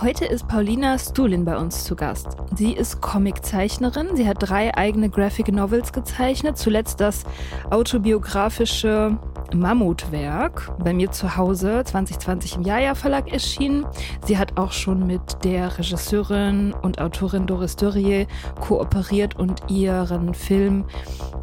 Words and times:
Heute 0.00 0.24
ist 0.24 0.48
Paulina 0.48 0.98
Stulin 0.98 1.44
bei 1.44 1.56
uns 1.56 1.84
zu 1.84 1.94
Gast. 1.94 2.36
Sie 2.56 2.72
ist 2.72 3.00
Comiczeichnerin. 3.00 4.16
Sie 4.16 4.26
hat 4.26 4.38
drei 4.40 4.74
eigene 4.76 5.10
Graphic 5.10 5.52
Novels 5.52 5.92
gezeichnet. 5.92 6.58
Zuletzt 6.58 7.00
das 7.00 7.24
autobiografische 7.70 9.18
Mammutwerk 9.54 10.72
bei 10.78 10.92
mir 10.92 11.10
zu 11.12 11.36
Hause 11.36 11.82
2020 11.84 12.56
im 12.56 12.62
Jaja 12.62 12.94
Verlag 12.94 13.32
erschienen. 13.32 13.86
Sie 14.24 14.38
hat 14.38 14.58
auch 14.58 14.72
schon 14.72 15.06
mit 15.06 15.44
der 15.44 15.78
Regisseurin 15.78 16.74
und 16.82 17.00
Autorin 17.00 17.46
Doris 17.46 17.76
Dörrier 17.76 18.26
kooperiert 18.60 19.38
und 19.38 19.70
ihren 19.70 20.34
Film 20.34 20.84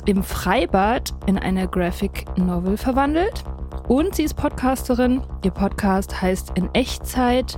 im 0.05 0.23
Freibad 0.23 1.13
in 1.27 1.37
eine 1.37 1.67
Graphic 1.67 2.25
Novel 2.37 2.77
verwandelt. 2.77 3.43
Und 3.87 4.15
sie 4.15 4.23
ist 4.23 4.35
Podcasterin. 4.35 5.21
Ihr 5.43 5.49
Podcast 5.49 6.21
heißt 6.21 6.51
In 6.53 6.69
Echtzeit. 6.75 7.57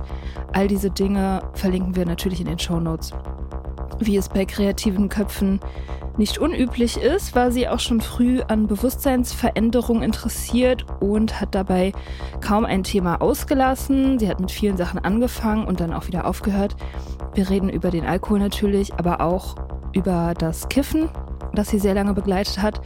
All 0.52 0.68
diese 0.68 0.90
Dinge 0.90 1.42
verlinken 1.54 1.96
wir 1.96 2.06
natürlich 2.06 2.40
in 2.40 2.46
den 2.46 2.58
Show 2.58 2.80
Notes. 2.80 3.12
Wie 3.98 4.16
es 4.16 4.28
bei 4.28 4.44
kreativen 4.44 5.08
Köpfen 5.08 5.60
nicht 6.18 6.38
unüblich 6.38 6.98
ist, 6.98 7.34
war 7.34 7.50
sie 7.50 7.68
auch 7.68 7.80
schon 7.80 8.00
früh 8.00 8.42
an 8.42 8.66
Bewusstseinsveränderung 8.66 10.02
interessiert 10.02 10.84
und 11.00 11.40
hat 11.40 11.54
dabei 11.54 11.92
kaum 12.40 12.64
ein 12.64 12.82
Thema 12.82 13.22
ausgelassen. 13.22 14.18
Sie 14.18 14.28
hat 14.28 14.40
mit 14.40 14.50
vielen 14.50 14.76
Sachen 14.76 14.98
angefangen 14.98 15.66
und 15.66 15.80
dann 15.80 15.92
auch 15.92 16.08
wieder 16.08 16.26
aufgehört. 16.26 16.76
Wir 17.34 17.48
reden 17.48 17.70
über 17.70 17.90
den 17.90 18.04
Alkohol 18.04 18.40
natürlich, 18.40 18.92
aber 18.94 19.20
auch 19.20 19.56
über 19.94 20.34
das 20.36 20.68
Kiffen, 20.68 21.08
das 21.54 21.68
sie 21.68 21.78
sehr 21.78 21.94
lange 21.94 22.12
begleitet 22.12 22.60
hat 22.60 22.80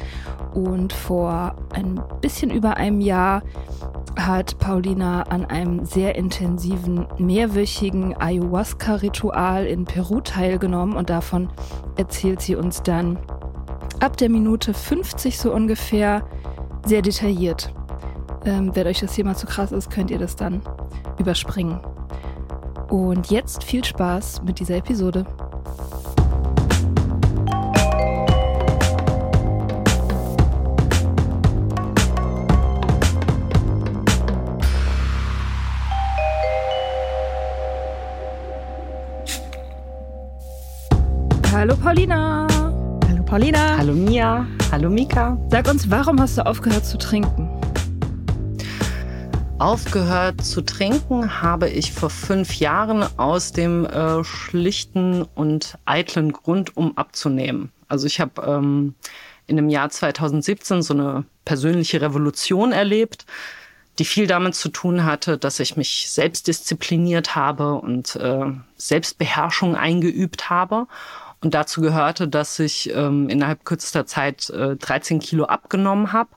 und 0.56 0.94
vor 0.94 1.54
ein 1.74 2.00
bisschen 2.22 2.50
über 2.50 2.78
einem 2.78 3.02
Jahr 3.02 3.42
hat 4.18 4.58
Paulina 4.58 5.24
an 5.24 5.44
einem 5.44 5.84
sehr 5.84 6.14
intensiven 6.14 7.06
mehrwöchigen 7.18 8.16
Ayahuasca-Ritual 8.16 9.66
in 9.66 9.84
Peru 9.84 10.22
teilgenommen 10.22 10.96
und 10.96 11.10
davon 11.10 11.50
erzählt 11.96 12.40
sie 12.40 12.56
uns 12.56 12.82
dann 12.82 13.18
ab 14.00 14.16
der 14.16 14.30
Minute 14.30 14.72
50 14.72 15.38
so 15.38 15.52
ungefähr 15.52 16.26
sehr 16.86 17.02
detailliert. 17.02 17.74
Ähm, 18.46 18.74
wenn 18.74 18.86
euch 18.86 19.00
das 19.00 19.14
Thema 19.14 19.34
zu 19.34 19.46
krass 19.46 19.72
ist, 19.72 19.90
könnt 19.90 20.10
ihr 20.10 20.18
das 20.18 20.36
dann 20.36 20.62
überspringen. 21.18 21.80
Und 22.88 23.30
jetzt 23.30 23.62
viel 23.62 23.84
Spaß 23.84 24.42
mit 24.42 24.58
dieser 24.58 24.76
Episode. 24.76 25.26
Hallo 41.66 41.78
Paulina. 41.82 42.46
Hallo 43.08 43.24
Paulina. 43.24 43.76
Hallo 43.76 43.92
Mia. 43.92 44.46
Hallo 44.70 44.88
Mika. 44.88 45.36
Sag 45.50 45.66
uns, 45.66 45.90
warum 45.90 46.20
hast 46.20 46.38
du 46.38 46.46
aufgehört 46.46 46.86
zu 46.86 46.96
trinken? 46.96 47.50
Aufgehört 49.58 50.44
zu 50.44 50.60
trinken 50.60 51.42
habe 51.42 51.68
ich 51.68 51.90
vor 51.90 52.10
fünf 52.10 52.54
Jahren 52.60 53.04
aus 53.18 53.50
dem 53.50 53.84
äh, 53.84 54.22
schlichten 54.22 55.22
und 55.34 55.76
eitlen 55.86 56.32
Grund, 56.32 56.76
um 56.76 56.96
abzunehmen. 56.96 57.72
Also 57.88 58.06
ich 58.06 58.20
habe 58.20 58.42
ähm, 58.42 58.94
in 59.48 59.56
dem 59.56 59.68
Jahr 59.68 59.90
2017 59.90 60.82
so 60.82 60.94
eine 60.94 61.24
persönliche 61.44 62.00
Revolution 62.00 62.70
erlebt, 62.70 63.26
die 63.98 64.04
viel 64.04 64.28
damit 64.28 64.54
zu 64.54 64.68
tun 64.68 65.04
hatte, 65.04 65.36
dass 65.36 65.58
ich 65.58 65.76
mich 65.76 66.12
selbst 66.12 66.46
diszipliniert 66.46 67.34
habe 67.34 67.74
und 67.74 68.14
äh, 68.14 68.52
Selbstbeherrschung 68.76 69.74
eingeübt 69.74 70.48
habe 70.48 70.86
und 71.42 71.54
dazu 71.54 71.80
gehörte, 71.80 72.28
dass 72.28 72.58
ich 72.58 72.92
ähm, 72.94 73.28
innerhalb 73.28 73.64
kürzester 73.64 74.06
Zeit 74.06 74.50
äh, 74.50 74.76
13 74.76 75.20
Kilo 75.20 75.44
abgenommen 75.44 76.12
habe. 76.12 76.30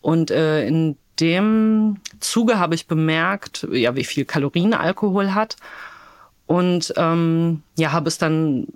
Und 0.00 0.30
äh, 0.30 0.66
in 0.66 0.96
dem 1.20 1.98
Zuge 2.20 2.58
habe 2.58 2.74
ich 2.74 2.86
bemerkt, 2.86 3.66
ja, 3.70 3.96
wie 3.96 4.04
viel 4.04 4.24
Kalorien 4.24 4.74
Alkohol 4.74 5.34
hat. 5.34 5.56
Und 6.46 6.94
ähm, 6.96 7.62
ja, 7.76 7.92
habe 7.92 8.08
es 8.08 8.18
dann 8.18 8.68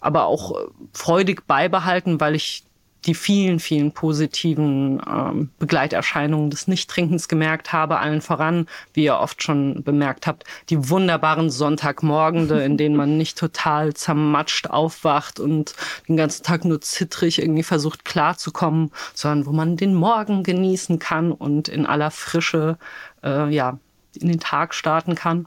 aber 0.00 0.26
auch 0.26 0.68
freudig 0.92 1.46
beibehalten, 1.46 2.20
weil 2.20 2.36
ich 2.36 2.64
die 3.06 3.14
vielen, 3.14 3.60
vielen 3.60 3.92
positiven 3.92 5.00
ähm, 5.08 5.50
Begleiterscheinungen 5.58 6.50
des 6.50 6.66
Nichttrinkens 6.66 7.28
gemerkt 7.28 7.72
habe, 7.72 7.98
allen 7.98 8.20
voran, 8.20 8.66
wie 8.92 9.04
ihr 9.04 9.18
oft 9.18 9.42
schon 9.42 9.82
bemerkt 9.84 10.26
habt, 10.26 10.44
die 10.68 10.90
wunderbaren 10.90 11.50
Sonntagmorgende, 11.50 12.62
in 12.62 12.76
denen 12.76 12.96
man 12.96 13.16
nicht 13.16 13.38
total 13.38 13.94
zermatscht 13.94 14.68
aufwacht 14.68 15.38
und 15.38 15.74
den 16.08 16.16
ganzen 16.16 16.42
Tag 16.42 16.64
nur 16.64 16.80
zittrig 16.80 17.40
irgendwie 17.40 17.62
versucht 17.62 18.04
klarzukommen, 18.04 18.90
sondern 19.14 19.46
wo 19.46 19.52
man 19.52 19.76
den 19.76 19.94
Morgen 19.94 20.42
genießen 20.42 20.98
kann 20.98 21.32
und 21.32 21.68
in 21.68 21.86
aller 21.86 22.10
Frische 22.10 22.78
äh, 23.22 23.48
ja 23.54 23.78
in 24.14 24.28
den 24.28 24.40
Tag 24.40 24.74
starten 24.74 25.14
kann. 25.14 25.46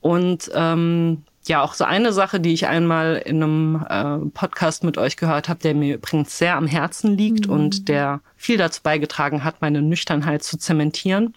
Und 0.00 0.50
ähm, 0.54 1.24
ja 1.48 1.62
auch 1.62 1.74
so 1.74 1.84
eine 1.84 2.12
Sache, 2.12 2.40
die 2.40 2.52
ich 2.52 2.66
einmal 2.66 3.16
in 3.24 3.42
einem 3.42 3.86
äh, 3.88 4.30
Podcast 4.30 4.84
mit 4.84 4.98
euch 4.98 5.16
gehört 5.16 5.48
habe, 5.48 5.60
der 5.60 5.74
mir 5.74 5.96
übrigens 5.96 6.38
sehr 6.38 6.56
am 6.56 6.66
Herzen 6.66 7.16
liegt 7.16 7.46
mhm. 7.46 7.52
und 7.52 7.88
der 7.88 8.20
viel 8.36 8.56
dazu 8.56 8.82
beigetragen 8.82 9.44
hat, 9.44 9.60
meine 9.60 9.82
Nüchternheit 9.82 10.42
zu 10.42 10.58
zementieren, 10.58 11.34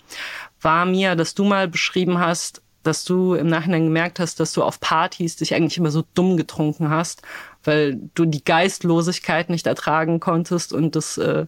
war 0.61 0.85
mir, 0.85 1.15
dass 1.15 1.35
du 1.35 1.43
mal 1.43 1.67
beschrieben 1.67 2.19
hast, 2.19 2.61
dass 2.83 3.03
du 3.03 3.33
im 3.33 3.47
Nachhinein 3.47 3.85
gemerkt 3.85 4.19
hast, 4.19 4.39
dass 4.39 4.53
du 4.53 4.63
auf 4.63 4.79
Partys 4.79 5.35
dich 5.35 5.53
eigentlich 5.53 5.77
immer 5.77 5.91
so 5.91 6.03
dumm 6.13 6.37
getrunken 6.37 6.89
hast, 6.89 7.21
weil 7.63 7.99
du 8.15 8.25
die 8.25 8.43
Geistlosigkeit 8.43 9.49
nicht 9.49 9.67
ertragen 9.67 10.19
konntest 10.19 10.73
und 10.73 10.95
das 10.95 11.17
äh, 11.17 11.45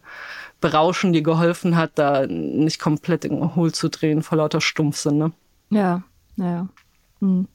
Berauschen 0.59 1.12
dir 1.12 1.24
geholfen 1.24 1.75
hat, 1.75 1.94
da 1.95 2.27
nicht 2.27 2.80
komplett 2.80 3.25
in 3.25 3.38
den 3.38 3.56
Hohl 3.56 3.71
zu 3.71 3.89
drehen 3.89 4.21
vor 4.21 4.38
lauter 4.38 4.62
Stumpfsinn. 4.62 5.18
Ne? 5.18 5.31
Ja, 5.71 6.03
ja. 6.35 6.68
Hm. 7.19 7.47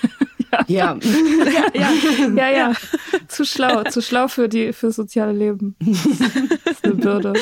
ja. 0.68 0.98
Ja. 0.98 0.98
ja. 1.74 1.90
ja, 2.34 2.50
ja, 2.50 2.72
Zu 3.28 3.44
schlau, 3.44 3.84
zu 3.84 4.00
schlau 4.00 4.28
für 4.28 4.48
die 4.48 4.72
für 4.72 4.90
soziale 4.92 5.32
Leben. 5.32 5.76
Das 6.64 6.74
ist 6.74 6.84
eine 6.84 6.94
Bürde. 6.94 7.32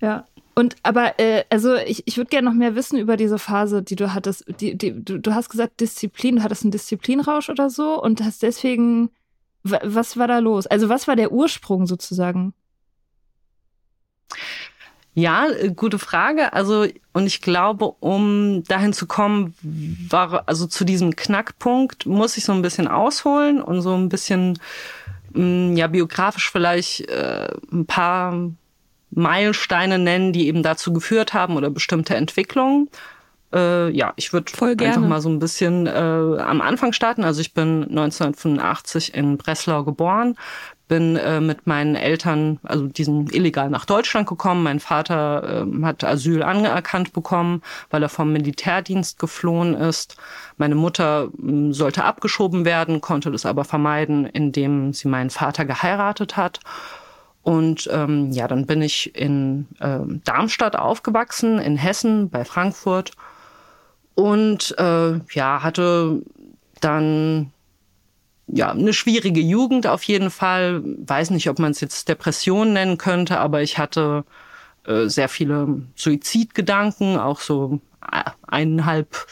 Ja. 0.00 0.26
Und 0.54 0.76
aber, 0.82 1.18
äh, 1.18 1.44
also 1.48 1.76
ich, 1.76 2.02
ich 2.06 2.18
würde 2.18 2.28
gerne 2.28 2.48
noch 2.48 2.54
mehr 2.54 2.74
wissen 2.74 2.98
über 2.98 3.16
diese 3.16 3.38
Phase, 3.38 3.82
die 3.82 3.96
du 3.96 4.12
hattest. 4.12 4.44
Die, 4.60 4.76
die, 4.76 5.02
du, 5.02 5.18
du 5.18 5.34
hast 5.34 5.48
gesagt, 5.48 5.80
Disziplin, 5.80 6.36
du 6.36 6.42
hattest 6.42 6.62
einen 6.62 6.72
Disziplinrausch 6.72 7.48
oder 7.48 7.70
so 7.70 8.02
und 8.02 8.22
hast 8.22 8.42
deswegen. 8.42 9.10
Was 9.64 10.16
war 10.16 10.26
da 10.26 10.40
los? 10.40 10.66
Also, 10.66 10.88
was 10.88 11.06
war 11.06 11.14
der 11.14 11.30
Ursprung 11.30 11.86
sozusagen? 11.86 12.52
Ja, 15.14 15.48
äh, 15.48 15.70
gute 15.70 15.98
Frage. 15.98 16.52
Also, 16.52 16.86
und 17.12 17.26
ich 17.26 17.40
glaube, 17.42 17.94
um 18.00 18.64
dahin 18.64 18.92
zu 18.92 19.06
kommen, 19.06 19.54
war, 20.08 20.44
also 20.46 20.66
zu 20.66 20.84
diesem 20.84 21.16
Knackpunkt, 21.16 22.06
muss 22.06 22.36
ich 22.36 22.44
so 22.44 22.52
ein 22.52 22.62
bisschen 22.62 22.88
ausholen 22.88 23.60
und 23.60 23.82
so 23.82 23.94
ein 23.94 24.08
bisschen, 24.08 24.58
mm, 25.32 25.76
ja, 25.76 25.86
biografisch 25.86 26.50
vielleicht 26.50 27.08
äh, 27.08 27.48
ein 27.70 27.86
paar 27.86 28.50
Meilensteine 29.10 29.98
nennen, 29.98 30.32
die 30.32 30.46
eben 30.46 30.62
dazu 30.62 30.92
geführt 30.92 31.34
haben 31.34 31.56
oder 31.56 31.68
bestimmte 31.68 32.14
Entwicklungen. 32.16 32.88
Äh, 33.52 33.90
ja, 33.90 34.14
ich 34.16 34.32
würde 34.32 34.50
einfach 34.62 35.02
mal 35.02 35.20
so 35.20 35.28
ein 35.28 35.38
bisschen 35.38 35.86
äh, 35.86 35.90
am 35.90 36.62
Anfang 36.62 36.94
starten. 36.94 37.22
Also 37.22 37.42
ich 37.42 37.52
bin 37.52 37.82
1985 37.84 39.14
in 39.14 39.36
Breslau 39.36 39.84
geboren, 39.84 40.36
bin 40.92 41.16
äh, 41.16 41.40
mit 41.40 41.66
meinen 41.66 41.94
Eltern, 41.94 42.58
also 42.64 42.86
diesen 42.86 43.26
illegal 43.30 43.70
nach 43.70 43.86
Deutschland 43.86 44.28
gekommen. 44.28 44.62
Mein 44.62 44.78
Vater 44.78 45.64
äh, 45.66 45.84
hat 45.84 46.04
Asyl 46.04 46.42
anerkannt 46.42 47.14
bekommen, 47.14 47.62
weil 47.88 48.02
er 48.02 48.10
vom 48.10 48.30
Militärdienst 48.30 49.18
geflohen 49.18 49.72
ist. 49.72 50.18
Meine 50.58 50.74
Mutter 50.74 51.30
äh, 51.42 51.72
sollte 51.72 52.04
abgeschoben 52.04 52.66
werden, 52.66 53.00
konnte 53.00 53.30
das 53.30 53.46
aber 53.46 53.64
vermeiden, 53.64 54.26
indem 54.26 54.92
sie 54.92 55.08
meinen 55.08 55.30
Vater 55.30 55.64
geheiratet 55.64 56.36
hat. 56.36 56.60
Und 57.42 57.88
ähm, 57.90 58.30
ja, 58.30 58.46
dann 58.46 58.66
bin 58.66 58.82
ich 58.82 59.16
in 59.16 59.68
äh, 59.80 60.00
Darmstadt 60.24 60.76
aufgewachsen, 60.76 61.58
in 61.58 61.78
Hessen, 61.78 62.28
bei 62.28 62.44
Frankfurt. 62.44 63.12
Und 64.14 64.74
äh, 64.78 65.20
ja, 65.32 65.62
hatte 65.62 66.20
dann 66.82 67.51
ja, 68.46 68.70
eine 68.70 68.92
schwierige 68.92 69.40
Jugend 69.40 69.86
auf 69.86 70.02
jeden 70.04 70.30
Fall. 70.30 70.82
Weiß 70.84 71.30
nicht, 71.30 71.48
ob 71.48 71.58
man 71.58 71.72
es 71.72 71.80
jetzt 71.80 72.08
Depression 72.08 72.72
nennen 72.72 72.98
könnte, 72.98 73.38
aber 73.38 73.62
ich 73.62 73.78
hatte 73.78 74.24
äh, 74.84 75.06
sehr 75.08 75.28
viele 75.28 75.82
Suizidgedanken, 75.94 77.16
auch 77.18 77.40
so 77.40 77.80
äh, 78.10 78.24
eineinhalb 78.46 79.26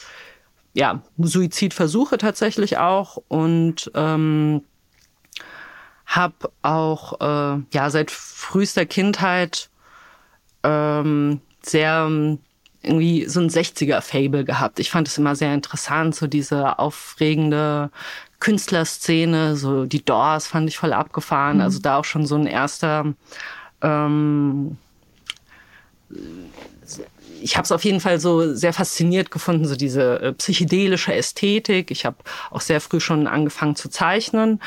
ja, 0.72 1.02
Suizidversuche 1.18 2.18
tatsächlich 2.18 2.78
auch 2.78 3.18
und 3.28 3.90
ähm, 3.94 4.62
habe 6.06 6.50
auch 6.62 7.20
äh, 7.20 7.62
ja 7.72 7.90
seit 7.90 8.10
frühester 8.10 8.86
Kindheit 8.86 9.70
ähm, 10.62 11.40
sehr 11.62 12.08
irgendwie 12.82 13.26
so 13.26 13.40
ein 13.40 13.50
60er-Fable 13.50 14.44
gehabt. 14.44 14.78
Ich 14.80 14.90
fand 14.90 15.08
es 15.08 15.18
immer 15.18 15.36
sehr 15.36 15.52
interessant, 15.54 16.14
so 16.14 16.26
diese 16.26 16.78
aufregende 16.78 17.90
Künstlerszene, 18.40 19.56
so 19.56 19.84
die 19.84 20.04
Doors 20.04 20.46
fand 20.46 20.68
ich 20.68 20.78
voll 20.78 20.92
abgefahren. 20.92 21.58
Mhm. 21.58 21.62
Also 21.62 21.78
da 21.80 21.98
auch 21.98 22.04
schon 22.04 22.26
so 22.26 22.34
ein 22.36 22.46
erster 22.46 23.14
ähm, 23.82 24.76
ich 27.42 27.56
habe 27.56 27.64
es 27.64 27.72
auf 27.72 27.84
jeden 27.84 28.00
Fall 28.00 28.20
so 28.20 28.54
sehr 28.54 28.72
fasziniert 28.72 29.30
gefunden, 29.30 29.66
so 29.66 29.76
diese 29.76 30.20
äh, 30.20 30.32
psychedelische 30.32 31.14
Ästhetik. 31.14 31.90
Ich 31.90 32.04
habe 32.04 32.16
auch 32.50 32.60
sehr 32.60 32.80
früh 32.80 33.00
schon 33.00 33.26
angefangen 33.26 33.76
zu 33.76 33.88
zeichnen. 33.88 34.60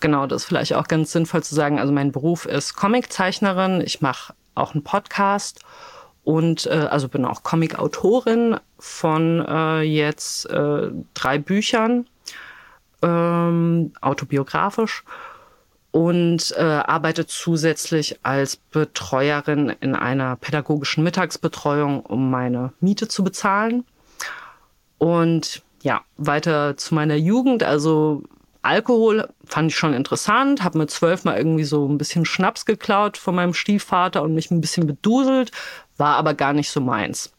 Genau, 0.00 0.26
das 0.26 0.42
ist 0.42 0.48
vielleicht 0.48 0.74
auch 0.74 0.88
ganz 0.88 1.12
sinnvoll 1.12 1.42
zu 1.42 1.54
sagen. 1.54 1.78
Also 1.78 1.92
mein 1.92 2.12
Beruf 2.12 2.46
ist 2.46 2.74
Comiczeichnerin. 2.74 3.80
Ich 3.80 4.00
mache 4.00 4.34
auch 4.54 4.74
einen 4.74 4.84
Podcast 4.84 5.60
und 6.24 6.66
äh, 6.66 6.86
also 6.90 7.08
bin 7.08 7.24
auch 7.24 7.42
Comic-Autorin 7.42 8.56
von 8.78 9.44
äh, 9.46 9.80
jetzt 9.80 10.48
äh, 10.50 10.90
drei 11.14 11.38
Büchern 11.38 12.06
ähm, 13.02 13.92
autobiografisch 14.00 15.04
und 15.90 16.54
äh, 16.56 16.62
arbeite 16.62 17.26
zusätzlich 17.26 18.18
als 18.22 18.56
Betreuerin 18.56 19.74
in 19.80 19.94
einer 19.94 20.36
pädagogischen 20.36 21.04
Mittagsbetreuung, 21.04 22.00
um 22.00 22.30
meine 22.30 22.72
Miete 22.80 23.08
zu 23.08 23.22
bezahlen. 23.22 23.84
Und 24.98 25.62
ja, 25.82 26.02
weiter 26.16 26.76
zu 26.76 26.94
meiner 26.94 27.16
Jugend. 27.16 27.62
Also 27.62 28.22
Alkohol 28.62 29.28
fand 29.44 29.70
ich 29.72 29.76
schon 29.76 29.92
interessant, 29.92 30.62
habe 30.62 30.78
mir 30.78 30.86
zwölfmal 30.86 31.36
irgendwie 31.36 31.64
so 31.64 31.86
ein 31.88 31.98
bisschen 31.98 32.24
Schnaps 32.24 32.64
geklaut 32.64 33.18
von 33.18 33.34
meinem 33.34 33.54
Stiefvater 33.54 34.22
und 34.22 34.34
mich 34.34 34.50
ein 34.50 34.60
bisschen 34.60 34.86
beduselt, 34.86 35.50
war 35.98 36.16
aber 36.16 36.34
gar 36.34 36.52
nicht 36.52 36.70
so 36.70 36.80
meins. 36.80 37.34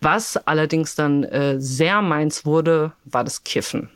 Was 0.00 0.36
allerdings 0.36 0.96
dann 0.96 1.24
äh, 1.24 1.60
sehr 1.60 2.02
meins 2.02 2.44
wurde, 2.44 2.92
war 3.04 3.22
das 3.22 3.44
Kiffen. 3.44 3.90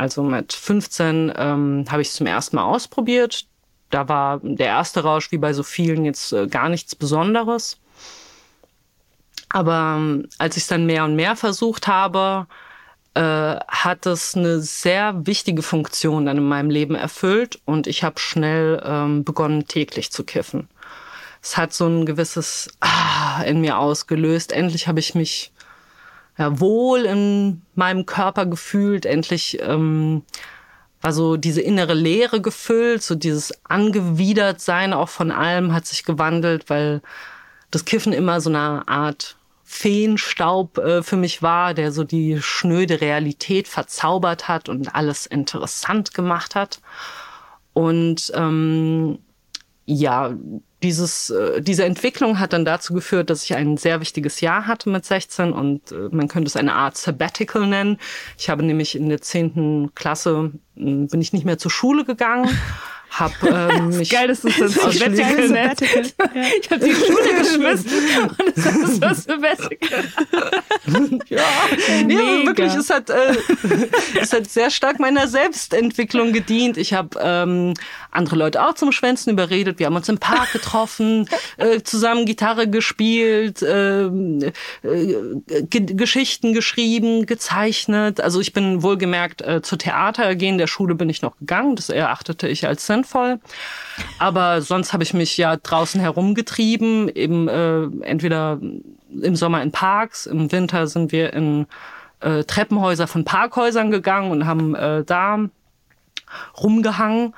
Also 0.00 0.22
mit 0.22 0.54
15 0.54 1.30
ähm, 1.36 1.84
habe 1.90 2.00
ich 2.00 2.08
es 2.08 2.14
zum 2.14 2.26
ersten 2.26 2.56
Mal 2.56 2.64
ausprobiert. 2.64 3.44
Da 3.90 4.08
war 4.08 4.40
der 4.42 4.68
erste 4.68 5.02
Rausch 5.02 5.30
wie 5.30 5.36
bei 5.36 5.52
so 5.52 5.62
vielen 5.62 6.06
jetzt 6.06 6.32
äh, 6.32 6.46
gar 6.46 6.70
nichts 6.70 6.94
Besonderes. 6.94 7.78
Aber 9.50 9.96
ähm, 9.98 10.26
als 10.38 10.56
ich 10.56 10.62
es 10.62 10.68
dann 10.68 10.86
mehr 10.86 11.04
und 11.04 11.16
mehr 11.16 11.36
versucht 11.36 11.86
habe, 11.86 12.46
äh, 13.12 13.20
hat 13.68 14.06
es 14.06 14.34
eine 14.34 14.60
sehr 14.60 15.26
wichtige 15.26 15.60
Funktion 15.60 16.24
dann 16.24 16.38
in 16.38 16.48
meinem 16.48 16.70
Leben 16.70 16.94
erfüllt 16.94 17.60
und 17.66 17.86
ich 17.86 18.02
habe 18.02 18.18
schnell 18.20 18.82
ähm, 18.82 19.22
begonnen, 19.22 19.68
täglich 19.68 20.10
zu 20.10 20.24
kiffen. 20.24 20.70
Es 21.42 21.58
hat 21.58 21.74
so 21.74 21.86
ein 21.86 22.06
gewisses 22.06 22.70
Ah 22.80 23.42
in 23.42 23.60
mir 23.60 23.76
ausgelöst. 23.76 24.52
Endlich 24.52 24.88
habe 24.88 25.00
ich 25.00 25.14
mich 25.14 25.52
ja, 26.38 26.60
wohl 26.60 27.00
in 27.00 27.62
meinem 27.74 28.06
Körper 28.06 28.46
gefühlt. 28.46 29.06
Endlich 29.06 29.58
ähm, 29.60 30.22
war 31.00 31.12
so 31.12 31.36
diese 31.36 31.60
innere 31.60 31.94
Leere 31.94 32.40
gefüllt, 32.40 33.02
so 33.02 33.14
dieses 33.14 33.52
angewidert 33.64 34.60
sein 34.60 34.92
auch 34.92 35.08
von 35.08 35.30
allem 35.30 35.72
hat 35.72 35.86
sich 35.86 36.04
gewandelt, 36.04 36.68
weil 36.68 37.00
das 37.70 37.84
Kiffen 37.84 38.12
immer 38.12 38.40
so 38.40 38.50
eine 38.50 38.86
Art 38.88 39.36
Feenstaub 39.64 40.78
äh, 40.78 41.02
für 41.02 41.16
mich 41.16 41.42
war, 41.42 41.74
der 41.74 41.92
so 41.92 42.02
die 42.02 42.42
schnöde 42.42 43.00
Realität 43.00 43.68
verzaubert 43.68 44.48
hat 44.48 44.68
und 44.68 44.94
alles 44.94 45.26
interessant 45.26 46.12
gemacht 46.12 46.56
hat. 46.56 46.80
Und 47.72 48.32
ähm, 48.34 49.20
ja, 49.86 50.34
dieses, 50.82 51.30
äh, 51.30 51.60
diese 51.60 51.84
Entwicklung 51.84 52.38
hat 52.38 52.52
dann 52.52 52.64
dazu 52.64 52.94
geführt, 52.94 53.30
dass 53.30 53.44
ich 53.44 53.54
ein 53.54 53.76
sehr 53.76 54.00
wichtiges 54.00 54.40
Jahr 54.40 54.66
hatte 54.66 54.88
mit 54.90 55.04
16 55.04 55.52
und 55.52 55.92
äh, 55.92 56.08
man 56.10 56.28
könnte 56.28 56.48
es 56.48 56.56
eine 56.56 56.74
Art 56.74 56.96
Sabbatical 56.96 57.66
nennen. 57.66 57.98
Ich 58.38 58.48
habe 58.48 58.62
nämlich 58.62 58.96
in 58.96 59.08
der 59.08 59.20
zehnten 59.20 59.94
Klasse, 59.94 60.52
hm, 60.76 61.08
bin 61.08 61.20
ich 61.20 61.32
nicht 61.32 61.44
mehr 61.44 61.58
zur 61.58 61.70
Schule 61.70 62.04
gegangen 62.04 62.48
hab 63.10 63.32
ähm, 63.42 63.88
mich 63.98 64.10
geil, 64.10 64.28
dass 64.28 64.42
du 64.42 64.48
das 64.48 64.74
Sabbatical 64.74 65.48
nennst. 65.48 65.82
Ich 66.62 66.70
habe 66.70 66.84
die 66.84 66.94
Schule 66.94 67.38
geschmissen 67.38 68.30
und 68.38 68.56
das 68.56 68.76
ist 68.76 69.00
was 69.00 69.24
Sabbatical. 69.24 70.04
ja, 71.28 71.42
nee, 72.04 72.46
wirklich, 72.46 72.74
es 72.74 72.90
hat, 72.90 73.10
äh, 73.10 73.36
es 74.20 74.32
hat 74.32 74.48
sehr 74.48 74.70
stark 74.70 75.00
meiner 75.00 75.28
Selbstentwicklung 75.28 76.32
gedient. 76.32 76.76
Ich 76.76 76.92
habe 76.92 77.18
ähm, 77.20 77.74
andere 78.10 78.36
Leute 78.36 78.64
auch 78.64 78.74
zum 78.74 78.92
Schwänzen 78.92 79.30
überredet. 79.30 79.78
Wir 79.78 79.86
haben 79.86 79.96
uns 79.96 80.08
im 80.08 80.18
Park 80.18 80.52
getroffen, 80.52 81.28
äh, 81.56 81.80
zusammen 81.82 82.26
Gitarre 82.26 82.68
gespielt, 82.68 83.62
äh, 83.62 84.04
äh, 84.04 85.64
Geschichten 85.68 86.52
geschrieben, 86.52 87.26
gezeichnet. 87.26 88.20
Also 88.20 88.40
ich 88.40 88.52
bin 88.52 88.82
wohlgemerkt 88.82 89.42
äh, 89.42 89.62
zur 89.62 89.78
Theater 89.78 90.34
gehen 90.34 90.58
der 90.58 90.66
Schule 90.66 90.94
bin 90.94 91.08
ich 91.08 91.22
noch 91.22 91.36
gegangen. 91.38 91.76
Das 91.76 91.88
erachtete 91.88 92.48
ich 92.48 92.66
als 92.66 92.86
sinnvoll. 93.00 93.40
Aber 94.18 94.62
sonst 94.62 94.92
habe 94.92 95.02
ich 95.02 95.14
mich 95.14 95.36
ja 95.36 95.56
draußen 95.56 96.00
herumgetrieben, 96.00 97.08
eben 97.08 97.48
äh, 97.48 97.82
entweder 98.04 98.60
im 99.10 99.36
Sommer 99.36 99.62
in 99.62 99.72
Parks, 99.72 100.26
im 100.26 100.52
Winter 100.52 100.86
sind 100.86 101.12
wir 101.12 101.32
in 101.32 101.66
äh, 102.20 102.44
Treppenhäuser 102.44 103.06
von 103.06 103.24
Parkhäusern 103.24 103.90
gegangen 103.90 104.30
und 104.30 104.46
haben 104.46 104.74
äh, 104.74 105.04
da 105.04 105.38
rumgehangen. 106.62 107.34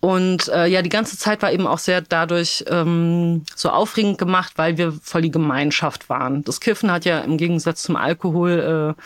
Und 0.00 0.48
äh, 0.48 0.66
ja, 0.66 0.82
die 0.82 0.88
ganze 0.88 1.16
Zeit 1.16 1.42
war 1.42 1.52
eben 1.52 1.68
auch 1.68 1.78
sehr 1.78 2.00
dadurch 2.00 2.64
ähm, 2.68 3.44
so 3.54 3.70
aufregend 3.70 4.18
gemacht, 4.18 4.54
weil 4.56 4.76
wir 4.76 4.92
voll 4.92 5.22
die 5.22 5.30
Gemeinschaft 5.30 6.08
waren. 6.08 6.42
Das 6.42 6.60
Kiffen 6.60 6.90
hat 6.90 7.04
ja 7.04 7.20
im 7.20 7.36
Gegensatz 7.36 7.84
zum 7.84 7.94
Alkohol 7.94 8.96
äh, 8.98 9.02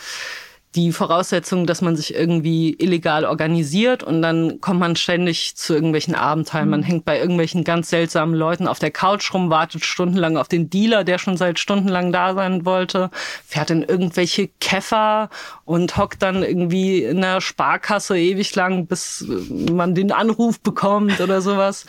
die 0.76 0.92
Voraussetzung, 0.92 1.66
dass 1.66 1.80
man 1.80 1.96
sich 1.96 2.14
irgendwie 2.14 2.76
illegal 2.78 3.24
organisiert 3.24 4.02
und 4.02 4.20
dann 4.20 4.60
kommt 4.60 4.78
man 4.78 4.94
ständig 4.94 5.56
zu 5.56 5.74
irgendwelchen 5.74 6.14
Abenteuern. 6.14 6.68
Man 6.68 6.80
mhm. 6.80 6.84
hängt 6.84 7.04
bei 7.06 7.18
irgendwelchen 7.18 7.64
ganz 7.64 7.88
seltsamen 7.88 8.34
Leuten 8.34 8.68
auf 8.68 8.78
der 8.78 8.90
Couch 8.90 9.32
rum, 9.32 9.48
wartet 9.48 9.84
stundenlang 9.86 10.36
auf 10.36 10.48
den 10.48 10.68
Dealer, 10.68 11.02
der 11.02 11.16
schon 11.16 11.38
seit 11.38 11.58
stundenlang 11.58 12.12
da 12.12 12.34
sein 12.34 12.66
wollte, 12.66 13.10
fährt 13.46 13.70
in 13.70 13.82
irgendwelche 13.82 14.48
Käfer 14.60 15.30
und 15.64 15.96
hockt 15.96 16.22
dann 16.22 16.42
irgendwie 16.42 17.02
in 17.02 17.22
der 17.22 17.40
Sparkasse 17.40 18.18
ewig 18.18 18.54
lang, 18.54 18.86
bis 18.86 19.24
man 19.26 19.94
den 19.94 20.12
Anruf 20.12 20.60
bekommt 20.60 21.20
oder 21.20 21.40
sowas. 21.40 21.86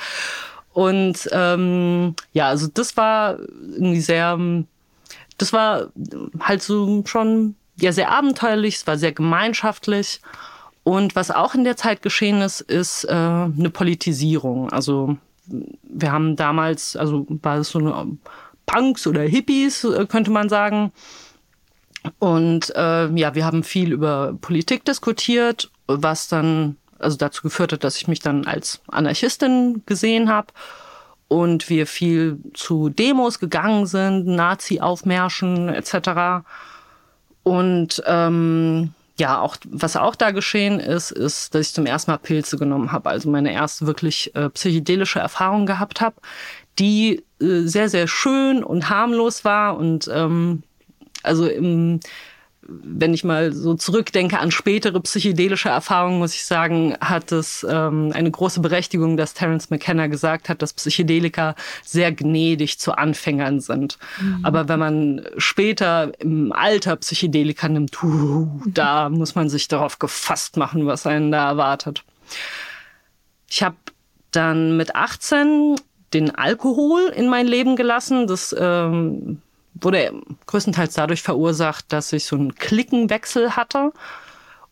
Und 0.71 1.27
ähm, 1.33 2.15
ja, 2.31 2.47
also 2.47 2.67
das 2.73 2.95
war 2.95 3.37
irgendwie 3.39 3.99
sehr, 3.99 4.39
das 5.37 5.51
war 5.51 5.87
halt 6.39 6.61
so 6.63 7.03
schon 7.05 7.55
ja 7.79 7.91
sehr 7.91 8.11
abenteuerlich, 8.11 8.75
es 8.75 8.87
war 8.87 8.97
sehr 8.97 9.11
gemeinschaftlich. 9.11 10.21
Und 10.83 11.15
was 11.15 11.31
auch 11.31 11.53
in 11.53 11.63
der 11.63 11.75
Zeit 11.75 12.01
geschehen 12.01 12.41
ist, 12.41 12.61
ist 12.61 13.03
äh, 13.05 13.11
eine 13.11 13.69
Politisierung. 13.71 14.69
Also 14.69 15.17
wir 15.45 16.11
haben 16.11 16.35
damals, 16.35 16.95
also 16.95 17.25
war 17.29 17.57
es 17.57 17.69
so 17.69 17.79
eine 17.79 18.17
Punks 18.65 19.07
oder 19.07 19.21
Hippies, 19.21 19.83
äh, 19.83 20.05
könnte 20.05 20.31
man 20.31 20.49
sagen. 20.49 20.91
Und 22.19 22.73
äh, 22.75 23.07
ja, 23.13 23.35
wir 23.35 23.45
haben 23.45 23.63
viel 23.63 23.91
über 23.91 24.37
Politik 24.39 24.85
diskutiert, 24.85 25.69
was 25.87 26.27
dann 26.27 26.77
also 26.99 27.17
dazu 27.17 27.43
geführt 27.43 27.73
hat, 27.73 27.83
dass 27.83 27.97
ich 27.97 28.07
mich 28.07 28.19
dann 28.19 28.45
als 28.45 28.81
Anarchistin 28.87 29.83
gesehen 29.85 30.29
habe 30.29 30.47
und 31.27 31.69
wir 31.69 31.85
viel 31.87 32.39
zu 32.53 32.89
Demos 32.89 33.39
gegangen 33.39 33.85
sind, 33.85 34.25
Nazi-Aufmärschen 34.25 35.69
etc. 35.69 36.45
Und 37.47 38.03
ähm, 38.05 38.93
ja, 39.17 39.39
auch 39.39 39.55
was 39.69 39.95
auch 39.95 40.15
da 40.15 40.31
geschehen 40.31 40.81
ist, 40.81 41.11
ist, 41.11 41.55
dass 41.55 41.67
ich 41.67 41.73
zum 41.73 41.85
ersten 41.85 42.11
Mal 42.11 42.17
Pilze 42.17 42.57
genommen 42.57 42.91
habe, 42.91 43.09
also 43.09 43.29
meine 43.29 43.53
erste 43.53 43.87
wirklich 43.87 44.35
äh, 44.35 44.49
psychedelische 44.49 45.19
Erfahrung 45.19 45.65
gehabt 45.65 46.01
habe, 46.01 46.17
die 46.77 47.23
äh, 47.39 47.61
sehr 47.61 47.87
sehr 47.87 48.09
schön 48.09 48.65
und 48.65 48.89
harmlos 48.89 49.45
war. 49.45 49.77
Und 49.77 50.09
ähm, 50.13 50.63
also 51.23 51.47
im 51.47 52.01
wenn 52.67 53.13
ich 53.13 53.23
mal 53.23 53.53
so 53.53 53.75
zurückdenke 53.75 54.39
an 54.39 54.51
spätere 54.51 54.99
psychedelische 54.99 55.69
Erfahrungen, 55.69 56.19
muss 56.19 56.33
ich 56.33 56.45
sagen, 56.45 56.95
hat 56.99 57.31
es 57.31 57.65
ähm, 57.69 58.11
eine 58.13 58.29
große 58.29 58.59
Berechtigung, 58.59 59.17
dass 59.17 59.33
Terence 59.33 59.69
McKenna 59.69 60.07
gesagt 60.07 60.49
hat, 60.49 60.61
dass 60.61 60.73
Psychedelika 60.73 61.55
sehr 61.83 62.11
gnädig 62.11 62.79
zu 62.79 62.93
Anfängern 62.93 63.59
sind. 63.59 63.97
Mhm. 64.19 64.39
Aber 64.43 64.67
wenn 64.67 64.79
man 64.79 65.21
später 65.37 66.11
im 66.19 66.51
Alter 66.51 66.97
Psychedelika 66.97 67.69
nimmt, 67.69 68.01
uh, 68.03 68.61
da 68.65 69.09
muss 69.09 69.35
man 69.35 69.49
sich 69.49 69.67
darauf 69.67 69.99
gefasst 69.99 70.57
machen, 70.57 70.85
was 70.85 71.07
einen 71.07 71.31
da 71.31 71.47
erwartet. 71.47 72.03
Ich 73.49 73.63
habe 73.63 73.77
dann 74.31 74.75
mit 74.77 74.95
18 74.95 75.75
den 76.13 76.35
Alkohol 76.35 77.11
in 77.15 77.29
mein 77.29 77.47
Leben 77.47 77.75
gelassen. 77.75 78.27
Das 78.27 78.55
ähm, 78.57 79.41
wurde 79.81 80.13
größtenteils 80.45 80.93
dadurch 80.93 81.21
verursacht, 81.21 81.91
dass 81.91 82.13
ich 82.13 82.25
so 82.25 82.35
einen 82.35 82.55
Klickenwechsel 82.55 83.55
hatte 83.55 83.91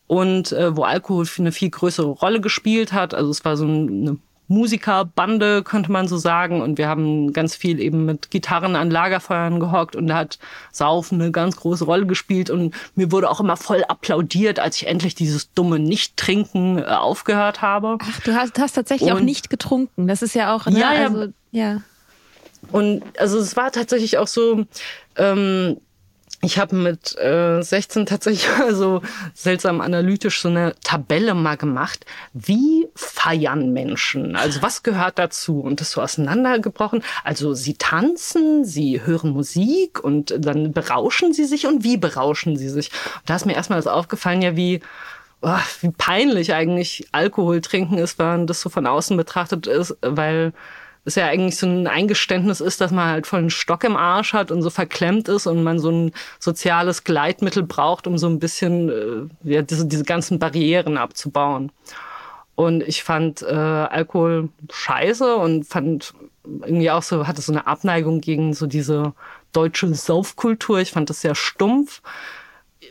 und 0.06 0.52
äh, 0.52 0.76
wo 0.76 0.84
Alkohol 0.84 1.26
eine 1.38 1.52
viel 1.52 1.70
größere 1.70 2.08
Rolle 2.08 2.40
gespielt 2.40 2.92
hat. 2.92 3.14
Also 3.14 3.30
es 3.30 3.44
war 3.44 3.56
so 3.56 3.64
eine 3.64 4.18
Musikerbande, 4.48 5.62
könnte 5.64 5.90
man 5.90 6.06
so 6.08 6.16
sagen. 6.16 6.62
Und 6.62 6.78
wir 6.78 6.88
haben 6.88 7.32
ganz 7.32 7.56
viel 7.56 7.80
eben 7.80 8.04
mit 8.04 8.30
Gitarren 8.30 8.76
an 8.76 8.90
Lagerfeuern 8.90 9.60
gehockt 9.60 9.96
und 9.96 10.06
da 10.06 10.16
hat 10.16 10.38
Saufen 10.72 11.20
eine 11.20 11.32
ganz 11.32 11.56
große 11.56 11.84
Rolle 11.84 12.06
gespielt. 12.06 12.50
Und 12.50 12.74
mir 12.94 13.10
wurde 13.10 13.30
auch 13.30 13.40
immer 13.40 13.56
voll 13.56 13.84
applaudiert, 13.84 14.60
als 14.60 14.76
ich 14.76 14.86
endlich 14.86 15.14
dieses 15.14 15.52
dumme 15.52 15.78
Nicht-Trinken 15.78 16.78
äh, 16.78 16.82
aufgehört 16.84 17.62
habe. 17.62 17.98
Ach, 18.00 18.20
du 18.20 18.34
hast, 18.34 18.58
hast 18.58 18.72
tatsächlich 18.72 19.10
und, 19.10 19.18
auch 19.18 19.22
nicht 19.22 19.50
getrunken. 19.50 20.06
Das 20.06 20.22
ist 20.22 20.34
ja 20.34 20.54
auch, 20.54 20.66
ne? 20.66 20.78
ja, 20.78 20.94
ja, 20.94 21.06
also, 21.06 21.32
ja. 21.50 21.80
Und 22.72 23.02
also 23.18 23.38
es 23.38 23.56
war 23.56 23.72
tatsächlich 23.72 24.18
auch 24.18 24.26
so, 24.26 24.64
ähm, 25.16 25.78
ich 26.42 26.58
habe 26.58 26.76
mit 26.76 27.18
äh, 27.18 27.62
16 27.62 28.06
tatsächlich 28.06 28.48
also 28.60 29.02
seltsam 29.34 29.80
analytisch 29.80 30.40
so 30.40 30.48
eine 30.48 30.74
Tabelle 30.82 31.34
mal 31.34 31.56
gemacht. 31.56 32.04
Wie 32.32 32.86
feiern 32.94 33.72
Menschen? 33.72 34.36
Also 34.36 34.62
was 34.62 34.82
gehört 34.82 35.18
dazu? 35.18 35.60
Und 35.60 35.80
das 35.80 35.92
so 35.92 36.02
auseinandergebrochen. 36.02 37.02
Also 37.24 37.54
sie 37.54 37.74
tanzen, 37.74 38.64
sie 38.64 39.04
hören 39.04 39.30
Musik 39.30 40.02
und 40.02 40.34
dann 40.38 40.72
berauschen 40.72 41.32
sie 41.32 41.44
sich 41.44 41.66
und 41.66 41.84
wie 41.84 41.96
berauschen 41.96 42.56
sie 42.56 42.68
sich? 42.68 42.90
Und 43.16 43.30
da 43.30 43.36
ist 43.36 43.46
mir 43.46 43.54
erstmal 43.54 43.78
das 43.78 43.86
aufgefallen, 43.86 44.42
ja, 44.42 44.56
wie 44.56 44.80
oh, 45.42 45.58
wie 45.80 45.90
peinlich 45.90 46.54
eigentlich 46.54 47.08
Alkohol 47.12 47.60
trinken 47.60 47.98
ist, 47.98 48.18
wenn 48.18 48.46
das 48.46 48.60
so 48.60 48.68
von 48.68 48.86
außen 48.86 49.16
betrachtet 49.16 49.66
ist, 49.66 49.96
weil 50.00 50.52
es 51.06 51.14
ja 51.14 51.26
eigentlich 51.26 51.56
so 51.56 51.66
ein 51.66 51.86
Eingeständnis 51.86 52.60
ist, 52.60 52.80
dass 52.80 52.90
man 52.90 53.08
halt 53.08 53.26
voll 53.26 53.38
einen 53.38 53.50
Stock 53.50 53.84
im 53.84 53.96
Arsch 53.96 54.32
hat 54.32 54.50
und 54.50 54.60
so 54.60 54.70
verklemmt 54.70 55.28
ist 55.28 55.46
und 55.46 55.62
man 55.62 55.78
so 55.78 55.90
ein 55.90 56.12
soziales 56.40 57.04
Gleitmittel 57.04 57.62
braucht, 57.62 58.08
um 58.08 58.18
so 58.18 58.26
ein 58.26 58.40
bisschen 58.40 59.30
äh, 59.44 59.52
ja, 59.54 59.62
diese, 59.62 59.86
diese 59.86 60.04
ganzen 60.04 60.40
Barrieren 60.40 60.98
abzubauen. 60.98 61.70
Und 62.56 62.82
ich 62.82 63.04
fand 63.04 63.42
äh, 63.42 63.54
Alkohol 63.54 64.48
scheiße 64.70 65.36
und 65.36 65.64
fand 65.64 66.12
irgendwie 66.44 66.90
auch 66.90 67.02
so, 67.02 67.26
hatte 67.26 67.40
so 67.40 67.52
eine 67.52 67.66
Abneigung 67.66 68.20
gegen 68.20 68.52
so 68.52 68.66
diese 68.66 69.12
deutsche 69.52 69.94
Saufkultur. 69.94 70.80
Ich 70.80 70.90
fand 70.90 71.08
das 71.08 71.20
sehr 71.20 71.34
stumpf 71.36 72.02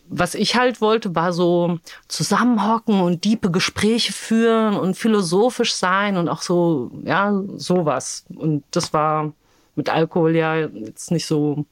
was 0.08 0.36
ich 0.36 0.56
halt 0.56 0.82
wollte, 0.82 1.16
war 1.16 1.34
so 1.34 1.80
zusammenhocken 2.08 3.02
und 3.02 3.24
diepe 3.24 3.52
Gespräche 3.52 4.14
führen 4.14 4.76
und 4.76 4.96
philosophisch 4.96 5.74
sein 5.74 6.18
und 6.18 6.30
auch 6.30 6.42
so, 6.42 6.92
ja, 7.04 7.34
sowas. 7.56 8.26
Und 8.36 8.64
das 8.72 8.94
war 8.94 9.34
mit 9.76 9.90
Alkohol 9.90 10.36
ja 10.36 10.56
jetzt 10.56 11.12
nicht 11.12 11.26
so 11.26 11.66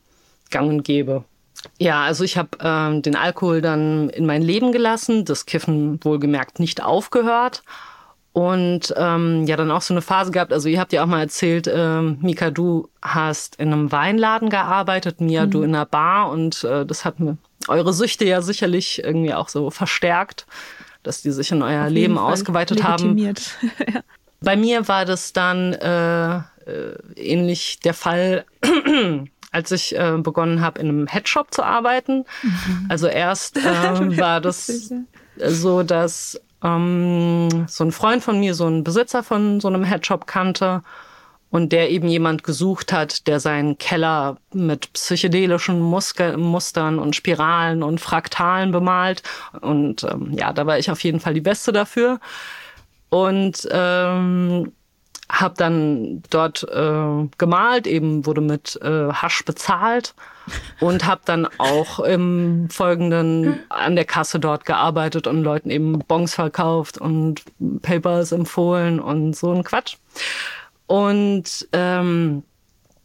gang 0.50 0.70
und 0.70 0.84
gäbe. 0.84 1.24
Ja, 1.80 2.04
also 2.04 2.24
ich 2.24 2.38
habe 2.38 2.58
ähm, 2.60 3.02
den 3.02 3.16
Alkohol 3.16 3.62
dann 3.62 4.10
in 4.10 4.26
mein 4.26 4.42
Leben 4.42 4.72
gelassen, 4.72 5.26
das 5.26 5.46
Kiffen 5.46 6.04
wohlgemerkt 6.04 6.60
nicht 6.60 6.84
aufgehört 6.84 7.64
und 8.34 8.94
ähm, 8.98 9.46
ja 9.46 9.56
dann 9.56 9.72
auch 9.72 9.82
so 9.82 9.94
eine 9.94 10.02
Phase 10.02 10.32
gehabt. 10.32 10.52
Also 10.52 10.68
ihr 10.68 10.80
habt 10.80 10.92
ja 10.92 11.04
auch 11.04 11.08
mal 11.08 11.22
erzählt, 11.22 11.72
ähm, 11.74 12.18
Mika, 12.22 12.50
du 12.52 12.90
hast 13.02 13.56
in 13.58 13.72
einem 13.72 13.92
Weinladen 13.92 14.50
gearbeitet, 14.50 15.22
Mia, 15.22 15.46
mhm. 15.46 15.52
du 15.52 15.62
in 15.62 15.76
einer 15.76 15.86
Bar 15.86 16.32
und 16.32 16.64
äh, 16.64 16.86
das 16.86 17.06
hat 17.06 17.20
mir 17.20 17.38
eure 17.68 17.94
Süchte 17.94 18.26
ja 18.26 18.42
sicherlich 18.42 19.04
irgendwie 19.04 19.34
auch 19.34 19.50
so 19.50 19.70
verstärkt, 19.70 20.46
dass 21.04 21.22
die 21.22 21.32
sich 21.32 21.52
in 21.52 21.62
euer 21.62 21.90
Leben 21.90 22.16
Fall 22.16 22.34
ausgeweitet 22.34 22.84
legitimiert. 22.84 23.58
haben. 23.62 23.72
ja. 23.94 24.02
Bei 24.42 24.56
mir 24.56 24.88
war 24.88 25.06
das 25.06 25.34
dann 25.34 25.74
äh, 25.74 26.38
äh, 26.38 26.42
ähnlich 27.16 27.80
der 27.80 27.94
Fall. 27.94 28.46
als 29.54 29.72
ich 29.72 29.96
äh, 29.96 30.18
begonnen 30.18 30.62
habe, 30.62 30.82
in 30.82 30.90
einem 30.90 31.06
Headshop 31.06 31.54
zu 31.54 31.62
arbeiten. 31.62 32.26
Mhm. 32.42 32.88
Also 32.90 33.06
erst 33.06 33.58
äh, 33.64 34.18
war 34.18 34.42
das 34.42 34.92
so, 35.38 35.84
dass 35.84 36.42
ähm, 36.64 37.66
so 37.68 37.84
ein 37.84 37.92
Freund 37.92 38.24
von 38.24 38.40
mir 38.40 38.56
so 38.56 38.68
ein 38.68 38.84
Besitzer 38.84 39.22
von 39.22 39.60
so 39.60 39.68
einem 39.68 39.84
Headshop 39.84 40.26
kannte 40.26 40.82
und 41.54 41.72
der 41.72 41.92
eben 41.92 42.08
jemand 42.08 42.44
gesucht 42.44 42.92
hat, 42.92 43.28
der 43.28 43.40
seinen 43.40 43.78
Keller 43.78 44.38
mit 44.54 44.92
psychedelischen 44.94 45.80
Muske 45.80 46.36
Mustern 46.36 46.98
und 46.98 47.16
Spiralen 47.16 47.84
und 47.84 48.02
Fraktalen 48.02 48.72
bemalt. 48.72 49.22
Und 49.62 50.04
ähm, 50.04 50.32
ja, 50.36 50.52
da 50.52 50.66
war 50.66 50.80
ich 50.80 50.90
auf 50.90 51.04
jeden 51.04 51.20
Fall 51.20 51.36
die 51.36 51.42
Beste 51.42 51.72
dafür. 51.72 52.20
Und 53.10 53.68
ähm, 53.70 54.72
habe 55.30 55.54
dann 55.56 56.24
dort 56.32 56.64
äh, 56.64 57.28
gemalt, 57.38 57.86
eben 57.86 58.26
wurde 58.26 58.42
mit 58.42 58.80
äh, 58.82 59.14
Hasch 59.14 59.46
bezahlt 59.46 60.16
und 60.80 61.06
habe 61.06 61.22
dann 61.26 61.48
auch 61.60 62.00
im 62.00 62.68
Folgenden 62.72 63.60
an 63.70 63.96
der 63.96 64.06
Kasse 64.06 64.40
dort 64.40 64.66
gearbeitet 64.66 65.28
und 65.28 65.44
Leuten 65.44 65.70
eben 65.70 66.00
Bons 66.00 66.34
verkauft 66.34 66.98
und 66.98 67.44
Papers 67.84 68.32
empfohlen 68.32 69.00
und 69.00 69.36
so 69.36 69.52
ein 69.52 69.64
Quatsch. 69.64 69.98
Und 70.88 71.68
ähm, 71.72 72.44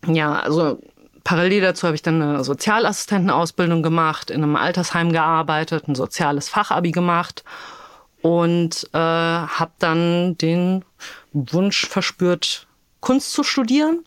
ja, 0.06 0.40
also 0.40 0.80
parallel 1.24 1.60
dazu 1.60 1.86
habe 1.86 1.94
ich 1.94 2.02
dann 2.02 2.22
eine 2.22 2.44
Sozialassistentenausbildung 2.44 3.82
gemacht, 3.82 4.30
in 4.30 4.42
einem 4.42 4.56
Altersheim 4.56 5.12
gearbeitet, 5.12 5.88
ein 5.88 5.94
soziales 5.94 6.48
Fachabi 6.48 6.90
gemacht 6.90 7.44
und 8.22 8.88
äh, 8.92 8.98
habe 8.98 9.72
dann 9.78 10.38
den 10.38 10.84
Wunsch 11.32 11.86
verspürt, 11.86 12.66
Kunst 13.00 13.32
zu 13.32 13.42
studieren 13.42 14.04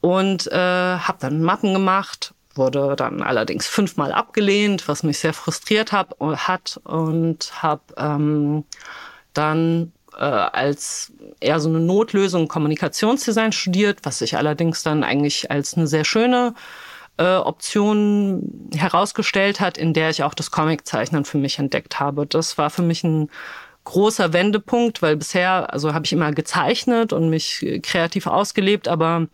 und 0.00 0.46
äh, 0.52 0.56
habe 0.98 1.18
dann 1.20 1.42
Mappen 1.42 1.72
gemacht, 1.74 2.32
wurde 2.54 2.94
dann 2.96 3.22
allerdings 3.22 3.66
fünfmal 3.66 4.12
abgelehnt, 4.12 4.88
was 4.88 5.02
mich 5.02 5.18
sehr 5.18 5.34
frustriert 5.34 5.92
hab, 5.92 6.18
hat 6.20 6.80
und 6.84 7.62
habe 7.62 7.82
ähm, 7.96 8.64
dann 9.34 9.92
äh, 10.16 10.22
als 10.22 11.12
eher 11.40 11.60
so 11.60 11.68
eine 11.68 11.80
Notlösung 11.80 12.48
Kommunikationsdesign 12.48 13.52
studiert, 13.52 14.00
was 14.02 14.18
sich 14.18 14.36
allerdings 14.36 14.82
dann 14.82 15.04
eigentlich 15.04 15.50
als 15.50 15.74
eine 15.76 15.86
sehr 15.86 16.04
schöne 16.04 16.54
äh, 17.18 17.36
Option 17.36 18.70
herausgestellt 18.74 19.60
hat, 19.60 19.78
in 19.78 19.94
der 19.94 20.10
ich 20.10 20.22
auch 20.22 20.34
das 20.34 20.50
Comiczeichnen 20.50 21.24
für 21.24 21.38
mich 21.38 21.58
entdeckt 21.58 22.00
habe. 22.00 22.26
Das 22.26 22.58
war 22.58 22.70
für 22.70 22.82
mich 22.82 23.04
ein 23.04 23.30
großer 23.84 24.32
Wendepunkt, 24.32 25.00
weil 25.00 25.16
bisher, 25.16 25.72
also 25.72 25.94
habe 25.94 26.04
ich 26.04 26.12
immer 26.12 26.32
gezeichnet 26.32 27.12
und 27.12 27.30
mich 27.30 27.80
kreativ 27.82 28.26
ausgelebt, 28.26 28.88
aber 28.88 29.28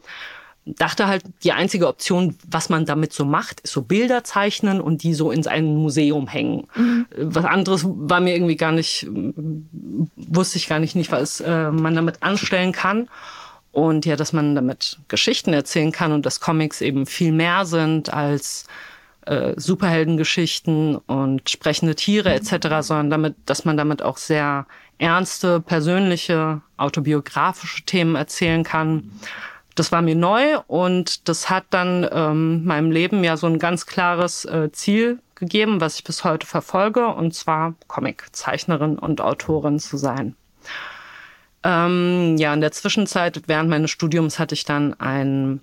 dachte 0.65 1.09
halt, 1.09 1.25
die 1.43 1.53
einzige 1.53 1.89
Option, 1.89 2.37
was 2.49 2.69
man 2.69 2.87
damit 2.87 3.13
so 3.13 3.25
macht, 3.25 3.61
ist 3.61 3.73
so 3.73 3.83
Bilder 3.83 4.23
zeichnen 4.23 4.81
und 4.81 5.03
die 5.03 5.15
so 5.15 5.31
in 5.31 5.47
ein 5.47 5.77
Museum 5.77 6.29
hängen. 6.29 6.69
Mhm. 6.75 7.07
Was 7.17 7.45
anderes 7.45 7.85
war 7.85 8.21
mir 8.21 8.35
irgendwie 8.35 8.57
gar 8.57 8.73
nicht, 8.73 9.09
wusste 10.17 10.59
ich 10.59 10.69
gar 10.69 10.79
nicht, 10.79 10.95
nicht 10.95 11.11
was 11.11 11.41
äh, 11.41 11.71
man 11.71 11.95
damit 11.95 12.23
anstellen 12.23 12.73
kann. 12.73 13.09
Und 13.73 14.05
ja, 14.05 14.17
dass 14.17 14.33
man 14.33 14.55
damit 14.55 14.99
Geschichten 15.09 15.53
erzählen 15.53 15.93
kann 15.93 16.13
und 16.13 16.27
dass 16.27 16.41
Comics 16.41 16.81
eben 16.81 17.07
viel 17.07 17.33
mehr 17.33 17.65
sind 17.65 18.13
als 18.13 18.67
äh, 19.25 19.55
Superheldengeschichten 19.57 20.97
und 20.97 21.49
sprechende 21.49 21.95
Tiere 21.95 22.35
etc., 22.35 22.69
sondern 22.81 23.11
damit, 23.11 23.35
dass 23.47 23.65
man 23.65 23.77
damit 23.77 24.03
auch 24.03 24.19
sehr 24.19 24.67
ernste, 24.99 25.61
persönliche, 25.61 26.61
autobiografische 26.77 27.83
Themen 27.85 28.15
erzählen 28.15 28.63
kann. 28.63 29.11
Das 29.75 29.93
war 29.93 30.03
mir 30.03 30.17
neu 30.17 30.59
und 30.67 31.29
das 31.29 31.49
hat 31.49 31.65
dann 31.71 32.07
ähm, 32.13 32.65
meinem 32.65 32.91
Leben 32.91 33.25
ja 33.25 33.37
so 33.37 33.47
ein 33.47 33.59
ganz 33.59 33.87
klares 33.87 34.45
äh, 34.45 34.71
Ziel 34.73 35.21
gegeben, 35.35 35.81
was 35.81 35.97
ich 35.97 36.05
bis 36.05 36.25
heute 36.25 36.47
verfolge, 36.47 37.09
und 37.09 37.35
zwar 37.35 37.75
Comiczeichnerin 37.89 38.99
und 38.99 39.21
Autorin 39.21 39.79
zu 39.79 39.97
sein. 39.97 40.37
Ähm, 41.65 42.37
ja, 42.39 42.53
in 42.55 42.61
der 42.61 42.73
Zwischenzeit, 42.73 43.43
während 43.47 43.71
meines 43.71 43.91
Studiums, 43.91 44.39
hatte 44.39 44.55
ich 44.55 44.65
dann 44.65 44.95
ein 45.01 45.61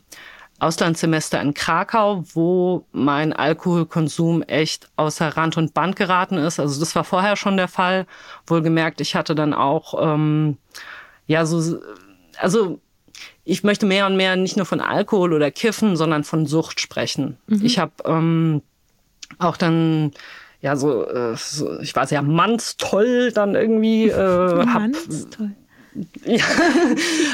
Auslandssemester 0.60 1.42
in 1.42 1.54
Krakau, 1.54 2.24
wo 2.34 2.86
mein 2.92 3.32
Alkoholkonsum 3.32 4.42
echt 4.44 4.89
außer 4.98 5.38
Rand 5.38 5.58
und 5.58 5.74
Band 5.74 5.96
geraten 5.96 6.38
ist. 6.38 6.60
Also 6.60 6.80
das 6.80 6.96
war 6.96 7.04
vorher 7.04 7.36
schon 7.36 7.58
der 7.58 7.70
Fall. 7.70 8.06
Wohlgemerkt, 8.48 9.00
ich 9.00 9.16
hatte 9.16 9.36
dann 9.36 9.54
auch, 9.54 9.94
ähm, 10.01 10.58
ja, 11.28 11.46
so, 11.46 11.80
also 12.38 12.80
ich 13.44 13.63
möchte 13.63 13.86
mehr 13.86 14.06
und 14.06 14.18
mehr 14.18 14.36
nicht 14.36 14.58
nur 14.58 14.66
von 14.66 14.82
Alkohol 14.82 15.34
oder 15.34 15.51
Kiffen, 15.51 15.96
sondern 15.96 16.24
von 16.24 16.46
Sucht 16.46 16.80
sprechen. 16.80 17.38
Mhm. 17.48 17.66
Ich 17.66 17.80
habe 17.80 17.94
ähm, 18.06 18.62
auch 19.38 19.58
dann 19.58 20.12
ja 20.62 20.75
so, 20.75 21.06
äh, 21.08 21.36
so 21.38 21.80
ich 21.80 21.96
war 21.96 22.08
sehr 22.08 22.22
mannstoll 22.22 23.32
dann 23.32 23.56
irgendwie 23.56 24.10
äh, 24.10 24.66
mannstoll. 24.66 25.51
Ja, 26.24 26.44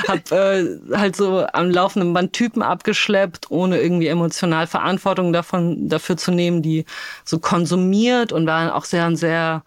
hab 0.08 0.32
äh, 0.32 0.80
halt 0.94 1.18
so 1.18 1.46
am 1.52 1.70
laufenden 1.70 2.14
Band 2.14 2.32
Typen 2.32 2.64
abgeschleppt, 2.64 3.52
ohne 3.52 3.82
irgendwie 3.82 4.08
emotional 4.08 4.66
Verantwortung 4.66 5.34
davon 5.34 5.90
dafür 5.90 6.16
zu 6.16 6.32
nehmen, 6.32 6.62
die 6.62 6.86
so 7.26 7.40
konsumiert 7.40 8.32
und 8.32 8.48
waren 8.48 8.70
auch 8.70 8.86
sehr 8.86 9.14
sehr 9.18 9.64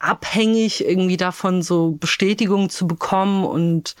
abhängig 0.00 0.84
irgendwie 0.84 1.16
davon 1.16 1.62
so 1.62 1.92
Bestätigung 1.92 2.70
zu 2.70 2.86
bekommen 2.86 3.44
und 3.44 3.94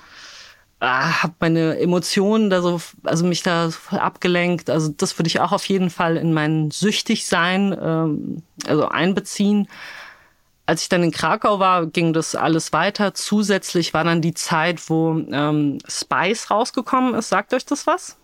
ah, 0.84 1.22
habe 1.22 1.34
meine 1.40 1.78
Emotionen 1.78 2.50
da 2.50 2.62
so, 2.62 2.80
also 3.02 3.24
mich 3.24 3.42
da 3.42 3.70
voll 3.70 3.98
abgelenkt. 3.98 4.70
Also 4.70 4.92
das 4.96 5.18
würde 5.18 5.28
ich 5.28 5.40
auch 5.40 5.52
auf 5.52 5.66
jeden 5.66 5.90
Fall 5.90 6.16
in 6.16 6.32
mein 6.32 6.70
süchtig 6.70 7.26
sein, 7.26 7.76
ähm, 7.80 8.42
also 8.66 8.88
einbeziehen. 8.88 9.68
Als 10.66 10.82
ich 10.82 10.88
dann 10.88 11.02
in 11.02 11.10
Krakau 11.10 11.58
war, 11.58 11.86
ging 11.86 12.12
das 12.12 12.34
alles 12.34 12.72
weiter. 12.72 13.12
Zusätzlich 13.14 13.92
war 13.92 14.04
dann 14.04 14.22
die 14.22 14.34
Zeit, 14.34 14.88
wo 14.88 15.18
ähm, 15.30 15.78
Spice 15.86 16.50
rausgekommen 16.50 17.14
ist. 17.14 17.28
Sagt 17.28 17.52
euch 17.52 17.66
das 17.66 17.86
was? 17.86 18.16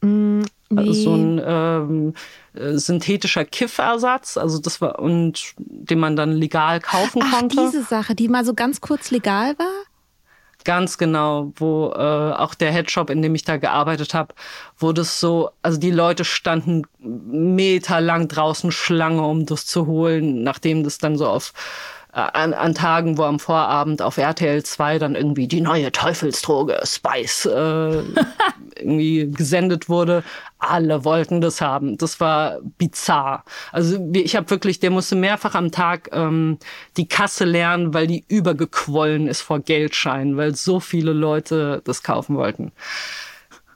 Mm, 0.00 0.40
nee. 0.70 0.76
Also 0.76 0.92
so 0.92 1.14
ein 1.14 1.40
ähm, 1.44 2.14
äh, 2.54 2.76
synthetischer 2.76 3.44
Kiffersatz, 3.44 4.36
also 4.36 4.58
das 4.58 4.80
war 4.80 4.98
und 4.98 5.54
den 5.58 6.00
man 6.00 6.16
dann 6.16 6.32
legal 6.32 6.80
kaufen 6.80 7.22
Ach, 7.24 7.38
konnte. 7.38 7.56
Diese 7.56 7.82
Sache, 7.82 8.14
die 8.14 8.28
mal 8.28 8.44
so 8.44 8.54
ganz 8.54 8.80
kurz 8.80 9.10
legal 9.10 9.58
war? 9.58 9.89
Ganz 10.64 10.98
genau, 10.98 11.52
wo 11.56 11.92
äh, 11.94 12.32
auch 12.32 12.54
der 12.54 12.70
Headshop, 12.70 13.08
in 13.10 13.22
dem 13.22 13.34
ich 13.34 13.44
da 13.44 13.56
gearbeitet 13.56 14.12
habe, 14.12 14.34
wo 14.76 14.92
das 14.92 15.18
so, 15.18 15.50
also 15.62 15.78
die 15.78 15.90
Leute 15.90 16.24
standen 16.24 16.82
meterlang 16.98 18.28
draußen 18.28 18.70
Schlange, 18.70 19.22
um 19.22 19.46
das 19.46 19.64
zu 19.66 19.86
holen, 19.86 20.42
nachdem 20.42 20.84
das 20.84 20.98
dann 20.98 21.16
so 21.16 21.26
auf 21.26 21.52
an, 22.12 22.54
an 22.54 22.74
Tagen, 22.74 23.18
wo 23.18 23.22
am 23.22 23.38
Vorabend 23.38 24.02
auf 24.02 24.16
RTL 24.16 24.62
2 24.62 24.98
dann 24.98 25.14
irgendwie 25.14 25.46
die 25.46 25.60
neue 25.60 25.92
Teufelsdroge 25.92 26.80
Spice 26.84 27.46
äh, 27.46 28.02
irgendwie 28.76 29.30
gesendet 29.30 29.88
wurde. 29.88 30.24
Alle 30.58 31.04
wollten 31.04 31.40
das 31.40 31.60
haben. 31.60 31.96
Das 31.98 32.20
war 32.20 32.58
bizarr. 32.78 33.44
Also 33.72 33.98
ich 34.12 34.36
habe 34.36 34.50
wirklich, 34.50 34.80
der 34.80 34.90
musste 34.90 35.16
mehrfach 35.16 35.54
am 35.54 35.70
Tag 35.70 36.10
ähm, 36.12 36.58
die 36.96 37.06
Kasse 37.08 37.44
lernen, 37.44 37.94
weil 37.94 38.06
die 38.06 38.24
übergequollen 38.28 39.28
ist 39.28 39.42
vor 39.42 39.60
Geldscheinen, 39.60 40.36
weil 40.36 40.54
so 40.54 40.80
viele 40.80 41.12
Leute 41.12 41.80
das 41.84 42.02
kaufen 42.02 42.36
wollten. 42.36 42.72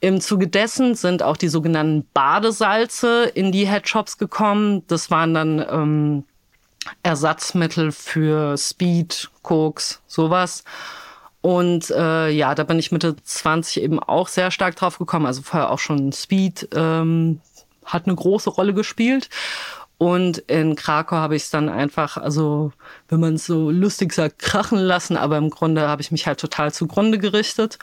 Im 0.01 0.21
Zuge 0.21 0.49
dessen 0.49 0.97
sind 0.97 1.23
auch 1.23 1.39
die 1.39 1.49
sogenannten 1.49 2.07
Badesalze 2.13 3.25
in 3.25 3.53
die 3.53 3.67
Headshops 3.67 4.19
gekommen. 4.19 4.83
Das 4.87 5.11
waren 5.11 5.33
dann 5.33 5.65
ähm, 5.71 6.25
Ersatzmittel 7.03 7.93
für 7.93 8.57
Speed, 8.57 9.31
Koks, 9.43 10.03
sowas. 10.07 10.65
Und 11.41 11.91
äh, 11.91 12.31
ja, 12.31 12.55
da 12.55 12.65
bin 12.65 12.79
ich 12.79 12.91
Mitte 12.93 13.17
20 13.23 13.83
eben 13.83 14.01
auch 14.01 14.29
sehr 14.29 14.51
stark 14.51 14.77
drauf 14.77 14.99
gekommen. 14.99 15.27
Also 15.27 15.43
vorher 15.43 15.71
auch 15.71 15.79
schon 15.79 16.13
Speed 16.13 16.69
ähm, 16.75 17.41
hat 17.85 18.07
eine 18.07 18.15
große 18.15 18.51
Rolle 18.51 18.73
gespielt. 18.73 19.29
Und 19.99 20.39
in 20.39 20.75
Krakau 20.75 21.17
habe 21.17 21.37
ich 21.37 21.45
es 21.45 21.51
dann 21.51 21.69
einfach, 21.69 22.17
also 22.17 22.73
wenn 23.09 23.21
man 23.21 23.35
es 23.35 23.47
so 23.47 23.71
lustig 23.71 24.13
sagt, 24.13 24.39
krachen 24.39 24.79
lassen, 24.79 25.17
aber 25.17 25.37
im 25.37 25.51
Grunde 25.51 25.89
habe 25.89 26.03
ich 26.03 26.11
mich 26.11 26.27
halt 26.27 26.41
total 26.41 26.73
zugrunde 26.73 27.19
gerichtet 27.19 27.79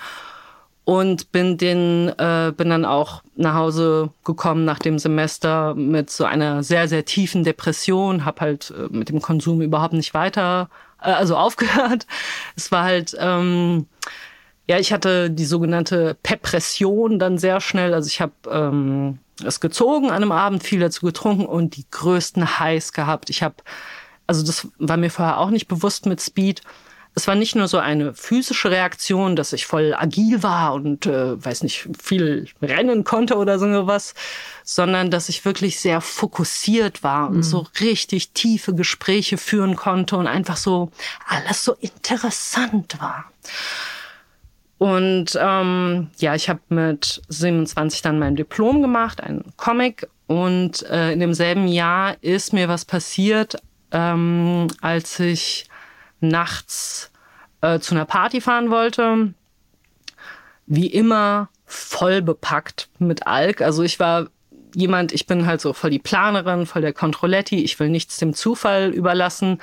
und 0.84 1.32
bin 1.32 1.58
den 1.58 2.10
äh, 2.18 2.52
bin 2.56 2.70
dann 2.70 2.86
auch 2.86 3.24
nach 3.36 3.54
Hause 3.54 4.12
gekommen 4.24 4.66
nach 4.66 4.80
dem 4.80 4.98
Semester 4.98 5.76
mit 5.76 6.10
so 6.10 6.26
einer 6.26 6.64
sehr 6.64 6.88
sehr 6.88 7.06
tiefen 7.06 7.44
Depression. 7.44 8.26
Habe 8.26 8.42
halt 8.42 8.74
äh, 8.76 8.88
mit 8.90 9.10
dem 9.10 9.22
Konsum 9.22 9.62
überhaupt 9.62 9.94
nicht 9.94 10.14
weiter 10.14 10.70
äh, 11.02 11.12
also 11.12 11.38
aufgehört. 11.38 12.08
Es 12.56 12.72
war 12.72 12.84
halt 12.84 13.16
ähm, 13.20 13.86
ja 14.68 14.80
ich 14.80 14.92
hatte 14.92 15.30
die 15.30 15.46
sogenannte 15.46 16.18
Pepression 16.24 17.20
dann 17.20 17.38
sehr 17.38 17.62
schnell. 17.62 17.94
Also 17.94 18.08
ich 18.08 18.20
habe 18.20 18.34
ähm, 18.50 19.20
es 19.46 19.60
gezogen 19.60 20.08
an 20.08 20.16
einem 20.16 20.32
Abend 20.32 20.64
viel 20.64 20.80
dazu 20.80 21.06
getrunken 21.06 21.46
und 21.46 21.76
die 21.76 21.86
größten 21.92 22.60
Heiß 22.60 22.94
gehabt. 22.94 23.30
Ich 23.30 23.44
habe 23.44 23.56
also 24.26 24.44
das 24.44 24.68
war 24.80 24.98
mir 24.98 25.12
vorher 25.12 25.38
auch 25.38 25.52
nicht 25.52 25.68
bewusst 25.68 26.08
mit 26.08 26.22
Speed 26.22 26.62
es 27.14 27.28
war 27.28 27.36
nicht 27.36 27.56
nur 27.56 27.68
so 27.68 27.78
eine 27.78 28.14
physische 28.14 28.72
Reaktion, 28.72 29.36
dass 29.36 29.52
ich 29.52 29.66
voll 29.66 29.94
agil 29.94 30.44
war 30.44 30.74
und 30.74 31.06
äh, 31.06 31.44
weiß 31.44 31.64
nicht 31.64 31.90
viel 32.02 32.48
rennen 32.62 33.04
konnte 33.04 33.36
oder 33.36 33.60
so 33.60 33.88
was, 33.88 34.14
sondern 34.64 35.12
dass 35.12 35.28
ich 35.28 35.44
wirklich 35.44 35.80
sehr 35.80 36.00
fokussiert 36.00 37.04
war 37.04 37.30
und 37.30 37.38
mhm. 37.38 37.44
so 37.44 37.68
richtig 37.82 38.32
tiefe 38.32 38.74
Gespräche 38.74 39.38
führen 39.38 39.76
konnte 39.76 40.16
und 40.16 40.28
einfach 40.28 40.58
so 40.58 40.92
alles 41.28 41.66
so 41.66 41.74
interessant 41.82 43.02
war. 43.02 43.26
Und 44.78 45.38
ähm, 45.40 46.10
ja, 46.18 46.34
ich 46.34 46.50
habe 46.50 46.62
mit 46.70 47.22
27 47.28 48.02
dann 48.02 48.18
mein 48.18 48.36
Diplom 48.36 48.82
gemacht, 48.82 49.22
ein 49.22 49.44
Comic. 49.56 50.08
Und 50.26 50.82
äh, 50.90 51.12
in 51.12 51.20
demselben 51.20 51.68
Jahr 51.68 52.16
ist 52.22 52.52
mir 52.52 52.68
was 52.68 52.86
passiert, 52.86 53.58
ähm, 53.92 54.70
als 54.82 55.20
ich 55.20 55.68
nachts 56.22 57.12
äh, 57.62 57.80
zu 57.80 57.96
einer 57.96 58.06
Party 58.06 58.42
fahren 58.42 58.70
wollte. 58.72 59.34
Wie 60.66 60.88
immer 60.88 61.50
voll 61.66 62.22
bepackt 62.22 62.90
mit 63.00 63.28
Alk. 63.28 63.62
Also 63.62 63.84
ich 63.84 64.00
war 64.00 64.28
jemand, 64.76 65.12
ich 65.12 65.28
bin 65.28 65.46
halt 65.46 65.62
so 65.62 65.74
voll 65.74 65.90
die 65.90 66.00
Planerin, 66.00 66.66
voll 66.66 66.82
der 66.82 66.94
Kontrolletti. 66.94 67.64
Ich 67.64 67.80
will 67.80 67.90
nichts 67.90 68.18
dem 68.18 68.34
Zufall 68.34 68.90
überlassen. 68.90 69.60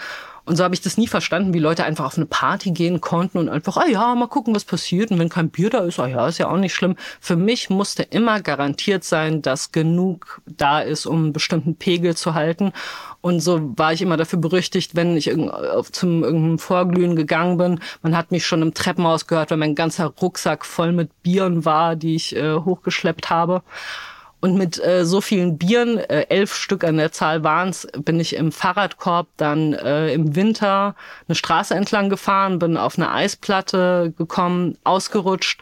Und 0.49 0.57
so 0.57 0.65
habe 0.65 0.75
ich 0.75 0.81
das 0.81 0.97
nie 0.97 1.07
verstanden, 1.07 1.53
wie 1.53 1.59
Leute 1.59 1.85
einfach 1.85 2.07
auf 2.07 2.17
eine 2.17 2.25
Party 2.25 2.71
gehen 2.71 3.03
konnten 3.03 3.37
und 3.37 3.51
einfach, 3.51 3.77
ah 3.77 3.87
ja, 3.87 4.15
mal 4.15 4.29
gucken, 4.29 4.55
was 4.55 4.65
passiert. 4.65 5.11
Und 5.11 5.19
wenn 5.19 5.29
kein 5.29 5.51
Bier 5.51 5.69
da 5.69 5.81
ist, 5.81 6.01
ah 6.01 6.07
ja, 6.07 6.27
ist 6.27 6.39
ja 6.39 6.49
auch 6.49 6.57
nicht 6.57 6.75
schlimm. 6.75 6.97
Für 7.21 7.37
mich 7.37 7.69
musste 7.69 8.03
immer 8.03 8.41
garantiert 8.41 9.05
sein, 9.05 9.43
dass 9.43 9.73
genug 9.73 10.41
da 10.47 10.81
ist, 10.81 11.05
um 11.05 11.25
einen 11.25 11.33
bestimmten 11.35 11.77
Pegel 11.77 12.17
zu 12.17 12.33
halten. 12.33 12.73
Und 13.21 13.41
so 13.41 13.77
war 13.77 13.93
ich 13.93 14.01
immer 14.01 14.17
dafür 14.17 14.39
berüchtigt, 14.39 14.97
wenn 14.97 15.19
ich 15.19 15.31
zum 15.93 16.25
irgendeinem 16.25 16.59
Vorglühen 16.59 17.15
gegangen 17.15 17.59
bin. 17.59 17.81
Man 18.01 18.17
hat 18.17 18.31
mich 18.31 18.47
schon 18.47 18.63
im 18.63 18.73
Treppenhaus 18.73 19.27
gehört, 19.27 19.51
weil 19.51 19.59
mein 19.59 19.75
ganzer 19.75 20.07
Rucksack 20.07 20.65
voll 20.65 20.93
mit 20.93 21.23
Bieren 21.23 21.67
war, 21.67 21.95
die 21.95 22.15
ich 22.15 22.35
äh, 22.35 22.55
hochgeschleppt 22.55 23.29
habe. 23.29 23.63
Und 24.41 24.57
mit 24.57 24.83
äh, 24.85 25.05
so 25.05 25.21
vielen 25.21 25.59
Bieren, 25.59 25.99
äh, 25.99 26.27
elf 26.29 26.55
Stück 26.55 26.85
an 26.85 26.97
der 26.97 27.11
Zahl 27.11 27.43
waren's, 27.43 27.89
bin 27.99 28.21
ich 28.21 28.37
im 28.37 28.53
Fahrradkorb 28.53 29.27
dann 29.37 29.73
äh, 29.73 30.13
im 30.13 30.37
Winter 30.37 30.95
eine 31.27 31.35
Straße 31.35 31.75
entlang 31.75 32.09
gefahren, 32.09 32.61
bin 32.61 32.77
auf 32.77 32.97
eine 32.97 33.11
Eisplatte 33.11 34.15
gekommen, 34.17 34.79
ausgerutscht, 34.85 35.61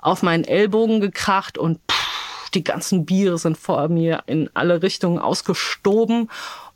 auf 0.00 0.22
meinen 0.22 0.44
Ellbogen 0.44 1.00
gekracht 1.00 1.58
und 1.58 1.80
pff, 1.90 2.50
die 2.54 2.64
ganzen 2.64 3.04
Biere 3.04 3.36
sind 3.36 3.58
vor 3.58 3.88
mir 3.88 4.22
in 4.26 4.48
alle 4.54 4.82
Richtungen 4.82 5.18
ausgestoben. 5.18 6.30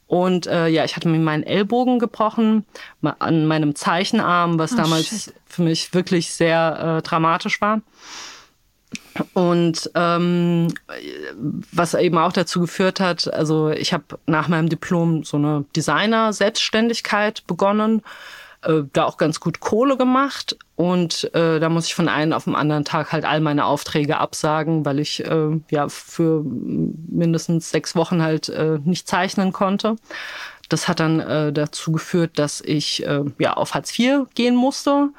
Und 0.06 0.46
äh, 0.46 0.68
ja, 0.68 0.84
ich 0.84 0.96
hatte 0.96 1.08
mir 1.08 1.18
meinen 1.18 1.42
Ellbogen 1.42 1.98
gebrochen 1.98 2.64
an 3.02 3.46
meinem 3.46 3.74
Zeichenarm, 3.74 4.58
was 4.58 4.72
oh, 4.72 4.76
damals 4.76 5.08
shit. 5.08 5.34
für 5.46 5.62
mich 5.62 5.92
wirklich 5.92 6.32
sehr 6.32 6.98
äh, 6.98 7.02
dramatisch 7.02 7.60
war. 7.60 7.82
Und 9.34 9.90
ähm, 9.94 10.68
was 11.72 11.94
eben 11.94 12.18
auch 12.18 12.32
dazu 12.32 12.60
geführt 12.60 13.00
hat, 13.00 13.32
also 13.32 13.70
ich 13.70 13.92
habe 13.92 14.18
nach 14.26 14.48
meinem 14.48 14.68
Diplom 14.68 15.24
so 15.24 15.36
eine 15.36 15.64
Designer-Selbstständigkeit 15.74 17.46
begonnen. 17.46 18.02
äh, 18.62 18.82
da 18.92 19.04
auch 19.04 19.16
ganz 19.16 19.40
gut 19.40 19.60
Kohle 19.60 19.96
gemacht. 19.96 20.56
Und 20.76 21.32
äh, 21.34 21.60
da 21.60 21.68
muss 21.68 21.86
ich 21.86 21.94
von 21.94 22.08
einem 22.08 22.32
auf 22.32 22.44
den 22.44 22.54
anderen 22.54 22.84
Tag 22.84 23.12
halt 23.12 23.24
all 23.24 23.40
meine 23.40 23.64
Aufträge 23.64 24.18
absagen, 24.18 24.84
weil 24.84 24.98
ich 24.98 25.24
äh, 25.24 25.60
ja 25.70 25.88
für 25.88 26.44
mindestens 26.44 27.70
sechs 27.70 27.96
Wochen 27.96 28.22
halt 28.22 28.48
äh, 28.48 28.78
nicht 28.84 29.08
zeichnen 29.08 29.52
konnte. 29.52 29.96
Das 30.68 30.86
hat 30.86 31.00
dann 31.00 31.20
äh, 31.20 31.52
dazu 31.52 31.92
geführt, 31.92 32.32
dass 32.38 32.60
ich 32.60 33.04
äh, 33.06 33.24
ja 33.38 33.54
auf 33.54 33.74
Hartz 33.74 33.98
IV 33.98 34.26
gehen 34.34 34.54
musste 34.54 35.10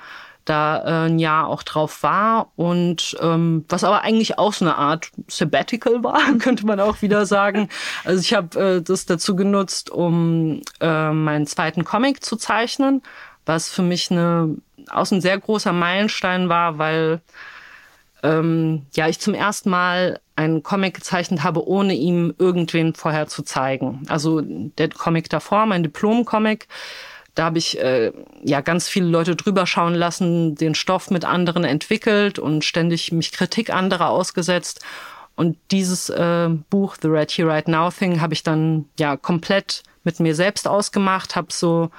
da 0.50 0.80
äh, 0.80 1.10
ein 1.10 1.20
Jahr 1.20 1.48
auch 1.48 1.64
drauf 1.64 2.04
war 2.04 2.52
und 2.56 3.16
ähm, 3.22 3.66
was 3.70 3.84
aber 3.84 4.02
eigentlich 4.02 4.40
auch 4.40 4.54
so 4.54 4.66
eine 4.66 4.78
Art 4.78 5.12
Sabbatical 5.28 6.04
war, 6.04 6.20
könnte 6.40 6.66
man 6.66 6.80
auch 6.80 7.02
wieder 7.02 7.26
sagen. 7.26 7.70
Also 8.04 8.22
ich 8.22 8.34
habe 8.34 8.60
äh, 8.60 8.82
das 8.82 9.06
dazu 9.06 9.36
genutzt, 9.36 9.90
um 9.90 10.62
äh, 10.80 11.12
meinen 11.12 11.46
zweiten 11.48 11.86
Comic 11.86 12.24
zu 12.24 12.36
zeichnen, 12.36 13.04
was 13.46 13.70
für 13.70 13.84
mich 13.84 14.12
eine 14.12 14.56
auch 14.90 15.12
ein 15.12 15.22
sehr 15.22 15.38
großer 15.38 15.74
Meilenstein 15.74 16.50
war, 16.50 16.78
weil 16.80 17.22
ähm, 18.24 18.86
ja 18.96 19.08
ich 19.08 19.20
zum 19.20 19.34
ersten 19.34 19.70
Mal 19.70 20.20
einen 20.36 20.64
Comic 20.64 20.96
gezeichnet 20.96 21.44
habe, 21.44 21.68
ohne 21.68 21.94
ihm 21.94 22.34
irgendwen 22.40 22.96
vorher 22.96 23.28
zu 23.28 23.44
zeigen. 23.44 24.04
Also 24.08 24.42
der 24.42 24.90
Comic 24.90 25.30
davor, 25.30 25.66
mein 25.66 25.84
Diplom-Comic, 25.84 26.68
da 27.36 27.46
habe 27.46 27.58
ich 27.58 27.80
äh, 27.80 28.12
ja 28.44 28.62
ganz 28.62 28.88
viele 28.88 29.08
Leute 29.08 29.36
drüber 29.36 29.65
schauen 29.65 29.96
lassen, 29.96 30.56
den 30.56 30.76
Stoff 30.76 31.10
mit 31.10 31.26
anderen 31.26 31.63
entwickelt 31.63 32.39
und 32.39 32.65
ständig 32.65 33.12
mich 33.12 33.32
Kritik 33.32 33.74
anderer 33.74 34.10
ausgesetzt. 34.10 34.84
Und 35.36 35.58
dieses 35.72 36.10
äh, 36.10 36.50
Buch, 36.70 36.98
The 37.02 37.08
Red 37.08 37.32
Here 37.32 37.48
Right 37.48 37.68
Now 37.68 37.89
Thing, 37.92 38.20
habe 38.20 38.34
ich 38.34 38.44
dann 38.44 38.86
ja 39.00 39.15
komplett 39.15 39.84
mit 40.04 40.20
mir 40.20 40.36
selbst 40.36 40.68
ausgemacht, 40.68 41.36
habe 41.36 41.48
so 41.52 41.92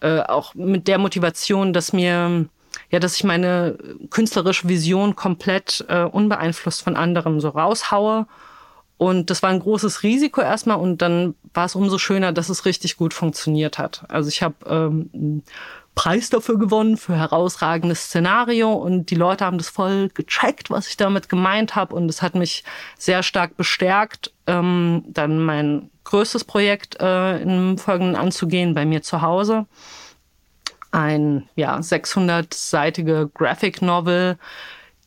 äh, 0.00 0.20
auch 0.20 0.54
mit 0.54 0.88
der 0.88 0.98
Motivation, 0.98 1.72
dass 1.72 1.92
mir 1.92 2.46
ja, 2.90 3.00
dass 3.00 3.16
ich 3.16 3.24
meine 3.24 3.76
künstlerische 4.10 4.68
Vision 4.68 5.16
komplett 5.16 5.84
äh, 5.88 6.04
unbeeinflusst 6.04 6.82
von 6.82 6.96
anderen 6.96 7.40
so 7.40 7.48
raushaue 7.50 8.26
und 8.98 9.30
das 9.30 9.42
war 9.44 9.50
ein 9.50 9.60
großes 9.60 10.02
Risiko 10.02 10.40
erstmal 10.40 10.76
und 10.78 11.00
dann 11.00 11.36
war 11.54 11.64
es 11.64 11.76
umso 11.76 11.98
schöner, 11.98 12.32
dass 12.32 12.48
es 12.48 12.64
richtig 12.64 12.96
gut 12.96 13.14
funktioniert 13.14 13.78
hat. 13.78 14.04
Also 14.08 14.28
ich 14.28 14.42
habe 14.42 14.56
ähm, 14.66 15.10
einen 15.14 15.42
Preis 15.94 16.30
dafür 16.30 16.58
gewonnen, 16.58 16.96
für 16.96 17.16
herausragendes 17.16 18.06
Szenario 18.06 18.72
und 18.72 19.10
die 19.10 19.14
Leute 19.14 19.44
haben 19.44 19.56
das 19.56 19.68
voll 19.68 20.10
gecheckt, 20.14 20.68
was 20.70 20.88
ich 20.88 20.96
damit 20.96 21.28
gemeint 21.28 21.76
habe 21.76 21.94
und 21.94 22.08
es 22.08 22.22
hat 22.22 22.34
mich 22.34 22.64
sehr 22.98 23.22
stark 23.22 23.56
bestärkt, 23.56 24.32
ähm, 24.48 25.04
dann 25.06 25.38
mein 25.38 25.90
größtes 26.02 26.42
Projekt 26.42 27.00
äh, 27.00 27.40
im 27.40 27.78
Folgenden 27.78 28.16
anzugehen, 28.16 28.74
bei 28.74 28.84
mir 28.84 29.02
zu 29.02 29.22
Hause. 29.22 29.66
Ein 30.90 31.48
ja 31.54 31.78
600-seitige 31.78 33.30
Graphic 33.32 33.80
Novel, 33.80 34.38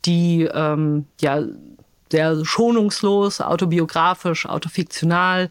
die 0.05 0.43
ähm, 0.43 1.07
ja 1.19 1.41
sehr 2.11 2.43
schonungslos, 2.45 3.41
autobiografisch, 3.41 4.45
autofiktional 4.45 5.49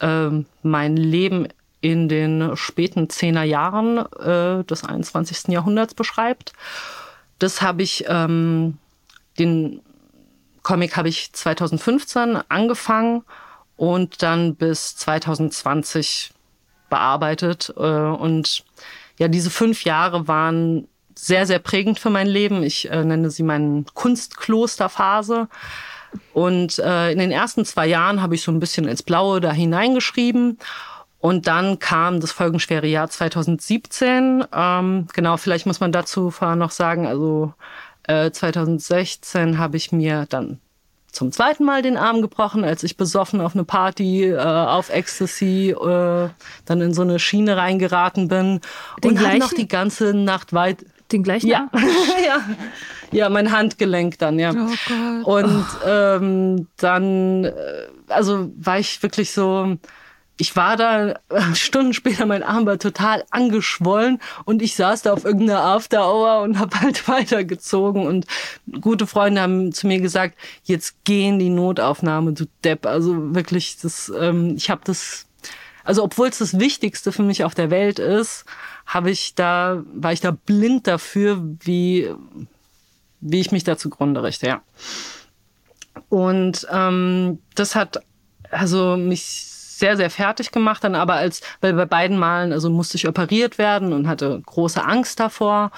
ähm, 0.00 0.46
mein 0.62 0.96
Leben 0.96 1.48
in 1.80 2.08
den 2.08 2.56
späten 2.56 3.08
Zehner 3.10 3.42
Jahren 3.44 3.98
äh, 3.98 4.64
des 4.64 4.84
21. 4.84 5.48
Jahrhunderts 5.48 5.94
beschreibt. 5.94 6.52
Das 7.38 7.62
habe 7.62 7.82
ich, 7.82 8.04
ähm, 8.08 8.78
den 9.38 9.80
Comic 10.62 10.96
habe 10.96 11.08
ich 11.08 11.32
2015 11.32 12.38
angefangen 12.48 13.24
und 13.76 14.22
dann 14.22 14.54
bis 14.54 14.96
2020 14.96 16.32
bearbeitet. 16.88 17.72
Äh, 17.76 17.80
und 17.80 18.64
ja, 19.18 19.28
diese 19.28 19.50
fünf 19.50 19.84
Jahre 19.84 20.28
waren 20.28 20.86
sehr, 21.16 21.46
sehr 21.46 21.58
prägend 21.58 21.98
für 21.98 22.10
mein 22.10 22.28
Leben. 22.28 22.62
Ich 22.62 22.90
äh, 22.90 23.04
nenne 23.04 23.30
sie 23.30 23.42
meine 23.42 23.84
Kunstklosterphase. 23.94 25.48
Und 26.32 26.78
äh, 26.78 27.12
in 27.12 27.18
den 27.18 27.30
ersten 27.30 27.64
zwei 27.64 27.86
Jahren 27.86 28.22
habe 28.22 28.34
ich 28.34 28.42
so 28.42 28.52
ein 28.52 28.60
bisschen 28.60 28.86
ins 28.86 29.02
Blaue 29.02 29.40
da 29.40 29.52
hineingeschrieben. 29.52 30.58
Und 31.18 31.46
dann 31.46 31.78
kam 31.78 32.20
das 32.20 32.32
folgenschwere 32.32 32.86
Jahr 32.86 33.08
2017. 33.08 34.44
Ähm, 34.52 35.06
genau, 35.12 35.36
vielleicht 35.36 35.66
muss 35.66 35.80
man 35.80 35.92
dazu 35.92 36.30
vorher 36.30 36.56
noch 36.56 36.72
sagen, 36.72 37.06
also 37.06 37.54
äh, 38.08 38.30
2016 38.30 39.58
habe 39.58 39.76
ich 39.76 39.92
mir 39.92 40.26
dann 40.28 40.58
zum 41.12 41.30
zweiten 41.30 41.64
Mal 41.64 41.82
den 41.82 41.98
Arm 41.98 42.22
gebrochen, 42.22 42.64
als 42.64 42.82
ich 42.82 42.96
besoffen 42.96 43.42
auf 43.42 43.54
eine 43.54 43.64
Party 43.64 44.24
äh, 44.24 44.38
auf 44.38 44.88
Ecstasy 44.88 45.70
äh, 45.70 46.28
dann 46.64 46.80
in 46.80 46.94
so 46.94 47.02
eine 47.02 47.18
Schiene 47.18 47.56
reingeraten 47.56 48.28
bin 48.28 48.60
Den 49.04 49.10
und 49.10 49.18
gleichen? 49.18 49.38
noch 49.38 49.52
die 49.52 49.68
ganze 49.68 50.14
Nacht 50.14 50.54
weit 50.54 50.86
Den 51.12 51.22
gleichen? 51.22 51.48
ja. 51.48 51.70
ja. 52.26 52.44
Ja, 53.12 53.28
mein 53.28 53.52
Handgelenk 53.52 54.18
dann, 54.18 54.38
ja. 54.38 54.52
Oh 54.56 54.70
Gott. 54.88 55.26
Und 55.26 55.66
ähm, 55.86 56.66
dann, 56.78 57.44
äh, 57.44 57.52
also 58.08 58.50
war 58.56 58.78
ich 58.78 59.02
wirklich 59.02 59.32
so, 59.32 59.76
ich 60.38 60.56
war 60.56 60.76
da 60.76 61.20
Stunden 61.54 61.92
später, 61.92 62.26
mein 62.26 62.42
Arm 62.42 62.66
war 62.66 62.78
total 62.78 63.24
angeschwollen 63.30 64.18
und 64.44 64.62
ich 64.62 64.74
saß 64.74 65.02
da 65.02 65.12
auf 65.12 65.24
irgendeiner 65.24 65.60
After 65.60 66.10
Hour 66.10 66.42
und 66.42 66.58
habe 66.58 66.80
halt 66.80 67.06
weitergezogen 67.08 68.06
und 68.06 68.26
gute 68.80 69.06
Freunde 69.06 69.40
haben 69.40 69.72
zu 69.72 69.86
mir 69.86 70.00
gesagt, 70.00 70.36
jetzt 70.64 70.96
geh 71.04 71.28
in 71.28 71.38
die 71.38 71.50
Notaufnahme, 71.50 72.32
du 72.32 72.46
Depp. 72.64 72.86
Also 72.86 73.34
wirklich, 73.34 73.76
das, 73.80 74.10
ähm, 74.18 74.54
ich 74.56 74.70
habe 74.70 74.80
das, 74.84 75.26
also 75.84 76.02
obwohl 76.02 76.28
es 76.28 76.38
das 76.38 76.58
Wichtigste 76.58 77.12
für 77.12 77.22
mich 77.22 77.44
auf 77.44 77.54
der 77.54 77.70
Welt 77.70 77.98
ist, 77.98 78.44
habe 78.92 79.10
ich 79.10 79.34
da, 79.34 79.82
war 79.94 80.12
ich 80.12 80.20
da 80.20 80.30
blind 80.30 80.86
dafür, 80.86 81.42
wie 81.60 82.10
wie 83.22 83.40
ich 83.40 83.52
mich 83.52 83.64
da 83.64 83.78
zugrunde 83.78 84.22
richte, 84.22 84.48
ja. 84.48 84.62
Und 86.08 86.66
ähm, 86.72 87.38
das 87.54 87.76
hat 87.76 88.02
also 88.50 88.96
mich 88.96 89.22
sehr, 89.24 89.96
sehr 89.96 90.10
fertig 90.10 90.52
gemacht, 90.52 90.84
dann 90.84 90.94
aber 90.94 91.14
als, 91.14 91.40
weil 91.60 91.72
bei 91.72 91.86
beiden 91.86 92.18
Malen, 92.18 92.52
also 92.52 92.70
musste 92.70 92.96
ich 92.96 93.08
operiert 93.08 93.58
werden 93.58 93.92
und 93.92 94.06
hatte 94.06 94.40
große 94.44 94.84
Angst 94.84 95.18
davor. 95.18 95.70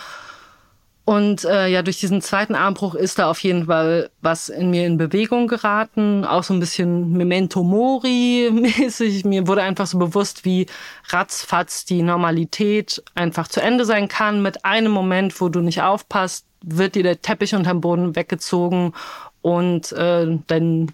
Und 1.06 1.44
äh, 1.44 1.68
ja, 1.68 1.82
durch 1.82 2.00
diesen 2.00 2.22
zweiten 2.22 2.54
Armbruch 2.54 2.94
ist 2.94 3.18
da 3.18 3.28
auf 3.28 3.40
jeden 3.40 3.66
Fall 3.66 4.10
was 4.22 4.48
in 4.48 4.70
mir 4.70 4.86
in 4.86 4.96
Bewegung 4.96 5.48
geraten, 5.48 6.24
auch 6.24 6.42
so 6.42 6.54
ein 6.54 6.60
bisschen 6.60 7.12
Memento 7.12 7.62
Mori 7.62 8.50
mäßig. 8.52 9.26
Mir 9.26 9.46
wurde 9.46 9.62
einfach 9.62 9.86
so 9.86 9.98
bewusst, 9.98 10.46
wie 10.46 10.66
ratzfatz 11.08 11.84
die 11.84 12.00
Normalität 12.00 13.02
einfach 13.14 13.48
zu 13.48 13.60
Ende 13.60 13.84
sein 13.84 14.08
kann 14.08 14.40
mit 14.40 14.64
einem 14.64 14.92
Moment, 14.92 15.38
wo 15.42 15.50
du 15.50 15.60
nicht 15.60 15.82
aufpasst, 15.82 16.46
wird 16.62 16.94
dir 16.94 17.02
der 17.02 17.20
Teppich 17.20 17.54
unterm 17.54 17.82
Boden 17.82 18.16
weggezogen 18.16 18.94
und 19.42 19.92
äh, 19.92 20.38
dann 20.46 20.92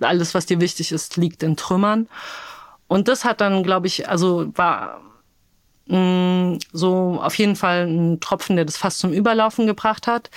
alles, 0.00 0.34
was 0.34 0.46
dir 0.46 0.60
wichtig 0.60 0.92
ist, 0.92 1.18
liegt 1.18 1.42
in 1.42 1.58
Trümmern. 1.58 2.08
Und 2.88 3.08
das 3.08 3.26
hat 3.26 3.42
dann, 3.42 3.62
glaube 3.62 3.86
ich, 3.86 4.08
also 4.08 4.50
war 4.54 5.02
so 5.86 7.20
auf 7.22 7.34
jeden 7.36 7.56
Fall 7.56 7.86
ein 7.86 8.20
Tropfen, 8.20 8.56
der 8.56 8.64
das 8.64 8.76
fast 8.76 9.00
zum 9.00 9.12
Überlaufen 9.12 9.66
gebracht 9.66 10.06
hat. 10.06 10.30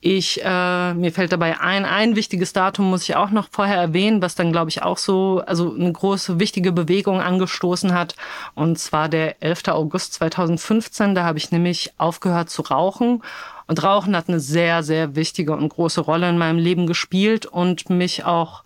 Ich, 0.00 0.40
äh, 0.44 0.94
mir 0.94 1.10
fällt 1.10 1.32
dabei 1.32 1.58
ein, 1.58 1.84
ein 1.84 2.16
wichtiges 2.16 2.52
Datum 2.52 2.90
muss 2.90 3.02
ich 3.02 3.16
auch 3.16 3.30
noch 3.30 3.48
vorher 3.50 3.76
erwähnen, 3.76 4.22
was 4.22 4.34
dann, 4.34 4.52
glaube 4.52 4.70
ich, 4.70 4.82
auch 4.82 4.98
so, 4.98 5.42
also 5.46 5.74
eine 5.74 5.90
große, 5.90 6.38
wichtige 6.38 6.70
Bewegung 6.70 7.20
angestoßen 7.20 7.92
hat. 7.92 8.14
Und 8.54 8.78
zwar 8.78 9.08
der 9.08 9.42
11. 9.42 9.68
August 9.68 10.14
2015. 10.14 11.14
Da 11.14 11.24
habe 11.24 11.38
ich 11.38 11.50
nämlich 11.50 11.92
aufgehört 11.98 12.50
zu 12.50 12.62
rauchen 12.62 13.22
und 13.66 13.82
Rauchen 13.82 14.16
hat 14.16 14.28
eine 14.28 14.40
sehr, 14.40 14.82
sehr 14.82 15.16
wichtige 15.16 15.52
und 15.56 15.68
große 15.68 16.00
Rolle 16.00 16.28
in 16.28 16.38
meinem 16.38 16.58
Leben 16.58 16.86
gespielt 16.86 17.46
und 17.46 17.90
mich 17.90 18.24
auch 18.24 18.62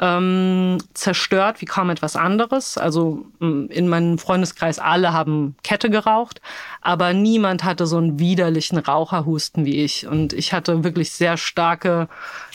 ähm, 0.00 0.78
zerstört 0.92 1.60
wie 1.60 1.64
kaum 1.64 1.88
etwas 1.90 2.16
anderes. 2.16 2.76
Also 2.76 3.24
in 3.40 3.88
meinem 3.88 4.18
Freundeskreis 4.18 4.78
alle 4.78 5.12
haben 5.12 5.56
Kette 5.62 5.88
geraucht, 5.88 6.40
aber 6.82 7.12
niemand 7.12 7.64
hatte 7.64 7.86
so 7.86 7.96
einen 7.96 8.18
widerlichen 8.18 8.78
Raucherhusten 8.78 9.64
wie 9.64 9.82
ich. 9.82 10.06
Und 10.06 10.32
ich 10.32 10.52
hatte 10.52 10.84
wirklich 10.84 11.12
sehr 11.12 11.36
starke 11.36 12.08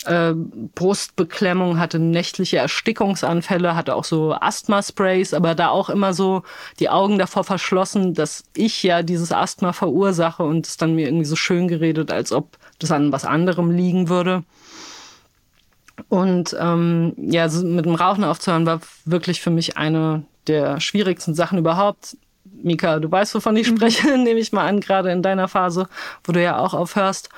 äh, 0.05 0.33
Brustbeklemmung, 0.75 1.79
hatte 1.79 1.97
nächtliche 1.99 2.57
Erstickungsanfälle, 2.57 3.75
hatte 3.75 3.95
auch 3.95 4.05
so 4.05 4.33
Asthma-Sprays, 4.33 5.33
aber 5.33 5.55
da 5.55 5.69
auch 5.69 5.89
immer 5.89 6.13
so 6.13 6.43
die 6.79 6.89
Augen 6.89 7.17
davor 7.17 7.43
verschlossen, 7.43 8.13
dass 8.13 8.43
ich 8.55 8.83
ja 8.83 9.01
dieses 9.01 9.31
Asthma 9.31 9.73
verursache 9.73 10.43
und 10.43 10.67
es 10.67 10.77
dann 10.77 10.95
mir 10.95 11.07
irgendwie 11.07 11.25
so 11.25 11.35
schön 11.35 11.67
geredet, 11.67 12.11
als 12.11 12.31
ob 12.31 12.57
das 12.77 12.91
an 12.91 13.11
was 13.11 13.25
anderem 13.25 13.71
liegen 13.71 14.09
würde. 14.09 14.43
Und 16.09 16.55
ähm, 16.59 17.13
ja, 17.17 17.49
so 17.49 17.65
mit 17.65 17.85
dem 17.85 17.95
Rauchen 17.95 18.23
aufzuhören 18.23 18.65
war 18.65 18.81
wirklich 19.05 19.41
für 19.41 19.49
mich 19.49 19.77
eine 19.77 20.23
der 20.47 20.79
schwierigsten 20.79 21.33
Sachen 21.33 21.57
überhaupt. 21.57 22.17
Mika, 22.63 22.99
du 22.99 23.11
weißt, 23.11 23.35
wovon 23.35 23.55
ich 23.55 23.67
spreche, 23.67 24.17
nehme 24.17 24.39
ich 24.39 24.51
mal 24.51 24.67
an, 24.67 24.79
gerade 24.79 25.11
in 25.11 25.21
deiner 25.21 25.47
Phase, 25.47 25.87
wo 26.23 26.31
du 26.31 26.41
ja 26.41 26.57
auch 26.57 26.73
aufhörst. 26.73 27.29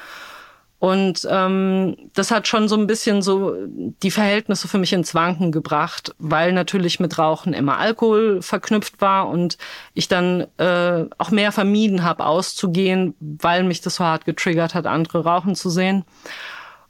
Und 0.84 1.26
ähm, 1.32 1.96
das 2.14 2.30
hat 2.30 2.46
schon 2.46 2.68
so 2.68 2.76
ein 2.76 2.88
bisschen 2.88 3.22
so 3.22 3.56
die 3.70 4.12
Verhältnisse 4.12 4.68
für 4.68 4.78
mich 4.78 4.92
ins 4.92 5.16
Wanken 5.16 5.54
gebracht, 5.54 6.14
weil 6.20 6.52
natürlich 6.52 7.00
mit 7.00 7.18
Rauchen 7.18 7.54
immer 7.54 7.78
Alkohol 7.78 8.42
verknüpft 8.42 9.00
war 9.00 9.30
und 9.30 9.58
ich 9.94 10.10
dann 10.10 10.46
äh, 10.58 11.06
auch 11.18 11.32
mehr 11.32 11.54
vermieden 11.54 12.04
habe, 12.04 12.26
auszugehen, 12.26 13.16
weil 13.22 13.64
mich 13.64 13.80
das 13.80 13.96
so 13.96 14.04
hart 14.04 14.26
getriggert 14.26 14.76
hat, 14.76 14.86
andere 14.86 15.24
rauchen 15.24 15.56
zu 15.56 15.70
sehen. 15.70 16.04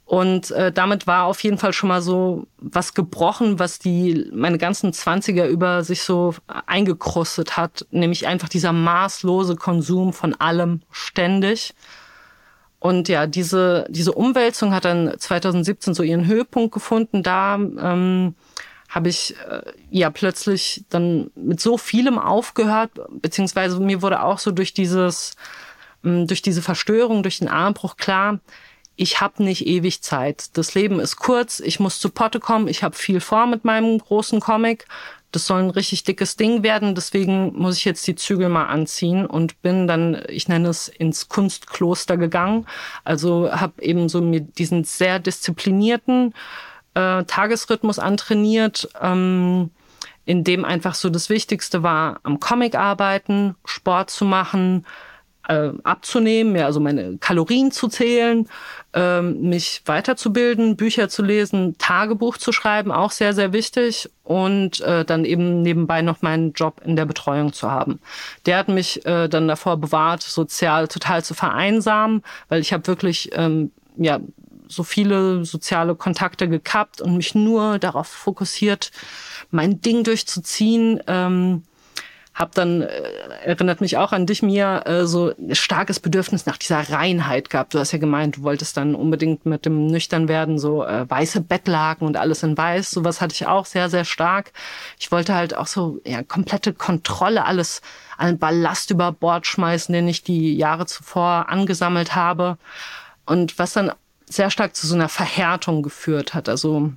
Und 0.06 0.50
äh, 0.50 0.70
damit 0.70 1.06
war 1.06 1.24
auf 1.24 1.42
jeden 1.42 1.56
Fall 1.56 1.72
schon 1.72 1.88
mal 1.88 2.02
so 2.02 2.46
was 2.58 2.92
gebrochen, 2.92 3.58
was 3.58 3.78
die 3.78 4.30
meine 4.34 4.58
ganzen 4.58 4.92
Zwanziger 4.92 5.48
über 5.48 5.82
sich 5.82 6.02
so 6.02 6.34
eingekrustet 6.66 7.56
hat, 7.56 7.86
nämlich 7.90 8.26
einfach 8.26 8.50
dieser 8.50 8.72
maßlose 8.72 9.56
Konsum 9.56 10.12
von 10.12 10.34
allem 10.34 10.82
ständig. 10.90 11.74
Und 12.80 13.08
ja, 13.08 13.26
diese, 13.26 13.86
diese 13.88 14.12
Umwälzung 14.12 14.74
hat 14.74 14.84
dann 14.84 15.14
2017 15.18 15.94
so 15.94 16.02
ihren 16.02 16.26
Höhepunkt 16.26 16.74
gefunden. 16.74 17.22
Da 17.22 17.54
ähm, 17.54 18.34
habe 18.90 19.08
ich 19.08 19.34
äh, 19.48 19.62
ja 19.90 20.10
plötzlich 20.10 20.84
dann 20.90 21.30
mit 21.34 21.60
so 21.60 21.78
vielem 21.78 22.18
aufgehört, 22.18 22.90
beziehungsweise 23.22 23.80
mir 23.80 24.02
wurde 24.02 24.22
auch 24.22 24.38
so 24.38 24.50
durch 24.50 24.74
dieses, 24.74 25.34
ähm, 26.04 26.26
durch 26.26 26.42
diese 26.42 26.60
Verstörung, 26.60 27.22
durch 27.22 27.38
den 27.38 27.48
Armbruch 27.48 27.96
klar, 27.96 28.40
ich 28.96 29.20
habe 29.20 29.42
nicht 29.42 29.66
ewig 29.66 30.02
Zeit. 30.02 30.56
Das 30.56 30.74
Leben 30.74 31.00
ist 31.00 31.16
kurz, 31.16 31.60
ich 31.60 31.80
muss 31.80 32.00
zu 32.00 32.10
Potte 32.10 32.40
kommen, 32.40 32.68
ich 32.68 32.82
habe 32.82 32.96
viel 32.96 33.20
vor 33.20 33.46
mit 33.46 33.64
meinem 33.64 33.98
großen 33.98 34.40
Comic 34.40 34.86
das 35.34 35.46
soll 35.46 35.62
ein 35.62 35.70
richtig 35.70 36.04
dickes 36.04 36.36
Ding 36.36 36.62
werden. 36.62 36.94
Deswegen 36.94 37.52
muss 37.56 37.76
ich 37.76 37.84
jetzt 37.84 38.06
die 38.06 38.14
Zügel 38.14 38.48
mal 38.48 38.66
anziehen 38.66 39.26
und 39.26 39.60
bin 39.62 39.88
dann, 39.88 40.22
ich 40.28 40.48
nenne 40.48 40.68
es, 40.68 40.88
ins 40.88 41.28
Kunstkloster 41.28 42.16
gegangen. 42.16 42.66
Also 43.02 43.50
habe 43.50 43.82
eben 43.82 44.08
so 44.08 44.20
mir 44.20 44.40
diesen 44.40 44.84
sehr 44.84 45.18
disziplinierten 45.18 46.34
äh, 46.94 47.24
Tagesrhythmus 47.24 47.98
antrainiert. 47.98 48.88
Ähm, 49.00 49.70
in 50.26 50.42
dem 50.42 50.64
einfach 50.64 50.94
so 50.94 51.10
das 51.10 51.28
Wichtigste 51.28 51.82
war, 51.82 52.20
am 52.22 52.40
Comic 52.40 52.76
arbeiten, 52.76 53.56
Sport 53.66 54.08
zu 54.08 54.24
machen, 54.24 54.86
äh, 55.48 55.70
abzunehmen, 55.82 56.56
ja, 56.56 56.66
also 56.66 56.80
meine 56.80 57.18
Kalorien 57.18 57.70
zu 57.70 57.88
zählen, 57.88 58.48
ähm, 58.92 59.48
mich 59.48 59.82
weiterzubilden, 59.86 60.76
Bücher 60.76 61.08
zu 61.08 61.22
lesen, 61.22 61.76
Tagebuch 61.78 62.36
zu 62.36 62.52
schreiben, 62.52 62.92
auch 62.92 63.10
sehr, 63.10 63.34
sehr 63.34 63.52
wichtig. 63.52 64.10
Und 64.22 64.80
äh, 64.80 65.04
dann 65.04 65.24
eben 65.24 65.62
nebenbei 65.62 66.00
noch 66.00 66.22
meinen 66.22 66.52
Job 66.52 66.80
in 66.84 66.96
der 66.96 67.04
Betreuung 67.04 67.52
zu 67.52 67.70
haben. 67.70 68.00
Der 68.46 68.56
hat 68.56 68.68
mich 68.68 69.04
äh, 69.04 69.28
dann 69.28 69.48
davor 69.48 69.76
bewahrt, 69.76 70.22
sozial 70.22 70.88
total 70.88 71.22
zu 71.22 71.34
vereinsamen, 71.34 72.22
weil 72.48 72.60
ich 72.60 72.72
habe 72.72 72.86
wirklich 72.86 73.30
ähm, 73.34 73.70
ja 73.96 74.20
so 74.68 74.82
viele 74.82 75.44
soziale 75.44 75.94
Kontakte 75.94 76.48
gekappt 76.48 77.00
und 77.00 77.16
mich 77.16 77.34
nur 77.34 77.78
darauf 77.78 78.06
fokussiert, 78.06 78.92
mein 79.50 79.80
Ding 79.80 80.04
durchzuziehen. 80.04 81.00
Ähm, 81.06 81.62
hab 82.34 82.52
dann, 82.54 82.82
äh, 82.82 82.86
erinnert 83.44 83.80
mich 83.80 83.96
auch 83.96 84.12
an 84.12 84.26
dich, 84.26 84.42
Mia, 84.42 84.84
äh, 84.86 85.06
so 85.06 85.32
ein 85.38 85.54
starkes 85.54 86.00
Bedürfnis 86.00 86.46
nach 86.46 86.58
dieser 86.58 86.80
Reinheit 86.90 87.48
gehabt. 87.48 87.74
Du 87.74 87.78
hast 87.78 87.92
ja 87.92 87.98
gemeint, 87.98 88.38
du 88.38 88.42
wolltest 88.42 88.76
dann 88.76 88.96
unbedingt 88.96 89.46
mit 89.46 89.64
dem 89.64 89.86
nüchtern 89.86 90.26
werden, 90.26 90.58
so 90.58 90.84
äh, 90.84 91.08
weiße 91.08 91.42
Bettlaken 91.42 92.08
und 92.08 92.16
alles 92.16 92.42
in 92.42 92.58
weiß. 92.58 92.90
Sowas 92.90 93.20
hatte 93.20 93.34
ich 93.34 93.46
auch 93.46 93.66
sehr, 93.66 93.88
sehr 93.88 94.04
stark. 94.04 94.52
Ich 94.98 95.12
wollte 95.12 95.34
halt 95.34 95.56
auch 95.56 95.68
so 95.68 96.00
ja, 96.04 96.24
komplette 96.24 96.72
Kontrolle, 96.72 97.44
alles, 97.44 97.82
allen 98.18 98.38
Ballast 98.38 98.90
über 98.90 99.12
Bord 99.12 99.46
schmeißen, 99.46 99.92
den 99.92 100.08
ich 100.08 100.24
die 100.24 100.56
Jahre 100.56 100.86
zuvor 100.86 101.48
angesammelt 101.48 102.16
habe. 102.16 102.58
Und 103.26 103.60
was 103.60 103.74
dann 103.74 103.92
sehr 104.26 104.50
stark 104.50 104.74
zu 104.74 104.88
so 104.88 104.96
einer 104.96 105.08
Verhärtung 105.08 105.82
geführt 105.82 106.34
hat. 106.34 106.48
Also 106.48 106.92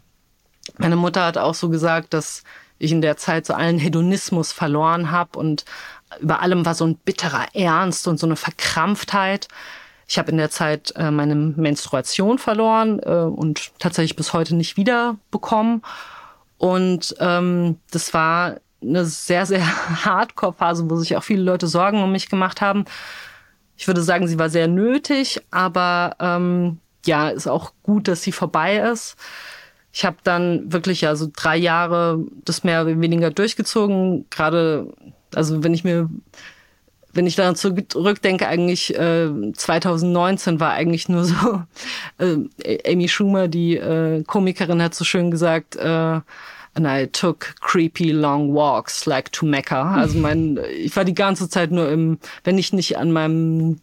meine 0.77 0.95
Mutter 0.95 1.25
hat 1.25 1.37
auch 1.37 1.53
so 1.53 1.69
gesagt, 1.69 2.13
dass 2.13 2.43
ich 2.79 2.91
in 2.91 3.01
der 3.01 3.17
Zeit 3.17 3.45
so 3.45 3.53
allen 3.53 3.79
Hedonismus 3.79 4.51
verloren 4.51 5.11
habe 5.11 5.37
und 5.39 5.65
über 6.19 6.41
allem 6.41 6.65
war 6.65 6.73
so 6.73 6.85
ein 6.85 6.95
bitterer 6.95 7.47
Ernst 7.53 8.07
und 8.07 8.19
so 8.19 8.25
eine 8.25 8.35
Verkrampftheit. 8.35 9.47
Ich 10.07 10.17
habe 10.17 10.31
in 10.31 10.37
der 10.37 10.49
Zeit 10.49 10.93
äh, 10.95 11.11
meine 11.11 11.35
Menstruation 11.35 12.37
verloren 12.37 12.99
äh, 12.99 13.09
und 13.09 13.71
tatsächlich 13.79 14.15
bis 14.15 14.33
heute 14.33 14.55
nicht 14.55 14.77
wieder 14.77 15.17
bekommen. 15.31 15.81
Und 16.57 17.15
ähm, 17.19 17.77
das 17.91 18.13
war 18.13 18.57
eine 18.81 19.05
sehr, 19.05 19.45
sehr 19.45 19.65
Hardcore-Phase, 20.05 20.89
wo 20.89 20.95
sich 20.95 21.17
auch 21.17 21.23
viele 21.23 21.43
Leute 21.43 21.67
Sorgen 21.67 22.01
um 22.01 22.11
mich 22.11 22.29
gemacht 22.29 22.61
haben. 22.61 22.85
Ich 23.75 23.85
würde 23.87 24.01
sagen, 24.01 24.27
sie 24.27 24.39
war 24.39 24.49
sehr 24.49 24.67
nötig, 24.67 25.41
aber 25.51 26.15
ähm, 26.19 26.79
ja, 27.05 27.29
ist 27.29 27.47
auch 27.47 27.73
gut, 27.83 28.07
dass 28.07 28.23
sie 28.23 28.31
vorbei 28.31 28.77
ist. 28.77 29.17
Ich 29.97 30.05
habe 30.05 30.17
dann 30.23 30.71
wirklich 30.71 31.01
ja 31.01 31.15
so 31.15 31.27
drei 31.35 31.57
Jahre 31.57 32.23
das 32.45 32.63
mehr 32.63 32.83
oder 32.83 33.01
weniger 33.01 33.31
durchgezogen. 33.31 34.27
Gerade, 34.29 34.93
also 35.33 35.63
wenn 35.63 35.73
ich 35.73 35.83
mir, 35.83 36.07
wenn 37.13 37.25
ich 37.25 37.35
daran 37.35 37.55
zurückdenke, 37.55 38.47
eigentlich 38.47 38.93
äh, 38.93 39.31
2019 39.53 40.59
war 40.59 40.73
eigentlich 40.73 41.09
nur 41.09 41.25
so, 41.25 41.63
äh, 42.19 42.77
Amy 42.85 43.07
Schumer, 43.07 43.47
die 43.47 43.75
äh, 43.75 44.21
Komikerin, 44.21 44.83
hat 44.83 44.93
so 44.93 45.03
schön 45.03 45.31
gesagt, 45.31 45.75
äh, 45.77 46.19
And 46.75 46.85
I 46.85 47.07
took 47.07 47.55
creepy 47.59 48.11
long 48.11 48.53
walks 48.53 49.07
like 49.07 49.31
to 49.31 49.47
Mecca. 49.47 49.95
Also 49.95 50.19
mein, 50.19 50.59
ich 50.77 50.95
war 50.95 51.05
die 51.05 51.15
ganze 51.15 51.49
Zeit 51.49 51.71
nur 51.71 51.89
im, 51.89 52.19
wenn 52.43 52.59
ich 52.59 52.71
nicht 52.71 52.99
an 52.99 53.11
meinem 53.11 53.79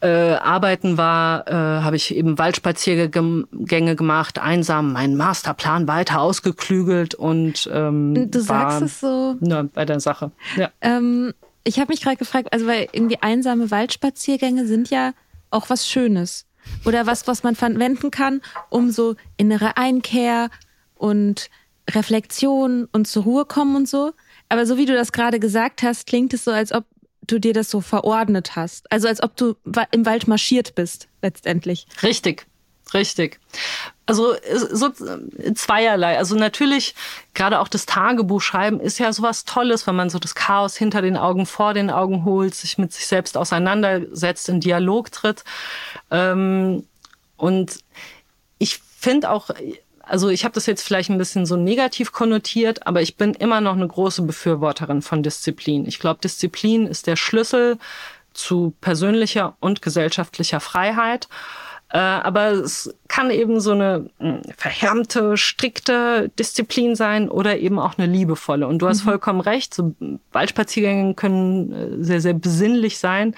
äh, 0.00 0.34
Arbeiten 0.34 0.96
war, 0.98 1.46
äh, 1.48 1.52
habe 1.52 1.96
ich 1.96 2.14
eben 2.14 2.38
Waldspaziergänge 2.38 3.96
gemacht, 3.96 4.38
einsam 4.38 4.92
meinen 4.92 5.16
Masterplan 5.16 5.88
weiter 5.88 6.20
ausgeklügelt 6.20 7.14
und 7.14 7.68
ähm, 7.72 8.30
du 8.30 8.48
war, 8.48 8.70
sagst 8.70 8.82
es 8.82 9.00
so 9.00 9.36
ne, 9.40 9.68
bei 9.72 9.84
der 9.84 10.00
Sache. 10.00 10.30
Ja. 10.56 10.70
Ähm, 10.80 11.32
ich 11.64 11.78
habe 11.80 11.92
mich 11.92 12.02
gerade 12.02 12.16
gefragt, 12.16 12.52
also 12.52 12.66
weil 12.66 12.88
irgendwie 12.92 13.18
einsame 13.20 13.70
Waldspaziergänge 13.70 14.66
sind 14.66 14.90
ja 14.90 15.12
auch 15.50 15.70
was 15.70 15.88
Schönes 15.88 16.46
oder 16.84 17.06
was, 17.06 17.26
was 17.26 17.42
man 17.42 17.56
verwenden 17.56 18.10
kann, 18.10 18.40
um 18.70 18.90
so 18.90 19.16
innere 19.36 19.76
Einkehr 19.76 20.50
und 20.94 21.50
Reflexion 21.90 22.88
und 22.92 23.06
zur 23.06 23.24
Ruhe 23.24 23.44
kommen 23.44 23.76
und 23.76 23.88
so. 23.88 24.12
Aber 24.48 24.66
so 24.66 24.76
wie 24.76 24.86
du 24.86 24.94
das 24.94 25.12
gerade 25.12 25.40
gesagt 25.40 25.82
hast, 25.82 26.06
klingt 26.06 26.32
es 26.34 26.44
so, 26.44 26.50
als 26.50 26.72
ob 26.72 26.84
du 27.26 27.38
dir 27.38 27.52
das 27.52 27.70
so 27.70 27.80
verordnet 27.80 28.56
hast. 28.56 28.90
Also 28.90 29.08
als 29.08 29.22
ob 29.22 29.36
du 29.36 29.56
im 29.90 30.06
Wald 30.06 30.28
marschiert 30.28 30.74
bist, 30.74 31.08
letztendlich. 31.22 31.86
Richtig. 32.02 32.46
Richtig. 32.94 33.40
Also 34.06 34.34
so 34.72 34.90
zweierlei. 35.54 36.18
Also 36.18 36.36
natürlich, 36.36 36.94
gerade 37.34 37.58
auch 37.58 37.66
das 37.66 37.86
Tagebuch 37.86 38.40
schreiben 38.40 38.78
ist 38.78 38.98
ja 38.98 39.12
sowas 39.12 39.44
Tolles, 39.44 39.86
wenn 39.88 39.96
man 39.96 40.08
so 40.08 40.20
das 40.20 40.36
Chaos 40.36 40.76
hinter 40.76 41.02
den 41.02 41.16
Augen, 41.16 41.46
vor 41.46 41.74
den 41.74 41.90
Augen 41.90 42.24
holt, 42.24 42.54
sich 42.54 42.78
mit 42.78 42.92
sich 42.92 43.06
selbst 43.06 43.36
auseinandersetzt, 43.36 44.48
in 44.48 44.60
Dialog 44.60 45.10
tritt. 45.10 45.42
Ähm, 46.12 46.86
und 47.36 47.80
ich 48.58 48.78
finde 48.78 49.30
auch, 49.30 49.50
also 50.06 50.28
ich 50.28 50.44
habe 50.44 50.54
das 50.54 50.66
jetzt 50.66 50.82
vielleicht 50.82 51.10
ein 51.10 51.18
bisschen 51.18 51.46
so 51.46 51.56
negativ 51.56 52.12
konnotiert, 52.12 52.86
aber 52.86 53.02
ich 53.02 53.16
bin 53.16 53.34
immer 53.34 53.60
noch 53.60 53.74
eine 53.74 53.88
große 53.88 54.22
Befürworterin 54.22 55.02
von 55.02 55.22
Disziplin. 55.22 55.86
Ich 55.86 55.98
glaube, 55.98 56.20
Disziplin 56.22 56.86
ist 56.86 57.06
der 57.06 57.16
Schlüssel 57.16 57.78
zu 58.32 58.74
persönlicher 58.80 59.56
und 59.60 59.82
gesellschaftlicher 59.82 60.60
Freiheit. 60.60 61.28
Äh, 61.88 61.98
aber 61.98 62.50
es 62.52 62.94
kann 63.08 63.30
eben 63.30 63.60
so 63.60 63.72
eine 63.72 64.10
hm, 64.18 64.42
verhärmte, 64.56 65.36
strikte 65.36 66.30
Disziplin 66.38 66.96
sein 66.96 67.28
oder 67.28 67.58
eben 67.58 67.78
auch 67.78 67.98
eine 67.98 68.10
liebevolle. 68.10 68.66
Und 68.66 68.80
du 68.80 68.88
hast 68.88 69.02
mhm. 69.02 69.10
vollkommen 69.10 69.40
recht, 69.40 69.74
so 69.74 69.94
Waldspaziergänge 70.32 71.14
können 71.14 71.72
äh, 71.72 72.04
sehr, 72.04 72.20
sehr 72.20 72.34
besinnlich 72.34 72.98
sein. 72.98 73.34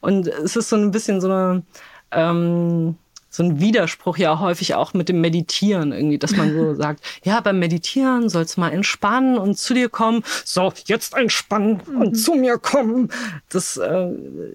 Und 0.00 0.26
es 0.26 0.56
ist 0.56 0.68
so 0.68 0.76
ein 0.76 0.90
bisschen 0.90 1.20
so 1.20 1.28
eine 1.28 1.62
ähm, 2.10 2.96
so 3.32 3.42
ein 3.42 3.60
Widerspruch 3.60 4.18
ja 4.18 4.38
häufig 4.38 4.74
auch 4.74 4.92
mit 4.92 5.08
dem 5.08 5.22
Meditieren 5.22 5.92
irgendwie, 5.92 6.18
dass 6.18 6.36
man 6.36 6.54
so 6.54 6.74
sagt, 6.80 7.02
ja, 7.24 7.40
beim 7.40 7.58
Meditieren 7.58 8.28
sollst 8.28 8.56
du 8.56 8.60
mal 8.60 8.70
entspannen 8.70 9.38
und 9.38 9.58
zu 9.58 9.72
dir 9.72 9.88
kommen. 9.88 10.22
So, 10.44 10.72
jetzt 10.84 11.16
entspannen 11.16 11.80
und 11.80 12.12
mhm. 12.12 12.14
zu 12.14 12.34
mir 12.34 12.58
kommen. 12.58 13.10
Das 13.48 13.78
äh, 13.78 14.08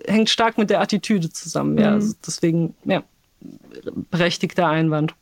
hängt 0.07 0.29
stark 0.29 0.59
mit 0.59 0.69
der 0.69 0.79
Attitüde 0.79 1.31
zusammen. 1.31 1.77
Ja, 1.79 1.89
mhm. 1.89 1.95
also 1.95 2.13
deswegen, 2.25 2.75
ja, 2.85 3.03
berechtigter 4.11 4.67
Einwand. 4.67 5.15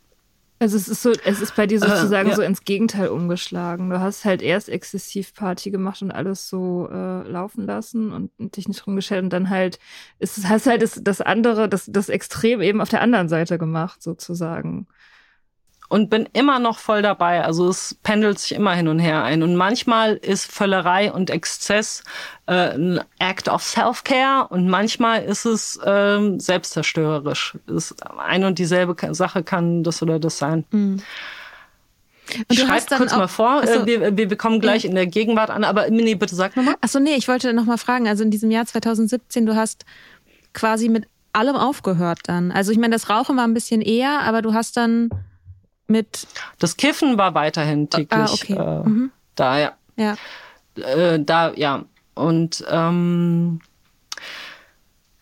Also 0.57 0.77
es 0.77 0.87
ist 0.87 1.01
so, 1.01 1.11
es 1.25 1.41
ist 1.41 1.55
bei 1.55 1.67
dir 1.67 1.75
äh, 1.75 1.79
sozusagen 1.79 2.27
äh, 2.27 2.31
ja. 2.31 2.35
so 2.35 2.41
ins 2.41 2.63
Gegenteil 2.63 3.09
umgeschlagen. 3.09 3.89
Du 3.89 3.99
hast 3.99 4.23
halt 4.23 4.41
erst 4.41 4.69
exzessiv 4.69 5.33
Party 5.33 5.69
gemacht 5.69 6.01
und 6.01 6.11
alles 6.11 6.47
so 6.47 6.87
äh, 6.89 7.27
laufen 7.27 7.65
lassen 7.65 8.11
und 8.11 8.31
dich 8.55 8.67
nicht 8.67 8.87
rumgestellt 8.87 9.23
und 9.23 9.33
dann 9.33 9.49
halt 9.49 9.79
ist, 10.19 10.47
hast 10.47 10.67
halt 10.67 10.81
das, 10.81 11.01
das 11.03 11.19
andere, 11.19 11.67
das, 11.67 11.85
das 11.87 12.07
Extrem 12.07 12.61
eben 12.61 12.79
auf 12.79 12.89
der 12.89 13.01
anderen 13.01 13.27
Seite 13.27 13.57
gemacht, 13.57 14.01
sozusagen. 14.01 14.87
Und 15.89 16.09
bin 16.09 16.27
immer 16.33 16.59
noch 16.59 16.79
voll 16.79 17.01
dabei. 17.01 17.43
Also 17.43 17.69
es 17.69 17.95
pendelt 18.03 18.39
sich 18.39 18.53
immer 18.53 18.73
hin 18.73 18.87
und 18.87 18.99
her 18.99 19.23
ein. 19.23 19.43
Und 19.43 19.55
manchmal 19.55 20.15
ist 20.15 20.51
Völlerei 20.51 21.11
und 21.11 21.29
Exzess 21.29 22.03
äh, 22.47 22.75
ein 22.75 23.01
Act 23.19 23.47
of 23.47 23.63
Self-Care 23.63 24.47
und 24.49 24.67
manchmal 24.67 25.23
ist 25.23 25.45
es 25.45 25.77
äh, 25.77 26.37
selbstzerstörerisch. 26.37 27.57
Ist 27.67 27.95
eine 28.17 28.47
und 28.47 28.59
dieselbe 28.59 28.95
Sache 29.13 29.43
kann 29.43 29.83
das 29.83 30.01
oder 30.01 30.19
das 30.19 30.37
sein. 30.37 30.65
Mhm. 30.71 31.01
ich 32.49 32.59
schreibe 32.59 32.95
kurz 32.97 33.13
auch, 33.13 33.17
mal 33.17 33.27
vor, 33.27 33.61
achso, 33.61 33.81
äh, 33.81 33.85
wir, 33.85 34.17
wir, 34.17 34.29
wir 34.29 34.37
kommen 34.37 34.59
gleich 34.59 34.85
in 34.85 34.95
der 34.95 35.05
Gegenwart 35.05 35.51
an, 35.51 35.63
aber 35.63 35.89
nee, 35.89 36.15
bitte 36.15 36.35
sag 36.35 36.55
nochmal. 36.55 36.75
Achso, 36.81 36.99
nee, 36.99 37.15
ich 37.15 37.27
wollte 37.27 37.53
nochmal 37.53 37.77
fragen, 37.77 38.07
also 38.07 38.23
in 38.23 38.31
diesem 38.31 38.49
Jahr 38.49 38.65
2017, 38.65 39.45
du 39.45 39.55
hast 39.55 39.85
quasi 40.53 40.89
mit 40.89 41.07
allem 41.33 41.55
aufgehört 41.55 42.19
dann. 42.23 42.51
Also 42.51 42.71
ich 42.71 42.77
meine, 42.77 42.95
das 42.95 43.09
Rauchen 43.09 43.37
war 43.37 43.43
ein 43.43 43.53
bisschen 43.53 43.81
eher, 43.81 44.21
aber 44.21 44.41
du 44.41 44.53
hast 44.53 44.77
dann 44.77 45.09
mit. 45.87 46.27
Das 46.59 46.77
Kiffen 46.77 47.17
war 47.17 47.33
weiterhin 47.33 47.87
ah, 47.91 47.95
täglich 47.95 48.09
ah, 48.19 48.33
okay. 48.33 48.53
äh, 48.53 48.89
mhm. 48.89 49.11
da, 49.35 49.59
ja. 49.59 49.73
Ja. 49.95 50.15
Äh, 50.75 51.19
da, 51.19 51.53
ja. 51.53 51.85
Und 52.13 52.63
ähm, 52.69 53.59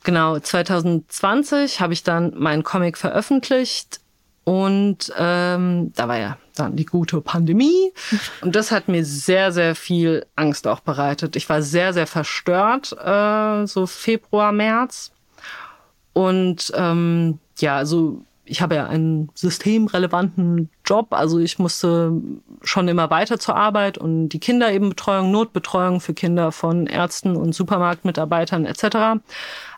genau, 0.04 0.39
2020 0.39 1.82
habe 1.82 1.93
ich 1.93 2.04
dann 2.04 2.34
meinen 2.38 2.63
Comic 2.63 2.97
veröffentlicht 2.97 3.99
und 4.43 5.12
ähm, 5.17 5.93
da 5.95 6.08
war 6.08 6.17
ja 6.19 6.38
dann 6.56 6.76
die 6.76 6.86
gute 6.86 7.21
Pandemie. 7.21 7.93
Und 8.41 8.56
das 8.56 8.71
hat 8.71 8.88
mir 8.88 9.06
sehr, 9.06 9.52
sehr 9.52 9.73
viel 9.73 10.26
Angst 10.36 10.67
auch 10.67 10.82
bereitet. 10.82 11.36
Ich 11.36 11.49
war 11.49 11.62
sehr, 11.62 11.93
sehr 11.93 12.08
verstört, 12.08 12.91
äh, 13.04 13.65
so 13.65 13.88
Februar, 13.88 14.52
März. 14.52 15.12
Und 16.12 16.71
ähm, 16.76 17.39
ja, 17.60 17.78
also 17.78 18.23
ich 18.45 18.62
habe 18.62 18.75
ja 18.75 18.88
einen 18.88 19.29
systemrelevanten 19.36 20.69
Job, 20.86 21.13
also 21.13 21.39
ich 21.39 21.60
musste 21.60 22.12
schon 22.62 22.88
immer 22.88 23.10
weiter 23.10 23.39
zur 23.39 23.56
Arbeit 23.56 23.97
und 23.97 24.29
die 24.29 24.39
Kinderebenbetreuung, 24.39 25.32
Notbetreuung 25.32 26.01
für 26.01 26.13
Kinder 26.13 26.51
von 26.51 26.88
Ärzten 26.88 27.38
und 27.38 27.56
Supermarktmitarbeitern 27.56 28.65
etc. 28.65 29.23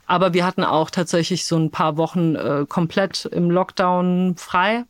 Aber 0.07 0.33
wir 0.33 0.45
hatten 0.45 0.63
auch 0.63 0.89
tatsächlich 0.89 1.45
so 1.45 1.57
ein 1.57 1.69
paar 1.69 1.97
Wochen 1.97 2.35
äh, 2.35 2.65
komplett 2.67 3.25
im 3.25 3.51
Lockdown 3.51 4.35
frei 4.37 4.85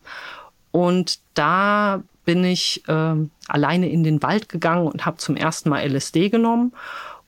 und 0.71 1.19
da 1.33 2.01
bin 2.23 2.43
ich 2.43 2.87
äh, 2.87 3.15
alleine 3.47 3.89
in 3.89 4.03
den 4.03 4.23
Wald 4.23 4.49
gegangen 4.49 4.87
und 4.87 5.05
habe 5.05 5.17
zum 5.17 5.35
ersten 5.35 5.69
Mal 5.69 5.85
LSD 5.85 6.29
genommen 6.29 6.73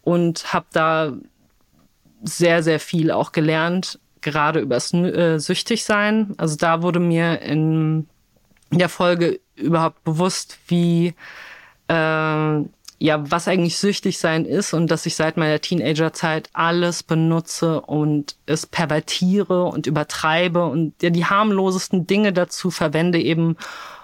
und 0.01 0.53
habe 0.53 0.65
da 0.71 1.13
sehr, 2.23 2.63
sehr 2.63 2.79
viel 2.79 3.11
auch 3.11 3.31
gelernt, 3.31 3.99
gerade 4.21 4.59
übers 4.59 4.93
äh, 4.93 5.39
Süchtigsein. 5.39 6.33
Also 6.37 6.55
da 6.55 6.81
wurde 6.81 6.99
mir 6.99 7.41
in 7.41 8.07
der 8.71 8.89
Folge 8.89 9.39
überhaupt 9.55 10.03
bewusst, 10.03 10.57
wie 10.67 11.13
äh, 11.87 12.61
ja, 12.99 13.31
was 13.31 13.47
eigentlich 13.47 13.77
süchtig 13.77 14.17
sein 14.17 14.45
ist 14.45 14.73
und 14.73 14.89
dass 14.89 15.05
ich 15.05 15.15
seit 15.15 15.37
meiner 15.37 15.61
Teenagerzeit 15.61 16.49
alles 16.53 17.03
benutze 17.03 17.81
und 17.81 18.35
es 18.47 18.65
pervertiere 18.65 19.65
und 19.65 19.85
übertreibe 19.85 20.65
und 20.65 20.93
ja, 21.03 21.11
die 21.11 21.25
harmlosesten 21.25 22.07
Dinge 22.07 22.33
dazu 22.33 22.71
verwende 22.71 23.19
eben, 23.19 23.55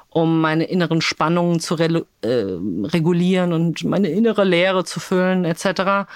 um 0.10 0.42
meine 0.42 0.66
inneren 0.66 1.02
Spannungen 1.02 1.60
zu 1.60 1.74
re 1.74 2.06
äh, 2.22 2.28
regulieren 2.88 3.52
und 3.52 3.84
meine 3.84 4.10
innere 4.10 4.44
Leere 4.44 4.86
zu 4.86 5.00
füllen 5.00 5.44
etc. 5.44 6.08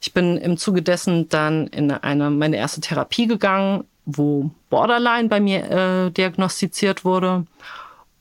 Ich 0.00 0.14
bin 0.14 0.36
im 0.38 0.56
Zuge 0.56 0.82
dessen 0.82 1.28
dann 1.28 1.66
in 1.66 1.90
eine 1.90 2.30
meine 2.30 2.56
erste 2.56 2.80
Therapie 2.80 3.26
gegangen, 3.26 3.84
wo 4.06 4.50
Borderline 4.70 5.28
bei 5.28 5.40
mir 5.40 5.70
äh, 5.70 6.10
diagnostiziert 6.10 7.04
wurde 7.04 7.44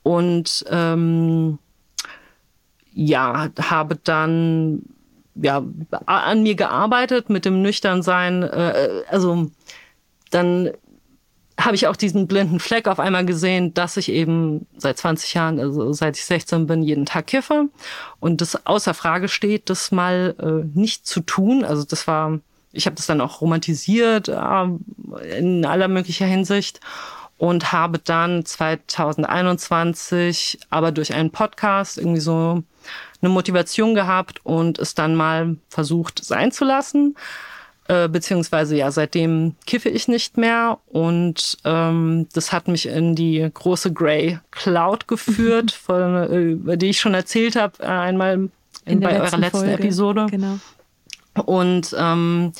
und 0.03 0.65
ähm, 0.69 1.57
ja 2.93 3.49
habe 3.61 3.97
dann 4.03 4.81
ja 5.35 5.63
an 6.05 6.43
mir 6.43 6.55
gearbeitet 6.55 7.29
mit 7.29 7.45
dem 7.45 7.61
Nüchternsein. 7.61 8.43
Äh, 8.43 9.03
also 9.09 9.49
dann 10.31 10.71
habe 11.59 11.75
ich 11.75 11.87
auch 11.87 11.95
diesen 11.95 12.27
blinden 12.27 12.59
Fleck 12.59 12.87
auf 12.87 12.99
einmal 12.99 13.25
gesehen, 13.25 13.73
dass 13.73 13.97
ich 13.97 14.09
eben 14.09 14.67
seit 14.77 14.97
20 14.97 15.33
Jahren, 15.33 15.59
also 15.59 15.91
seit 15.93 16.17
ich 16.17 16.25
16 16.25 16.67
bin, 16.67 16.83
jeden 16.83 17.05
Tag 17.05 17.27
kiffe. 17.27 17.69
Und 18.19 18.41
das 18.41 18.65
außer 18.65 18.93
Frage 18.93 19.27
steht, 19.27 19.69
das 19.69 19.91
mal 19.91 20.35
äh, 20.39 20.65
nicht 20.77 21.05
zu 21.05 21.21
tun. 21.21 21.65
Also 21.65 21.83
das 21.83 22.07
war, 22.07 22.39
ich 22.71 22.85
habe 22.85 22.95
das 22.95 23.07
dann 23.07 23.21
auch 23.21 23.41
romantisiert 23.41 24.29
äh, 24.29 24.65
in 25.37 25.65
aller 25.65 25.87
möglicher 25.87 26.25
Hinsicht. 26.25 26.79
Und 27.37 27.71
habe 27.71 27.99
dann 27.99 28.43
2021 28.43 30.59
aber 30.69 30.91
durch 30.91 31.13
einen 31.13 31.31
Podcast 31.31 31.97
irgendwie 31.97 32.19
so 32.19 32.63
eine 33.21 33.29
Motivation 33.29 33.95
gehabt 33.95 34.45
und 34.45 34.77
es 34.77 34.93
dann 34.93 35.15
mal 35.15 35.55
versucht 35.69 36.21
sein 36.21 36.51
zu 36.51 36.65
lassen 36.65 37.15
äh, 37.89 38.07
beziehungsweise 38.07 38.77
ja, 38.77 38.91
seitdem 38.91 39.55
kiffe 39.65 39.89
ich 39.89 40.07
nicht 40.07 40.37
mehr 40.37 40.77
und 40.85 41.57
ähm, 41.65 42.27
das 42.33 42.53
hat 42.53 42.67
mich 42.67 42.85
in 42.85 43.15
die 43.15 43.49
große 43.51 43.91
Grey 43.91 44.37
Cloud 44.51 45.07
geführt, 45.07 45.71
von, 45.85 46.15
äh, 46.15 46.37
über 46.51 46.77
die 46.77 46.91
ich 46.91 46.99
schon 46.99 47.15
erzählt 47.15 47.55
habe, 47.55 47.81
äh, 47.81 47.87
einmal 47.87 48.35
in, 48.35 48.51
in 48.85 48.99
bei 48.99 49.19
eurer 49.19 49.37
letzten 49.37 49.61
Folge. 49.61 49.73
Episode. 49.73 50.27
Genau. 50.29 50.59
Und 51.45 51.95
ähm, 51.97 52.53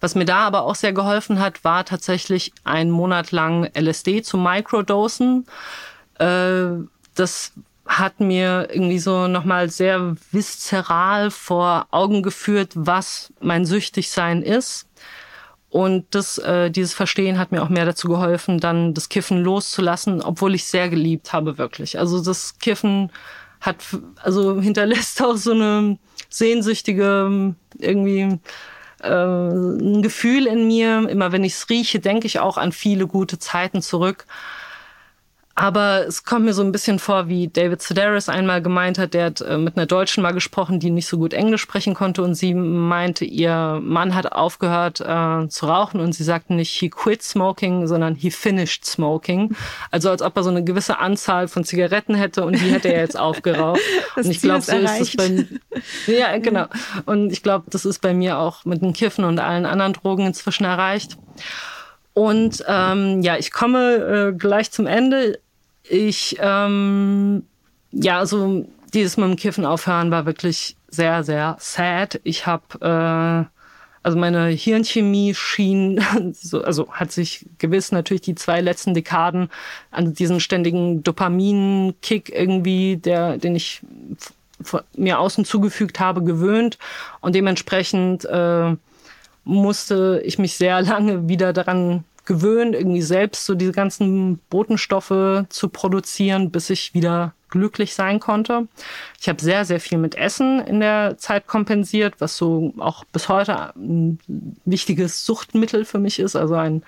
was 0.00 0.14
mir 0.14 0.24
da 0.24 0.46
aber 0.46 0.62
auch 0.62 0.74
sehr 0.74 0.94
geholfen 0.94 1.40
hat, 1.40 1.62
war 1.62 1.84
tatsächlich 1.84 2.50
ein 2.64 2.90
Monat 2.90 3.32
lang 3.32 3.68
LSD 3.78 4.22
zu 4.22 4.38
Microdosen. 4.38 5.46
Äh, 6.18 6.68
das 7.14 7.52
hat 7.90 8.20
mir 8.20 8.68
irgendwie 8.70 9.00
so 9.00 9.26
nochmal 9.26 9.68
sehr 9.68 10.14
viszeral 10.30 11.32
vor 11.32 11.88
Augen 11.90 12.22
geführt, 12.22 12.70
was 12.76 13.32
mein 13.40 13.64
Süchtigsein 13.64 14.42
ist. 14.42 14.86
Und 15.70 16.06
das, 16.14 16.38
äh, 16.38 16.70
dieses 16.70 16.94
Verstehen 16.94 17.36
hat 17.36 17.50
mir 17.50 17.62
auch 17.62 17.68
mehr 17.68 17.84
dazu 17.84 18.08
geholfen, 18.08 18.58
dann 18.60 18.94
das 18.94 19.08
Kiffen 19.08 19.42
loszulassen, 19.42 20.22
obwohl 20.22 20.54
ich 20.54 20.64
sehr 20.64 20.88
geliebt 20.88 21.32
habe, 21.32 21.58
wirklich. 21.58 21.98
Also 21.98 22.22
das 22.22 22.58
Kiffen 22.58 23.10
hat, 23.60 23.76
also 24.22 24.60
hinterlässt 24.60 25.20
auch 25.22 25.36
so 25.36 25.50
eine 25.50 25.98
sehnsüchtige, 26.28 27.56
irgendwie 27.76 28.38
äh, 29.00 29.48
ein 29.48 30.02
Gefühl 30.02 30.46
in 30.46 30.68
mir. 30.68 31.08
Immer 31.08 31.32
wenn 31.32 31.42
ich 31.42 31.54
es 31.54 31.68
rieche, 31.68 31.98
denke 31.98 32.28
ich 32.28 32.38
auch 32.38 32.56
an 32.56 32.70
viele 32.70 33.08
gute 33.08 33.40
Zeiten 33.40 33.82
zurück. 33.82 34.26
Aber 35.60 36.06
es 36.06 36.24
kommt 36.24 36.46
mir 36.46 36.54
so 36.54 36.62
ein 36.62 36.72
bisschen 36.72 36.98
vor, 36.98 37.28
wie 37.28 37.48
David 37.48 37.82
Sedaris 37.82 38.30
einmal 38.30 38.62
gemeint 38.62 38.96
hat, 38.96 39.12
der 39.12 39.26
hat 39.26 39.42
äh, 39.42 39.58
mit 39.58 39.76
einer 39.76 39.84
Deutschen 39.84 40.22
mal 40.22 40.32
gesprochen, 40.32 40.80
die 40.80 40.88
nicht 40.88 41.06
so 41.06 41.18
gut 41.18 41.34
Englisch 41.34 41.60
sprechen 41.60 41.92
konnte 41.92 42.22
und 42.22 42.34
sie 42.34 42.54
meinte, 42.54 43.26
ihr 43.26 43.78
Mann 43.82 44.14
hat 44.14 44.32
aufgehört 44.32 45.00
äh, 45.00 45.48
zu 45.48 45.66
rauchen 45.66 46.00
und 46.00 46.14
sie 46.14 46.24
sagte 46.24 46.54
nicht 46.54 46.70
he 46.70 46.88
quit 46.88 47.22
smoking, 47.22 47.86
sondern 47.86 48.14
he 48.14 48.30
finished 48.30 48.86
smoking. 48.86 49.54
Also 49.90 50.08
als 50.08 50.22
ob 50.22 50.34
er 50.34 50.44
so 50.44 50.48
eine 50.48 50.64
gewisse 50.64 50.98
Anzahl 50.98 51.46
von 51.46 51.62
Zigaretten 51.64 52.14
hätte 52.14 52.46
und 52.46 52.54
die 52.54 52.72
hätte 52.72 52.90
er 52.90 53.00
jetzt 53.00 53.20
aufgeraucht. 53.20 53.80
Das 54.16 54.26
und 54.26 54.32
ich 54.32 54.40
glaube, 54.40 54.62
so 54.62 54.72
erreicht. 54.72 55.14
ist 55.14 55.20
es 55.20 55.58
bei 56.06 56.12
Ja, 56.12 56.36
genau. 56.38 56.66
Und 57.04 57.32
ich 57.32 57.42
glaube, 57.42 57.66
das 57.70 57.84
ist 57.84 58.00
bei 58.00 58.14
mir 58.14 58.38
auch 58.38 58.64
mit 58.64 58.80
dem 58.80 58.92
Kiffen 58.92 59.24
und 59.24 59.38
allen 59.38 59.66
anderen 59.66 59.92
Drogen 59.92 60.26
inzwischen 60.26 60.64
erreicht. 60.64 61.18
Und 62.14 62.64
ähm, 62.66 63.22
ja, 63.22 63.36
ich 63.36 63.52
komme 63.52 64.30
äh, 64.30 64.32
gleich 64.32 64.70
zum 64.70 64.86
Ende. 64.86 65.38
Ich, 65.90 66.36
ähm, 66.40 67.42
ja, 67.90 68.20
also 68.20 68.64
dieses 68.94 69.16
mit 69.16 69.28
dem 69.28 69.36
Kiffen 69.36 69.66
aufhören 69.66 70.12
war 70.12 70.24
wirklich 70.24 70.76
sehr, 70.88 71.24
sehr 71.24 71.56
sad. 71.58 72.20
Ich 72.22 72.46
habe, 72.46 72.64
äh, 72.80 73.50
also 74.04 74.16
meine 74.16 74.46
Hirnchemie 74.46 75.34
schien, 75.34 76.00
so, 76.32 76.62
also 76.62 76.92
hat 76.92 77.10
sich 77.10 77.44
gewiss 77.58 77.90
natürlich 77.90 78.22
die 78.22 78.36
zwei 78.36 78.60
letzten 78.60 78.94
Dekaden 78.94 79.50
an 79.90 80.14
diesen 80.14 80.38
ständigen 80.38 81.02
Dopamin-Kick 81.02 82.30
irgendwie, 82.32 82.96
der, 82.96 83.38
den 83.38 83.56
ich 83.56 83.80
mir 84.94 85.18
außen 85.18 85.44
zugefügt 85.44 85.98
habe, 85.98 86.22
gewöhnt 86.22 86.78
und 87.20 87.34
dementsprechend 87.34 88.26
äh, 88.26 88.76
musste 89.42 90.22
ich 90.24 90.38
mich 90.38 90.54
sehr 90.54 90.82
lange 90.82 91.28
wieder 91.28 91.52
daran 91.52 92.04
gewöhnt, 92.24 92.74
irgendwie 92.74 93.02
selbst 93.02 93.46
so 93.46 93.54
diese 93.54 93.72
ganzen 93.72 94.38
Botenstoffe 94.50 95.44
zu 95.48 95.68
produzieren, 95.68 96.50
bis 96.50 96.70
ich 96.70 96.94
wieder 96.94 97.34
glücklich 97.50 97.94
sein 97.94 98.20
konnte. 98.20 98.68
Ich 99.20 99.28
habe 99.28 99.40
sehr, 99.40 99.64
sehr 99.64 99.80
viel 99.80 99.98
mit 99.98 100.14
Essen 100.14 100.60
in 100.60 100.80
der 100.80 101.18
Zeit 101.18 101.46
kompensiert, 101.46 102.14
was 102.18 102.36
so 102.36 102.72
auch 102.78 103.04
bis 103.04 103.28
heute 103.28 103.74
ein 103.74 104.20
wichtiges 104.64 105.26
Suchtmittel 105.26 105.84
für 105.84 105.98
mich 105.98 106.18
ist, 106.18 106.36
also 106.36 106.54
ein 106.54 106.82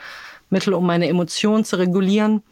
Mittel, 0.51 0.75
um 0.75 0.87
meine 0.87 1.09
Emotionen 1.09 1.65
zu 1.65 1.77
regulieren. 1.77 2.43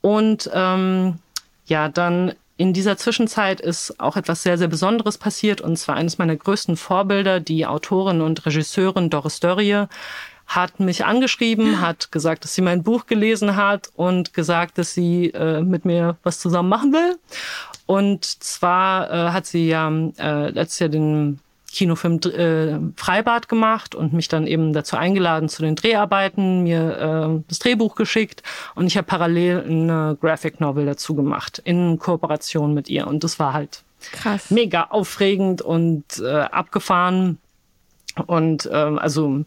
Und 0.00 0.48
ähm, 0.52 1.18
ja, 1.66 1.88
dann 1.88 2.34
in 2.56 2.72
dieser 2.72 2.96
Zwischenzeit 2.96 3.60
ist 3.60 3.98
auch 3.98 4.16
etwas 4.16 4.44
sehr, 4.44 4.58
sehr 4.58 4.68
Besonderes 4.68 5.18
passiert, 5.18 5.60
und 5.60 5.76
zwar 5.76 5.96
eines 5.96 6.18
meiner 6.18 6.36
größten 6.36 6.76
Vorbilder, 6.76 7.40
die 7.40 7.66
Autorin 7.66 8.20
und 8.20 8.46
Regisseurin 8.46 9.10
Doris 9.10 9.40
Dörrie, 9.40 9.86
hat 10.46 10.80
mich 10.80 11.04
angeschrieben, 11.04 11.80
hat 11.80 12.12
gesagt, 12.12 12.44
dass 12.44 12.54
sie 12.54 12.62
mein 12.62 12.82
Buch 12.82 13.06
gelesen 13.06 13.56
hat 13.56 13.90
und 13.96 14.34
gesagt, 14.34 14.78
dass 14.78 14.94
sie 14.94 15.30
äh, 15.30 15.62
mit 15.62 15.84
mir 15.84 16.16
was 16.22 16.38
zusammen 16.38 16.68
machen 16.68 16.92
will. 16.92 17.18
Und 17.86 18.24
zwar 18.24 19.10
äh, 19.10 19.30
hat 19.30 19.46
sie 19.46 19.68
ja 19.68 19.90
äh, 20.18 20.50
letztes 20.50 20.78
Jahr 20.78 20.88
den 20.88 21.40
Kinofilm 21.74 22.20
äh, 22.20 22.78
Freibad 22.96 23.48
gemacht 23.48 23.94
und 23.94 24.12
mich 24.12 24.28
dann 24.28 24.46
eben 24.46 24.72
dazu 24.72 24.96
eingeladen 24.96 25.48
zu 25.48 25.62
den 25.62 25.74
Dreharbeiten, 25.74 26.62
mir 26.62 27.40
äh, 27.40 27.42
das 27.48 27.58
Drehbuch 27.58 27.96
geschickt 27.96 28.42
und 28.76 28.86
ich 28.86 28.96
habe 28.96 29.06
parallel 29.06 29.64
eine 29.64 30.16
Graphic 30.20 30.60
Novel 30.60 30.86
dazu 30.86 31.16
gemacht 31.16 31.60
in 31.64 31.98
Kooperation 31.98 32.74
mit 32.74 32.88
ihr 32.88 33.08
und 33.08 33.24
das 33.24 33.40
war 33.40 33.52
halt 33.52 33.82
Krass. 34.12 34.50
mega 34.52 34.84
aufregend 34.84 35.62
und 35.62 36.04
äh, 36.20 36.42
abgefahren 36.42 37.38
und 38.26 38.68
ähm, 38.72 38.98
also 39.00 39.44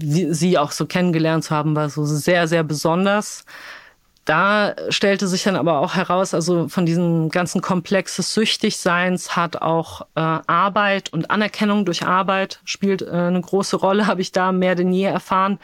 sie 0.00 0.58
auch 0.58 0.70
so 0.72 0.86
kennengelernt 0.86 1.44
zu 1.44 1.54
haben, 1.54 1.76
war 1.76 1.90
so 1.90 2.04
sehr, 2.04 2.48
sehr 2.48 2.62
besonders. 2.64 3.44
Da 4.24 4.74
stellte 4.88 5.28
sich 5.28 5.42
dann 5.42 5.56
aber 5.56 5.80
auch 5.80 5.96
heraus, 5.96 6.32
also 6.32 6.68
von 6.68 6.86
diesem 6.86 7.28
ganzen 7.28 7.60
Komplex 7.60 8.16
des 8.16 8.32
Süchtigseins 8.32 9.36
hat 9.36 9.60
auch 9.60 10.02
äh, 10.14 10.20
Arbeit 10.20 11.12
und 11.12 11.30
Anerkennung 11.30 11.84
durch 11.84 12.06
Arbeit 12.06 12.60
spielt 12.64 13.02
äh, 13.02 13.10
eine 13.10 13.40
große 13.40 13.76
Rolle, 13.76 14.06
habe 14.08 14.22
ich 14.22 14.32
da 14.32 14.52
mehr 14.52 14.74
denn 14.74 14.92
je 14.92 15.04
erfahren. 15.04 15.58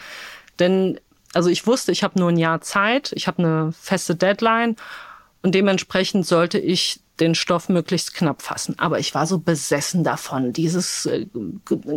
Denn 0.58 1.00
also 1.32 1.48
ich 1.48 1.66
wusste, 1.66 1.92
ich 1.92 2.02
habe 2.02 2.18
nur 2.18 2.28
ein 2.28 2.36
Jahr 2.36 2.60
Zeit, 2.60 3.12
ich 3.14 3.26
habe 3.26 3.38
eine 3.38 3.72
feste 3.72 4.14
Deadline 4.14 4.76
und 5.42 5.54
dementsprechend 5.54 6.26
sollte 6.26 6.58
ich 6.58 7.00
den 7.20 7.34
Stoff 7.34 7.68
möglichst 7.68 8.14
knapp 8.14 8.42
fassen. 8.42 8.74
Aber 8.78 8.98
ich 8.98 9.14
war 9.14 9.26
so 9.26 9.38
besessen 9.38 10.04
davon, 10.04 10.52
dieses 10.52 11.06
äh, 11.06 11.26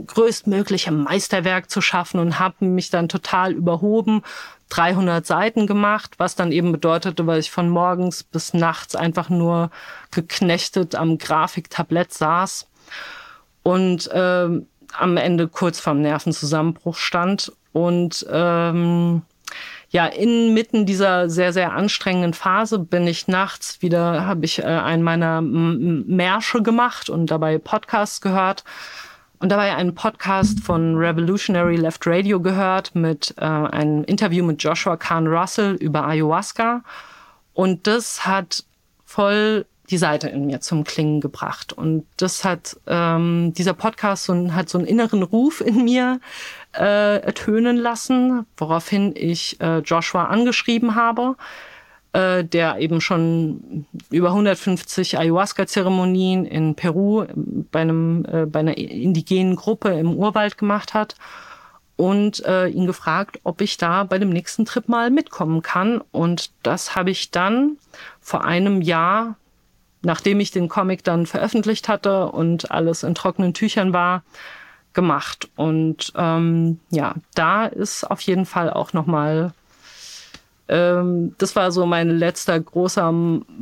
größtmögliche 0.08 0.92
Meisterwerk 0.92 1.70
zu 1.70 1.82
schaffen 1.82 2.20
und 2.20 2.40
habe 2.40 2.66
mich 2.66 2.90
dann 2.90 3.10
total 3.10 3.54
überhoben, 3.54 4.22
300 4.70 5.26
Seiten 5.26 5.68
gemacht, 5.68 6.16
was 6.18 6.36
dann 6.36 6.52
eben 6.52 6.72
bedeutete, 6.72 7.28
weil 7.28 7.40
ich 7.40 7.52
von 7.52 7.70
morgens 7.70 8.24
bis 8.24 8.54
nachts 8.54 8.96
einfach 8.96 9.30
nur 9.30 9.70
geknechtet 10.12 10.96
am 10.96 11.18
Grafiktablett 11.18 12.14
saß 12.14 12.68
und 13.62 14.08
äh, 14.12 14.50
am 14.94 15.18
Ende 15.18 15.48
kurz 15.48 15.80
vorm 15.80 16.02
Nervenzusammenbruch 16.02 16.96
stand 16.96 17.52
und 17.72 18.26
ähm, 18.30 19.24
ja, 19.94 20.08
inmitten 20.08 20.88
dieser 20.88 21.30
sehr, 21.30 21.54
sehr 21.54 21.74
anstrengenden 21.74 22.34
Phase 22.34 22.80
bin 22.80 23.06
ich 23.06 23.28
nachts 23.28 23.84
wieder, 23.84 24.26
habe 24.26 24.44
ich 24.44 24.58
äh, 24.58 24.64
einen 24.64 25.04
meiner 25.04 25.40
Märsche 25.42 26.64
gemacht 26.64 27.12
und 27.12 27.30
dabei 27.30 27.60
Podcasts 27.60 28.20
gehört. 28.20 28.64
Und 29.38 29.50
dabei 29.50 29.76
einen 29.76 29.94
Podcast 29.94 30.62
von 30.62 30.96
Revolutionary 30.96 31.76
Left 31.76 32.08
Radio 32.08 32.40
gehört 32.40 32.96
mit 32.96 33.36
äh, 33.38 33.44
einem 33.44 34.04
Interview 34.06 34.44
mit 34.44 34.64
Joshua 34.64 34.98
Kahn 34.98 35.28
Russell 35.28 35.76
über 35.76 36.08
Ayahuasca. 36.08 36.82
Und 37.54 37.86
das 37.86 38.26
hat 38.26 38.64
voll 39.06 39.66
die 39.92 39.98
Seite 39.98 40.28
in 40.28 40.48
mir 40.48 40.62
zum 40.62 40.86
Klingen 40.86 41.22
gebracht. 41.22 41.72
Und 41.72 42.08
das 42.18 42.44
hat 42.44 42.78
ähm, 42.88 43.54
dieser 43.54 43.74
Podcast 43.74 44.24
so, 44.24 44.54
hat 44.54 44.70
so 44.70 44.80
einen 44.80 44.88
inneren 44.88 45.22
Ruf 45.22 45.62
in 45.62 45.84
mir 45.84 46.20
äh, 46.74 47.18
ertönen 47.18 47.78
lassen, 47.78 48.46
woraufhin 48.58 49.14
ich 49.16 49.60
äh, 49.62 49.80
Joshua 49.80 50.26
angeschrieben 50.26 50.96
habe, 50.96 51.36
äh, 52.14 52.44
der 52.44 52.78
eben 52.80 53.02
schon 53.02 53.86
über 54.10 54.30
150 54.30 55.18
Ayahuasca-Zeremonien 55.18 56.46
in 56.46 56.76
Peru 56.76 57.26
bei, 57.72 57.82
einem, 57.82 58.26
äh, 58.26 58.46
bei 58.46 58.60
einer 58.60 58.78
indigenen 58.78 59.56
Gruppe 59.56 59.90
im 59.90 60.16
Urwald 60.16 60.58
gemacht 60.58 60.94
hat 60.94 61.16
und 61.96 62.44
äh, 62.46 62.68
ihn 62.68 62.88
gefragt, 62.88 63.40
ob 63.44 63.62
ich 63.62 63.78
da 63.78 64.04
bei 64.04 64.18
dem 64.18 64.30
nächsten 64.30 64.66
Trip 64.66 64.90
mal 64.90 65.10
mitkommen 65.10 65.62
kann. 65.62 66.02
Und 66.12 66.52
das 66.64 66.96
habe 66.96 67.12
ich 67.12 67.32
dann 67.32 67.78
vor 68.20 68.44
einem 68.44 68.82
Jahr, 68.82 69.36
nachdem 70.02 70.40
ich 70.40 70.52
den 70.52 70.70
Comic 70.70 71.04
dann 71.04 71.26
veröffentlicht 71.26 71.88
hatte 71.88 72.28
und 72.28 72.72
alles 72.72 73.04
in 73.04 73.16
trockenen 73.16 73.54
Tüchern 73.54 73.94
war, 73.94 74.24
gemacht. 74.94 75.50
Und 75.56 76.14
ähm, 76.16 76.80
ja, 76.90 77.16
da 77.36 77.66
ist 77.66 78.04
auf 78.04 78.22
jeden 78.22 78.46
Fall 78.46 78.70
auch 78.70 78.94
nochmal, 78.94 79.54
ähm, 80.68 81.36
das 81.38 81.56
war 81.56 81.72
so 81.72 81.86
mein 81.86 82.10
letzter 82.10 82.60
großer 82.60 83.12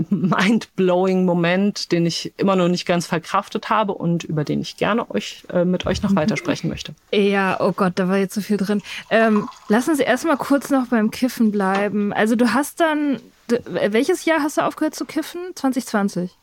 mind-blowing 0.09 1.25
Moment, 1.25 1.91
den 1.91 2.05
ich 2.05 2.33
immer 2.37 2.55
noch 2.55 2.67
nicht 2.67 2.85
ganz 2.85 3.07
verkraftet 3.07 3.69
habe 3.69 3.93
und 3.93 4.23
über 4.23 4.43
den 4.43 4.61
ich 4.61 4.77
gerne 4.77 5.09
euch 5.09 5.43
äh, 5.51 5.65
mit 5.65 5.85
euch 5.85 6.03
noch 6.03 6.15
weiter 6.15 6.37
sprechen 6.37 6.69
möchte. 6.69 6.93
Ja, 7.11 7.59
oh 7.59 7.71
Gott, 7.71 7.93
da 7.95 8.07
war 8.07 8.17
jetzt 8.17 8.35
so 8.35 8.41
viel 8.41 8.57
drin. 8.57 8.81
Ähm, 9.09 9.49
lassen 9.67 9.95
Sie 9.95 10.03
erstmal 10.03 10.37
kurz 10.37 10.69
noch 10.69 10.87
beim 10.87 11.11
Kiffen 11.11 11.51
bleiben. 11.51 12.13
Also 12.13 12.35
du 12.35 12.53
hast 12.53 12.79
dann, 12.79 13.19
welches 13.65 14.25
Jahr 14.25 14.41
hast 14.41 14.57
du 14.57 14.61
aufgehört 14.61 14.95
zu 14.95 15.05
kiffen? 15.05 15.41
2020? 15.55 16.37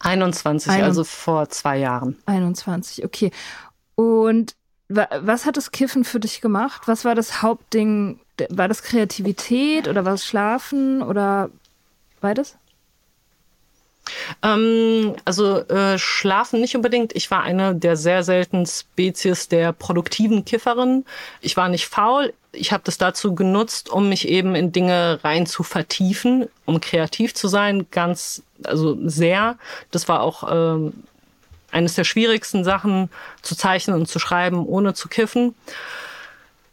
21, 0.00 0.70
Ein 0.70 0.84
also 0.84 1.04
vor 1.04 1.48
zwei 1.48 1.78
Jahren. 1.78 2.16
21, 2.26 3.04
okay. 3.04 3.30
Und 3.94 4.54
was 4.88 5.44
hat 5.44 5.56
das 5.56 5.70
Kiffen 5.70 6.04
für 6.04 6.20
dich 6.20 6.40
gemacht? 6.40 6.82
Was 6.86 7.04
war 7.04 7.14
das 7.14 7.42
Hauptding? 7.42 8.20
War 8.48 8.68
das 8.68 8.82
Kreativität 8.82 9.86
oder 9.86 10.04
war 10.04 10.14
es 10.14 10.24
Schlafen 10.24 11.02
oder 11.02 11.50
beides? 12.20 12.56
Ähm, 14.42 15.14
also 15.24 15.58
äh, 15.68 15.98
schlafen 15.98 16.60
nicht 16.60 16.76
unbedingt. 16.76 17.14
Ich 17.14 17.30
war 17.30 17.42
eine 17.42 17.74
der 17.74 17.96
sehr 17.96 18.22
seltenen 18.22 18.66
Spezies 18.66 19.48
der 19.48 19.72
produktiven 19.72 20.44
Kifferin. 20.44 21.04
Ich 21.40 21.56
war 21.56 21.68
nicht 21.68 21.86
faul. 21.86 22.32
Ich 22.52 22.72
habe 22.72 22.82
das 22.84 22.98
dazu 22.98 23.34
genutzt, 23.34 23.90
um 23.90 24.08
mich 24.08 24.28
eben 24.28 24.54
in 24.54 24.72
Dinge 24.72 25.20
rein 25.22 25.46
zu 25.46 25.62
vertiefen, 25.62 26.48
um 26.64 26.80
kreativ 26.80 27.34
zu 27.34 27.48
sein, 27.48 27.86
ganz, 27.90 28.42
also 28.64 28.96
sehr. 29.06 29.58
Das 29.90 30.08
war 30.08 30.22
auch 30.22 30.44
ähm, 30.50 30.92
eines 31.70 31.94
der 31.94 32.04
schwierigsten 32.04 32.64
Sachen 32.64 33.10
zu 33.42 33.54
zeichnen 33.54 33.96
und 33.96 34.06
zu 34.06 34.18
schreiben, 34.18 34.66
ohne 34.66 34.94
zu 34.94 35.08
kiffen. 35.08 35.54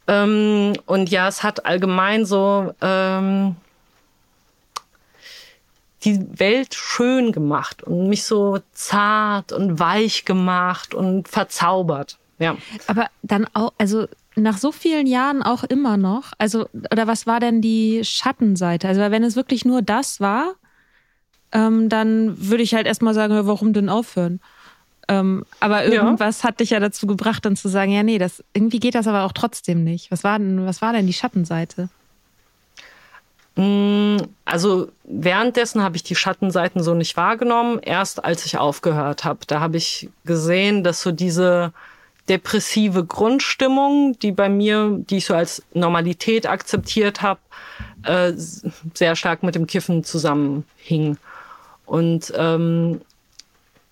Ähm, 0.07 0.73
und 0.85 1.09
ja, 1.09 1.27
es 1.27 1.43
hat 1.43 1.65
allgemein 1.65 2.25
so 2.25 2.73
ähm, 2.81 3.55
die 6.05 6.39
Welt 6.39 6.73
schön 6.73 7.31
gemacht 7.31 7.83
und 7.83 8.07
mich 8.07 8.23
so 8.23 8.59
zart 8.71 9.51
und 9.51 9.79
weich 9.79 10.25
gemacht 10.25 10.93
und 10.93 11.27
verzaubert. 11.27 12.17
Ja. 12.39 12.57
Aber 12.87 13.07
dann 13.23 13.47
auch, 13.53 13.73
also 13.77 14.07
nach 14.35 14.57
so 14.57 14.71
vielen 14.71 15.07
Jahren 15.07 15.41
auch 15.41 15.63
immer 15.63 15.97
noch, 15.97 16.33
also, 16.37 16.67
oder 16.91 17.07
was 17.07 17.25
war 17.25 17.39
denn 17.39 17.61
die 17.61 18.01
Schattenseite? 18.03 18.87
Also, 18.87 19.01
wenn 19.01 19.23
es 19.23 19.35
wirklich 19.35 19.65
nur 19.65 19.81
das 19.81 20.19
war, 20.19 20.55
ähm, 21.51 21.89
dann 21.89 22.35
würde 22.37 22.63
ich 22.63 22.75
halt 22.75 22.85
erstmal 22.85 23.13
sagen, 23.13 23.47
warum 23.47 23.73
denn 23.73 23.89
aufhören? 23.89 24.41
Ähm, 25.07 25.45
aber 25.59 25.85
irgendwas 25.85 26.41
ja. 26.41 26.49
hat 26.49 26.59
dich 26.59 26.71
ja 26.71 26.79
dazu 26.79 27.07
gebracht, 27.07 27.45
dann 27.45 27.55
zu 27.55 27.69
sagen, 27.69 27.91
ja, 27.91 28.03
nee, 28.03 28.17
das, 28.17 28.43
irgendwie 28.53 28.79
geht 28.79 28.95
das 28.95 29.07
aber 29.07 29.23
auch 29.23 29.31
trotzdem 29.31 29.83
nicht. 29.83 30.11
Was 30.11 30.23
war 30.23 30.39
denn, 30.39 30.65
was 30.65 30.81
war 30.81 30.93
denn 30.93 31.07
die 31.07 31.13
Schattenseite? 31.13 31.89
Mm, 33.55 34.17
also 34.43 34.89
währenddessen 35.03 35.81
habe 35.81 35.95
ich 35.95 36.03
die 36.03 36.15
Schattenseiten 36.15 36.83
so 36.83 36.93
nicht 36.93 37.15
wahrgenommen. 37.17 37.79
Erst 37.79 38.23
als 38.23 38.45
ich 38.45 38.57
aufgehört 38.57 39.23
habe, 39.23 39.39
da 39.47 39.59
habe 39.59 39.77
ich 39.77 40.09
gesehen, 40.25 40.83
dass 40.83 41.01
so 41.01 41.11
diese 41.11 41.71
depressive 42.27 43.05
Grundstimmung, 43.05 44.17
die 44.19 44.31
bei 44.31 44.49
mir, 44.49 44.97
die 44.97 45.17
ich 45.17 45.25
so 45.25 45.35
als 45.35 45.63
Normalität 45.73 46.47
akzeptiert 46.47 47.21
habe, 47.21 47.39
äh, 48.03 48.33
sehr 48.35 49.15
stark 49.15 49.43
mit 49.43 49.55
dem 49.55 49.67
Kiffen 49.67 50.03
zusammenhing. 50.03 51.17
Und 51.85 52.33
ähm, 52.35 53.01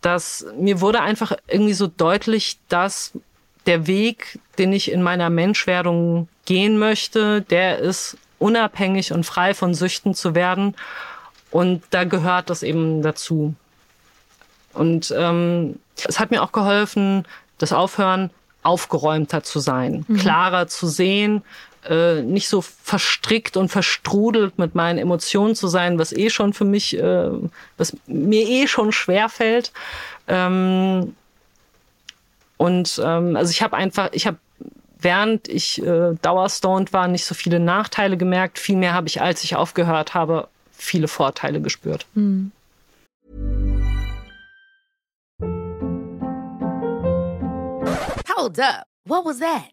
dass 0.02 0.46
mir 0.58 0.82
wurde 0.82 1.02
einfach 1.02 1.32
irgendwie 1.48 1.74
so 1.74 1.88
deutlich, 1.88 2.58
dass 2.70 3.14
der 3.66 3.88
Weg, 3.88 4.40
den 4.58 4.74
ich 4.74 4.92
in 4.92 5.02
meiner 5.02 5.30
Menschwerdung 5.30 6.28
gehen 6.46 6.78
möchte, 6.78 7.42
der 7.42 7.80
ist 7.80 8.18
unabhängig 8.44 9.14
und 9.14 9.26
frei 9.26 9.54
von 9.54 9.74
Süchten 9.74 10.14
zu 10.14 10.36
werden. 10.36 10.76
Und 11.50 11.82
da 11.92 12.04
gehört 12.04 12.50
das 12.50 12.62
eben 12.62 13.02
dazu. 13.02 13.56
Und 14.74 15.14
ähm, 15.16 15.80
es 16.08 16.20
hat 16.20 16.32
mir 16.32 16.44
auch 16.44 16.52
geholfen, 16.52 17.26
das 17.58 17.72
Aufhören 17.72 18.32
aufgeräumter 18.64 19.44
zu 19.44 19.60
sein, 19.60 20.04
mhm. 20.08 20.18
klarer 20.18 20.68
zu 20.68 20.88
sehen, 20.88 21.44
äh, 21.88 22.22
nicht 22.22 22.50
so 22.50 22.62
verstrickt 22.62 23.56
und 23.56 23.70
verstrudelt 23.70 24.58
mit 24.58 24.74
meinen 24.74 24.98
Emotionen 24.98 25.56
zu 25.56 25.68
sein, 25.68 26.00
was 26.00 26.12
eh 26.12 26.30
schon 26.30 26.54
für 26.54 26.66
mich, 26.66 26.98
äh, 26.98 27.30
was 27.78 27.96
mir 28.08 28.48
eh 28.48 28.68
schon 28.68 28.92
schwer 28.92 29.30
fällt. 29.30 29.72
Ähm, 30.28 31.16
und 32.58 33.02
ähm, 33.04 33.36
also 33.36 33.52
ich 33.52 33.62
habe 33.62 33.76
einfach, 33.76 34.10
ich 34.14 34.26
habe 34.26 34.38
während 35.04 35.48
ich 35.48 35.82
äh, 35.82 36.16
dauerstoned 36.22 36.94
war, 36.94 37.08
nicht 37.08 37.26
so 37.26 37.36
viele 37.36 37.60
Nachteile 37.60 38.18
gemerkt. 38.18 38.60
Vielmehr 38.60 38.94
habe 38.94 39.08
ich, 39.08 39.22
als 39.22 39.44
ich 39.44 39.56
aufgehört 39.56 40.14
habe, 40.14 40.48
viele 40.72 41.08
Vorteile 41.08 41.62
gespürt. 41.62 42.06
Mhm. 42.14 42.52
Hold 48.36 48.60
up. 48.60 48.86
What 49.06 49.26
was 49.26 49.40
that? 49.40 49.73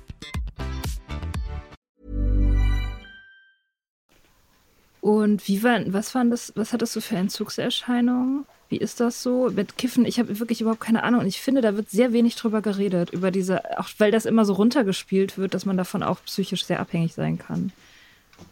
Und 5.01 5.47
wie 5.47 5.63
war, 5.63 5.79
was 5.87 6.13
waren 6.13 6.29
das, 6.29 6.53
was 6.55 6.73
hattest 6.73 6.95
du 6.95 7.01
für 7.01 7.15
Entzugserscheinungen? 7.15 8.45
Wie 8.69 8.77
ist 8.77 8.99
das 8.99 9.21
so 9.21 9.49
mit 9.49 9.77
Kiffen? 9.77 10.05
Ich 10.05 10.19
habe 10.19 10.39
wirklich 10.39 10.61
überhaupt 10.61 10.79
keine 10.79 11.03
Ahnung. 11.03 11.21
Und 11.21 11.27
ich 11.27 11.41
finde, 11.41 11.61
da 11.61 11.75
wird 11.75 11.89
sehr 11.89 12.13
wenig 12.13 12.35
drüber 12.35 12.61
geredet, 12.61 13.09
über 13.09 13.31
diese, 13.31 13.77
auch 13.79 13.89
weil 13.97 14.11
das 14.11 14.25
immer 14.25 14.45
so 14.45 14.53
runtergespielt 14.53 15.37
wird, 15.37 15.53
dass 15.53 15.65
man 15.65 15.75
davon 15.75 16.03
auch 16.03 16.23
psychisch 16.25 16.65
sehr 16.65 16.79
abhängig 16.79 17.13
sein 17.13 17.37
kann. 17.37 17.73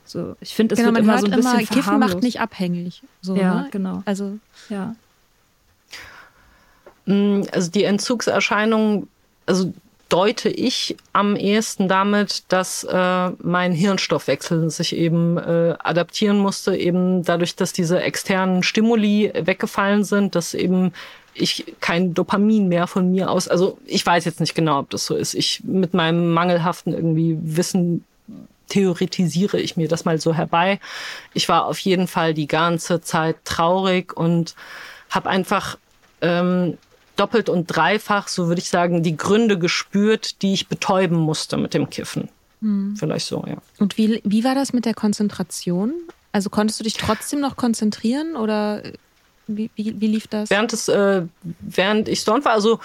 So, 0.06 0.36
ich 0.42 0.54
finde, 0.56 0.74
es 0.74 0.80
genau, 0.80 0.92
wird 0.94 1.04
immer 1.04 1.20
so 1.20 1.26
ein 1.26 1.32
bisschen 1.32 1.60
immer, 1.60 1.68
Kiffen 1.68 2.00
macht 2.00 2.22
nicht 2.22 2.42
abhängig. 2.42 3.02
So, 3.22 3.36
Ja, 3.36 3.62
ne? 3.62 3.68
genau. 3.72 4.02
Also 4.06 4.40
Ja. 4.70 4.96
Mm, 7.06 7.44
Also 7.52 7.72
die 7.72 7.84
Entzugserscheinungen, 7.84 9.08
also 9.46 9.74
deute 10.10 10.50
ich 10.50 10.98
am 11.14 11.36
ehesten 11.36 11.88
damit, 11.88 12.44
dass 12.50 12.84
äh, 12.84 13.30
mein 13.42 13.72
Hirnstoffwechsel 13.72 14.70
sich 14.70 14.96
eben 14.96 15.38
äh, 15.38 15.76
adaptieren 15.80 16.40
musste, 16.40 16.76
eben 16.76 17.24
dadurch, 17.24 17.56
dass 17.56 17.74
diese 17.74 18.02
externen 18.02 18.64
Stimuli 18.64 19.32
weggefallen 19.36 20.04
sind, 20.04 20.36
dass 20.36 20.54
eben 20.54 20.94
ich 21.36 21.76
kein 21.80 22.14
Dopamin 22.14 22.68
mehr 22.68 22.88
von 22.88 23.12
mir 23.12 23.30
aus, 23.30 23.48
also 23.48 23.78
ich 23.86 24.06
weiß 24.06 24.26
jetzt 24.26 24.40
nicht 24.40 24.56
genau, 24.56 24.80
ob 24.80 24.90
das 24.90 25.06
so 25.06 25.16
ist. 25.16 25.36
Ich 25.36 25.64
mit 25.64 25.94
meinem 25.94 26.32
mangelhaften 26.32 26.94
irgendwie 26.94 27.38
Wissen 27.42 28.04
theoretisiere 28.68 29.60
ich 29.60 29.78
mir 29.78 29.88
das 29.88 30.06
mal 30.06 30.20
so 30.20 30.34
herbei. 30.34 30.80
Ich 31.34 31.50
war 31.50 31.66
auf 31.66 31.80
jeden 31.80 32.08
Fall 32.08 32.34
die 32.34 32.48
ganze 32.48 33.02
Zeit 33.02 33.38
traurig 33.44 34.16
und 34.16 34.56
habe 35.10 35.30
einfach 35.30 35.78
ähm, 36.22 36.78
doppelt 37.20 37.50
und 37.50 37.68
dreifach, 37.68 38.28
so 38.28 38.48
würde 38.48 38.62
ich 38.62 38.70
sagen, 38.70 39.04
die 39.04 39.18
Gründe 39.18 39.60
gespürt, 39.60 40.42
die 40.42 40.54
ich 40.54 40.68
betäuben 40.68 41.18
musste 41.18 41.58
mit 41.58 41.74
dem 41.74 41.90
Kiffen. 41.90 42.30
Vielleicht 42.96 43.26
so, 43.26 43.44
ja. 43.48 43.58
Und 43.80 43.98
wie, 43.98 44.22
wie 44.24 44.44
war 44.44 44.56
das 44.56 44.74
mit 44.74 44.86
der 44.86 44.94
Konzentration? 44.94 45.94
Also 46.32 46.50
konntest 46.50 46.80
du 46.80 46.84
dich 46.84 46.96
trotzdem 46.96 47.40
noch 47.40 47.56
konzentrieren 47.56 48.36
oder 48.36 48.84
wie, 49.48 49.70
wie, 49.76 50.00
wie 50.00 50.08
lief 50.08 50.28
das? 50.28 50.50
Während, 50.50 50.74
es, 50.74 50.88
äh, 50.88 51.24
während 51.60 52.08
ich 52.08 52.20
stoned 52.20 52.46
war, 52.46 52.54
also 52.54 52.80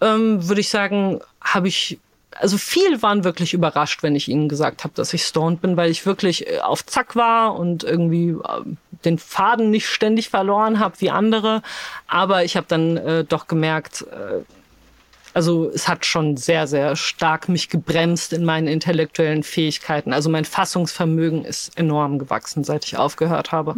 ähm, 0.00 0.48
würde 0.48 0.60
ich 0.60 0.68
sagen, 0.68 1.20
habe 1.40 1.68
ich, 1.68 1.98
also 2.38 2.58
viel 2.58 3.02
waren 3.02 3.24
wirklich 3.24 3.54
überrascht, 3.54 4.02
wenn 4.02 4.16
ich 4.16 4.28
ihnen 4.28 4.48
gesagt 4.48 4.84
habe, 4.84 4.94
dass 4.94 5.12
ich 5.14 5.24
stoned 5.24 5.60
bin, 5.60 5.76
weil 5.76 5.90
ich 5.90 6.06
wirklich 6.06 6.46
äh, 6.46 6.58
auf 6.58 6.84
Zack 6.86 7.16
war 7.16 7.58
und 7.58 7.84
irgendwie 7.84 8.30
äh, 8.30 8.62
den 9.04 9.18
Faden 9.18 9.70
nicht 9.70 9.86
ständig 9.86 10.28
verloren 10.28 10.78
habe 10.78 11.00
wie 11.00 11.10
andere. 11.10 11.62
Aber 12.06 12.44
ich 12.44 12.56
habe 12.56 12.66
dann 12.68 12.96
äh, 12.96 13.24
doch 13.24 13.46
gemerkt, 13.46 14.06
äh, 14.10 14.42
also 15.34 15.70
es 15.70 15.88
hat 15.88 16.04
schon 16.04 16.36
sehr, 16.36 16.66
sehr 16.66 16.94
stark 16.94 17.48
mich 17.48 17.70
gebremst 17.70 18.32
in 18.32 18.44
meinen 18.44 18.66
intellektuellen 18.66 19.42
Fähigkeiten. 19.42 20.12
Also 20.12 20.28
mein 20.28 20.44
Fassungsvermögen 20.44 21.44
ist 21.44 21.78
enorm 21.78 22.18
gewachsen, 22.18 22.64
seit 22.64 22.84
ich 22.84 22.98
aufgehört 22.98 23.50
habe. 23.50 23.74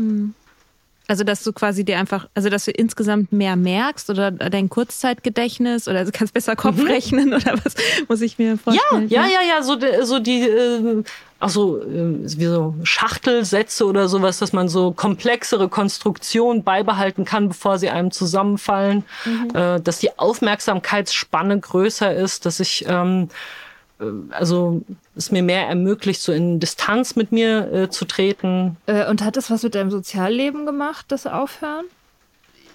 Also 1.06 1.22
dass 1.22 1.42
du 1.44 1.52
quasi 1.52 1.84
dir 1.84 1.98
einfach, 1.98 2.28
also 2.34 2.48
dass 2.48 2.64
du 2.64 2.70
insgesamt 2.70 3.30
mehr 3.30 3.56
merkst 3.56 4.08
oder 4.08 4.30
dein 4.30 4.70
Kurzzeitgedächtnis 4.70 5.86
oder 5.86 6.04
du 6.06 6.10
kannst 6.12 6.32
besser 6.32 6.56
Kopf 6.56 6.82
rechnen 6.86 7.34
oder 7.34 7.58
was 7.62 7.74
muss 8.08 8.22
ich 8.22 8.38
mir 8.38 8.52
Ja, 8.52 8.56
vorstellen? 8.56 9.08
ja, 9.10 9.22
ja, 9.26 9.40
ja, 9.56 9.62
so, 9.62 9.76
de- 9.76 10.02
so 10.04 10.18
die, 10.18 10.40
äh, 10.48 11.02
ach 11.40 11.50
so, 11.50 11.78
äh, 11.82 12.16
wie 12.38 12.46
so 12.46 12.74
Schachtelsätze 12.84 13.84
oder 13.84 14.08
sowas, 14.08 14.38
dass 14.38 14.54
man 14.54 14.70
so 14.70 14.92
komplexere 14.92 15.68
Konstruktionen 15.68 16.62
beibehalten 16.64 17.26
kann, 17.26 17.48
bevor 17.48 17.78
sie 17.78 17.90
einem 17.90 18.10
zusammenfallen, 18.10 19.04
äh, 19.52 19.80
dass 19.80 19.98
die 19.98 20.18
Aufmerksamkeitsspanne 20.18 21.60
größer 21.60 22.14
ist, 22.14 22.46
dass 22.46 22.60
ich, 22.60 22.86
ähm, 22.88 23.24
äh, 23.24 23.28
also 24.30 24.82
es 25.14 25.30
mir 25.30 25.42
mehr 25.42 25.68
ermöglicht, 25.68 26.20
so 26.20 26.32
in 26.32 26.60
Distanz 26.60 27.16
mit 27.16 27.32
mir 27.32 27.72
äh, 27.72 27.90
zu 27.90 28.04
treten, 28.04 28.76
Äh, 28.86 29.08
und 29.08 29.22
hat 29.22 29.36
das 29.36 29.50
was 29.50 29.62
mit 29.62 29.74
deinem 29.74 29.90
Sozialleben 29.90 30.66
gemacht, 30.66 31.06
das 31.08 31.26
Aufhören? 31.26 31.86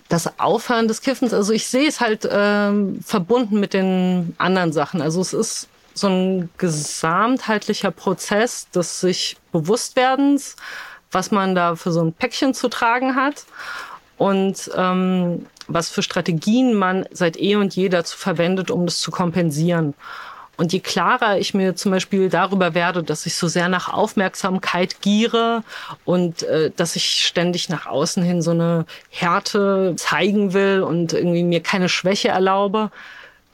das 0.09 0.39
Aufhören 0.39 0.87
des 0.87 1.01
Kiffens, 1.01 1.33
also 1.33 1.53
ich 1.53 1.67
sehe 1.67 1.87
es 1.87 2.01
halt 2.01 2.27
ähm, 2.29 2.99
verbunden 3.05 3.59
mit 3.59 3.73
den 3.73 4.33
anderen 4.39 4.73
Sachen. 4.73 5.01
Also 5.01 5.21
es 5.21 5.33
ist 5.33 5.69
so 5.93 6.07
ein 6.07 6.49
gesamtheitlicher 6.57 7.91
Prozess 7.91 8.69
des 8.71 8.99
sich 8.99 9.37
Bewusstwerdens, 9.51 10.55
was 11.11 11.29
man 11.29 11.53
da 11.53 11.75
für 11.75 11.91
so 11.91 12.01
ein 12.01 12.13
Päckchen 12.13 12.55
zu 12.55 12.69
tragen 12.69 13.15
hat 13.15 13.45
und 14.17 14.71
ähm, 14.75 15.45
was 15.67 15.89
für 15.89 16.01
Strategien 16.01 16.73
man 16.73 17.05
seit 17.11 17.37
eh 17.37 17.55
und 17.55 17.75
je 17.75 17.89
dazu 17.89 18.17
verwendet, 18.17 18.71
um 18.71 18.87
das 18.87 18.99
zu 18.99 19.11
kompensieren. 19.11 19.93
Und 20.59 20.73
je 20.73 20.81
klarer 20.81 21.39
ich 21.39 21.53
mir 21.53 21.77
zum 21.77 21.91
Beispiel 21.91 22.27
darüber 22.27 22.73
werde, 22.73 23.01
dass 23.01 23.25
ich 23.25 23.35
so 23.35 23.47
sehr 23.47 23.69
nach 23.69 23.87
Aufmerksamkeit 23.87 24.99
giere 24.99 25.63
und 26.03 26.43
äh, 26.43 26.69
dass 26.75 26.97
ich 26.97 27.25
ständig 27.25 27.69
nach 27.69 27.85
außen 27.85 28.21
hin 28.21 28.41
so 28.41 28.51
eine 28.51 28.85
Härte 29.09 29.93
zeigen 29.95 30.51
will 30.51 30.81
und 30.81 31.13
irgendwie 31.13 31.43
mir 31.43 31.63
keine 31.63 31.87
Schwäche 31.87 32.27
erlaube, 32.27 32.91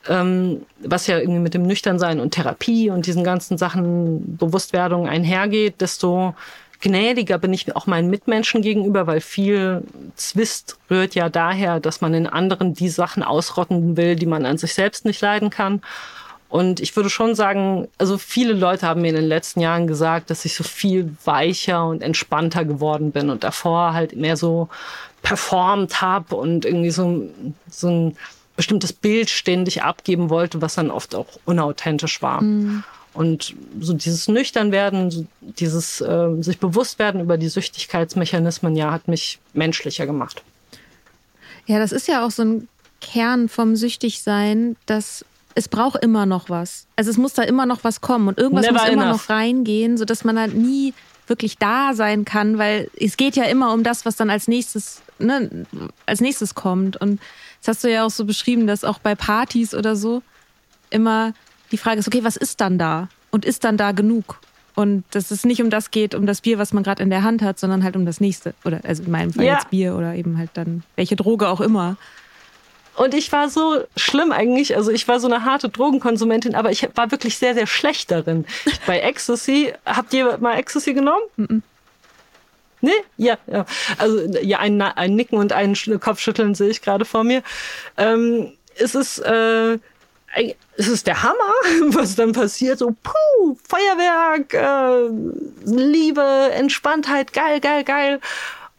ähm, 0.10 0.66
was 0.80 1.06
ja 1.06 1.20
irgendwie 1.20 1.41
mit 1.41 1.53
dem 1.53 1.68
Nüchternsein 1.68 2.20
und 2.20 2.32
Therapie 2.32 2.89
und 2.89 3.06
diesen 3.06 3.24
ganzen 3.24 3.60
Sachen 3.60 4.38
Bewusstwerdung 4.38 5.08
einhergeht, 5.08 5.82
desto 5.82 6.34
gnädiger 6.82 7.38
bin 7.38 7.53
ich 7.53 7.76
auch 7.76 7.86
meinen 7.86 8.10
Mitmenschen 8.10 8.64
gegenüber, 8.64 9.06
weil 9.06 9.22
viel 9.22 9.84
Zwist 10.16 10.80
rührt 10.89 11.14
ja 11.14 11.30
daher, 11.30 11.80
dass 11.80 12.01
man 12.01 12.16
in 12.16 12.26
anderen 12.26 12.74
die 12.74 12.89
Sachen 12.89 13.22
ausrotten 13.22 13.95
will, 13.95 14.16
die 14.16 14.26
man 14.26 14.47
an 14.47 14.58
sich 14.58 14.74
selbst 14.74 15.06
nicht 15.06 15.22
leiden 15.22 15.51
kann. 15.51 15.84
Und 16.56 16.80
ich 16.80 16.95
würde 16.95 17.10
schon 17.10 17.36
sagen, 17.36 17.89
also 17.97 18.18
viele 18.18 18.53
Leute 18.53 18.88
haben 18.88 19.01
mir 19.01 19.10
in 19.10 19.16
den 19.16 19.28
letzten 19.28 19.60
Jahren 19.60 19.88
gesagt, 19.88 20.30
dass 20.30 20.45
ich 20.45 20.56
so 20.56 20.64
viel 20.64 21.14
weicher 21.26 21.86
und 21.86 22.01
entspannter 22.01 22.64
geworden 22.64 23.12
bin 23.12 23.30
und 23.30 23.43
davor 23.43 23.93
halt 23.93 24.16
mehr 24.16 24.38
so 24.38 24.70
performt 25.22 25.99
habe 25.99 26.38
und 26.38 26.64
irgendwie 26.64 26.91
so, 26.91 27.28
so 27.70 27.89
ein 27.89 28.18
bestimmtes 28.56 28.93
Bild 28.93 29.30
ständig 29.30 29.84
abgeben 29.84 30.30
wollte, 30.30 30.62
was 30.62 30.76
dann 30.76 30.91
oft 30.91 31.14
auch 31.14 31.28
unauthentisch 31.43 32.22
war. 32.22 32.39
Und 33.14 33.53
so 33.82 33.91
dieses 33.91 34.30
Nüchternwerden, 34.30 35.12
so 35.12 35.26
dieses 35.41 35.99
äh, 35.99 36.41
sich 36.41 36.58
bewusst 36.58 36.99
werden 36.99 37.20
über 37.20 37.38
die 37.38 37.49
Süchtigkeitsmechanismen, 37.49 38.78
ja, 38.78 38.91
hat 38.91 39.10
mich 39.10 39.39
menschlicher 39.51 40.06
gemacht. 40.06 40.41
Ja, 41.66 41.80
das 41.80 41.91
ist 41.91 42.08
ja 42.08 42.26
auch 42.26 42.32
so 42.32 42.43
ein 42.45 42.70
Kern 43.01 43.49
vom 43.49 43.76
Süchtigsein, 43.76 44.78
dass 44.86 45.26
es 45.56 45.68
braucht 45.70 46.03
immer 46.03 46.26
noch 46.26 46.49
was. 46.49 46.86
Also 46.95 47.10
es 47.12 47.18
muss 47.18 47.34
da 47.34 47.43
immer 47.43 47.66
noch 47.66 47.84
was 47.84 48.01
kommen 48.01 48.28
und 48.28 48.38
irgendwas 48.38 48.66
Never 48.66 48.80
muss 48.82 48.89
immer 48.89 49.03
enough. 49.06 49.28
noch 49.30 49.36
reingehen, 49.36 49.97
sodass 49.97 50.24
man 50.24 50.38
halt 50.39 50.53
nie 50.53 50.93
wirklich 51.28 51.58
da 51.58 51.93
sein 51.93 52.24
kann, 52.26 52.58
weil 52.58 52.89
es 52.99 53.18
geht 53.18 53.36
ja 53.36 53.45
immer 53.45 53.74
um 53.74 53.84
das, 53.84 54.06
was 54.06 54.16
dann 54.16 54.30
als 54.30 54.47
nächstes, 54.47 55.01
ne, 55.18 55.66
als 56.06 56.22
nächstes 56.22 56.53
kommt. 56.56 56.97
Und 56.97 57.20
das 57.62 57.78
hast 57.78 57.84
du 57.84 57.91
ja 57.91 58.06
auch 58.06 58.12
so 58.12 58.26
beschrieben, 58.26 58.68
dass 58.68 58.84
auch 58.84 58.99
bei 58.99 59.16
Partys 59.16 59.74
oder 59.74 59.95
so 59.95 60.22
immer 60.91 61.34
die 61.72 61.78
Frage 61.78 61.99
ist, 61.99 62.08
okay, 62.08 62.24
was 62.24 62.36
ist 62.36 62.62
dann 62.62 62.78
da? 62.78 63.08
Und 63.32 63.43
ist 63.43 63.64
dann 63.64 63.76
da 63.78 63.91
genug? 63.91 64.39
Und 64.76 65.03
dass 65.12 65.32
es 65.32 65.45
nicht 65.45 65.62
um 65.62 65.70
das 65.70 65.89
geht, 65.89 66.14
um 66.16 66.26
das 66.26 66.41
Bier, 66.41 66.58
was 66.60 66.74
man 66.74 66.84
gerade 66.84 67.01
in 67.01 67.10
der 67.10 67.24
Hand 67.24 67.41
hat, 67.41 67.58
sondern 67.60 67.84
halt 67.84 67.95
um 67.95 68.06
das 68.06 68.20
nächste. 68.20 68.53
Oder 68.66 68.82
also 68.84 69.03
in 69.03 69.12
meinem 69.12 69.34
Fall 69.34 69.45
Ja. 69.45 69.53
jetzt 69.53 69.70
Bier 69.70 69.95
oder 69.95 70.14
eben 70.16 70.38
halt 70.38 70.51
dann 70.53 70.84
welche 70.95 71.16
Droge 71.16 71.47
auch 71.47 71.62
immer. 71.62 71.95
Und 72.96 73.14
ich 73.14 73.32
war 73.32 73.50
so 73.50 73.84
schlimm 73.98 74.32
eigentlich. 74.32 74.76
Also 74.76 74.91
ich 74.91 75.08
war 75.08 75.20
so 75.20 75.28
eine 75.28 75.43
harte 75.43 75.70
Drogenkonsumentin, 75.70 76.56
aber 76.56 76.72
ich 76.72 76.88
war 76.96 77.12
wirklich 77.12 77.38
sehr, 77.38 77.54
sehr 77.54 77.68
schlecht 77.68 78.10
darin. 78.12 78.46
Bei 78.88 79.00
Ecstasy, 79.00 79.74
habt 79.86 80.14
ihr 80.14 80.38
mal 80.38 80.58
Ecstasy 80.58 80.93
genommen? 80.93 81.62
Nee? 82.82 82.91
Ja, 83.18 83.38
ja. 83.48 83.66
Also 83.98 84.20
ja, 84.41 84.60
ein, 84.60 84.82
ein 84.82 85.16
Nicken 85.16 85.38
und 85.39 85.52
ein 85.54 85.76
Sch- 85.76 85.98
Kopfschütteln 86.00 86.56
sehe 86.56 86.70
ich 86.70 86.82
gerade 86.82 87.04
vor 87.06 87.24
mir. 87.24 87.41
Ähm, 87.98 88.54
es 88.78 88.96
ist, 88.96 89.20
äh, 89.20 89.78
es 90.78 90.88
ist 90.88 91.08
der 91.08 91.24
Hammer, 91.24 91.54
was 91.96 92.16
dann 92.16 92.32
passiert. 92.34 92.80
So, 92.80 92.96
puh, 93.04 93.58
Feuerwerk, 93.68 94.54
äh, 94.54 95.10
Liebe, 95.66 96.50
Entspanntheit, 96.54 97.34
geil, 97.34 97.60
geil, 97.60 97.84
geil. 97.84 98.20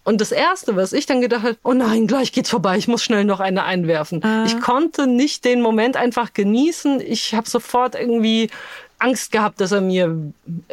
Und 0.07 0.21
das 0.21 0.31
Erste, 0.31 0.77
was 0.77 0.93
ich 0.93 1.07
dann 1.07 1.21
gedacht 1.21 1.43
habe, 1.43 1.57
oh 1.65 1.73
nein, 1.73 2.07
gleich 2.07 2.31
geht's 2.31 2.49
vorbei, 2.49 2.79
ich 2.79 2.87
muss 2.87 3.03
schnell 3.03 3.25
noch 3.25 3.41
eine 3.41 3.65
einwerfen. 3.65 4.23
Ich 4.47 4.61
konnte 4.61 5.09
nicht 5.09 5.45
den 5.45 5.61
Moment 5.61 5.97
einfach 5.97 6.33
genießen. 6.33 7.01
Ich 7.01 7.35
habe 7.35 7.51
sofort 7.51 7.97
irgendwie 7.97 8.49
Angst 9.01 9.33
gehabt, 9.33 9.61
dass 9.61 9.73
er 9.73 9.81
mir 9.81 10.17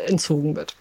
entzogen 0.05 0.55
wird. 0.55 0.75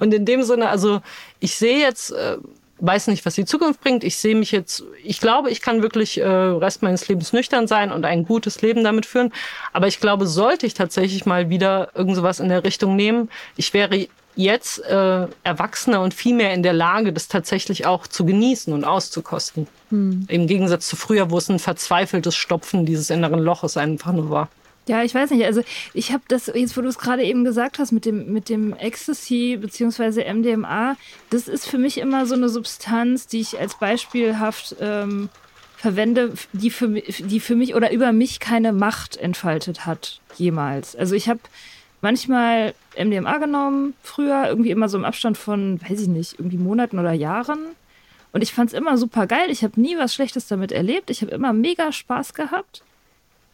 Und 0.00 0.14
in 0.14 0.24
dem 0.24 0.42
Sinne, 0.42 0.70
also 0.70 1.02
ich 1.38 1.54
sehe 1.54 1.78
jetzt, 1.78 2.12
äh, 2.12 2.38
weiß 2.78 3.08
nicht, 3.08 3.26
was 3.26 3.34
die 3.34 3.44
Zukunft 3.44 3.82
bringt. 3.82 4.04
Ich 4.04 4.16
sehe 4.16 4.34
mich 4.34 4.50
jetzt, 4.50 4.84
ich 5.04 5.20
glaube, 5.20 5.50
ich 5.50 5.60
kann 5.60 5.82
wirklich 5.82 6.16
äh, 6.16 6.24
Rest 6.24 6.82
meines 6.82 7.08
Lebens 7.08 7.34
nüchtern 7.34 7.66
sein 7.66 7.92
und 7.92 8.06
ein 8.06 8.24
gutes 8.24 8.62
Leben 8.62 8.84
damit 8.84 9.04
führen. 9.04 9.34
Aber 9.74 9.86
ich 9.86 10.00
glaube, 10.00 10.26
sollte 10.26 10.64
ich 10.64 10.72
tatsächlich 10.72 11.26
mal 11.26 11.50
wieder 11.50 11.90
irgend 11.94 12.16
sowas 12.16 12.40
in 12.40 12.48
der 12.48 12.64
Richtung 12.64 12.96
nehmen, 12.96 13.28
ich 13.54 13.74
wäre 13.74 14.08
jetzt 14.38 14.78
äh, 14.84 15.26
erwachsener 15.42 16.00
und 16.00 16.14
viel 16.14 16.34
mehr 16.34 16.54
in 16.54 16.62
der 16.62 16.72
Lage, 16.72 17.12
das 17.12 17.26
tatsächlich 17.26 17.86
auch 17.86 18.06
zu 18.06 18.24
genießen 18.24 18.72
und 18.72 18.84
auszukosten. 18.84 19.66
Hm. 19.90 20.26
Im 20.28 20.46
Gegensatz 20.46 20.86
zu 20.86 20.94
früher, 20.94 21.30
wo 21.30 21.38
es 21.38 21.48
ein 21.48 21.58
verzweifeltes 21.58 22.36
Stopfen 22.36 22.86
dieses 22.86 23.10
inneren 23.10 23.40
Loches 23.40 23.76
einfach 23.76 24.12
nur 24.12 24.30
war. 24.30 24.48
Ja, 24.86 25.02
ich 25.02 25.12
weiß 25.12 25.32
nicht. 25.32 25.44
Also 25.44 25.62
ich 25.92 26.12
habe 26.12 26.22
das, 26.28 26.46
jetzt 26.54 26.76
wo 26.76 26.80
du 26.80 26.88
es 26.88 26.98
gerade 26.98 27.24
eben 27.24 27.44
gesagt 27.44 27.80
hast, 27.80 27.90
mit 27.90 28.04
dem, 28.04 28.32
mit 28.32 28.48
dem 28.48 28.74
Ecstasy 28.74 29.58
bzw. 29.60 30.32
MDMA, 30.32 30.96
das 31.30 31.48
ist 31.48 31.66
für 31.66 31.78
mich 31.78 31.98
immer 31.98 32.24
so 32.24 32.34
eine 32.34 32.48
Substanz, 32.48 33.26
die 33.26 33.40
ich 33.40 33.58
als 33.58 33.76
beispielhaft 33.76 34.76
ähm, 34.80 35.30
verwende, 35.76 36.32
die 36.52 36.70
für, 36.70 36.88
die 36.88 37.40
für 37.40 37.56
mich 37.56 37.74
oder 37.74 37.90
über 37.90 38.12
mich 38.12 38.38
keine 38.38 38.72
Macht 38.72 39.16
entfaltet 39.16 39.84
hat, 39.84 40.20
jemals. 40.36 40.94
Also 40.94 41.16
ich 41.16 41.28
habe 41.28 41.40
manchmal 42.00 42.74
MDMA 42.96 43.38
genommen, 43.38 43.94
früher 44.02 44.46
irgendwie 44.48 44.70
immer 44.70 44.88
so 44.88 44.98
im 44.98 45.04
Abstand 45.04 45.36
von, 45.36 45.80
weiß 45.82 46.00
ich 46.02 46.08
nicht, 46.08 46.38
irgendwie 46.38 46.58
Monaten 46.58 46.98
oder 46.98 47.12
Jahren. 47.12 47.58
Und 48.32 48.42
ich 48.42 48.52
fand 48.52 48.70
es 48.70 48.78
immer 48.78 48.98
super 48.98 49.26
geil. 49.26 49.50
Ich 49.50 49.62
habe 49.62 49.80
nie 49.80 49.96
was 49.96 50.14
Schlechtes 50.14 50.48
damit 50.48 50.72
erlebt. 50.72 51.10
Ich 51.10 51.22
habe 51.22 51.32
immer 51.32 51.52
mega 51.52 51.92
Spaß 51.92 52.34
gehabt. 52.34 52.82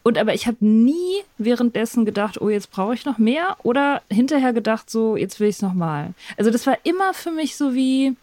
Und 0.03 0.19
aber 0.19 0.35
ich 0.35 0.45
habe 0.45 0.63
nie 0.63 1.23
währenddessen 1.39 2.05
gedacht, 2.05 2.39
oh, 2.39 2.49
jetzt 2.49 2.69
brauche 2.69 2.93
ich 2.93 3.05
noch 3.05 3.17
mehr 3.17 3.57
oder 3.63 4.03
hinterher 4.11 4.53
gedacht, 4.53 4.87
so, 4.87 5.17
jetzt 5.17 5.39
will 5.39 5.47
ich 5.47 5.55
es 5.55 5.61
nochmal. 5.63 6.13
Also 6.37 6.51
das 6.51 6.67
war 6.67 6.77
immer 6.83 7.15
für 7.15 7.31
mich 7.31 7.55
so 7.55 7.73
wie, 7.73 8.15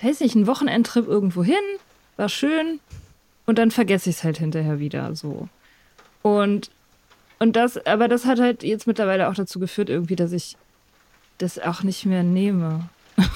weiß 0.00 0.20
nicht, 0.20 0.36
ein 0.36 0.46
Wochenendtrip 0.46 1.08
irgendwo 1.08 1.42
hin, 1.42 1.56
war 2.16 2.28
schön 2.28 2.78
und 3.46 3.58
dann 3.58 3.72
vergesse 3.72 4.10
ich 4.10 4.16
es 4.16 4.24
halt 4.24 4.38
hinterher 4.38 4.78
wieder 4.78 5.16
so. 5.16 5.48
Und, 6.22 6.70
und 7.38 7.56
das, 7.56 7.84
aber 7.86 8.08
das 8.08 8.24
hat 8.24 8.40
halt 8.40 8.62
jetzt 8.62 8.86
mittlerweile 8.86 9.28
auch 9.28 9.34
dazu 9.34 9.58
geführt, 9.58 9.90
irgendwie, 9.90 10.16
dass 10.16 10.32
ich 10.32 10.56
das 11.38 11.58
auch 11.58 11.82
nicht 11.82 12.06
mehr 12.06 12.22
nehme. 12.22 12.88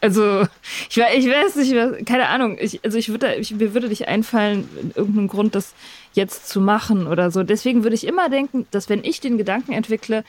Also, 0.00 0.46
ich, 0.88 0.96
ich 0.96 1.26
weiß 1.26 1.56
nicht, 1.56 2.06
keine 2.06 2.28
Ahnung. 2.28 2.56
Ich, 2.60 2.84
also, 2.84 2.96
ich 2.96 3.08
würde, 3.08 3.34
ich, 3.34 3.52
mir 3.52 3.74
würde 3.74 3.88
nicht 3.88 4.06
einfallen, 4.06 4.68
irgendeinen 4.94 5.26
Grund, 5.26 5.56
das 5.56 5.74
jetzt 6.12 6.48
zu 6.48 6.60
machen 6.60 7.08
oder 7.08 7.32
so. 7.32 7.42
Deswegen 7.42 7.82
würde 7.82 7.96
ich 7.96 8.06
immer 8.06 8.28
denken, 8.28 8.68
dass 8.70 8.88
wenn 8.88 9.02
ich 9.02 9.20
den 9.20 9.38
Gedanken 9.38 9.72
entwickle, 9.72 10.22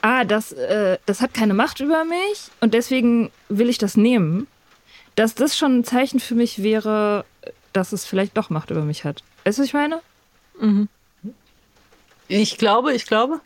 ah, 0.00 0.24
das, 0.24 0.52
äh, 0.52 0.96
das 1.04 1.20
hat 1.20 1.34
keine 1.34 1.52
Macht 1.52 1.80
über 1.80 2.04
mich 2.04 2.50
und 2.60 2.72
deswegen 2.72 3.30
will 3.50 3.68
ich 3.68 3.76
das 3.76 3.98
nehmen, 3.98 4.46
dass 5.14 5.34
das 5.34 5.56
schon 5.56 5.80
ein 5.80 5.84
Zeichen 5.84 6.20
für 6.20 6.34
mich 6.34 6.62
wäre, 6.62 7.24
dass 7.72 7.92
es 7.92 8.06
vielleicht 8.06 8.36
doch 8.36 8.50
Macht 8.50 8.70
über 8.70 8.82
mich 8.82 9.04
hat. 9.04 9.22
Weißt 9.44 9.58
du, 9.58 9.62
was 9.62 9.68
ich 9.68 9.74
meine? 9.74 10.00
Mhm. 10.60 10.88
Ich 12.28 12.58
glaube, 12.58 12.92
ich 12.94 13.06
glaube. 13.06 13.40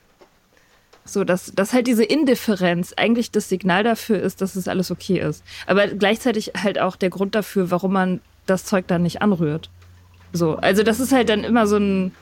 So, 1.05 1.25
dass, 1.25 1.53
dass 1.55 1.73
halt 1.73 1.89
diese 1.89 2.05
Indifferenz 2.05 2.93
eigentlich 2.97 3.33
das 3.33 3.49
Signal 3.49 3.83
dafür 3.83 4.21
ist, 4.21 4.41
dass 4.41 4.55
es 4.55 4.69
alles 4.69 4.91
okay 4.91 5.19
ist. 5.19 5.43
Aber 5.67 5.89
gleichzeitig 5.89 6.53
halt 6.57 6.79
auch 6.79 6.95
der 6.95 7.11
Grund 7.11 7.35
dafür, 7.35 7.71
warum 7.71 7.93
man 7.93 8.21
das 8.47 8.65
Zeug 8.65 8.87
dann 8.87 9.03
nicht 9.03 9.21
anrührt. 9.21 9.69
So, 10.33 10.57
also 10.57 10.83
das 10.83 11.01
ist 11.01 11.13
halt 11.13 11.29
dann 11.29 11.45
immer 11.45 11.67
so 11.67 11.77
ein. 11.77 12.13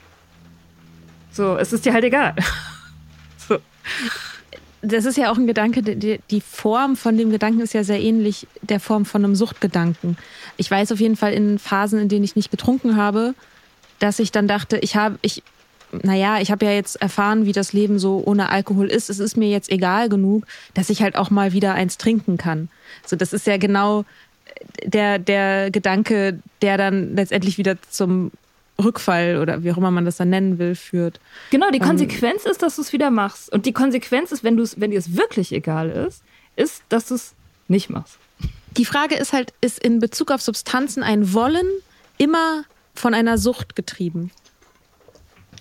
So, 1.30 1.56
es 1.56 1.72
ist 1.72 1.84
dir 1.84 1.92
halt 1.92 2.04
egal. 2.04 2.34
so. 3.48 3.58
Das 4.82 5.04
ist 5.04 5.18
ja 5.18 5.30
auch 5.30 5.36
ein 5.36 5.46
Gedanke, 5.46 5.82
die, 5.82 6.20
die 6.30 6.40
Form 6.40 6.96
von 6.96 7.18
dem 7.18 7.30
Gedanken 7.30 7.60
ist 7.60 7.74
ja 7.74 7.84
sehr 7.84 8.00
ähnlich 8.00 8.46
der 8.62 8.80
Form 8.80 9.04
von 9.04 9.22
einem 9.22 9.36
Suchtgedanken. 9.36 10.16
Ich 10.56 10.70
weiß 10.70 10.90
auf 10.92 11.00
jeden 11.00 11.16
Fall 11.16 11.34
in 11.34 11.58
Phasen, 11.58 12.00
in 12.00 12.08
denen 12.08 12.24
ich 12.24 12.34
nicht 12.34 12.50
getrunken 12.50 12.96
habe, 12.96 13.34
dass 13.98 14.18
ich 14.18 14.32
dann 14.32 14.48
dachte, 14.48 14.78
ich 14.78 14.96
habe, 14.96 15.18
ich 15.20 15.42
naja, 16.02 16.40
ich 16.40 16.50
habe 16.50 16.64
ja 16.64 16.72
jetzt 16.72 17.00
erfahren, 17.00 17.46
wie 17.46 17.52
das 17.52 17.72
Leben 17.72 17.98
so 17.98 18.22
ohne 18.24 18.50
Alkohol 18.50 18.86
ist. 18.86 19.10
Es 19.10 19.18
ist 19.18 19.36
mir 19.36 19.48
jetzt 19.48 19.70
egal 19.70 20.08
genug, 20.08 20.46
dass 20.74 20.90
ich 20.90 21.02
halt 21.02 21.16
auch 21.16 21.30
mal 21.30 21.52
wieder 21.52 21.74
eins 21.74 21.98
trinken 21.98 22.36
kann. 22.36 22.68
So, 23.06 23.16
das 23.16 23.32
ist 23.32 23.46
ja 23.46 23.56
genau 23.56 24.04
der, 24.84 25.18
der 25.18 25.70
Gedanke, 25.70 26.38
der 26.62 26.76
dann 26.76 27.14
letztendlich 27.16 27.58
wieder 27.58 27.76
zum 27.90 28.30
Rückfall 28.82 29.38
oder 29.38 29.62
wie 29.62 29.72
auch 29.72 29.76
immer 29.76 29.90
man 29.90 30.04
das 30.04 30.16
dann 30.16 30.30
nennen 30.30 30.58
will, 30.58 30.74
führt. 30.74 31.20
Genau, 31.50 31.70
die 31.70 31.78
ähm, 31.78 31.84
Konsequenz 31.84 32.44
ähm, 32.44 32.52
ist, 32.52 32.62
dass 32.62 32.76
du 32.76 32.82
es 32.82 32.92
wieder 32.92 33.10
machst. 33.10 33.52
Und 33.52 33.66
die 33.66 33.72
Konsequenz 33.72 34.32
ist, 34.32 34.44
wenn 34.44 34.56
du 34.56 34.64
wenn 34.76 34.90
dir 34.90 34.98
es 34.98 35.16
wirklich 35.16 35.52
egal 35.52 35.90
ist, 35.90 36.22
ist, 36.56 36.82
dass 36.88 37.06
du 37.06 37.14
es 37.14 37.34
nicht 37.68 37.90
machst. 37.90 38.18
Die 38.76 38.84
Frage 38.84 39.16
ist 39.16 39.32
halt, 39.32 39.52
ist 39.60 39.78
in 39.78 39.98
Bezug 39.98 40.30
auf 40.30 40.40
Substanzen 40.40 41.02
ein 41.02 41.32
Wollen 41.32 41.66
immer 42.18 42.64
von 42.94 43.14
einer 43.14 43.38
Sucht 43.38 43.76
getrieben? 43.76 44.30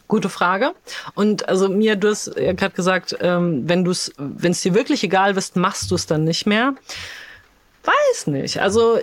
Gute 0.10 0.28
Frage. 0.28 0.74
Und 1.14 1.48
also 1.48 1.70
mir, 1.70 1.96
du 1.96 2.10
hast 2.10 2.36
ja 2.36 2.54
gerade 2.54 2.76
gesagt, 2.76 3.16
ähm, 3.22 3.70
wenn 3.70 3.86
du 3.86 3.92
es, 3.92 4.12
wenn 4.18 4.52
es 4.52 4.62
dir 4.62 4.74
wirklich 4.74 5.04
egal 5.04 5.38
ist, 5.38 5.56
machst 5.56 5.92
du 5.92 5.96
es 5.96 6.08
dann 6.08 6.24
nicht 6.24 6.48
mehr. 6.48 6.74
Weiß 7.84 8.28
nicht. 8.28 8.60
Also 8.60 9.00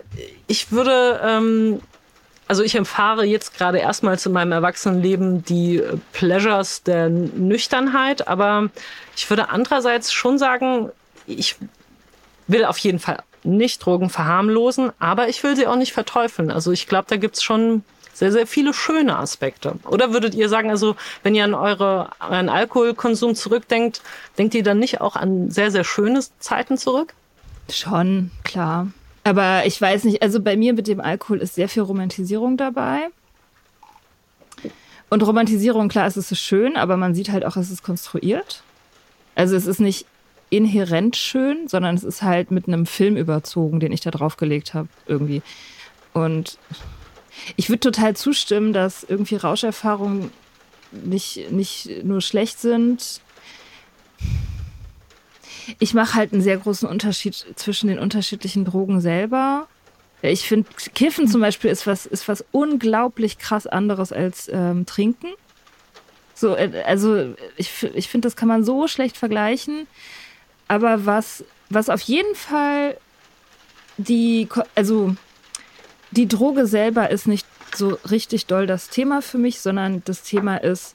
ich 0.48 0.72
würde, 0.72 1.20
ähm, 1.24 1.80
also 2.48 2.64
ich 2.64 2.74
empfahre 2.74 3.24
jetzt 3.24 3.56
gerade 3.56 3.78
erstmals 3.78 4.26
in 4.26 4.32
meinem 4.32 4.50
Erwachsenenleben 4.50 5.44
die 5.44 5.80
Pleasures 6.12 6.82
der 6.82 7.08
Nüchternheit, 7.08 8.26
aber 8.26 8.70
ich 9.16 9.30
würde 9.30 9.48
andererseits 9.48 10.12
schon 10.12 10.38
sagen, 10.38 10.90
ich 11.28 11.54
will 12.48 12.64
auf 12.64 12.78
jeden 12.78 12.98
Fall 12.98 13.22
nicht 13.44 13.84
Drogen 13.84 14.10
verharmlosen, 14.10 14.90
aber 14.98 15.28
ich 15.28 15.44
will 15.44 15.54
sie 15.54 15.68
auch 15.68 15.76
nicht 15.76 15.92
verteufeln. 15.92 16.50
Also 16.50 16.72
ich 16.72 16.88
glaube, 16.88 17.06
da 17.08 17.16
gibt's 17.16 17.44
schon 17.44 17.84
sehr, 18.16 18.32
sehr 18.32 18.46
viele 18.46 18.72
schöne 18.72 19.18
Aspekte. 19.18 19.74
Oder 19.84 20.12
würdet 20.12 20.34
ihr 20.34 20.48
sagen, 20.48 20.70
also 20.70 20.96
wenn 21.22 21.34
ihr 21.34 21.44
an 21.44 21.52
eure, 21.52 22.10
euren 22.18 22.48
Alkoholkonsum 22.48 23.34
zurückdenkt, 23.34 24.00
denkt 24.38 24.54
ihr 24.54 24.62
dann 24.62 24.78
nicht 24.78 25.02
auch 25.02 25.16
an 25.16 25.50
sehr, 25.50 25.70
sehr 25.70 25.84
schöne 25.84 26.20
Zeiten 26.38 26.78
zurück? 26.78 27.12
Schon, 27.70 28.30
klar. 28.42 28.88
Aber 29.22 29.66
ich 29.66 29.78
weiß 29.78 30.04
nicht, 30.04 30.22
also 30.22 30.40
bei 30.40 30.56
mir 30.56 30.72
mit 30.72 30.86
dem 30.86 31.00
Alkohol 31.00 31.38
ist 31.38 31.56
sehr 31.56 31.68
viel 31.68 31.82
Romantisierung 31.82 32.56
dabei. 32.56 33.08
Und 35.10 35.22
Romantisierung, 35.22 35.88
klar, 35.88 36.06
es 36.06 36.16
ist 36.16 36.34
schön, 36.38 36.76
aber 36.76 36.96
man 36.96 37.14
sieht 37.14 37.30
halt 37.30 37.44
auch, 37.44 37.56
es 37.56 37.70
ist 37.70 37.82
konstruiert. 37.82 38.62
Also 39.34 39.56
es 39.56 39.66
ist 39.66 39.80
nicht 39.80 40.06
inhärent 40.48 41.16
schön, 41.16 41.68
sondern 41.68 41.96
es 41.96 42.04
ist 42.04 42.22
halt 42.22 42.50
mit 42.50 42.66
einem 42.66 42.86
Film 42.86 43.16
überzogen, 43.16 43.78
den 43.78 43.92
ich 43.92 44.00
da 44.00 44.10
draufgelegt 44.10 44.72
habe, 44.72 44.88
irgendwie. 45.06 45.42
Und 46.14 46.58
ich 47.56 47.68
würde 47.68 47.80
total 47.80 48.16
zustimmen, 48.16 48.72
dass 48.72 49.04
irgendwie 49.04 49.36
Rauscherfahrungen 49.36 50.30
nicht, 50.92 51.50
nicht 51.50 52.04
nur 52.04 52.20
schlecht 52.20 52.58
sind. 52.60 53.20
Ich 55.78 55.94
mache 55.94 56.14
halt 56.14 56.32
einen 56.32 56.42
sehr 56.42 56.56
großen 56.56 56.88
Unterschied 56.88 57.44
zwischen 57.56 57.88
den 57.88 57.98
unterschiedlichen 57.98 58.64
Drogen 58.64 59.00
selber. 59.00 59.66
Ich 60.22 60.48
finde, 60.48 60.68
Kiffen 60.94 61.28
zum 61.28 61.40
Beispiel 61.40 61.70
ist 61.70 61.86
was, 61.86 62.06
ist 62.06 62.28
was 62.28 62.44
unglaublich 62.52 63.38
krass 63.38 63.66
anderes 63.66 64.12
als 64.12 64.48
ähm, 64.52 64.86
Trinken. 64.86 65.28
So, 66.34 66.54
äh, 66.56 66.82
also 66.86 67.34
ich, 67.56 67.70
ich 67.94 68.08
finde, 68.08 68.26
das 68.26 68.36
kann 68.36 68.48
man 68.48 68.64
so 68.64 68.88
schlecht 68.88 69.16
vergleichen. 69.16 69.86
Aber 70.68 71.06
was, 71.06 71.44
was 71.68 71.88
auf 71.88 72.00
jeden 72.02 72.34
Fall 72.34 72.96
die, 73.98 74.48
also 74.74 75.16
die 76.10 76.28
Droge 76.28 76.66
selber 76.66 77.10
ist 77.10 77.26
nicht 77.26 77.46
so 77.74 77.98
richtig 78.10 78.46
doll 78.46 78.66
das 78.66 78.88
Thema 78.88 79.22
für 79.22 79.38
mich, 79.38 79.60
sondern 79.60 80.02
das 80.04 80.22
Thema 80.22 80.56
ist, 80.56 80.94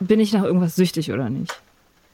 bin 0.00 0.20
ich 0.20 0.32
nach 0.32 0.44
irgendwas 0.44 0.76
süchtig 0.76 1.12
oder 1.12 1.28
nicht? 1.28 1.60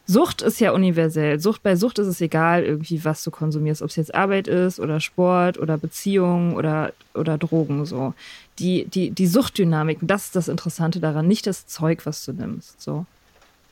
Sucht 0.08 0.40
ist 0.42 0.60
ja 0.60 0.70
universell. 0.70 1.40
Sucht 1.40 1.64
bei 1.64 1.74
Sucht 1.74 1.98
ist 1.98 2.06
es 2.06 2.20
egal, 2.20 2.62
irgendwie, 2.62 3.04
was 3.04 3.24
du 3.24 3.32
konsumierst, 3.32 3.82
ob 3.82 3.90
es 3.90 3.96
jetzt 3.96 4.14
Arbeit 4.14 4.46
ist 4.46 4.78
oder 4.78 5.00
Sport 5.00 5.58
oder 5.58 5.78
Beziehung 5.78 6.54
oder, 6.54 6.92
oder 7.14 7.38
Drogen. 7.38 7.84
So. 7.86 8.14
Die, 8.60 8.84
die, 8.84 9.10
die 9.10 9.26
Suchtdynamik, 9.26 9.98
das 10.02 10.26
ist 10.26 10.36
das 10.36 10.48
Interessante 10.48 11.00
daran, 11.00 11.26
nicht 11.26 11.46
das 11.48 11.66
Zeug, 11.66 12.06
was 12.06 12.24
du 12.24 12.32
nimmst. 12.32 12.80
So. 12.80 13.04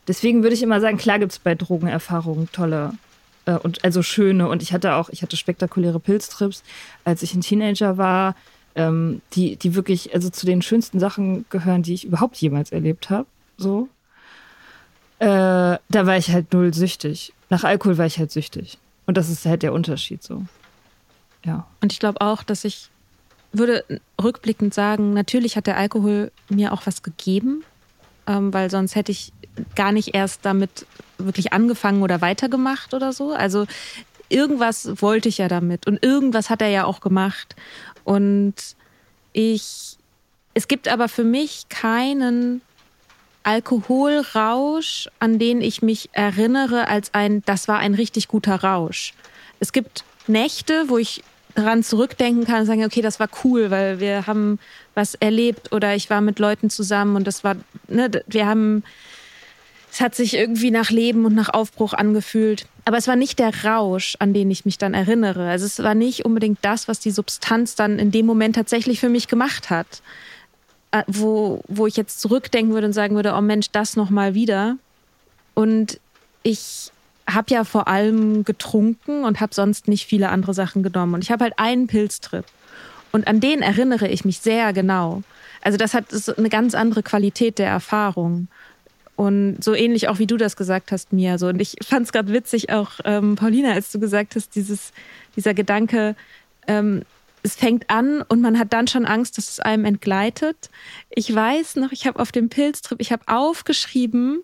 Deswegen 0.09 0.43
würde 0.43 0.55
ich 0.55 0.63
immer 0.63 0.81
sagen, 0.81 0.99
klar 0.99 1.21
gibt 1.21 1.33
es 1.33 1.39
bei 1.39 1.55
Drogenerfahrungen 1.55 2.51
tolle 2.51 2.93
äh, 3.47 3.55
und 3.55 3.85
also 3.85 4.03
schöne. 4.03 4.49
Und 4.49 4.63
ich 4.63 4.73
hatte 4.73 4.95
auch, 4.95 5.09
ich 5.11 5.23
hatte 5.23 5.37
spektakuläre 5.37 6.01
Pilztrips, 6.01 6.63
als 7.05 7.23
ich 7.23 7.35
ein 7.35 7.41
Teenager 7.41 7.99
war, 7.99 8.35
ähm, 8.75 9.23
die, 9.33 9.57
die 9.57 9.75
wirklich, 9.75 10.15
also 10.15 10.31
zu 10.31 10.47
den 10.47 10.63
schönsten 10.63 10.99
Sachen 10.99 11.45
gehören, 11.51 11.83
die 11.83 11.95
ich 11.95 12.05
überhaupt 12.05 12.37
jemals 12.37 12.73
erlebt 12.73 13.11
habe. 13.11 13.27
So. 13.57 13.89
Äh, 15.19 15.27
da 15.27 15.81
war 16.07 16.17
ich 16.17 16.31
halt 16.31 16.53
null 16.53 16.75
süchtig. 16.75 17.33
Nach 17.51 17.65
Alkohol 17.65 17.99
war 17.99 18.07
ich 18.07 18.19
halt 18.19 18.33
süchtig. 18.33 18.79
Und 19.07 19.17
das 19.17 19.29
ist 19.29 19.47
halt 19.47 19.63
der 19.63 19.73
Unterschied 19.73 20.23
so. 20.23 20.43
Ja. 21.45 21.67
Und 21.81 21.93
ich 21.93 22.01
glaube 22.01 22.21
auch, 22.21 22.43
dass 22.43 22.65
ich 22.65 22.89
würde 23.53 23.85
rückblickend 24.21 24.75
sagen, 24.75 25.13
natürlich 25.13 25.57
hat 25.57 25.67
der 25.67 25.77
Alkohol 25.77 26.33
mir 26.49 26.73
auch 26.73 26.87
was 26.87 27.03
gegeben, 27.03 27.63
ähm, 28.27 28.53
weil 28.53 28.71
sonst 28.71 28.97
hätte 28.97 29.13
ich 29.13 29.33
gar 29.77 29.93
nicht 29.93 30.15
erst 30.15 30.41
damit 30.45 30.87
wirklich 31.19 31.53
angefangen 31.53 32.03
oder 32.03 32.21
weitergemacht 32.21 32.95
oder 32.95 33.13
so. 33.13 33.33
Also 33.33 33.67
irgendwas 34.29 35.01
wollte 35.03 35.29
ich 35.29 35.39
ja 35.39 35.49
damit 35.49 35.87
und 35.87 36.03
irgendwas 36.03 36.51
hat 36.51 36.63
er 36.63 36.69
ja 36.69 36.85
auch 36.85 37.01
gemacht. 37.01 37.57
Und 38.05 38.55
ich, 39.33 39.97
es 40.55 40.69
gibt 40.69 40.89
aber 40.89 41.09
für 41.09 41.25
mich 41.25 41.69
keinen 41.69 42.63
Alkoholrausch, 43.43 45.09
an 45.19 45.39
den 45.39 45.61
ich 45.61 45.83
mich 45.83 46.09
erinnere 46.13 46.89
als 46.89 47.13
ein, 47.13 47.43
das 47.45 47.69
war 47.69 47.79
ein 47.79 47.95
richtig 47.95 48.29
guter 48.29 48.57
Rausch. 48.63 49.13
Es 49.61 49.73
gibt 49.73 50.05
Nächte, 50.27 50.85
wo 50.89 50.99
ich 50.99 51.23
daran 51.55 51.83
zurückdenken 51.83 52.45
kann 52.45 52.61
und 52.61 52.67
sagen, 52.67 52.85
okay, 52.85 53.03
das 53.03 53.21
war 53.21 53.29
cool, 53.45 53.71
weil 53.71 54.01
wir 54.01 54.27
haben 54.27 54.59
was 54.95 55.15
erlebt 55.15 55.73
oder 55.73 55.95
ich 55.95 56.11
war 56.11 56.21
mit 56.21 56.39
Leuten 56.39 56.71
zusammen 56.71 57.17
und 57.17 57.27
das 57.27 57.45
war, 57.45 57.57
ne, 57.87 58.11
wir 58.27 58.47
haben, 58.47 58.83
es 59.95 60.01
hat 60.01 60.17
sich 60.17 60.35
irgendwie 60.35 60.73
nach 60.73 60.91
Leben 60.91 61.25
und 61.25 61.37
nach 61.37 61.51
Aufbruch 61.51 61.93
angefühlt. 61.93 62.67
Aber 62.85 62.97
es 62.97 63.07
war 63.07 63.15
nicht 63.15 63.39
der 63.39 63.65
Rausch, 63.65 64.17
an 64.19 64.35
den 64.35 64.51
ich 64.51 64.65
mich 64.65 64.77
dann 64.77 64.93
erinnere. 64.93 65.49
Also 65.49 65.67
es 65.67 65.81
war 65.85 65.95
nicht 65.95 66.25
unbedingt 66.25 66.59
das, 66.63 66.89
was 66.89 66.99
die 66.99 67.13
Substanz 67.13 67.77
dann 67.77 68.01
in 68.01 68.11
dem 68.11 68.27
Moment 68.27 68.57
tatsächlich 68.57 68.99
für 68.99 69.09
mich 69.09 69.29
gemacht 69.29 69.71
hat. 69.71 70.03
Äh, 70.91 71.05
wo, 71.07 71.63
wo 71.69 71.87
ich 71.87 71.97
jetzt 71.97 72.21
zurückdenken 72.21 72.75
würde 72.75 72.89
und 72.89 72.93
sagen 72.93 73.15
würde, 73.15 73.35
oh 73.39 73.41
Mensch, 73.41 73.71
das 73.71 73.95
nochmal 73.95 74.35
wieder. 74.35 74.79
Und 75.55 76.01
ich 76.43 76.91
habe 77.31 77.55
ja 77.55 77.63
vor 77.63 77.87
allem 77.87 78.43
getrunken 78.43 79.23
und 79.23 79.41
habe 79.41 79.55
sonst 79.55 79.87
nicht 79.87 80.07
viele 80.07 80.31
andere 80.31 80.55
Sachen 80.55 80.83
genommen. 80.83 81.15
Und 81.15 81.23
ich 81.23 81.31
habe 81.31 81.45
halt 81.45 81.61
einen 81.61 81.87
Pilztrip. 81.87 82.47
Und 83.13 83.29
an 83.29 83.39
den 83.39 83.63
erinnere 83.63 84.09
ich 84.09 84.25
mich 84.25 84.41
sehr 84.41 84.73
genau. 84.73 85.23
Also 85.63 85.79
das 85.79 85.95
hat 85.95 86.07
eine 86.37 86.49
ganz 86.49 86.75
andere 86.75 87.05
Qualität 87.05 87.61
der 87.61 87.69
Erfahrung. 87.69 88.49
Und 89.17 89.63
so 89.63 89.75
ähnlich 89.75 90.09
auch 90.09 90.19
wie 90.19 90.27
du 90.27 90.37
das 90.37 90.57
gesagt 90.57 90.91
hast, 90.91 91.13
Mia. 91.13 91.39
So. 91.39 91.49
Und 91.49 91.61
ich 91.61 91.77
fand 91.87 92.07
es 92.07 92.13
gerade 92.13 92.33
witzig, 92.33 92.71
auch 92.71 92.93
ähm, 93.05 93.37
Paulina, 93.37 93.73
als 93.73 93.93
du 93.93 94.01
gesagt 94.01 94.35
hast, 94.35 94.55
dieses, 94.55 94.93
dieser 95.37 95.55
Gedanke, 95.55 96.17
ähm, 96.67 97.03
es 97.45 97.55
fängt 97.55 97.91
an 97.91 98.23
und 98.23 98.41
man 98.41 98.59
hat 98.59 98.73
dann 98.73 98.89
schon 98.89 99.05
Angst, 99.05 99.37
dass 99.37 99.51
es 99.51 99.61
einem 99.61 99.85
entgleitet. 99.85 100.71
Ich 101.11 101.33
weiß 101.33 101.77
noch, 101.77 101.93
ich 101.93 102.07
habe 102.07 102.19
auf 102.19 102.33
dem 102.33 102.49
Pilztrip, 102.49 103.01
ich 103.01 103.13
habe 103.13 103.23
aufgeschrieben, 103.27 104.43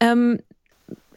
ähm, 0.00 0.40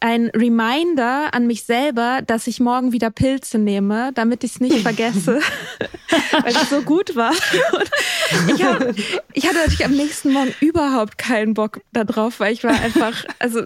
ein 0.03 0.29
Reminder 0.31 1.33
an 1.33 1.47
mich 1.47 1.63
selber, 1.63 2.19
dass 2.27 2.47
ich 2.47 2.59
morgen 2.59 2.91
wieder 2.91 3.09
Pilze 3.09 3.57
nehme, 3.57 4.11
damit 4.13 4.43
ich 4.43 4.51
es 4.51 4.59
nicht 4.59 4.79
vergesse, 4.81 5.39
weil 6.43 6.53
es 6.53 6.69
so 6.69 6.81
gut 6.81 7.15
war. 7.15 7.31
Und 7.31 8.49
ich, 8.53 8.65
hab, 8.65 8.93
ich 9.33 9.47
hatte 9.47 9.59
natürlich 9.59 9.85
am 9.85 9.93
nächsten 9.93 10.33
Morgen 10.33 10.53
überhaupt 10.59 11.17
keinen 11.17 11.53
Bock 11.53 11.79
darauf, 11.93 12.41
weil 12.41 12.51
ich 12.51 12.65
war 12.65 12.77
einfach, 12.81 13.23
also 13.39 13.61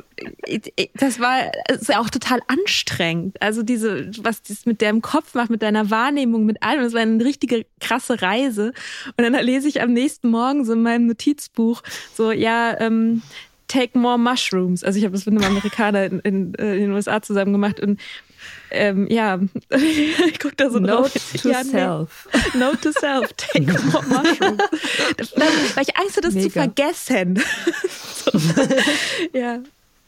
das 0.94 1.20
war 1.20 1.52
ist 1.70 1.96
auch 1.96 2.12
total 2.12 2.40
anstrengend. 2.48 3.42
Also 3.42 3.64
diese, 3.64 4.12
was 4.22 4.44
das 4.44 4.68
mit 4.68 4.84
deinem 4.84 5.02
Kopf 5.02 5.34
macht, 5.34 5.50
mit 5.50 5.64
deiner 5.64 5.90
Wahrnehmung, 5.90 6.46
mit 6.46 6.62
allem, 6.62 6.84
das 6.84 6.94
war 6.94 7.02
eine 7.02 7.26
richtige 7.26 7.66
krasse 7.80 8.22
Reise. 8.22 8.74
Und 9.18 9.24
dann 9.24 9.34
lese 9.44 9.68
ich 9.68 9.82
am 9.82 9.92
nächsten 9.92 10.30
Morgen 10.30 10.66
so 10.66 10.74
in 10.74 10.84
meinem 10.84 11.08
Notizbuch 11.08 11.82
so, 12.14 12.32
ja, 12.32 12.80
ähm, 12.80 13.24
Take 13.68 13.98
More 13.98 14.18
Mushrooms. 14.18 14.84
Also 14.84 14.98
ich 14.98 15.06
habe 15.06 15.14
das 15.14 15.26
mit 15.26 15.36
einem 15.36 15.52
Amerikaner 15.52 16.06
in, 16.06 16.20
in, 16.20 16.56
äh, 16.56 16.76
in, 16.76 16.82
den 16.82 16.92
USA 16.92 17.22
zusammen 17.22 17.52
gemacht 17.52 17.80
und 17.80 18.00
ähm, 18.70 19.08
ja, 19.10 19.40
ich 19.70 20.40
gucke 20.40 20.56
da 20.56 20.70
so 20.70 20.80
Note 20.80 21.12
drauf. 21.20 21.34
to 21.42 21.50
ja, 21.50 21.64
self. 21.64 22.28
Nee. 22.34 22.60
Note 22.60 22.78
to 22.82 22.92
self. 22.92 23.34
Take 23.34 23.72
more 23.92 24.04
mushrooms. 24.04 24.62
Weil 25.76 25.84
ich 25.84 25.96
Angst 25.98 26.18
hatte, 26.18 26.28
das 26.28 26.34
Mega. 26.34 26.48
zu 26.48 26.52
vergessen. 26.52 27.44
so. 28.14 28.32
Ja. 29.34 29.60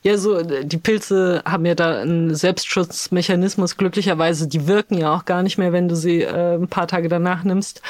Ja, 0.02 0.18
so 0.18 0.42
die 0.42 0.78
Pilze 0.78 1.42
haben 1.46 1.66
ja 1.66 1.76
da 1.76 2.00
einen 2.00 2.34
Selbstschutzmechanismus. 2.34 3.76
Glücklicherweise, 3.76 4.48
die 4.48 4.66
wirken 4.66 4.98
ja 4.98 5.14
auch 5.14 5.26
gar 5.26 5.44
nicht 5.44 5.58
mehr, 5.58 5.74
wenn 5.74 5.90
du 5.90 5.96
sie 5.96 6.22
äh, 6.22 6.56
ein 6.56 6.70
paar 6.70 6.88
Tage 6.88 7.10
danach 7.10 7.44
nimmst. 7.44 7.82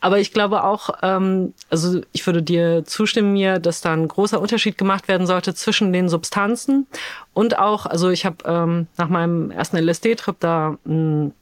Aber 0.00 0.18
ich 0.18 0.32
glaube 0.32 0.64
auch, 0.64 0.88
ähm, 1.02 1.52
also 1.68 2.00
ich 2.12 2.26
würde 2.26 2.42
dir 2.42 2.84
zustimmen 2.86 3.34
mir, 3.34 3.58
dass 3.58 3.82
da 3.82 3.92
ein 3.92 4.08
großer 4.08 4.40
Unterschied 4.40 4.78
gemacht 4.78 5.06
werden 5.06 5.26
sollte 5.26 5.54
zwischen 5.54 5.92
den 5.92 6.08
Substanzen 6.08 6.86
und 7.34 7.58
auch, 7.58 7.84
also 7.84 8.08
ich 8.08 8.24
habe 8.24 8.36
ähm, 8.46 8.86
nach 8.96 9.10
meinem 9.10 9.50
ersten 9.50 9.76
LSD-Trip 9.76 10.36
da 10.40 10.78
ein 10.86 11.34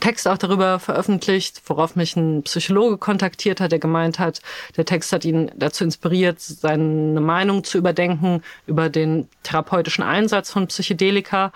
Text 0.00 0.28
auch 0.28 0.38
darüber 0.38 0.78
veröffentlicht, 0.78 1.62
worauf 1.66 1.96
mich 1.96 2.16
ein 2.16 2.42
Psychologe 2.42 2.98
kontaktiert 2.98 3.60
hat, 3.60 3.72
der 3.72 3.78
gemeint 3.78 4.18
hat, 4.18 4.40
der 4.76 4.84
Text 4.84 5.12
hat 5.12 5.24
ihn 5.24 5.50
dazu 5.56 5.84
inspiriert, 5.84 6.40
seine 6.40 7.20
Meinung 7.20 7.64
zu 7.64 7.78
überdenken 7.78 8.42
über 8.66 8.88
den 8.88 9.28
therapeutischen 9.42 10.04
Einsatz 10.04 10.50
von 10.50 10.66
Psychedelika. 10.66 11.52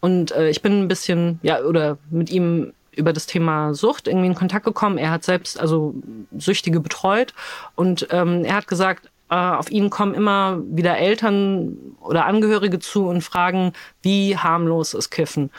Und 0.00 0.32
äh, 0.32 0.48
ich 0.48 0.62
bin 0.62 0.80
ein 0.80 0.88
bisschen, 0.88 1.38
ja, 1.42 1.60
oder 1.60 1.98
mit 2.10 2.30
ihm 2.30 2.72
über 2.94 3.12
das 3.12 3.26
Thema 3.26 3.74
Sucht 3.74 4.06
irgendwie 4.06 4.26
in 4.26 4.34
Kontakt 4.34 4.64
gekommen. 4.64 4.98
Er 4.98 5.10
hat 5.10 5.24
selbst 5.24 5.58
also 5.58 5.94
Süchtige 6.36 6.80
betreut 6.80 7.34
und 7.74 8.06
ähm, 8.10 8.44
er 8.44 8.56
hat 8.56 8.68
gesagt, 8.68 9.10
äh, 9.30 9.34
auf 9.34 9.70
ihn 9.70 9.88
kommen 9.88 10.14
immer 10.14 10.60
wieder 10.66 10.98
Eltern 10.98 11.78
oder 12.00 12.26
Angehörige 12.26 12.78
zu 12.80 13.06
und 13.06 13.22
fragen, 13.22 13.72
wie 14.02 14.36
harmlos 14.36 14.92
ist 14.92 15.10
Kiffen. 15.10 15.50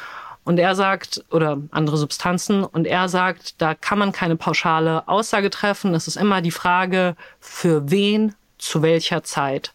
Und 0.45 0.59
er 0.59 0.75
sagt, 0.75 1.23
oder 1.31 1.61
andere 1.71 1.97
Substanzen, 1.97 2.63
und 2.63 2.85
er 2.85 3.07
sagt, 3.07 3.61
da 3.61 3.75
kann 3.75 3.99
man 3.99 4.11
keine 4.11 4.35
pauschale 4.35 5.07
Aussage 5.07 5.49
treffen. 5.49 5.93
Es 5.95 6.07
ist 6.07 6.17
immer 6.17 6.41
die 6.41 6.51
Frage, 6.51 7.15
für 7.39 7.89
wen, 7.89 8.35
zu 8.57 8.81
welcher 8.81 9.23
Zeit. 9.23 9.73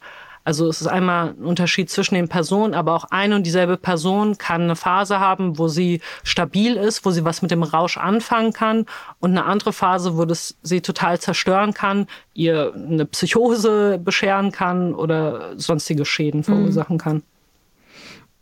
Also 0.49 0.67
es 0.67 0.81
ist 0.81 0.87
einmal 0.87 1.35
ein 1.39 1.45
Unterschied 1.45 1.91
zwischen 1.91 2.15
den 2.15 2.29
Personen, 2.29 2.73
aber 2.73 2.95
auch 2.95 3.05
eine 3.11 3.37
und 3.37 3.45
dieselbe 3.45 3.77
Person 3.77 4.39
kann 4.39 4.63
eine 4.63 4.77
Phase 4.77 5.21
haben, 5.21 5.59
wo 5.59 5.69
sie 5.69 6.01
stabil 6.23 6.75
ist, 6.77 7.05
wo 7.05 7.11
sie 7.11 7.23
was 7.23 7.43
mit 7.43 7.51
dem 7.51 7.63
Rausch 7.63 7.99
anfangen 7.99 8.55
kann 8.55 8.87
und 9.21 9.33
eine 9.33 9.45
andere 9.45 9.75
Phase, 9.75 10.17
wo 10.17 10.25
das 10.25 10.57
sie 10.63 10.81
total 10.81 11.19
zerstören 11.21 11.75
kann, 11.75 12.07
ihr 12.33 12.73
eine 12.75 13.05
Psychose 13.05 13.99
bescheren 13.99 14.51
kann 14.51 14.95
oder 14.95 15.53
sonstige 15.59 16.07
Schäden 16.07 16.43
verursachen 16.43 16.95
mhm. 16.95 17.01
kann. 17.01 17.23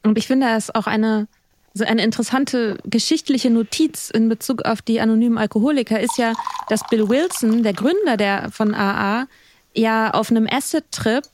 Und 0.05 0.17
ich 0.17 0.29
finde, 0.29 0.47
es 0.51 0.69
ist 0.69 0.77
auch 0.77 0.87
eine 0.87 1.27
also 1.77 1.85
eine 1.85 2.03
interessante 2.03 2.79
geschichtliche 2.85 3.51
Notiz 3.51 4.09
in 4.09 4.31
Bezug 4.31 4.63
auf 4.65 4.81
die 4.81 4.99
anonymen 4.99 5.37
Alkoholiker 5.37 6.01
ist 6.01 6.17
ja, 6.17 6.33
dass 6.71 6.81
Bill 6.89 7.07
Wilson, 7.11 7.63
der 7.63 7.75
Gründer 7.75 8.17
der 8.17 8.51
von 8.51 8.75
AA, 8.75 9.27
ja 9.75 10.11
auf 10.13 10.31
einem 10.31 10.49
Acid-Trip 10.51 11.25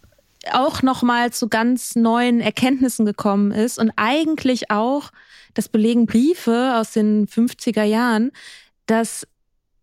auch 0.50 0.82
nochmal 0.82 1.32
zu 1.32 1.48
ganz 1.48 1.94
neuen 1.94 2.40
Erkenntnissen 2.40 3.06
gekommen 3.06 3.52
ist 3.52 3.78
und 3.78 3.92
eigentlich 3.94 4.68
auch, 4.72 5.10
das 5.54 5.68
belegen 5.68 6.06
Briefe 6.06 6.74
aus 6.74 6.90
den 6.90 7.28
50er 7.28 7.84
Jahren, 7.84 8.32
dass 8.86 9.28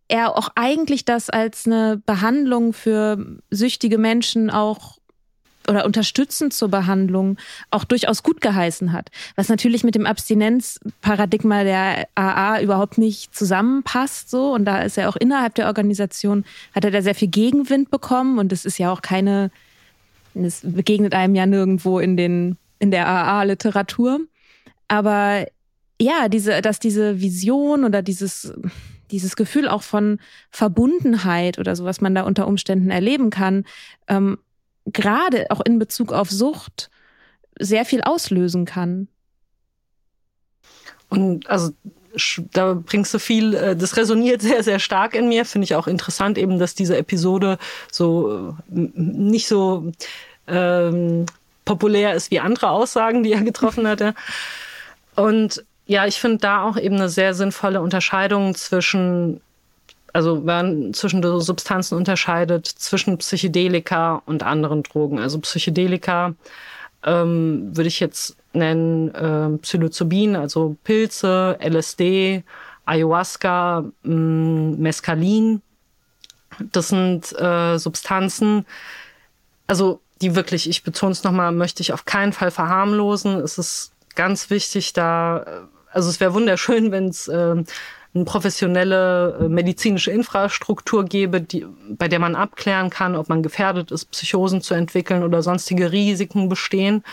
er 0.08 0.36
auch 0.36 0.50
eigentlich 0.56 1.06
das 1.06 1.30
als 1.30 1.64
eine 1.64 2.02
Behandlung 2.04 2.74
für 2.74 3.38
süchtige 3.50 3.96
Menschen 3.96 4.50
auch 4.50 4.98
oder 5.70 5.86
unterstützend 5.86 6.52
zur 6.52 6.68
Behandlung 6.68 7.38
auch 7.70 7.84
durchaus 7.84 8.22
gut 8.22 8.40
geheißen 8.40 8.92
hat. 8.92 9.10
Was 9.36 9.48
natürlich 9.48 9.84
mit 9.84 9.94
dem 9.94 10.04
Abstinenzparadigma 10.04 11.62
der 11.62 12.08
AA 12.16 12.60
überhaupt 12.60 12.98
nicht 12.98 13.34
zusammenpasst 13.34 14.28
so. 14.28 14.52
Und 14.52 14.64
da 14.64 14.82
ist 14.82 14.98
er 14.98 15.08
auch 15.08 15.16
innerhalb 15.16 15.54
der 15.54 15.68
Organisation, 15.68 16.44
hat 16.74 16.84
er 16.84 16.90
da 16.90 17.02
sehr 17.02 17.14
viel 17.14 17.28
Gegenwind 17.28 17.90
bekommen. 17.90 18.38
Und 18.38 18.52
es 18.52 18.64
ist 18.64 18.78
ja 18.78 18.92
auch 18.92 19.00
keine, 19.00 19.50
es 20.34 20.60
begegnet 20.62 21.14
einem 21.14 21.36
ja 21.36 21.46
nirgendwo 21.46 22.00
in 22.00 22.16
den, 22.16 22.56
in 22.80 22.90
der 22.90 23.06
AA-Literatur. 23.08 24.20
Aber 24.88 25.46
ja, 26.00 26.28
diese, 26.28 26.62
dass 26.62 26.80
diese 26.80 27.20
Vision 27.20 27.84
oder 27.84 28.02
dieses, 28.02 28.52
dieses 29.12 29.36
Gefühl 29.36 29.68
auch 29.68 29.82
von 29.82 30.18
Verbundenheit 30.50 31.58
oder 31.58 31.76
so, 31.76 31.84
was 31.84 32.00
man 32.00 32.14
da 32.14 32.22
unter 32.22 32.48
Umständen 32.48 32.90
erleben 32.90 33.30
kann, 33.30 33.64
ähm, 34.08 34.38
gerade 34.86 35.46
auch 35.50 35.60
in 35.60 35.78
Bezug 35.78 36.12
auf 36.12 36.30
Sucht 36.30 36.90
sehr 37.58 37.84
viel 37.84 38.02
auslösen 38.02 38.64
kann. 38.64 39.08
Und 41.08 41.48
also 41.48 41.72
da 42.52 42.74
bringst 42.74 43.14
du 43.14 43.18
viel, 43.18 43.54
äh, 43.54 43.76
das 43.76 43.96
resoniert 43.96 44.42
sehr, 44.42 44.62
sehr 44.62 44.78
stark 44.78 45.14
in 45.14 45.28
mir. 45.28 45.44
Finde 45.44 45.64
ich 45.64 45.74
auch 45.74 45.86
interessant 45.86 46.38
eben, 46.38 46.58
dass 46.58 46.74
diese 46.74 46.96
Episode 46.96 47.58
so 47.90 48.56
äh, 48.70 48.88
nicht 48.94 49.48
so 49.48 49.92
ähm, 50.46 51.26
populär 51.64 52.14
ist 52.14 52.30
wie 52.30 52.40
andere 52.40 52.70
Aussagen, 52.70 53.22
die 53.22 53.32
er 53.32 53.42
getroffen 53.42 53.86
hatte. 53.86 54.14
Und 55.14 55.64
ja, 55.86 56.06
ich 56.06 56.20
finde 56.20 56.38
da 56.38 56.62
auch 56.62 56.76
eben 56.76 56.96
eine 56.96 57.08
sehr 57.08 57.34
sinnvolle 57.34 57.80
Unterscheidung 57.80 58.54
zwischen 58.54 59.40
also 60.12 60.36
man 60.36 60.92
zwischen 60.94 61.22
Substanzen 61.40 61.96
unterscheidet 61.96 62.66
zwischen 62.66 63.18
Psychedelika 63.18 64.22
und 64.26 64.42
anderen 64.42 64.82
Drogen. 64.82 65.18
Also 65.18 65.38
Psychedelika 65.40 66.34
ähm, 67.04 67.76
würde 67.76 67.88
ich 67.88 68.00
jetzt 68.00 68.36
nennen 68.52 69.14
äh, 69.14 69.58
Psilocybin, 69.58 70.36
also 70.36 70.76
Pilze, 70.84 71.58
LSD, 71.60 72.42
Ayahuasca, 72.84 73.84
mh, 74.02 74.14
mm, 74.14 74.80
Mescalin. 74.80 75.62
Das 76.72 76.88
sind 76.88 77.32
äh, 77.38 77.78
Substanzen, 77.78 78.66
also 79.66 80.00
die 80.20 80.34
wirklich, 80.34 80.68
ich 80.68 80.82
betone 80.82 81.12
es 81.12 81.22
nochmal, 81.24 81.52
möchte 81.52 81.82
ich 81.82 81.92
auf 81.92 82.04
keinen 82.04 82.32
Fall 82.32 82.50
verharmlosen. 82.50 83.36
Es 83.36 83.56
ist 83.56 83.92
ganz 84.16 84.50
wichtig, 84.50 84.92
da, 84.92 85.68
also 85.92 86.10
es 86.10 86.20
wäre 86.20 86.34
wunderschön, 86.34 86.90
wenn 86.92 87.08
es 87.08 87.28
äh, 87.28 87.62
eine 88.14 88.24
professionelle 88.24 89.38
äh, 89.40 89.48
medizinische 89.48 90.10
Infrastruktur 90.10 91.04
gäbe, 91.04 91.40
die, 91.40 91.66
bei 91.90 92.08
der 92.08 92.18
man 92.18 92.34
abklären 92.34 92.90
kann, 92.90 93.14
ob 93.14 93.28
man 93.28 93.42
gefährdet 93.42 93.90
ist, 93.92 94.06
Psychosen 94.06 94.62
zu 94.62 94.74
entwickeln 94.74 95.22
oder 95.22 95.42
sonstige 95.42 95.92
Risiken 95.92 96.48
bestehen. 96.48 97.04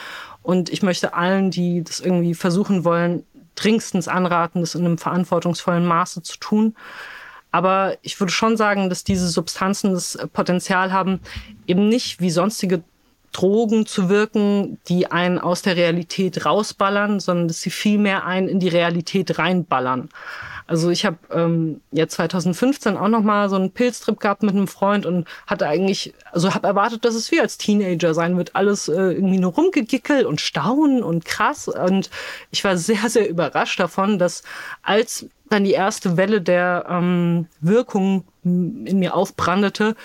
Und 0.42 0.70
ich 0.70 0.82
möchte 0.82 1.14
allen, 1.14 1.52
die 1.52 1.84
das 1.84 2.00
irgendwie 2.00 2.34
versuchen 2.34 2.84
wollen, 2.84 3.24
dringendstens 3.56 4.08
anraten, 4.08 4.62
das 4.62 4.76
in 4.76 4.86
einem 4.86 4.98
verantwortungsvollen 4.98 5.86
Maße 5.86 6.24
zu 6.24 6.38
tun. 6.38 6.76
Aber 7.52 7.98
ich 8.02 8.20
würde 8.20 8.34
schon 8.34 8.58
sagen, 8.58 8.90
dass 8.90 9.04
diese 9.04 9.28
Substanzen 9.28 9.94
das 9.94 10.18
Potenzial 10.34 10.92
haben, 10.92 11.20
eben 11.66 11.90
nicht 11.90 12.22
wie 12.22 12.30
sonstige 12.30 12.84
Drogen 13.32 13.86
zu 13.86 14.10
wirken, 14.10 14.80
die 14.88 15.12
einen 15.12 15.38
aus 15.38 15.62
der 15.62 15.76
Realität 15.76 16.46
rausballern, 16.46 17.20
sondern 17.20 17.48
dass 17.48 17.62
sie 17.62 17.70
viel 17.70 18.00
mehr 18.00 18.26
einen 18.26 18.48
in 18.48 18.60
die 18.60 18.68
Realität 18.68 19.38
reinballern. 19.38 20.10
Also 20.68 20.90
ich 20.90 21.06
habe 21.06 21.18
ähm, 21.32 21.82
ja 21.92 22.08
2015 22.08 22.98
auch 22.98 23.08
noch 23.08 23.24
mal 23.24 23.50
so 23.50 23.56
einen 23.56 23.72
Pilztrip 23.72 24.20
gehabt 24.20 24.44
mit 24.44 24.54
einem 24.54 24.68
Freund 24.68 25.06
und 25.06 25.26
hatte 25.48 25.66
eigentlich, 25.66 26.14
also 26.32 26.54
habe 26.54 26.68
erwartet, 26.68 27.06
dass 27.06 27.16
es 27.16 27.32
wie 27.32 27.40
als 27.40 27.58
Teenager 27.58 28.14
sein 28.14 28.38
wird, 28.38 28.56
alles 28.56 28.90
äh, 28.90 28.94
irgendwie 28.94 29.40
nur 29.40 29.54
rumgegickelt 29.54 30.26
und 30.26 30.42
staunen 30.42 31.04
und 31.04 31.24
krass. 31.24 31.70
Und 31.70 32.10
ich 32.52 32.64
war 32.66 32.78
sehr, 32.78 33.10
sehr 33.10 33.30
überrascht 33.30 33.80
davon, 33.80 34.20
dass 34.20 34.44
als 34.84 35.26
dann 35.50 35.64
die 35.64 35.72
erste 35.72 36.18
Welle 36.18 36.42
der 36.42 36.86
ähm, 36.90 37.48
Wirkung 37.62 38.26
in 38.44 39.00
mir 39.00 39.16
aufbrandete, 39.16 39.96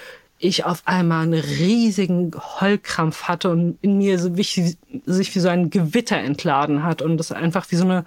ich 0.43 0.65
auf 0.65 0.83
einmal 0.87 1.23
einen 1.23 1.41
riesigen 1.41 2.33
Heulkrampf 2.61 3.25
hatte 3.25 3.51
und 3.51 3.79
in 3.81 3.99
mir 3.99 4.19
so 4.19 4.37
wie, 4.37 4.43
sich 4.43 5.35
wie 5.35 5.39
so 5.39 5.49
ein 5.49 5.71
Gewitter 5.71 6.19
entladen 6.19 6.83
hat 6.83 7.01
und 7.01 7.17
das 7.17 7.31
einfach 7.31 7.71
wie 7.71 7.77
so 7.77 7.85
eine 7.85 8.05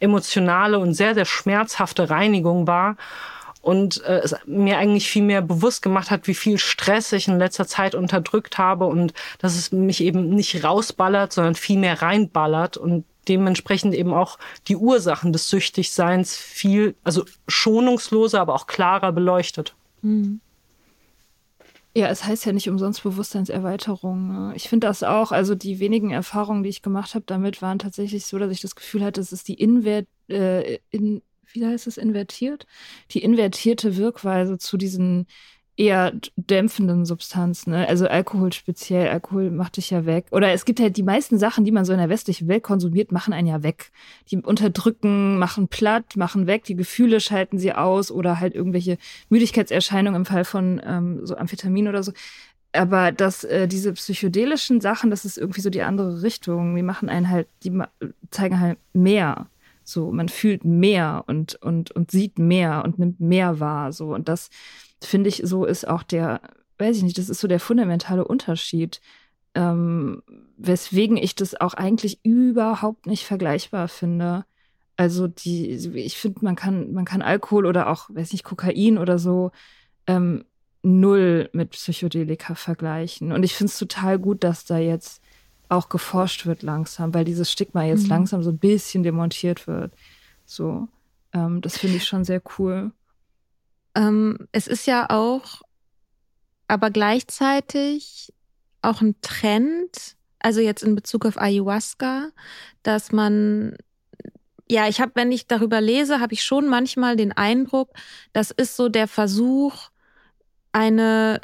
emotionale 0.00 0.78
und 0.78 0.94
sehr, 0.94 1.14
sehr 1.14 1.26
schmerzhafte 1.26 2.08
Reinigung 2.08 2.66
war 2.66 2.96
und 3.60 4.02
äh, 4.04 4.20
es 4.20 4.34
mir 4.46 4.78
eigentlich 4.78 5.08
viel 5.08 5.22
mehr 5.22 5.42
bewusst 5.42 5.82
gemacht 5.82 6.10
hat, 6.10 6.26
wie 6.26 6.34
viel 6.34 6.58
Stress 6.58 7.12
ich 7.12 7.28
in 7.28 7.38
letzter 7.38 7.66
Zeit 7.66 7.94
unterdrückt 7.94 8.56
habe 8.56 8.86
und 8.86 9.12
dass 9.38 9.54
es 9.54 9.70
mich 9.70 10.02
eben 10.02 10.30
nicht 10.30 10.64
rausballert, 10.64 11.34
sondern 11.34 11.54
viel 11.54 11.78
mehr 11.78 12.00
reinballert 12.00 12.78
und 12.78 13.04
dementsprechend 13.28 13.94
eben 13.94 14.12
auch 14.12 14.38
die 14.68 14.76
Ursachen 14.76 15.32
des 15.32 15.48
Süchtigseins 15.48 16.36
viel, 16.36 16.94
also 17.04 17.24
schonungsloser, 17.46 18.40
aber 18.40 18.54
auch 18.54 18.66
klarer 18.66 19.12
beleuchtet. 19.12 19.74
Mhm. 20.02 20.40
Ja, 21.96 22.08
es 22.08 22.24
heißt 22.24 22.44
ja 22.44 22.52
nicht 22.52 22.68
umsonst 22.68 23.04
Bewusstseinserweiterung. 23.04 24.26
Ne? 24.28 24.52
Ich 24.56 24.68
finde 24.68 24.88
das 24.88 25.04
auch. 25.04 25.30
Also 25.30 25.54
die 25.54 25.78
wenigen 25.78 26.10
Erfahrungen, 26.10 26.64
die 26.64 26.68
ich 26.70 26.82
gemacht 26.82 27.14
habe 27.14 27.24
damit, 27.26 27.62
waren 27.62 27.78
tatsächlich 27.78 28.26
so, 28.26 28.36
dass 28.38 28.50
ich 28.50 28.60
das 28.60 28.74
Gefühl 28.74 29.04
hatte, 29.04 29.20
es 29.20 29.32
ist 29.32 29.46
die 29.46 29.54
Invert, 29.54 30.08
äh, 30.28 30.78
in, 30.90 31.22
wie 31.52 31.64
heißt 31.64 31.86
es, 31.86 31.96
invertiert? 31.96 32.66
Die 33.12 33.22
invertierte 33.22 33.96
Wirkweise 33.96 34.58
zu 34.58 34.76
diesen 34.76 35.26
eher 35.76 36.12
dämpfenden 36.36 37.04
Substanzen. 37.04 37.72
Ne? 37.72 37.88
Also 37.88 38.06
Alkohol 38.06 38.52
speziell, 38.52 39.08
Alkohol 39.08 39.50
macht 39.50 39.76
dich 39.76 39.90
ja 39.90 40.06
weg. 40.06 40.26
Oder 40.30 40.52
es 40.52 40.64
gibt 40.64 40.80
halt 40.80 40.96
die 40.96 41.02
meisten 41.02 41.38
Sachen, 41.38 41.64
die 41.64 41.72
man 41.72 41.84
so 41.84 41.92
in 41.92 41.98
der 41.98 42.08
westlichen 42.08 42.46
Welt 42.48 42.62
konsumiert, 42.62 43.10
machen 43.10 43.32
einen 43.32 43.48
ja 43.48 43.62
weg. 43.62 43.90
Die 44.28 44.36
unterdrücken, 44.36 45.38
machen 45.38 45.68
platt, 45.68 46.16
machen 46.16 46.46
weg, 46.46 46.64
die 46.64 46.76
Gefühle 46.76 47.20
schalten 47.20 47.58
sie 47.58 47.72
aus 47.72 48.10
oder 48.10 48.38
halt 48.40 48.54
irgendwelche 48.54 48.98
Müdigkeitserscheinungen 49.30 50.22
im 50.22 50.26
Fall 50.26 50.44
von 50.44 50.80
ähm, 50.84 51.26
so 51.26 51.36
Amphetamin 51.36 51.88
oder 51.88 52.02
so. 52.02 52.12
Aber 52.72 53.12
dass 53.12 53.44
äh, 53.44 53.68
diese 53.68 53.92
psychedelischen 53.92 54.80
Sachen, 54.80 55.10
das 55.10 55.24
ist 55.24 55.38
irgendwie 55.38 55.60
so 55.60 55.70
die 55.70 55.82
andere 55.82 56.22
Richtung. 56.22 56.74
Die 56.74 56.82
machen 56.82 57.08
einen 57.08 57.30
halt, 57.30 57.48
die 57.62 57.72
zeigen 58.30 58.60
halt 58.60 58.78
mehr. 58.92 59.46
So, 59.84 60.10
man 60.10 60.28
fühlt 60.28 60.64
mehr 60.64 61.24
und, 61.26 61.56
und, 61.56 61.90
und 61.90 62.10
sieht 62.10 62.38
mehr 62.38 62.82
und 62.84 62.98
nimmt 62.98 63.20
mehr 63.20 63.60
wahr. 63.60 63.92
So, 63.92 64.14
und 64.14 64.28
das, 64.28 64.50
finde 65.02 65.28
ich, 65.28 65.42
so 65.44 65.64
ist 65.64 65.86
auch 65.86 66.02
der, 66.02 66.40
weiß 66.78 66.96
ich 66.96 67.02
nicht, 67.02 67.18
das 67.18 67.28
ist 67.28 67.40
so 67.40 67.48
der 67.48 67.60
fundamentale 67.60 68.24
Unterschied, 68.24 69.00
ähm, 69.54 70.22
weswegen 70.56 71.16
ich 71.16 71.34
das 71.34 71.60
auch 71.60 71.74
eigentlich 71.74 72.24
überhaupt 72.24 73.06
nicht 73.06 73.24
vergleichbar 73.24 73.88
finde. 73.88 74.44
Also 74.96 75.26
die, 75.26 75.70
ich 75.70 76.16
finde, 76.16 76.40
man 76.42 76.56
kann, 76.56 76.92
man 76.92 77.04
kann 77.04 77.22
Alkohol 77.22 77.66
oder 77.66 77.88
auch, 77.88 78.08
weiß 78.10 78.32
nicht, 78.32 78.44
Kokain 78.44 78.98
oder 78.98 79.18
so 79.18 79.50
ähm, 80.06 80.44
null 80.82 81.48
mit 81.52 81.70
Psychedelika 81.70 82.54
vergleichen. 82.54 83.32
Und 83.32 83.42
ich 83.42 83.54
finde 83.54 83.70
es 83.70 83.78
total 83.78 84.18
gut, 84.18 84.44
dass 84.44 84.64
da 84.64 84.78
jetzt 84.78 85.22
auch 85.68 85.88
geforscht 85.88 86.46
wird 86.46 86.62
langsam, 86.62 87.14
weil 87.14 87.24
dieses 87.24 87.50
Stigma 87.50 87.84
jetzt 87.84 88.04
mhm. 88.04 88.10
langsam 88.10 88.42
so 88.42 88.50
ein 88.50 88.58
bisschen 88.58 89.02
demontiert 89.02 89.66
wird. 89.66 89.92
So, 90.44 90.88
ähm, 91.32 91.60
das 91.60 91.78
finde 91.78 91.96
ich 91.96 92.04
schon 92.04 92.24
sehr 92.24 92.42
cool. 92.58 92.92
Ähm, 93.94 94.48
es 94.52 94.66
ist 94.66 94.86
ja 94.86 95.08
auch, 95.10 95.62
aber 96.68 96.90
gleichzeitig 96.90 98.32
auch 98.82 99.00
ein 99.00 99.14
Trend, 99.22 100.16
also 100.38 100.60
jetzt 100.60 100.82
in 100.82 100.94
Bezug 100.94 101.24
auf 101.26 101.38
Ayahuasca, 101.38 102.28
dass 102.82 103.12
man 103.12 103.76
ja, 104.68 104.88
ich 104.88 105.00
habe, 105.00 105.12
wenn 105.14 105.30
ich 105.30 105.46
darüber 105.46 105.80
lese, 105.80 106.20
habe 106.20 106.32
ich 106.32 106.42
schon 106.42 106.68
manchmal 106.68 107.16
den 107.16 107.32
Eindruck, 107.32 107.90
das 108.32 108.50
ist 108.50 108.76
so 108.76 108.88
der 108.88 109.08
Versuch, 109.08 109.90
eine 110.72 111.40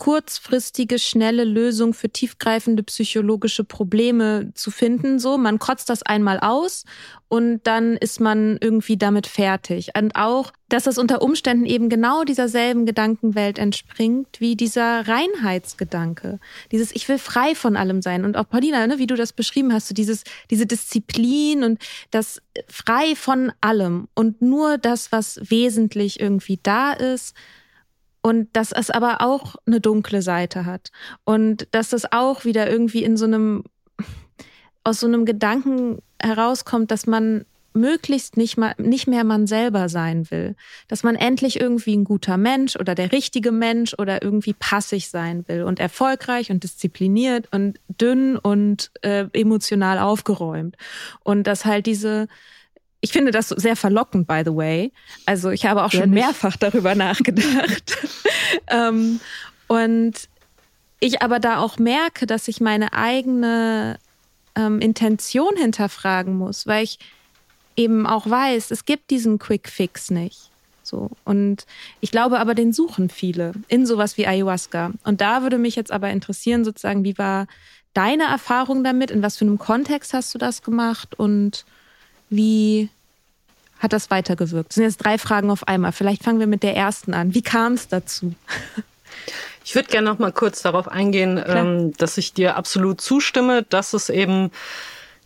kurzfristige, 0.00 0.98
schnelle 0.98 1.44
Lösung 1.44 1.92
für 1.92 2.08
tiefgreifende 2.08 2.82
psychologische 2.82 3.64
Probleme 3.64 4.50
zu 4.54 4.70
finden. 4.70 5.18
So, 5.18 5.36
man 5.36 5.58
kotzt 5.58 5.90
das 5.90 6.02
einmal 6.02 6.40
aus 6.40 6.86
und 7.28 7.60
dann 7.64 7.98
ist 7.98 8.18
man 8.18 8.56
irgendwie 8.62 8.96
damit 8.96 9.26
fertig. 9.26 9.90
Und 9.94 10.16
auch, 10.16 10.52
dass 10.70 10.84
das 10.84 10.96
unter 10.96 11.20
Umständen 11.20 11.66
eben 11.66 11.90
genau 11.90 12.24
dieser 12.24 12.48
selben 12.48 12.86
Gedankenwelt 12.86 13.58
entspringt, 13.58 14.40
wie 14.40 14.56
dieser 14.56 15.06
Reinheitsgedanke. 15.06 16.40
Dieses, 16.72 16.92
ich 16.92 17.06
will 17.06 17.18
frei 17.18 17.54
von 17.54 17.76
allem 17.76 18.00
sein. 18.00 18.24
Und 18.24 18.38
auch 18.38 18.48
Paulina, 18.48 18.86
ne, 18.86 18.98
wie 18.98 19.06
du 19.06 19.16
das 19.16 19.34
beschrieben 19.34 19.70
hast, 19.70 19.88
so 19.88 19.94
dieses, 19.94 20.24
diese 20.50 20.64
Disziplin 20.64 21.62
und 21.62 21.78
das 22.10 22.40
frei 22.68 23.14
von 23.16 23.52
allem 23.60 24.08
und 24.14 24.40
nur 24.40 24.78
das, 24.78 25.12
was 25.12 25.38
wesentlich 25.50 26.20
irgendwie 26.20 26.58
da 26.62 26.94
ist 26.94 27.34
und 28.22 28.48
dass 28.54 28.72
es 28.72 28.90
aber 28.90 29.22
auch 29.22 29.56
eine 29.66 29.80
dunkle 29.80 30.22
Seite 30.22 30.66
hat. 30.66 30.90
Und 31.24 31.68
dass 31.72 31.90
das 31.90 32.12
auch 32.12 32.44
wieder 32.44 32.70
irgendwie 32.70 33.02
in 33.02 33.16
so 33.16 33.24
einem 33.24 33.64
aus 34.84 35.00
so 35.00 35.06
einem 35.06 35.24
Gedanken 35.24 35.98
herauskommt, 36.20 36.90
dass 36.90 37.06
man 37.06 37.44
möglichst 37.72 38.36
nicht 38.36 38.56
mal 38.56 38.74
nicht 38.78 39.06
mehr 39.06 39.22
man 39.24 39.46
selber 39.46 39.88
sein 39.88 40.30
will, 40.30 40.56
dass 40.88 41.02
man 41.02 41.14
endlich 41.14 41.60
irgendwie 41.60 41.96
ein 41.96 42.04
guter 42.04 42.36
Mensch 42.36 42.76
oder 42.76 42.94
der 42.94 43.12
richtige 43.12 43.52
Mensch 43.52 43.94
oder 43.96 44.22
irgendwie 44.22 44.54
passig 44.54 45.08
sein 45.08 45.46
will 45.46 45.62
und 45.62 45.78
erfolgreich 45.78 46.50
und 46.50 46.64
diszipliniert 46.64 47.48
und 47.52 47.78
dünn 47.88 48.36
und 48.36 48.90
äh, 49.02 49.26
emotional 49.32 49.98
aufgeräumt. 49.98 50.76
Und 51.22 51.46
dass 51.46 51.64
halt 51.64 51.86
diese 51.86 52.26
ich 53.00 53.12
finde 53.12 53.30
das 53.30 53.48
sehr 53.48 53.76
verlockend, 53.76 54.26
by 54.26 54.42
the 54.44 54.54
way. 54.54 54.92
Also 55.26 55.50
ich 55.50 55.66
habe 55.66 55.84
auch 55.84 55.92
schon 55.92 56.10
mehrfach 56.10 56.56
darüber 56.56 56.94
nachgedacht. 56.96 57.96
ähm, 58.68 59.20
und 59.68 60.28
ich 61.00 61.22
aber 61.22 61.38
da 61.38 61.58
auch 61.58 61.78
merke, 61.78 62.26
dass 62.26 62.48
ich 62.48 62.60
meine 62.60 62.92
eigene 62.92 63.98
ähm, 64.54 64.80
Intention 64.80 65.56
hinterfragen 65.56 66.36
muss, 66.36 66.66
weil 66.66 66.84
ich 66.84 66.98
eben 67.76 68.06
auch 68.06 68.28
weiß, 68.28 68.70
es 68.70 68.84
gibt 68.84 69.10
diesen 69.10 69.38
Quick 69.38 69.68
Fix 69.68 70.10
nicht. 70.10 70.50
So. 70.82 71.10
Und 71.24 71.66
ich 72.00 72.10
glaube 72.10 72.40
aber, 72.40 72.54
den 72.54 72.72
suchen 72.72 73.08
viele 73.08 73.52
in 73.68 73.86
sowas 73.86 74.18
wie 74.18 74.26
Ayahuasca. 74.26 74.92
Und 75.04 75.20
da 75.20 75.42
würde 75.42 75.56
mich 75.56 75.76
jetzt 75.76 75.92
aber 75.92 76.10
interessieren, 76.10 76.64
sozusagen, 76.64 77.04
wie 77.04 77.16
war 77.16 77.46
deine 77.94 78.24
Erfahrung 78.24 78.84
damit? 78.84 79.10
In 79.10 79.22
was 79.22 79.38
für 79.38 79.44
einem 79.44 79.58
Kontext 79.58 80.12
hast 80.12 80.34
du 80.34 80.38
das 80.38 80.62
gemacht? 80.62 81.14
Und 81.14 81.64
wie 82.30 82.88
hat 83.78 83.92
das 83.92 84.10
weitergewirkt? 84.10 84.70
Das 84.70 84.74
sind 84.76 84.84
jetzt 84.84 84.98
drei 84.98 85.18
Fragen 85.18 85.50
auf 85.50 85.66
einmal. 85.68 85.92
Vielleicht 85.92 86.22
fangen 86.22 86.38
wir 86.38 86.46
mit 86.46 86.62
der 86.62 86.76
ersten 86.76 87.14
an. 87.14 87.34
Wie 87.34 87.42
kam 87.42 87.74
es 87.74 87.88
dazu? 87.88 88.34
Ich 89.62 89.74
würde 89.74 89.88
gerne 89.88 90.08
noch 90.08 90.18
mal 90.18 90.32
kurz 90.32 90.62
darauf 90.62 90.88
eingehen, 90.88 91.40
ähm, 91.46 91.92
dass 91.96 92.18
ich 92.18 92.32
dir 92.32 92.56
absolut 92.56 93.00
zustimme, 93.00 93.62
dass 93.62 93.92
es 93.92 94.08
eben 94.08 94.50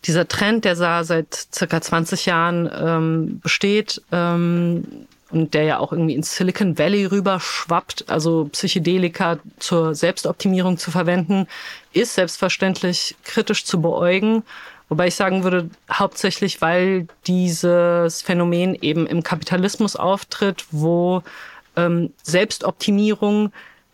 dieser 0.05 0.29
Trend, 0.29 0.65
der 0.65 0.77
seit 0.77 1.47
circa 1.55 1.81
20 1.81 2.27
Jahren 2.27 2.71
ähm, 2.75 3.41
besteht 3.41 4.03
ähm, 4.13 5.07
und 5.31 5.55
der 5.55 5.63
ja 5.65 5.79
auch 5.79 5.93
irgendwie 5.93 6.15
ins 6.15 6.37
Silicon 6.37 6.79
Valley 6.79 7.07
rüber 7.07 7.41
schwappt, 7.41 8.11
also 8.11 8.49
Psychedelika 8.53 9.39
zur 9.59 9.95
Selbstoptimierung 9.95 10.77
zu 10.77 10.91
verwenden, 10.91 11.47
ist 11.93 12.15
selbstverständlich 12.15 13.17
kritisch 13.25 13.65
zu 13.65 13.81
beäugen. 13.81 14.43
Wobei 14.89 15.09
ich 15.09 15.15
sagen 15.15 15.45
würde, 15.45 15.71
hauptsächlich, 15.91 16.61
weil 16.61 17.07
dieses 17.27 18.23
Phänomen 18.23 18.77
eben 18.81 19.07
im 19.07 19.23
Kapitalismus 19.23 19.97
auftritt, 19.97 20.67
wo 20.71 21.23
ähm, 21.77 22.13
Selbstoptimierung, 22.23 23.53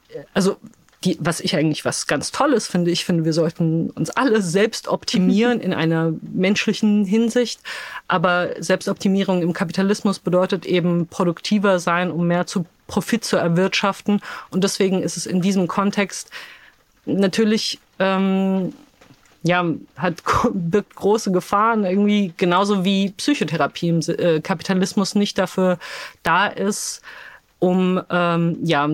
äh, 0.09 0.25
also 0.35 0.57
die, 1.05 1.17
was 1.19 1.41
ich 1.41 1.57
eigentlich 1.57 1.85
was 1.85 2.07
ganz 2.07 2.31
Tolles 2.31 2.67
finde. 2.67 2.91
Ich 2.91 3.05
finde, 3.05 3.25
wir 3.25 3.33
sollten 3.33 3.91
uns 3.91 4.11
alle 4.11 4.43
selbst 4.43 4.89
optimieren 4.89 5.61
in 5.61 5.73
einer 5.73 6.13
menschlichen 6.21 7.05
Hinsicht. 7.05 7.61
Aber 8.07 8.51
Selbstoptimierung 8.59 9.43
im 9.43 9.53
Kapitalismus 9.53 10.19
bedeutet 10.19 10.67
eben 10.67 11.07
produktiver 11.07 11.79
sein, 11.79 12.11
um 12.11 12.27
mehr 12.27 12.47
zu 12.47 12.67
Profit 12.87 13.25
zu 13.25 13.37
erwirtschaften. 13.37 14.21
Und 14.51 14.65
deswegen 14.65 15.03
ist 15.03 15.17
es 15.17 15.25
in 15.25 15.41
diesem 15.41 15.69
Kontext 15.69 16.31
natürlich 17.07 17.79
ähm, 17.99 18.75
ja, 19.43 19.65
hat, 19.97 20.23
birgt 20.53 20.95
große 20.95 21.33
Gefahren, 21.33 21.85
irgendwie 21.85 22.33
genauso 22.37 22.85
wie 22.85 23.11
Psychotherapie 23.11 23.89
im 23.89 24.01
äh, 24.01 24.41
Kapitalismus 24.41 25.15
nicht 25.15 25.39
dafür 25.39 25.79
da 26.23 26.47
ist, 26.47 27.01
um 27.59 28.01
ähm, 28.11 28.59
ja, 28.63 28.89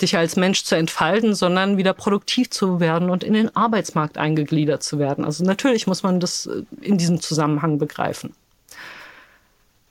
dich 0.00 0.16
als 0.16 0.36
Mensch 0.36 0.64
zu 0.64 0.76
entfalten, 0.76 1.34
sondern 1.34 1.76
wieder 1.76 1.94
produktiv 1.94 2.50
zu 2.50 2.80
werden 2.80 3.10
und 3.10 3.22
in 3.22 3.34
den 3.34 3.54
Arbeitsmarkt 3.54 4.18
eingegliedert 4.18 4.82
zu 4.82 4.98
werden. 4.98 5.24
Also 5.24 5.44
natürlich 5.44 5.86
muss 5.86 6.02
man 6.02 6.20
das 6.20 6.46
äh, 6.46 6.62
in 6.80 6.98
diesem 6.98 7.20
Zusammenhang 7.20 7.78
begreifen. 7.78 8.34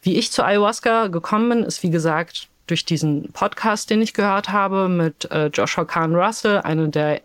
Wie 0.02 0.18
ich 0.18 0.32
zu 0.32 0.44
Ayahuasca 0.44 1.08
gekommen 1.08 1.50
bin, 1.50 1.64
ist 1.64 1.84
wie 1.84 1.92
gesagt 1.92 2.48
durch 2.68 2.86
diesen 2.86 3.32
Podcast, 3.34 3.90
den 3.90 4.02
ich 4.02 4.14
gehört 4.14 4.50
habe 4.50 4.88
mit 4.88 5.30
äh, 5.32 5.48
Joshua 5.48 5.86
Kahn 5.86 6.16
Russell, 6.16 6.60
einer 6.60 6.88
der 6.88 7.22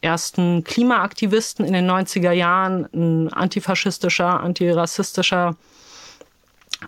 ersten 0.00 0.64
Klimaaktivisten 0.64 1.64
in 1.64 1.72
den 1.72 1.90
90er 1.90 2.32
Jahren, 2.32 2.88
ein 2.92 3.32
antifaschistischer, 3.32 4.40
antirassistischer, 4.40 5.56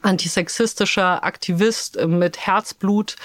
antisexistischer 0.03 1.25
Aktivist 1.25 2.05
mit 2.07 2.39
Herzblut, 2.39 3.17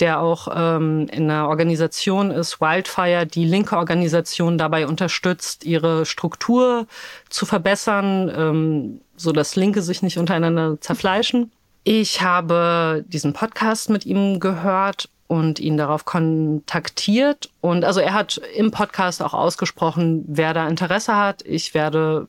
der 0.00 0.20
auch 0.20 0.48
ähm, 0.54 1.08
in 1.10 1.30
einer 1.30 1.48
Organisation 1.48 2.30
ist, 2.30 2.60
Wildfire, 2.60 3.26
die 3.26 3.44
linke 3.44 3.76
Organisation 3.76 4.58
dabei 4.58 4.86
unterstützt, 4.86 5.64
ihre 5.64 6.04
Struktur 6.04 6.86
zu 7.30 7.46
verbessern, 7.46 8.30
ähm, 8.34 9.00
so 9.16 9.32
dass 9.32 9.56
Linke 9.56 9.82
sich 9.82 10.02
nicht 10.02 10.18
untereinander 10.18 10.78
zerfleischen. 10.80 11.50
Ich 11.84 12.20
habe 12.20 13.04
diesen 13.06 13.32
Podcast 13.32 13.88
mit 13.90 14.04
ihm 14.04 14.40
gehört 14.40 15.08
und 15.28 15.58
ihn 15.58 15.76
darauf 15.76 16.04
kontaktiert. 16.04 17.50
Und 17.60 17.84
also 17.84 18.00
er 18.00 18.14
hat 18.14 18.40
im 18.54 18.70
Podcast 18.70 19.22
auch 19.22 19.34
ausgesprochen, 19.34 20.24
wer 20.28 20.54
da 20.54 20.68
Interesse 20.68 21.16
hat. 21.16 21.42
Ich 21.44 21.74
werde, 21.74 22.28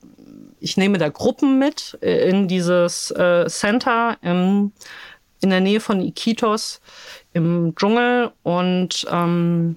ich 0.60 0.76
nehme 0.76 0.98
da 0.98 1.08
Gruppen 1.08 1.58
mit 1.58 1.94
in 2.00 2.48
dieses 2.48 3.10
äh, 3.12 3.46
Center 3.48 4.16
im, 4.22 4.72
in 5.40 5.50
der 5.50 5.60
Nähe 5.60 5.80
von 5.80 6.00
Iquitos 6.00 6.80
im 7.32 7.74
Dschungel 7.76 8.32
und 8.42 9.06
ähm, 9.10 9.76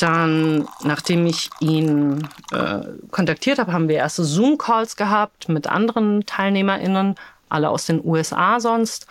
dann, 0.00 0.66
nachdem 0.82 1.26
ich 1.26 1.50
ihn 1.60 2.28
äh, 2.50 2.80
kontaktiert 3.10 3.58
habe, 3.58 3.72
haben 3.72 3.88
wir 3.88 3.96
erste 3.96 4.24
Zoom-Calls 4.24 4.96
gehabt 4.96 5.48
mit 5.48 5.68
anderen 5.68 6.26
TeilnehmerInnen, 6.26 7.14
alle 7.48 7.70
aus 7.70 7.86
den 7.86 8.04
USA 8.04 8.58
sonst. 8.58 9.06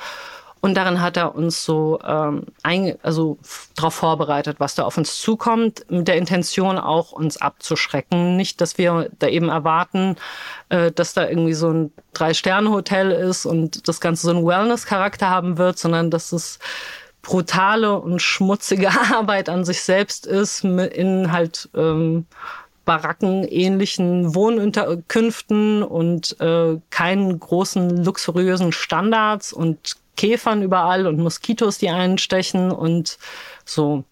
Und 0.63 0.75
darin 0.75 1.01
hat 1.01 1.17
er 1.17 1.35
uns 1.35 1.65
so 1.65 1.99
ähm, 2.07 2.45
ein, 2.63 2.97
also 3.03 3.37
darauf 3.75 3.95
vorbereitet, 3.95 4.61
was 4.61 4.75
da 4.75 4.85
auf 4.85 4.97
uns 4.97 5.19
zukommt, 5.19 5.83
mit 5.91 6.07
der 6.07 6.15
Intention 6.15 6.77
auch 6.77 7.11
uns 7.11 7.35
abzuschrecken. 7.35 8.37
Nicht, 8.37 8.61
dass 8.61 8.77
wir 8.77 9.09
da 9.19 9.27
eben 9.27 9.49
erwarten, 9.49 10.15
äh, 10.69 10.89
dass 10.89 11.13
da 11.13 11.27
irgendwie 11.27 11.53
so 11.53 11.69
ein 11.69 11.91
Drei-Sterne-Hotel 12.13 13.11
ist 13.11 13.45
und 13.45 13.89
das 13.89 13.99
Ganze 13.99 14.27
so 14.27 14.29
einen 14.29 14.45
Wellness-Charakter 14.45 15.29
haben 15.29 15.57
wird, 15.57 15.77
sondern 15.77 16.09
dass 16.09 16.31
es 16.31 16.59
brutale 17.23 17.99
und 17.99 18.21
schmutzige 18.21 18.89
Arbeit 19.13 19.49
an 19.49 19.65
sich 19.65 19.81
selbst 19.81 20.25
ist, 20.25 20.63
in 20.63 21.33
halt 21.33 21.67
ähm, 21.75 22.25
Baracken 22.85 23.43
ähnlichen 23.45 24.35
Wohnunterkünften 24.35 25.83
und 25.83 26.39
äh, 26.39 26.77
keinen 26.89 27.39
großen 27.39 28.03
luxuriösen 28.03 28.71
Standards 28.71 29.53
und 29.53 29.95
Käfern 30.15 30.61
überall 30.61 31.07
und 31.07 31.19
Moskitos, 31.19 31.77
die 31.77 31.89
einstechen 31.89 32.71
und 32.71 33.17
so. 33.65 34.03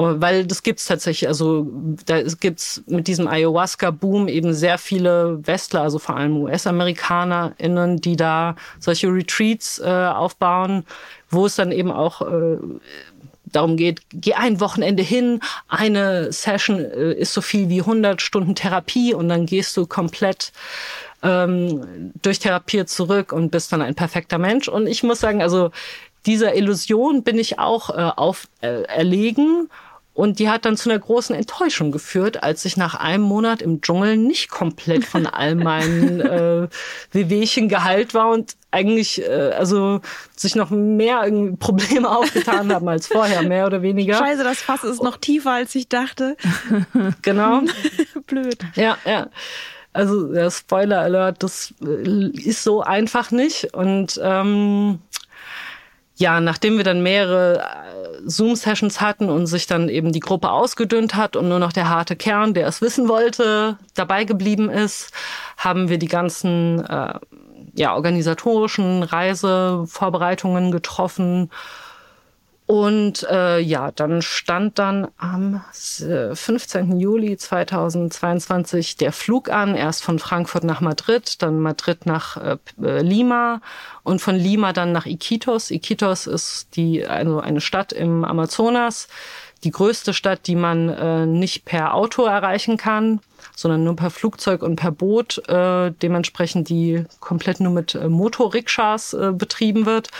Weil 0.00 0.46
das 0.46 0.62
gibt's 0.62 0.86
tatsächlich, 0.86 1.26
also 1.26 1.66
da 2.06 2.22
gibt's 2.22 2.84
mit 2.86 3.08
diesem 3.08 3.26
Ayahuasca-Boom 3.26 4.28
eben 4.28 4.54
sehr 4.54 4.78
viele 4.78 5.44
Westler, 5.44 5.82
also 5.82 5.98
vor 5.98 6.16
allem 6.16 6.36
US-AmerikanerInnen, 6.36 8.00
die 8.00 8.14
da 8.14 8.54
solche 8.78 9.08
Retreats 9.08 9.80
äh, 9.80 9.88
aufbauen, 9.88 10.84
wo 11.30 11.46
es 11.46 11.56
dann 11.56 11.72
eben 11.72 11.90
auch 11.90 12.22
äh, 12.22 12.58
darum 13.52 13.76
geht, 13.76 14.00
geh 14.12 14.34
ein 14.34 14.60
Wochenende 14.60 15.02
hin, 15.02 15.40
eine 15.68 16.32
Session 16.32 16.80
äh, 16.80 17.12
ist 17.12 17.32
so 17.32 17.40
viel 17.40 17.68
wie 17.68 17.80
100 17.80 18.20
Stunden 18.22 18.54
Therapie 18.54 19.14
und 19.14 19.28
dann 19.28 19.46
gehst 19.46 19.76
du 19.76 19.86
komplett 19.86 20.52
ähm, 21.22 22.12
durchtherapiert 22.22 22.88
zurück 22.88 23.32
und 23.32 23.50
bist 23.50 23.72
dann 23.72 23.82
ein 23.82 23.94
perfekter 23.94 24.38
Mensch. 24.38 24.68
Und 24.68 24.86
ich 24.86 25.02
muss 25.02 25.20
sagen, 25.20 25.42
also 25.42 25.70
dieser 26.26 26.54
Illusion 26.54 27.22
bin 27.22 27.38
ich 27.38 27.58
auch 27.58 27.90
äh, 27.90 28.10
auf 28.16 28.48
äh, 28.60 28.82
erlegen. 28.82 29.68
Und 30.18 30.40
die 30.40 30.50
hat 30.50 30.64
dann 30.64 30.76
zu 30.76 30.90
einer 30.90 30.98
großen 30.98 31.36
Enttäuschung 31.36 31.92
geführt, 31.92 32.42
als 32.42 32.64
ich 32.64 32.76
nach 32.76 32.96
einem 32.96 33.22
Monat 33.22 33.62
im 33.62 33.82
Dschungel 33.82 34.16
nicht 34.16 34.50
komplett 34.50 35.04
von 35.04 35.28
all 35.28 35.54
meinen 35.54 36.20
äh, 36.20 36.66
Wehwehchen 37.12 37.68
geheilt 37.68 38.14
war 38.14 38.30
und 38.30 38.56
eigentlich 38.72 39.22
äh, 39.22 39.52
also 39.56 40.00
sich 40.34 40.56
noch 40.56 40.70
mehr 40.70 41.20
Probleme 41.60 42.10
aufgetan 42.10 42.72
haben 42.74 42.88
als 42.88 43.06
vorher, 43.06 43.42
mehr 43.42 43.66
oder 43.66 43.80
weniger. 43.82 44.18
Scheiße, 44.18 44.42
das 44.42 44.58
Fass 44.58 44.82
ist 44.82 45.04
noch 45.04 45.18
tiefer, 45.18 45.52
als 45.52 45.76
ich 45.76 45.88
dachte. 45.88 46.36
Genau. 47.22 47.62
Blöd. 48.26 48.58
Ja, 48.74 48.98
ja. 49.04 49.28
Also 49.92 50.32
der 50.32 50.50
Spoiler 50.50 51.00
Alert, 51.00 51.44
das 51.44 51.74
äh, 51.80 52.30
ist 52.30 52.64
so 52.64 52.82
einfach 52.82 53.30
nicht. 53.30 53.72
Und 53.72 54.20
ähm, 54.20 54.98
ja, 56.18 56.40
nachdem 56.40 56.76
wir 56.76 56.84
dann 56.84 57.02
mehrere 57.02 57.60
äh, 57.60 58.28
Zoom-Sessions 58.28 59.00
hatten 59.00 59.30
und 59.30 59.46
sich 59.46 59.68
dann 59.68 59.88
eben 59.88 60.10
die 60.10 60.20
Gruppe 60.20 60.50
ausgedünnt 60.50 61.14
hat 61.14 61.36
und 61.36 61.48
nur 61.48 61.60
noch 61.60 61.72
der 61.72 61.88
harte 61.88 62.16
Kern, 62.16 62.54
der 62.54 62.66
es 62.66 62.82
wissen 62.82 63.08
wollte, 63.08 63.78
dabei 63.94 64.24
geblieben 64.24 64.68
ist, 64.68 65.12
haben 65.56 65.88
wir 65.88 65.98
die 65.98 66.08
ganzen 66.08 66.84
äh, 66.84 67.14
ja, 67.74 67.94
organisatorischen 67.94 69.04
Reisevorbereitungen 69.04 70.72
getroffen 70.72 71.50
und 72.68 73.26
äh, 73.30 73.60
ja, 73.60 73.92
dann 73.92 74.20
stand 74.20 74.78
dann 74.78 75.08
am 75.16 75.62
15. 75.72 76.92
Äh, 76.92 77.00
Juli 77.00 77.38
2022 77.38 78.98
der 78.98 79.12
Flug 79.12 79.48
an, 79.48 79.74
erst 79.74 80.04
von 80.04 80.18
Frankfurt 80.18 80.64
nach 80.64 80.82
Madrid, 80.82 81.40
dann 81.40 81.60
Madrid 81.60 82.04
nach 82.04 82.36
äh, 82.36 82.58
äh, 82.82 83.00
Lima 83.00 83.62
und 84.02 84.20
von 84.20 84.36
Lima 84.36 84.74
dann 84.74 84.92
nach 84.92 85.06
Iquitos. 85.06 85.70
Iquitos 85.70 86.26
ist 86.26 86.76
die 86.76 87.06
also 87.06 87.40
eine 87.40 87.62
Stadt 87.62 87.94
im 87.94 88.22
Amazonas, 88.22 89.08
die 89.64 89.70
größte 89.70 90.12
Stadt, 90.12 90.46
die 90.46 90.54
man 90.54 90.90
äh, 90.90 91.24
nicht 91.24 91.64
per 91.64 91.94
Auto 91.94 92.26
erreichen 92.26 92.76
kann, 92.76 93.20
sondern 93.56 93.82
nur 93.82 93.96
per 93.96 94.10
Flugzeug 94.10 94.60
und 94.60 94.76
per 94.76 94.90
Boot, 94.90 95.42
äh, 95.48 95.90
dementsprechend 96.02 96.68
die 96.68 97.06
komplett 97.20 97.60
nur 97.60 97.72
mit 97.72 97.94
äh, 97.94 98.10
Motorrikschas 98.10 99.14
äh, 99.14 99.32
betrieben 99.32 99.86
wird 99.86 100.10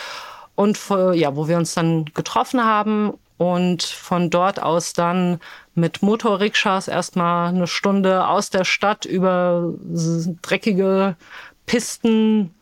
und 0.59 0.77
ja, 1.15 1.37
wo 1.37 1.47
wir 1.47 1.57
uns 1.57 1.75
dann 1.75 2.07
getroffen 2.15 2.65
haben 2.65 3.15
und 3.37 3.85
von 3.85 4.29
dort 4.29 4.61
aus 4.61 4.93
dann 4.93 5.39
mit 5.77 6.03
Motorrikschas 6.03 6.89
erstmal 6.89 7.51
eine 7.51 7.69
Stunde 7.69 8.27
aus 8.27 8.51
der 8.51 8.65
Stadt 8.65 9.05
über 9.05 9.73
dreckige 10.43 11.15
Pisten 11.67 12.53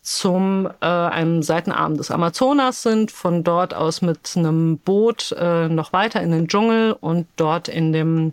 zum 0.00 0.70
äh, 0.80 0.86
einem 0.86 1.42
Seitenarm 1.42 1.98
des 1.98 2.10
Amazonas 2.10 2.82
sind, 2.82 3.10
von 3.10 3.44
dort 3.44 3.74
aus 3.74 4.00
mit 4.00 4.32
einem 4.34 4.78
Boot 4.78 5.32
äh, 5.38 5.68
noch 5.68 5.92
weiter 5.92 6.22
in 6.22 6.30
den 6.30 6.48
Dschungel 6.48 6.92
und 6.92 7.26
dort 7.36 7.68
in 7.68 7.92
dem 7.92 8.32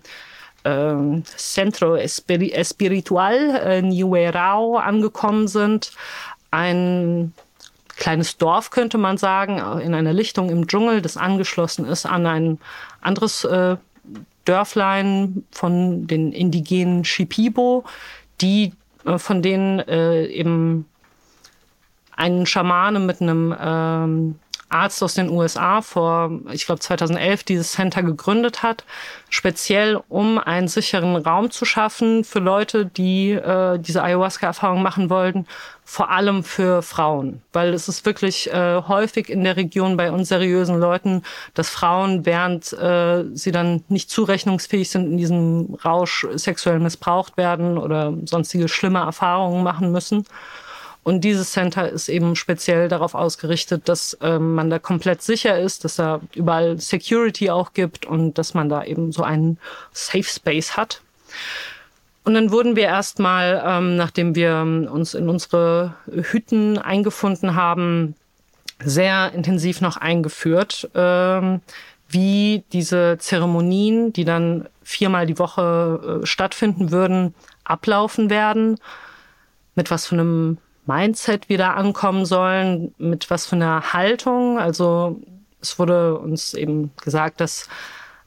äh, 0.63 0.95
Centro 1.35 1.97
Espiritual 1.97 3.35
äh, 3.65 3.81
Niuerao 3.81 4.77
angekommen 4.77 5.49
sind. 5.49 5.91
Ein 6.51 7.33
kleines 7.95 8.37
Dorf, 8.37 8.69
könnte 8.71 8.97
man 8.97 9.17
sagen, 9.17 9.57
in 9.79 9.93
einer 9.93 10.13
Lichtung 10.13 10.49
im 10.49 10.67
Dschungel, 10.67 11.01
das 11.01 11.17
angeschlossen 11.17 11.85
ist 11.85 12.05
an 12.05 12.25
ein 12.25 12.59
anderes 13.01 13.43
äh, 13.43 13.77
Dörflein 14.45 15.45
von 15.51 16.07
den 16.07 16.31
indigenen 16.31 17.05
Shipibo, 17.05 17.85
die 18.41 18.73
äh, 19.05 19.17
von 19.17 19.41
denen 19.41 19.79
äh, 19.79 20.25
eben 20.25 20.85
einen 22.15 22.45
Schamane 22.45 22.99
mit 22.99 23.21
einem 23.21 23.55
ähm, 23.59 24.39
Arzt 24.73 25.03
aus 25.03 25.13
den 25.13 25.29
USA 25.29 25.81
vor, 25.81 26.31
ich 26.51 26.65
glaube 26.65 26.79
2011, 26.79 27.43
dieses 27.43 27.73
Center 27.73 28.03
gegründet 28.03 28.63
hat, 28.63 28.83
speziell 29.29 30.01
um 30.09 30.37
einen 30.37 30.67
sicheren 30.67 31.15
Raum 31.15 31.51
zu 31.51 31.65
schaffen 31.65 32.23
für 32.23 32.39
Leute, 32.39 32.85
die 32.85 33.31
äh, 33.31 33.77
diese 33.79 34.03
Ayahuasca-Erfahrung 34.03 34.81
machen 34.81 35.09
wollten, 35.09 35.45
vor 35.85 36.09
allem 36.09 36.43
für 36.43 36.81
Frauen, 36.81 37.41
weil 37.51 37.73
es 37.73 37.87
ist 37.87 38.05
wirklich 38.05 38.51
äh, 38.51 38.81
häufig 38.87 39.29
in 39.29 39.43
der 39.43 39.57
Region 39.57 39.97
bei 39.97 40.11
unseriösen 40.11 40.79
Leuten, 40.79 41.23
dass 41.53 41.69
Frauen, 41.69 42.25
während 42.25 42.71
äh, 42.73 43.25
sie 43.33 43.51
dann 43.51 43.83
nicht 43.89 44.09
zurechnungsfähig 44.09 44.89
sind, 44.89 45.05
in 45.05 45.17
diesem 45.17 45.75
Rausch 45.83 46.25
sexuell 46.35 46.79
missbraucht 46.79 47.37
werden 47.37 47.77
oder 47.77 48.13
sonstige 48.25 48.69
schlimme 48.69 48.99
Erfahrungen 48.99 49.63
machen 49.63 49.91
müssen. 49.91 50.25
Und 51.03 51.21
dieses 51.21 51.51
Center 51.51 51.89
ist 51.89 52.07
eben 52.07 52.35
speziell 52.35 52.87
darauf 52.87 53.13
ausgerichtet, 53.13 53.89
dass 53.89 54.17
ähm, 54.21 54.55
man 54.55 54.69
da 54.69 54.79
komplett 54.79 55.21
sicher 55.21 55.59
ist, 55.59 55.83
dass 55.83 55.97
da 55.97 56.21
überall 56.33 56.79
Security 56.79 57.49
auch 57.49 57.73
gibt 57.73 58.05
und 58.05 58.37
dass 58.37 58.53
man 58.53 58.69
da 58.69 58.83
eben 58.85 59.11
so 59.11 59.23
einen 59.23 59.57
Safe 59.91 60.23
Space 60.23 60.77
hat. 60.77 61.01
Und 62.23 62.35
dann 62.35 62.51
wurden 62.51 62.77
wir 62.77 62.83
erstmal, 62.83 63.61
ähm, 63.65 63.97
nachdem 63.97 64.33
wir 64.33 64.87
uns 64.89 65.13
in 65.13 65.27
unsere 65.27 65.95
Hütten 66.09 66.77
eingefunden 66.77 67.55
haben, 67.55 68.15
sehr 68.79 69.33
intensiv 69.33 69.81
noch 69.81 69.97
eingeführt, 69.97 70.89
ähm, 70.95 71.59
wie 72.07 72.63
diese 72.71 73.17
Zeremonien, 73.17 74.13
die 74.13 74.23
dann 74.23 74.69
viermal 74.83 75.25
die 75.25 75.39
Woche 75.39 76.21
äh, 76.21 76.25
stattfinden 76.25 76.91
würden, 76.91 77.33
ablaufen 77.65 78.29
werden, 78.29 78.79
mit 79.75 79.91
was 79.91 80.07
für 80.07 80.15
einem 80.15 80.57
Mindset 80.85 81.49
wieder 81.49 81.75
ankommen 81.75 82.25
sollen, 82.25 82.93
mit 82.97 83.29
was 83.29 83.45
für 83.45 83.55
einer 83.55 83.93
Haltung. 83.93 84.59
Also 84.59 85.19
es 85.61 85.79
wurde 85.79 86.17
uns 86.17 86.53
eben 86.53 86.91
gesagt, 87.01 87.39
dass 87.39 87.67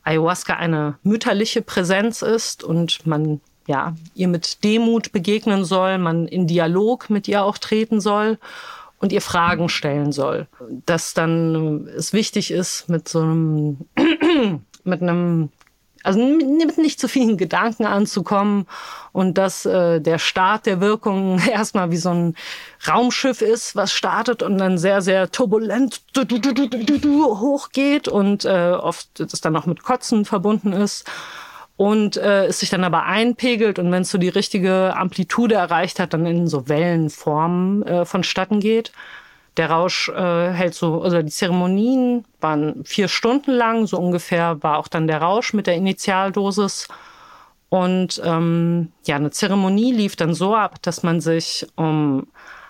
Ayahuasca 0.04 0.54
eine 0.54 0.98
mütterliche 1.02 1.62
Präsenz 1.62 2.22
ist 2.22 2.64
und 2.64 3.06
man 3.06 3.40
ja 3.66 3.94
ihr 4.14 4.28
mit 4.28 4.64
Demut 4.64 5.12
begegnen 5.12 5.64
soll, 5.64 5.98
man 5.98 6.28
in 6.28 6.46
Dialog 6.46 7.10
mit 7.10 7.28
ihr 7.28 7.42
auch 7.42 7.58
treten 7.58 8.00
soll 8.00 8.38
und 8.98 9.12
ihr 9.12 9.20
Fragen 9.20 9.68
stellen 9.68 10.12
soll. 10.12 10.46
Dass 10.86 11.14
dann 11.14 11.88
es 11.88 12.12
wichtig 12.12 12.50
ist, 12.50 12.88
mit 12.88 13.08
so 13.08 13.20
einem 13.20 13.78
mit 14.84 15.02
einem 15.02 15.50
also 16.06 16.18
mit 16.18 16.78
nicht 16.78 17.00
zu 17.00 17.08
vielen 17.08 17.36
Gedanken 17.36 17.84
anzukommen 17.84 18.66
und 19.12 19.38
dass 19.38 19.66
äh, 19.66 20.00
der 20.00 20.18
Start 20.18 20.66
der 20.66 20.80
Wirkung 20.80 21.38
erstmal 21.50 21.90
wie 21.90 21.96
so 21.96 22.10
ein 22.10 22.36
Raumschiff 22.86 23.42
ist, 23.42 23.76
was 23.76 23.92
startet 23.92 24.42
und 24.42 24.58
dann 24.58 24.78
sehr, 24.78 25.02
sehr 25.02 25.30
turbulent 25.30 26.02
hochgeht 26.16 28.08
und 28.08 28.44
äh, 28.44 28.72
oft 28.72 29.08
das 29.16 29.40
dann 29.40 29.56
auch 29.56 29.66
mit 29.66 29.82
Kotzen 29.82 30.24
verbunden 30.24 30.72
ist 30.72 31.10
und 31.76 32.16
äh, 32.16 32.46
es 32.46 32.60
sich 32.60 32.70
dann 32.70 32.84
aber 32.84 33.04
einpegelt 33.04 33.78
und 33.78 33.90
wenn 33.92 34.02
es 34.02 34.10
so 34.10 34.18
die 34.18 34.28
richtige 34.28 34.94
Amplitude 34.96 35.54
erreicht 35.54 35.98
hat, 35.98 36.14
dann 36.14 36.24
in 36.26 36.48
so 36.48 36.68
Wellenformen 36.68 37.82
äh, 37.82 38.04
vonstatten 38.04 38.60
geht. 38.60 38.92
Der 39.56 39.70
Rausch 39.70 40.08
äh, 40.10 40.50
hält 40.50 40.74
so, 40.74 41.02
also 41.02 41.22
die 41.22 41.30
Zeremonien 41.30 42.24
waren 42.40 42.84
vier 42.84 43.08
Stunden 43.08 43.52
lang, 43.52 43.86
so 43.86 43.98
ungefähr 43.98 44.62
war 44.62 44.78
auch 44.78 44.88
dann 44.88 45.06
der 45.06 45.22
Rausch 45.22 45.54
mit 45.54 45.66
der 45.66 45.76
Initialdosis. 45.76 46.88
Und 47.68 48.20
ähm, 48.24 48.92
ja, 49.04 49.16
eine 49.16 49.30
Zeremonie 49.30 49.92
lief 49.92 50.14
dann 50.16 50.34
so 50.34 50.54
ab, 50.54 50.80
dass 50.82 51.02
man 51.02 51.20
sich 51.20 51.66
um 51.74 52.26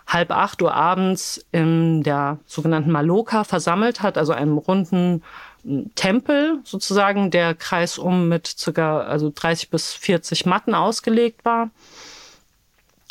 halb 0.07 0.31
acht 0.31 0.63
Uhr 0.63 0.73
abends 0.73 1.45
in 1.53 2.03
der 2.03 2.39
sogenannten 2.47 2.93
Maloka 2.93 3.45
versammelt 3.45 4.03
hat, 4.03 4.17
also 4.17 4.33
einem 4.33 4.57
runden 4.57 5.23
hm, 5.65 5.91
Tempel 5.97 6.61
sozusagen, 6.65 7.31
der 7.31 7.55
kreisum 7.55 8.29
mit 8.29 8.47
circa 8.47 9.01
also 9.01 9.33
30 9.35 9.71
bis 9.71 9.93
40 9.93 10.47
Matten 10.47 10.75
ausgelegt 10.75 11.45
war. 11.45 11.71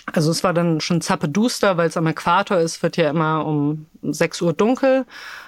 Also 0.05 0.31
es 0.31 0.43
war 0.43 0.53
dann 0.53 0.81
schon 0.81 1.01
zappeduster, 1.01 1.77
weil 1.77 1.87
es 1.87 1.97
am 1.97 2.07
Äquator 2.07 2.57
ist, 2.59 2.83
wird 2.83 2.97
ja 2.97 3.09
immer 3.09 3.45
um 3.45 3.87
6 4.03 4.41
Uhr 4.41 4.53
dunkel. 4.53 5.05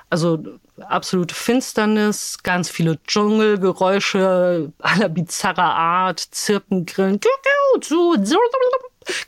Also 0.10 0.43
absolute 0.80 1.36
Finsternis, 1.36 2.39
ganz 2.43 2.70
viele 2.70 3.01
Dschungelgeräusche 3.03 4.72
aller 4.80 5.10
bizarrer 5.10 5.76
Art, 5.76 6.20
Zirpen, 6.20 6.86
Grillen, 6.86 7.20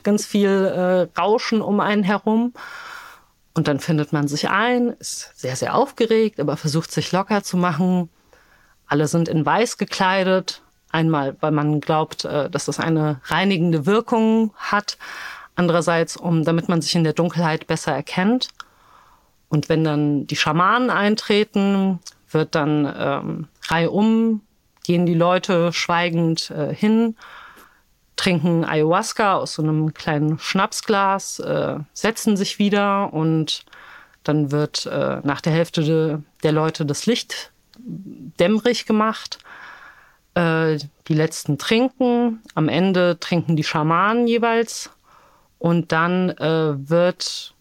ganz 0.02 0.26
viel 0.26 0.48
äh, 0.48 1.20
Rauschen 1.20 1.60
um 1.60 1.80
einen 1.80 2.02
herum. 2.02 2.52
Und 3.54 3.68
dann 3.68 3.80
findet 3.80 4.12
man 4.12 4.28
sich 4.28 4.48
ein, 4.48 4.90
ist 5.00 5.32
sehr, 5.34 5.56
sehr 5.56 5.74
aufgeregt, 5.74 6.40
aber 6.40 6.56
versucht 6.56 6.90
sich 6.92 7.12
locker 7.12 7.42
zu 7.42 7.56
machen. 7.56 8.08
Alle 8.86 9.06
sind 9.08 9.28
in 9.28 9.44
weiß 9.44 9.76
gekleidet, 9.76 10.62
Einmal, 10.92 11.36
weil 11.40 11.52
man 11.52 11.80
glaubt, 11.80 12.24
äh, 12.24 12.50
dass 12.50 12.66
das 12.66 12.80
eine 12.80 13.20
reinigende 13.24 13.86
Wirkung 13.86 14.52
hat. 14.56 14.98
Andererseits, 15.54 16.16
um, 16.16 16.44
damit 16.44 16.68
man 16.68 16.82
sich 16.82 16.94
in 16.94 17.04
der 17.04 17.12
Dunkelheit 17.12 17.66
besser 17.66 17.92
erkennt. 17.92 18.48
Und 19.48 19.68
wenn 19.68 19.84
dann 19.84 20.26
die 20.26 20.36
Schamanen 20.36 20.90
eintreten, 20.90 22.00
wird 22.30 22.54
dann 22.54 22.92
ähm, 22.96 23.48
reihum, 23.68 24.42
gehen 24.84 25.06
die 25.06 25.14
Leute 25.14 25.72
schweigend 25.72 26.50
äh, 26.50 26.74
hin, 26.74 27.16
trinken 28.16 28.64
Ayahuasca 28.64 29.36
aus 29.36 29.54
so 29.54 29.62
einem 29.62 29.94
kleinen 29.94 30.38
Schnapsglas, 30.38 31.40
äh, 31.40 31.78
setzen 31.92 32.36
sich 32.36 32.58
wieder 32.58 33.12
und 33.12 33.64
dann 34.24 34.52
wird 34.52 34.86
äh, 34.86 35.20
nach 35.22 35.40
der 35.40 35.52
Hälfte 35.52 35.82
de, 35.82 36.18
der 36.42 36.52
Leute 36.52 36.84
das 36.84 37.06
Licht 37.06 37.52
dämmerig 37.78 38.86
gemacht 38.86 39.38
äh, 40.40 40.78
die 41.08 41.14
letzten 41.14 41.58
trinken. 41.58 42.40
Am 42.54 42.68
Ende 42.68 43.18
trinken 43.20 43.56
die 43.56 43.64
Schamanen 43.64 44.26
jeweils. 44.26 44.90
Und 45.58 45.92
dann 45.92 46.30
äh, 46.30 46.88
wird 46.88 47.54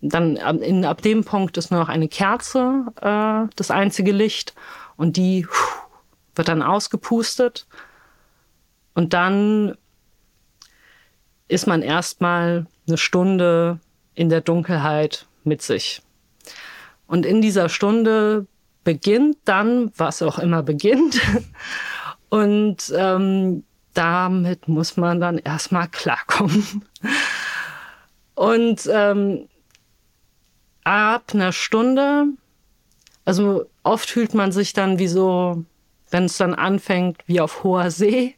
dann 0.00 0.36
in, 0.36 0.84
ab 0.84 1.00
dem 1.02 1.22
Punkt 1.22 1.56
ist 1.56 1.70
nur 1.70 1.78
noch 1.78 1.88
eine 1.88 2.08
Kerze 2.08 2.86
äh, 3.00 3.48
das 3.54 3.70
einzige 3.70 4.10
Licht 4.10 4.52
und 4.96 5.16
die 5.16 5.46
wird 6.34 6.48
dann 6.48 6.60
ausgepustet 6.60 7.68
und 8.94 9.12
dann 9.12 9.76
ist 11.46 11.68
man 11.68 11.82
erstmal 11.82 12.66
eine 12.88 12.98
Stunde 12.98 13.78
in 14.14 14.28
der 14.28 14.40
Dunkelheit 14.40 15.26
mit 15.44 15.62
sich. 15.62 16.02
Und 17.06 17.24
in 17.24 17.40
dieser 17.40 17.68
Stunde 17.68 18.46
beginnt 18.82 19.36
dann, 19.44 19.92
was 19.96 20.22
auch 20.22 20.40
immer 20.40 20.64
beginnt. 20.64 21.20
Und 22.32 22.90
ähm, 22.96 23.62
damit 23.92 24.66
muss 24.66 24.96
man 24.96 25.20
dann 25.20 25.36
erstmal 25.36 25.86
klarkommen. 25.88 26.82
Und 28.34 28.88
ähm, 28.90 29.50
ab 30.82 31.24
einer 31.34 31.52
Stunde, 31.52 32.28
also 33.26 33.66
oft 33.82 34.08
fühlt 34.08 34.32
man 34.32 34.50
sich 34.50 34.72
dann 34.72 34.98
wie 34.98 35.08
so, 35.08 35.62
wenn 36.10 36.24
es 36.24 36.38
dann 36.38 36.54
anfängt, 36.54 37.18
wie 37.26 37.42
auf 37.42 37.64
hoher 37.64 37.90
See, 37.90 38.34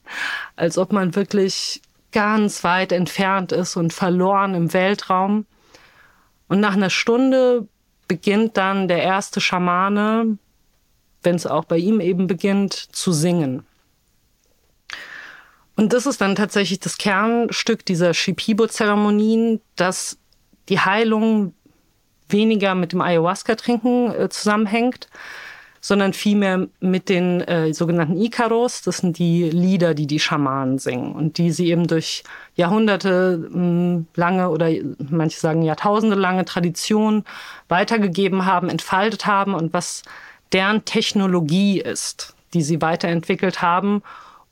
als 0.56 0.76
ob 0.76 0.92
man 0.92 1.14
wirklich 1.14 1.80
ganz 2.10 2.64
weit 2.64 2.90
entfernt 2.90 3.52
ist 3.52 3.76
und 3.76 3.92
verloren 3.92 4.56
im 4.56 4.72
Weltraum. 4.72 5.46
Und 6.48 6.58
nach 6.58 6.74
einer 6.74 6.90
Stunde 6.90 7.68
beginnt 8.08 8.56
dann 8.56 8.88
der 8.88 9.04
erste 9.04 9.40
Schamane, 9.40 10.36
wenn 11.22 11.36
es 11.36 11.46
auch 11.46 11.64
bei 11.64 11.78
ihm 11.78 12.00
eben 12.00 12.26
beginnt, 12.26 12.72
zu 12.72 13.12
singen. 13.12 13.64
Und 15.76 15.92
das 15.92 16.06
ist 16.06 16.20
dann 16.20 16.36
tatsächlich 16.36 16.80
das 16.80 16.98
Kernstück 16.98 17.84
dieser 17.84 18.14
Shipibo-Zeremonien, 18.14 19.60
dass 19.76 20.18
die 20.68 20.80
Heilung 20.80 21.54
weniger 22.28 22.74
mit 22.74 22.92
dem 22.92 23.00
Ayahuasca-Trinken 23.00 24.12
äh, 24.12 24.28
zusammenhängt, 24.28 25.08
sondern 25.80 26.14
vielmehr 26.14 26.68
mit 26.80 27.10
den 27.10 27.42
äh, 27.42 27.74
sogenannten 27.74 28.16
Ikaros. 28.16 28.80
Das 28.82 28.98
sind 28.98 29.18
die 29.18 29.50
Lieder, 29.50 29.92
die 29.92 30.06
die 30.06 30.20
Schamanen 30.20 30.78
singen 30.78 31.12
und 31.12 31.36
die 31.36 31.50
sie 31.50 31.68
eben 31.68 31.86
durch 31.86 32.24
Jahrhunderte 32.54 33.48
mh, 33.50 34.04
lange 34.14 34.48
oder 34.48 34.70
manche 35.10 35.38
sagen 35.38 35.62
Jahrtausende 35.62 36.16
lange 36.16 36.46
Tradition 36.46 37.24
weitergegeben 37.68 38.46
haben, 38.46 38.70
entfaltet 38.70 39.26
haben 39.26 39.52
und 39.52 39.74
was 39.74 40.04
deren 40.52 40.84
Technologie 40.86 41.80
ist, 41.80 42.34
die 42.54 42.62
sie 42.62 42.80
weiterentwickelt 42.80 43.60
haben, 43.60 44.02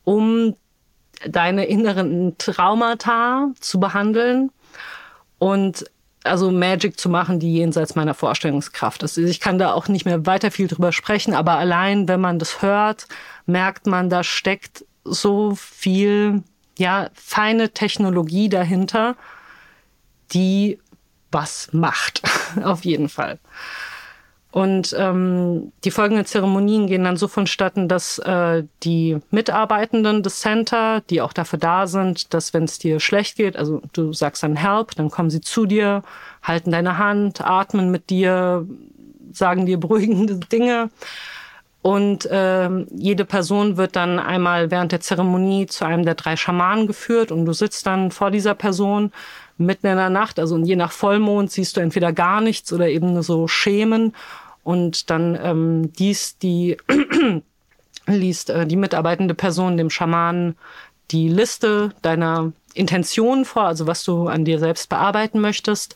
um 0.04 0.54
deine 1.28 1.66
inneren 1.66 2.36
Traumata 2.38 3.50
zu 3.60 3.80
behandeln 3.80 4.50
und 5.38 5.84
also 6.24 6.50
Magic 6.50 6.98
zu 6.98 7.08
machen, 7.08 7.40
die 7.40 7.54
jenseits 7.54 7.94
meiner 7.94 8.14
Vorstellungskraft 8.14 9.02
ist. 9.02 9.16
Ich 9.18 9.40
kann 9.40 9.58
da 9.58 9.72
auch 9.72 9.88
nicht 9.88 10.04
mehr 10.04 10.24
weiter 10.26 10.50
viel 10.50 10.68
drüber 10.68 10.92
sprechen, 10.92 11.34
aber 11.34 11.52
allein, 11.52 12.06
wenn 12.06 12.20
man 12.20 12.38
das 12.38 12.62
hört, 12.62 13.08
merkt 13.46 13.86
man, 13.86 14.08
da 14.08 14.22
steckt 14.22 14.84
so 15.04 15.54
viel, 15.56 16.42
ja, 16.78 17.10
feine 17.14 17.70
Technologie 17.70 18.48
dahinter, 18.48 19.16
die 20.32 20.78
was 21.32 21.70
macht. 21.72 22.22
Auf 22.62 22.84
jeden 22.84 23.08
Fall. 23.08 23.38
Und 24.52 24.94
ähm, 24.98 25.72
die 25.82 25.90
folgenden 25.90 26.26
Zeremonien 26.26 26.86
gehen 26.86 27.04
dann 27.04 27.16
so 27.16 27.26
vonstatten, 27.26 27.88
dass 27.88 28.18
äh, 28.18 28.64
die 28.82 29.16
Mitarbeitenden 29.30 30.22
des 30.22 30.40
Center, 30.40 31.00
die 31.08 31.22
auch 31.22 31.32
dafür 31.32 31.58
da 31.58 31.86
sind, 31.86 32.34
dass 32.34 32.52
wenn 32.52 32.64
es 32.64 32.78
dir 32.78 33.00
schlecht 33.00 33.38
geht, 33.38 33.56
also 33.56 33.80
du 33.94 34.12
sagst 34.12 34.42
dann 34.42 34.56
Help, 34.56 34.94
dann 34.94 35.10
kommen 35.10 35.30
sie 35.30 35.40
zu 35.40 35.64
dir, 35.64 36.02
halten 36.42 36.70
deine 36.70 36.98
Hand, 36.98 37.40
atmen 37.40 37.90
mit 37.90 38.10
dir, 38.10 38.66
sagen 39.32 39.64
dir 39.64 39.80
beruhigende 39.80 40.36
Dinge. 40.36 40.90
Und 41.80 42.28
ähm, 42.30 42.86
jede 42.94 43.24
Person 43.24 43.78
wird 43.78 43.96
dann 43.96 44.18
einmal 44.18 44.70
während 44.70 44.92
der 44.92 45.00
Zeremonie 45.00 45.66
zu 45.66 45.86
einem 45.86 46.04
der 46.04 46.14
drei 46.14 46.36
Schamanen 46.36 46.86
geführt 46.86 47.32
und 47.32 47.46
du 47.46 47.54
sitzt 47.54 47.86
dann 47.86 48.10
vor 48.10 48.30
dieser 48.30 48.54
Person 48.54 49.12
mitten 49.56 49.86
in 49.86 49.96
der 49.96 50.10
Nacht. 50.10 50.38
Also 50.38 50.58
je 50.58 50.76
nach 50.76 50.92
Vollmond 50.92 51.50
siehst 51.50 51.76
du 51.76 51.80
entweder 51.80 52.12
gar 52.12 52.40
nichts 52.40 52.72
oder 52.72 52.88
eben 52.88 53.14
nur 53.14 53.22
so 53.22 53.48
Schemen 53.48 54.14
und 54.62 55.10
dann 55.10 55.38
ähm, 55.40 55.92
dies 55.92 56.38
die 56.38 56.76
liest 58.06 58.50
äh, 58.50 58.66
die 58.66 58.76
mitarbeitende 58.76 59.34
Person 59.34 59.76
dem 59.76 59.90
Schamanen 59.90 60.56
die 61.10 61.28
Liste 61.28 61.92
deiner 62.02 62.52
Intentionen 62.74 63.44
vor, 63.44 63.64
also 63.64 63.86
was 63.86 64.02
du 64.04 64.28
an 64.28 64.44
dir 64.44 64.58
selbst 64.58 64.88
bearbeiten 64.88 65.40
möchtest. 65.40 65.94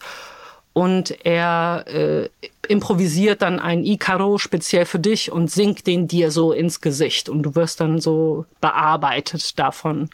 Und 0.72 1.24
er 1.24 1.84
äh, 1.86 2.28
improvisiert 2.68 3.40
dann 3.40 3.60
ein 3.60 3.82
Icaro 3.82 4.36
speziell 4.36 4.84
für 4.84 4.98
dich 4.98 5.32
und 5.32 5.50
singt 5.50 5.86
den 5.86 6.06
dir 6.06 6.30
so 6.30 6.52
ins 6.52 6.82
Gesicht. 6.82 7.30
Und 7.30 7.44
du 7.44 7.54
wirst 7.54 7.80
dann 7.80 7.98
so 7.98 8.44
bearbeitet 8.60 9.58
davon. 9.58 10.10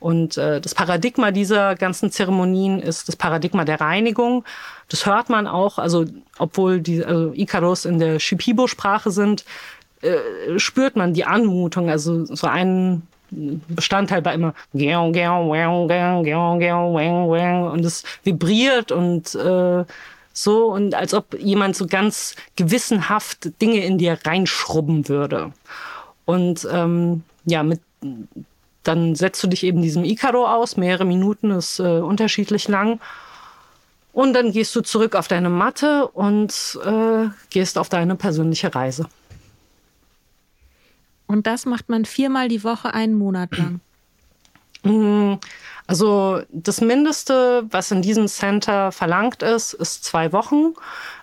Und 0.00 0.38
äh, 0.38 0.62
das 0.62 0.74
Paradigma 0.74 1.30
dieser 1.30 1.74
ganzen 1.74 2.10
Zeremonien 2.10 2.80
ist 2.80 3.08
das 3.08 3.16
Paradigma 3.16 3.66
der 3.66 3.82
Reinigung. 3.82 4.44
Das 4.88 5.06
hört 5.06 5.28
man 5.28 5.46
auch, 5.46 5.78
also 5.78 6.06
obwohl 6.38 6.80
die 6.80 7.04
also 7.04 7.32
Ikaros 7.34 7.84
in 7.84 7.98
der 7.98 8.18
Shipibo-Sprache 8.18 9.10
sind, 9.10 9.44
äh, 10.00 10.58
spürt 10.58 10.96
man 10.96 11.12
die 11.12 11.24
Anmutung. 11.24 11.90
Also 11.90 12.24
so 12.24 12.46
ein 12.46 13.02
Bestandteil 13.30 14.24
war 14.24 14.32
immer 14.32 14.54
und 17.70 17.84
es 17.84 18.04
vibriert 18.24 18.90
und 18.90 19.34
äh, 19.34 19.84
so 20.32 20.72
und 20.72 20.94
als 20.94 21.12
ob 21.12 21.38
jemand 21.38 21.76
so 21.76 21.86
ganz 21.86 22.36
gewissenhaft 22.56 23.60
Dinge 23.60 23.84
in 23.84 23.98
dir 23.98 24.18
reinschrubben 24.24 25.08
würde. 25.08 25.52
Und 26.24 26.66
ähm, 26.72 27.24
ja, 27.44 27.62
mit 27.62 27.80
dann 28.84 29.14
setzt 29.14 29.42
du 29.42 29.48
dich 29.48 29.64
eben 29.64 29.82
diesem 29.82 30.04
Icaro 30.04 30.46
aus, 30.46 30.76
mehrere 30.76 31.04
Minuten 31.04 31.50
ist 31.50 31.78
äh, 31.78 31.98
unterschiedlich 32.00 32.68
lang. 32.68 33.00
Und 34.18 34.32
dann 34.32 34.50
gehst 34.50 34.74
du 34.74 34.80
zurück 34.80 35.14
auf 35.14 35.28
deine 35.28 35.48
Matte 35.48 36.08
und 36.08 36.76
äh, 36.84 37.28
gehst 37.50 37.78
auf 37.78 37.88
deine 37.88 38.16
persönliche 38.16 38.74
Reise. 38.74 39.06
Und 41.28 41.46
das 41.46 41.66
macht 41.66 41.88
man 41.88 42.04
viermal 42.04 42.48
die 42.48 42.64
Woche 42.64 42.92
einen 42.92 43.14
Monat 43.14 43.56
lang. 43.56 43.80
Mm, 44.82 45.34
also 45.86 46.42
das 46.50 46.80
Mindeste, 46.80 47.64
was 47.70 47.92
in 47.92 48.02
diesem 48.02 48.26
Center 48.26 48.90
verlangt 48.90 49.44
ist, 49.44 49.72
ist 49.74 50.02
zwei 50.04 50.32
Wochen, 50.32 50.74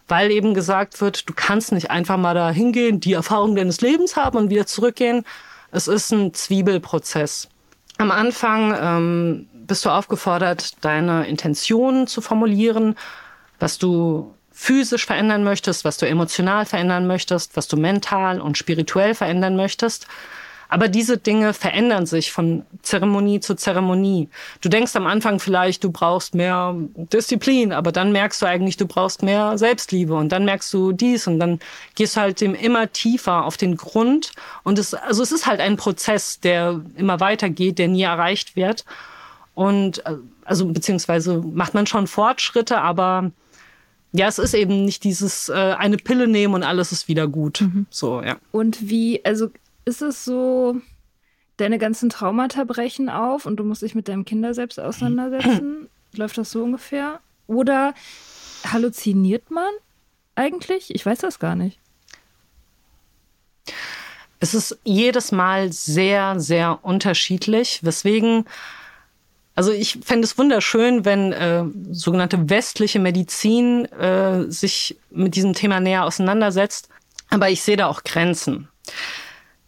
weil 0.08 0.32
eben 0.32 0.54
gesagt 0.54 1.02
wird, 1.02 1.28
du 1.28 1.34
kannst 1.34 1.74
nicht 1.74 1.92
einfach 1.92 2.16
mal 2.16 2.34
da 2.34 2.50
hingehen, 2.50 3.02
die 3.02 3.12
Erfahrung 3.12 3.58
deines 3.58 3.82
Lebens 3.82 4.16
haben 4.16 4.38
und 4.38 4.50
wieder 4.50 4.68
zurückgehen. 4.68 5.26
Es 5.72 5.90
ist 5.90 6.14
ein 6.14 6.34
Zwiebelprozess. 6.34 7.50
Am 7.98 8.12
Anfang 8.12 8.76
ähm, 8.80 9.50
bist 9.54 9.86
du 9.86 9.90
aufgefordert, 9.90 10.84
deine 10.84 11.28
Intentionen 11.28 12.08
zu 12.08 12.22
formulieren, 12.22 12.96
was 13.60 13.78
du 13.78 14.34
physisch 14.52 15.06
verändern 15.06 15.44
möchtest, 15.44 15.86
was 15.86 15.98
du 15.98 16.08
emotional 16.08 16.66
verändern 16.66 17.08
möchtest, 17.08 17.56
was 17.58 17.68
du 17.68 17.78
mental 17.78 18.40
und 18.40 18.58
spirituell 18.58 19.14
verändern 19.14 19.56
möchtest. 19.56 20.08
Aber 20.70 20.88
diese 20.88 21.18
Dinge 21.18 21.54
verändern 21.54 22.06
sich 22.06 22.32
von 22.32 22.66
Zeremonie 22.82 23.40
zu 23.40 23.56
Zeremonie. 23.56 24.30
Du 24.62 24.70
denkst 24.70 24.96
am 24.96 25.08
Anfang 25.08 25.40
vielleicht, 25.40 25.84
du 25.84 25.92
brauchst 25.92 26.36
mehr 26.36 26.76
Disziplin, 26.96 27.72
aber 27.72 27.92
dann 27.92 28.12
merkst 28.12 28.42
du 28.42 28.46
eigentlich, 28.46 28.78
du 28.78 28.88
brauchst 28.88 29.24
mehr 29.24 29.58
Selbstliebe 29.58 30.14
und 30.16 30.30
dann 30.30 30.46
merkst 30.46 30.74
du 30.74 30.92
dies 30.92 31.28
und 31.28 31.40
dann 31.40 31.60
gehst 31.96 32.16
du 32.16 32.22
halt 32.22 32.42
dem 32.42 32.56
immer 32.56 32.92
tiefer 32.92 33.46
auf 33.46 33.58
den 33.58 33.78
Grund. 33.78 34.32
Und 34.64 34.80
es, 34.80 34.94
also 34.94 35.24
es 35.24 35.32
ist 35.32 35.46
halt 35.46 35.60
ein 35.60 35.78
Prozess, 35.78 36.40
der 36.40 36.82
immer 36.96 37.20
weitergeht, 37.20 37.80
der 37.80 37.88
nie 37.88 38.04
erreicht 38.04 38.56
wird. 38.56 38.86
Und 39.54 40.04
also 40.44 40.66
beziehungsweise 40.66 41.42
macht 41.42 41.74
man 41.74 41.88
schon 41.88 42.08
Fortschritte, 42.08 42.80
aber 42.82 43.32
ja, 44.12 44.28
es 44.28 44.40
ist 44.40 44.54
eben 44.54 44.86
nicht 44.86 45.04
dieses 45.04 45.50
äh, 45.50 45.54
eine 45.54 45.98
Pille 45.98 46.28
nehmen 46.28 46.54
und 46.54 46.64
alles 46.64 46.92
ist 46.92 47.08
wieder 47.08 47.28
gut. 47.28 47.62
Mhm. 47.62 47.86
So, 47.90 48.22
ja. 48.22 48.38
Und 48.52 48.90
wie, 48.90 49.24
also 49.26 49.50
ist 49.86 50.02
es 50.02 50.26
so, 50.26 50.82
deine 51.58 51.78
ganzen 51.78 52.10
Traumata 52.10 52.64
brechen 52.64 53.10
auf 53.10 53.46
und 53.46 53.58
du 53.58 53.64
musst 53.64 53.82
dich 53.82 53.96
mit 53.96 54.08
deinem 54.08 54.26
Kinder 54.26 54.54
selbst 54.54 54.80
auseinandersetzen? 54.80 55.88
Läuft 56.16 56.38
das 56.38 56.52
so 56.52 56.64
ungefähr? 56.64 57.20
Oder 57.48 57.94
halluziniert 58.66 59.52
man 59.52 59.72
eigentlich? 60.36 60.94
Ich 60.94 61.06
weiß 61.06 61.20
das 61.20 61.40
gar 61.40 61.56
nicht. 61.56 61.80
Es 64.40 64.54
ist 64.54 64.78
jedes 64.84 65.32
Mal 65.32 65.72
sehr, 65.72 66.40
sehr 66.40 66.80
unterschiedlich, 66.84 67.80
weswegen 67.84 68.46
also 69.56 69.72
ich 69.72 70.00
fände 70.04 70.26
es 70.26 70.38
wunderschön, 70.38 71.06
wenn 71.06 71.32
äh, 71.32 71.64
sogenannte 71.92 72.50
westliche 72.50 73.00
Medizin 73.00 73.86
äh, 73.86 74.52
sich 74.52 74.98
mit 75.12 75.36
diesem 75.36 75.54
Thema 75.54 75.80
näher 75.80 76.04
auseinandersetzt. 76.04 76.90
Aber 77.30 77.50
ich 77.50 77.62
sehe 77.62 77.78
da 77.78 77.88
auch 77.88 78.04
Grenzen. 78.04 78.68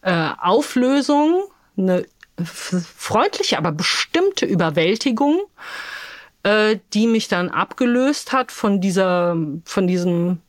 äh, 0.02 0.30
Auflösung, 0.40 1.44
eine 1.76 2.06
freundliche, 2.44 3.58
aber 3.58 3.72
bestimmte 3.72 4.46
Überwältigung, 4.46 5.40
äh, 6.42 6.78
die 6.92 7.06
mich 7.06 7.28
dann 7.28 7.50
abgelöst 7.50 8.32
hat 8.32 8.50
von 8.50 8.80
dieser, 8.80 9.36
von 9.64 9.86
diesem 9.86 10.40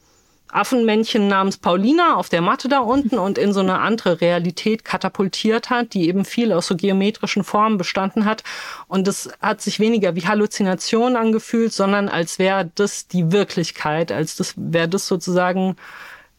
Affenmännchen 0.56 1.27
namens 1.27 1.57
Paulina 1.57 2.15
auf 2.15 2.30
der 2.30 2.41
Matte 2.41 2.68
da 2.68 2.80
unten 2.80 3.18
und 3.18 3.38
in 3.38 3.53
so 3.53 3.60
eine 3.60 3.80
andere 3.80 4.22
Realität 4.22 4.86
katapultiert 4.86 5.69
hat, 5.69 5.94
die 5.94 6.07
eben 6.07 6.26
viel 6.26 6.52
aus 6.53 6.68
so 6.68 6.76
geometrischen 6.76 7.44
Formen 7.44 7.77
bestanden 7.77 8.26
hat. 8.26 8.44
Und 8.88 9.07
es 9.07 9.30
hat 9.41 9.61
sich 9.61 9.80
weniger 9.80 10.15
wie 10.15 10.26
Halluzination 10.27 11.15
angefühlt, 11.15 11.73
sondern 11.73 12.10
als 12.10 12.40
wäre 12.40 12.72
das 12.76 13.07
die 13.07 13.32
Wirklichkeit, 13.32 14.11
als 14.11 14.36
das 14.36 14.53
wäre 14.56 14.88
das 14.88 15.07
sozusagen 15.07 15.76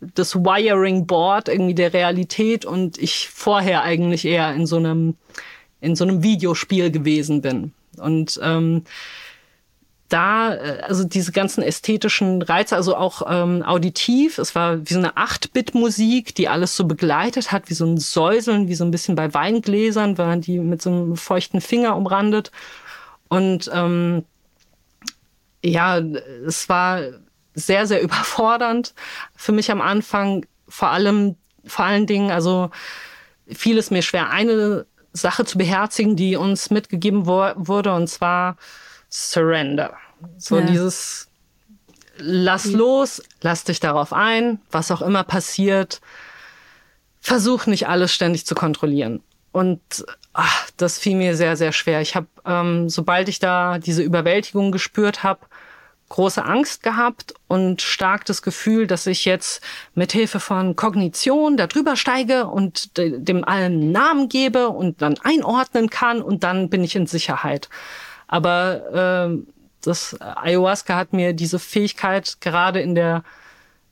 das 0.00 0.34
Wiring 0.34 1.06
Board 1.06 1.48
irgendwie 1.48 1.74
der 1.74 1.92
Realität 1.92 2.64
und 2.64 2.98
ich 2.98 3.28
vorher 3.28 3.82
eigentlich 3.82 4.24
eher 4.24 4.52
in 4.54 4.66
so 4.66 4.76
einem 4.76 5.16
in 5.80 5.94
so 5.94 6.04
einem 6.04 6.22
Videospiel 6.22 6.90
gewesen 6.90 7.42
bin. 7.42 7.72
Und 7.98 8.40
ähm, 8.42 8.84
da, 10.08 10.54
äh, 10.54 10.80
also 10.82 11.04
diese 11.04 11.32
ganzen 11.32 11.62
ästhetischen 11.62 12.42
Reize, 12.42 12.76
also 12.76 12.96
auch 12.96 13.22
ähm, 13.28 13.62
auditiv, 13.62 14.38
es 14.38 14.54
war 14.54 14.78
wie 14.88 14.94
so 14.94 14.98
eine 14.98 15.14
8-Bit-Musik, 15.14 16.34
die 16.34 16.48
alles 16.48 16.76
so 16.76 16.84
begleitet 16.86 17.52
hat, 17.52 17.68
wie 17.70 17.74
so 17.74 17.86
ein 17.86 17.98
Säuseln, 17.98 18.68
wie 18.68 18.74
so 18.74 18.84
ein 18.84 18.90
bisschen 18.90 19.16
bei 19.16 19.32
Weingläsern, 19.32 20.18
waren 20.18 20.40
die 20.40 20.58
mit 20.58 20.82
so 20.82 20.90
einem 20.90 21.16
feuchten 21.16 21.60
Finger 21.60 21.96
umrandet. 21.96 22.50
Und 23.28 23.70
ähm, 23.72 24.24
ja, 25.64 25.98
es 25.98 26.68
war 26.68 27.00
sehr, 27.54 27.86
sehr 27.86 28.02
überfordernd 28.02 28.94
für 29.34 29.52
mich 29.52 29.70
am 29.70 29.80
Anfang, 29.80 30.46
vor 30.68 30.88
allem, 30.88 31.36
vor 31.64 31.84
allen 31.84 32.06
Dingen, 32.06 32.30
also 32.30 32.70
fiel 33.48 33.78
es 33.78 33.90
mir 33.90 34.02
schwer, 34.02 34.30
eine 34.30 34.86
Sache 35.12 35.44
zu 35.44 35.58
beherzigen, 35.58 36.16
die 36.16 36.36
uns 36.36 36.70
mitgegeben 36.70 37.26
wurde, 37.26 37.94
und 37.94 38.08
zwar 38.08 38.56
Surrender. 39.08 39.96
So 40.38 40.58
ja. 40.58 40.66
dieses 40.66 41.28
Lass 42.18 42.66
los, 42.66 43.22
lass 43.42 43.64
dich 43.64 43.80
darauf 43.80 44.12
ein, 44.12 44.58
was 44.70 44.90
auch 44.90 45.02
immer 45.02 45.24
passiert. 45.24 46.00
Versuch 47.20 47.66
nicht 47.66 47.88
alles 47.88 48.12
ständig 48.12 48.46
zu 48.46 48.54
kontrollieren. 48.54 49.22
Und 49.52 49.80
ach, 50.32 50.70
das 50.76 50.98
fiel 50.98 51.16
mir 51.16 51.36
sehr, 51.36 51.56
sehr 51.56 51.72
schwer. 51.72 52.00
Ich 52.00 52.14
habe, 52.14 52.26
ähm, 52.44 52.88
sobald 52.88 53.28
ich 53.28 53.38
da 53.38 53.78
diese 53.78 54.02
Überwältigung 54.02 54.72
gespürt 54.72 55.22
habe, 55.22 55.40
große 56.08 56.44
Angst 56.44 56.82
gehabt 56.82 57.34
und 57.48 57.82
stark 57.82 58.24
das 58.26 58.42
Gefühl, 58.42 58.86
dass 58.86 59.06
ich 59.06 59.24
jetzt 59.24 59.60
mit 59.94 60.12
Hilfe 60.12 60.38
von 60.38 60.76
Kognition 60.76 61.56
da 61.56 61.66
drüber 61.66 61.96
steige 61.96 62.46
und 62.46 62.96
dem 62.96 63.44
allen 63.44 63.90
Namen 63.90 64.28
gebe 64.28 64.68
und 64.68 65.02
dann 65.02 65.18
einordnen 65.24 65.90
kann 65.90 66.22
und 66.22 66.44
dann 66.44 66.70
bin 66.70 66.84
ich 66.84 66.94
in 66.94 67.06
Sicherheit. 67.06 67.68
Aber 68.26 69.30
äh, 69.30 69.52
das 69.82 70.20
Ayahuasca 70.20 70.96
hat 70.96 71.12
mir 71.12 71.32
diese 71.32 71.58
Fähigkeit 71.58 72.40
gerade 72.40 72.80
in 72.80 72.94
der 72.94 73.22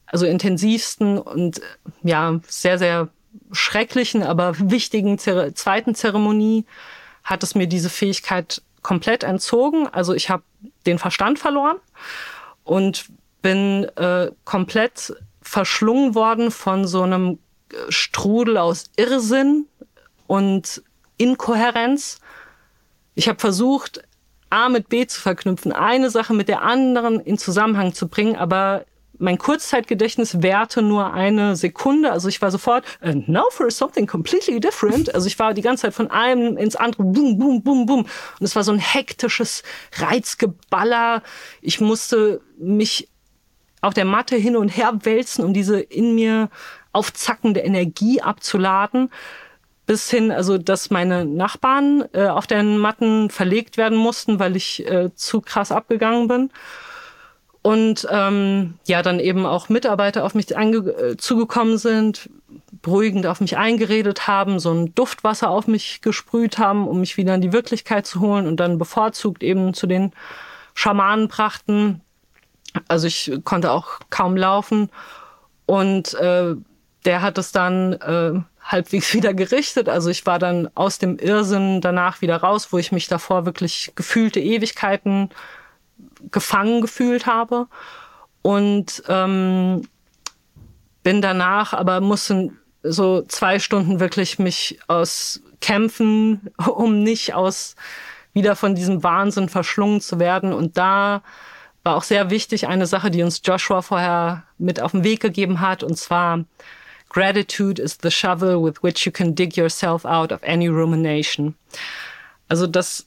also 0.06 0.27
intensivsten 0.27 1.19
und 1.19 1.61
ja 2.02 2.40
sehr 2.47 2.78
sehr 2.78 3.09
schrecklichen, 3.52 4.23
aber 4.23 4.55
wichtigen 4.59 5.19
Zer 5.19 5.55
zweiten 5.55 5.94
Zeremonie 5.94 6.65
hat 7.23 7.43
es 7.43 7.55
mir 7.55 7.66
diese 7.66 7.90
Fähigkeit 7.90 8.62
komplett 8.82 9.24
entzogen. 9.24 9.89
Also 9.89 10.15
ich 10.15 10.31
habe 10.31 10.43
den 10.86 10.98
Verstand 10.98 11.39
verloren 11.39 11.78
und 12.65 13.06
bin 13.43 13.85
äh, 13.97 14.31
komplett 14.44 15.15
verschlungen 15.43 16.15
worden 16.15 16.51
von 16.51 16.86
so 16.86 17.02
einem 17.02 17.39
Strudel 17.89 18.56
aus 18.56 18.85
Irrsinn 18.97 19.66
und 20.27 20.82
Inkohärenz. 21.16 22.20
Ich 23.15 23.28
habe 23.28 23.39
versucht, 23.39 24.02
A 24.50 24.68
mit 24.68 24.88
B 24.88 25.06
zu 25.06 25.20
verknüpfen, 25.20 25.72
eine 25.72 26.10
Sache 26.10 26.34
mit 26.34 26.48
der 26.48 26.62
anderen 26.62 27.20
in 27.20 27.38
Zusammenhang 27.38 27.92
zu 27.92 28.08
bringen, 28.08 28.36
aber 28.36 28.84
mein 29.18 29.38
Kurzzeitgedächtnis 29.38 30.42
währte 30.42 30.82
nur 30.82 31.12
eine 31.12 31.56
Sekunde. 31.56 32.10
Also 32.10 32.28
ich 32.28 32.42
war 32.42 32.50
sofort, 32.50 32.84
and 33.00 33.28
now 33.28 33.44
for 33.50 33.70
something 33.70 34.06
completely 34.06 34.58
different. 34.60 35.14
Also 35.14 35.26
ich 35.28 35.38
war 35.38 35.54
die 35.54 35.62
ganze 35.62 35.82
Zeit 35.82 35.94
von 35.94 36.10
einem 36.10 36.56
ins 36.56 36.76
andere, 36.76 37.04
boom, 37.04 37.38
boom, 37.38 37.62
boom, 37.62 37.86
boom. 37.86 38.00
Und 38.00 38.44
es 38.44 38.56
war 38.56 38.64
so 38.64 38.72
ein 38.72 38.78
hektisches 38.78 39.62
Reizgeballer. 39.96 41.22
Ich 41.60 41.80
musste 41.80 42.40
mich 42.58 43.08
auf 43.80 43.94
der 43.94 44.04
Matte 44.04 44.36
hin 44.36 44.56
und 44.56 44.70
her 44.70 44.92
wälzen, 45.02 45.44
um 45.44 45.52
diese 45.52 45.78
in 45.78 46.14
mir 46.14 46.48
aufzackende 46.92 47.60
Energie 47.60 48.20
abzuladen 48.20 49.10
bis 49.86 50.11
hin, 50.11 50.31
also 50.31 50.59
dass 50.59 50.90
meine 50.90 51.24
Nachbarn 51.24 52.05
äh, 52.12 52.27
auf 52.27 52.47
den 52.47 52.78
Matten 52.78 53.31
verlegt 53.31 53.77
werden 53.77 53.98
mussten, 53.98 54.39
weil 54.39 54.56
ich 54.56 54.86
äh, 54.90 55.15
zu 55.15 55.40
krass 55.40 55.73
abgegangen 55.73 56.28
bin. 56.28 56.51
Und 57.62 58.06
ähm, 58.11 58.74
ja, 58.86 59.02
dann 59.02 59.20
eben 59.20 59.47
auch 59.47 59.70
Mitarbeiter 59.70 60.24
auf 60.24 60.35
mich 60.35 60.55
äh, 60.55 61.16
zugekommen 61.16 61.78
sind, 61.78 62.28
beruhigend 62.82 63.27
auf 63.27 63.40
mich 63.40 63.56
eingeredet 63.56 64.27
haben, 64.27 64.59
so 64.59 64.70
ein 64.70 64.94
Duftwasser 64.94 65.48
auf 65.48 65.66
mich 65.66 66.02
gesprüht 66.02 66.59
haben, 66.59 66.86
um 66.86 67.01
mich 67.01 67.16
wieder 67.16 67.35
in 67.35 67.40
die 67.40 67.55
Wirklichkeit 67.55 68.06
zu 68.06 68.20
holen 68.20 68.47
und 68.47 68.59
dann 68.59 68.77
bevorzugt 68.77 69.43
eben 69.43 69.73
zu 69.73 69.86
den 69.86 70.12
Schamanen 70.74 71.28
brachten. 71.28 72.02
Also 72.89 73.06
ich 73.06 73.32
konnte 73.44 73.70
auch 73.70 74.01
kaum 74.11 74.36
laufen. 74.36 74.90
Und 75.66 76.12
äh, 76.15 76.55
der 77.06 77.23
hat 77.23 77.39
es 77.39 77.52
dann 77.52 77.94
äh, 77.94 78.40
halbwegs 78.64 79.12
wieder 79.12 79.34
gerichtet. 79.34 79.88
Also 79.88 80.10
ich 80.10 80.26
war 80.26 80.38
dann 80.38 80.70
aus 80.74 80.98
dem 80.98 81.18
Irrsinn 81.18 81.80
danach 81.80 82.22
wieder 82.22 82.38
raus, 82.38 82.72
wo 82.72 82.78
ich 82.78 82.92
mich 82.92 83.08
davor 83.08 83.44
wirklich 83.46 83.92
gefühlte 83.94 84.40
Ewigkeiten 84.40 85.30
gefangen 86.30 86.80
gefühlt 86.80 87.26
habe. 87.26 87.66
Und 88.42 89.02
ähm, 89.08 89.86
bin 91.02 91.20
danach, 91.20 91.74
aber 91.74 92.00
musste 92.00 92.50
so 92.82 93.22
zwei 93.22 93.58
Stunden 93.58 94.00
wirklich 94.00 94.38
mich 94.38 94.78
aus 94.88 95.42
kämpfen, 95.60 96.50
um 96.66 97.02
nicht 97.02 97.34
aus 97.34 97.76
wieder 98.32 98.56
von 98.56 98.74
diesem 98.74 99.02
Wahnsinn 99.02 99.48
verschlungen 99.48 100.00
zu 100.00 100.18
werden. 100.18 100.52
Und 100.52 100.76
da 100.76 101.22
war 101.84 101.96
auch 101.96 102.02
sehr 102.02 102.30
wichtig 102.30 102.66
eine 102.66 102.86
Sache, 102.86 103.10
die 103.10 103.22
uns 103.22 103.42
Joshua 103.44 103.82
vorher 103.82 104.44
mit 104.58 104.80
auf 104.80 104.92
den 104.92 105.04
Weg 105.04 105.20
gegeben 105.20 105.60
hat, 105.60 105.82
und 105.82 105.96
zwar 105.96 106.44
Gratitude 107.14 107.78
is 107.78 107.98
the 108.02 108.10
shovel 108.10 108.60
with 108.60 108.82
which 108.82 109.06
you 109.06 109.12
can 109.12 109.34
dig 109.34 109.56
yourself 109.56 110.04
out 110.04 110.32
of 110.32 110.42
any 110.42 110.66
rumination. 110.66 111.54
Also 112.48 112.66
das 112.66 113.06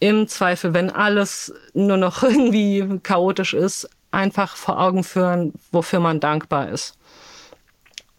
im 0.00 0.26
Zweifel, 0.26 0.72
wenn 0.72 0.88
alles 0.88 1.52
nur 1.74 1.98
noch 1.98 2.22
irgendwie 2.22 2.98
chaotisch 3.02 3.52
ist, 3.52 3.90
einfach 4.10 4.56
vor 4.56 4.80
Augen 4.80 5.04
führen, 5.04 5.52
wofür 5.70 6.00
man 6.00 6.18
dankbar 6.18 6.70
ist. 6.70 6.96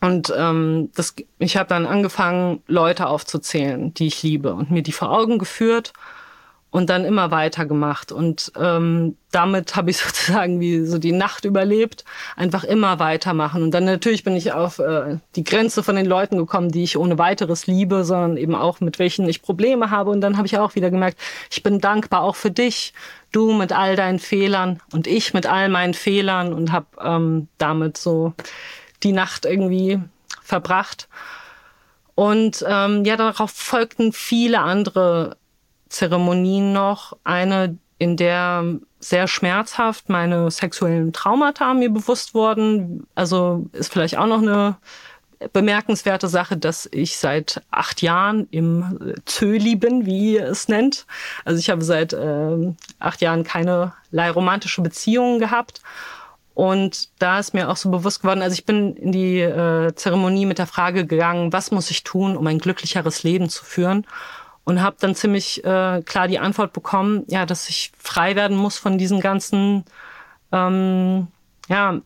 Und 0.01 0.31
ähm, 0.37 0.91
das, 0.93 1.15
ich 1.39 1.57
habe 1.57 1.67
dann 1.67 1.87
angefangen, 1.87 2.61
Leute 2.67 3.07
aufzuzählen, 3.07 3.91
die 3.95 4.07
ich 4.07 4.21
liebe 4.21 4.53
und 4.53 4.69
mir 4.69 4.83
die 4.83 4.91
vor 4.91 5.09
Augen 5.11 5.39
geführt 5.39 5.93
und 6.73 6.89
dann 6.89 7.05
immer 7.05 7.29
weitergemacht. 7.29 8.11
Und 8.11 8.51
ähm, 8.59 9.15
damit 9.29 9.75
habe 9.75 9.91
ich 9.91 9.97
sozusagen 9.99 10.59
wie 10.59 10.83
so 10.85 10.97
die 10.97 11.11
Nacht 11.11 11.45
überlebt, 11.45 12.03
einfach 12.35 12.63
immer 12.63 12.97
weitermachen. 12.97 13.61
Und 13.61 13.71
dann 13.71 13.85
natürlich 13.85 14.23
bin 14.23 14.35
ich 14.35 14.53
auf 14.53 14.79
äh, 14.79 15.19
die 15.35 15.43
Grenze 15.43 15.83
von 15.83 15.95
den 15.95 16.07
Leuten 16.07 16.35
gekommen, 16.35 16.71
die 16.71 16.81
ich 16.81 16.97
ohne 16.97 17.19
weiteres 17.19 17.67
liebe, 17.67 18.03
sondern 18.03 18.37
eben 18.37 18.55
auch 18.55 18.81
mit 18.81 18.97
welchen 18.97 19.29
ich 19.29 19.43
Probleme 19.43 19.91
habe. 19.91 20.09
Und 20.09 20.21
dann 20.21 20.35
habe 20.35 20.47
ich 20.47 20.57
auch 20.57 20.73
wieder 20.73 20.89
gemerkt, 20.89 21.19
ich 21.51 21.61
bin 21.61 21.79
dankbar 21.79 22.23
auch 22.23 22.35
für 22.35 22.49
dich, 22.49 22.93
du 23.31 23.53
mit 23.53 23.71
all 23.71 23.95
deinen 23.95 24.17
Fehlern 24.17 24.81
und 24.91 25.05
ich 25.05 25.35
mit 25.35 25.45
all 25.45 25.69
meinen 25.69 25.93
Fehlern 25.93 26.53
und 26.53 26.71
habe 26.71 26.87
ähm, 26.99 27.49
damit 27.59 27.97
so 27.97 28.33
die 29.03 29.13
Nacht 29.13 29.45
irgendwie 29.45 29.99
verbracht. 30.41 31.07
Und 32.15 32.65
ähm, 32.67 33.05
ja, 33.05 33.15
darauf 33.15 33.51
folgten 33.51 34.11
viele 34.11 34.61
andere 34.61 35.37
Zeremonien 35.93 36.73
noch. 36.73 37.17
Eine, 37.23 37.77
in 37.99 38.17
der 38.17 38.65
sehr 38.99 39.27
schmerzhaft 39.27 40.09
meine 40.09 40.49
sexuellen 40.49 41.13
Traumata 41.13 41.73
mir 41.73 41.89
bewusst 41.89 42.33
wurden. 42.33 43.05
Also 43.15 43.67
ist 43.73 43.91
vielleicht 43.91 44.17
auch 44.17 44.27
noch 44.27 44.41
eine 44.41 44.77
bemerkenswerte 45.51 46.27
Sache, 46.27 46.57
dass 46.57 46.87
ich 46.91 47.17
seit 47.17 47.61
acht 47.69 48.01
Jahren 48.01 48.47
im 48.51 49.13
Zöli 49.25 49.75
bin, 49.75 50.05
wie 50.05 50.33
ihr 50.33 50.47
es 50.47 50.67
nennt. 50.67 51.05
Also 51.45 51.59
ich 51.59 51.69
habe 51.69 51.83
seit 51.83 52.13
äh, 52.13 52.73
acht 52.99 53.21
Jahren 53.21 53.43
keine 53.43 53.93
romantische 54.13 54.81
Beziehungen 54.81 55.39
gehabt. 55.39 55.81
Und 56.53 57.09
da 57.19 57.39
ist 57.39 57.53
mir 57.53 57.69
auch 57.69 57.77
so 57.77 57.89
bewusst 57.89 58.21
geworden, 58.21 58.43
also 58.43 58.53
ich 58.53 58.65
bin 58.65 58.95
in 58.95 59.11
die 59.11 59.39
äh, 59.41 59.93
Zeremonie 59.95 60.45
mit 60.45 60.59
der 60.59 60.67
Frage 60.67 61.05
gegangen, 61.05 61.51
was 61.51 61.71
muss 61.71 61.89
ich 61.89 62.03
tun, 62.03 62.37
um 62.37 62.45
ein 62.45 62.59
glücklicheres 62.59 63.23
Leben 63.23 63.49
zu 63.49 63.65
führen? 63.65 64.05
Und 64.65 64.81
habe 64.81 64.97
dann 64.99 65.15
ziemlich 65.15 65.63
äh, 65.63 66.01
klar 66.03 66.27
die 66.27 66.39
Antwort 66.39 66.73
bekommen, 66.73 67.25
ja, 67.27 67.45
dass 67.45 67.69
ich 67.69 67.91
frei 67.97 68.35
werden 68.35 68.57
muss 68.57 68.77
von 68.77 68.97
diesen 68.97 69.19
ganzen, 69.19 69.83
ähm, 70.51 71.27
ja, 71.67 72.01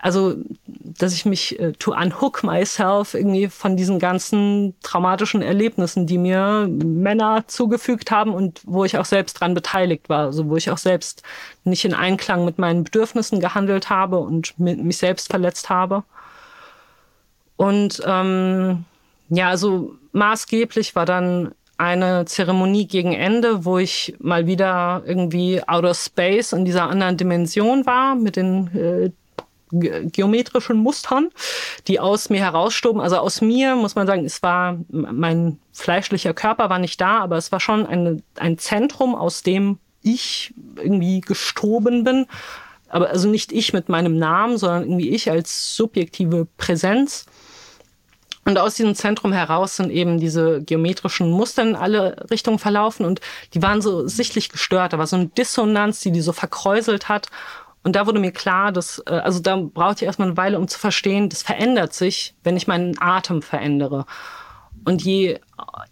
also, 0.00 0.36
dass 0.66 1.12
ich 1.12 1.26
mich 1.26 1.58
äh, 1.58 1.72
to 1.72 1.92
unhook 1.92 2.44
myself 2.44 3.14
irgendwie 3.14 3.48
von 3.48 3.76
diesen 3.76 3.98
ganzen 3.98 4.74
traumatischen 4.82 5.42
Erlebnissen, 5.42 6.06
die 6.06 6.18
mir 6.18 6.68
Männer 6.68 7.44
zugefügt 7.48 8.10
haben 8.10 8.32
und 8.32 8.60
wo 8.64 8.84
ich 8.84 8.96
auch 8.96 9.04
selbst 9.04 9.34
dran 9.40 9.54
beteiligt 9.54 10.08
war, 10.08 10.26
also 10.26 10.48
wo 10.48 10.56
ich 10.56 10.70
auch 10.70 10.78
selbst 10.78 11.22
nicht 11.64 11.84
in 11.84 11.94
Einklang 11.94 12.44
mit 12.44 12.58
meinen 12.58 12.84
Bedürfnissen 12.84 13.40
gehandelt 13.40 13.90
habe 13.90 14.18
und 14.18 14.58
mich 14.58 14.98
selbst 14.98 15.30
verletzt 15.30 15.68
habe. 15.68 16.04
Und 17.56 18.00
ähm, 18.06 18.84
ja, 19.30 19.48
also 19.48 19.96
maßgeblich 20.18 20.94
war 20.94 21.06
dann 21.06 21.52
eine 21.78 22.24
Zeremonie 22.24 22.86
gegen 22.88 23.12
Ende, 23.12 23.64
wo 23.64 23.78
ich 23.78 24.14
mal 24.18 24.46
wieder 24.46 25.02
irgendwie 25.06 25.62
outer 25.66 25.94
space 25.94 26.52
in 26.52 26.64
dieser 26.64 26.88
anderen 26.90 27.16
Dimension 27.16 27.86
war 27.86 28.16
mit 28.16 28.36
den 28.36 28.66
äh, 28.76 29.10
geometrischen 29.70 30.78
Mustern, 30.78 31.30
die 31.86 32.00
aus 32.00 32.30
mir 32.30 32.40
herausstoben. 32.40 33.00
Also 33.00 33.18
aus 33.18 33.40
mir 33.40 33.76
muss 33.76 33.94
man 33.94 34.06
sagen, 34.06 34.24
es 34.24 34.42
war 34.42 34.78
mein 34.90 35.58
fleischlicher 35.72 36.34
Körper 36.34 36.70
war 36.70 36.78
nicht 36.78 37.00
da, 37.00 37.20
aber 37.20 37.36
es 37.36 37.52
war 37.52 37.60
schon 37.60 37.86
eine, 37.86 38.22
ein 38.36 38.58
Zentrum, 38.58 39.14
aus 39.14 39.42
dem 39.42 39.78
ich 40.02 40.54
irgendwie 40.76 41.20
gestoben 41.20 42.02
bin. 42.02 42.26
Aber 42.88 43.10
also 43.10 43.28
nicht 43.28 43.52
ich 43.52 43.72
mit 43.72 43.88
meinem 43.88 44.18
Namen, 44.18 44.56
sondern 44.56 44.84
irgendwie 44.84 45.10
ich 45.10 45.30
als 45.30 45.76
subjektive 45.76 46.46
Präsenz. 46.56 47.26
Und 48.48 48.56
aus 48.56 48.76
diesem 48.76 48.94
Zentrum 48.94 49.34
heraus 49.34 49.76
sind 49.76 49.90
eben 49.90 50.18
diese 50.18 50.62
geometrischen 50.62 51.30
Muster 51.30 51.60
in 51.60 51.76
alle 51.76 52.24
Richtungen 52.30 52.58
verlaufen 52.58 53.04
und 53.04 53.20
die 53.52 53.60
waren 53.60 53.82
so 53.82 54.08
sichtlich 54.08 54.48
gestört. 54.48 54.94
Da 54.94 54.98
war 54.98 55.06
so 55.06 55.16
eine 55.16 55.26
Dissonanz, 55.26 56.00
die 56.00 56.12
die 56.12 56.22
so 56.22 56.32
verkräuselt 56.32 57.10
hat. 57.10 57.26
Und 57.82 57.94
da 57.94 58.06
wurde 58.06 58.20
mir 58.20 58.32
klar, 58.32 58.72
dass, 58.72 59.02
äh, 59.06 59.10
also 59.10 59.40
da 59.40 59.56
brauchte 59.56 60.02
ich 60.02 60.06
erstmal 60.06 60.28
eine 60.28 60.38
Weile, 60.38 60.58
um 60.58 60.66
zu 60.66 60.78
verstehen, 60.78 61.28
das 61.28 61.42
verändert 61.42 61.92
sich, 61.92 62.34
wenn 62.42 62.56
ich 62.56 62.66
meinen 62.66 62.96
Atem 62.98 63.42
verändere. 63.42 64.06
Und 64.86 65.02
je 65.02 65.40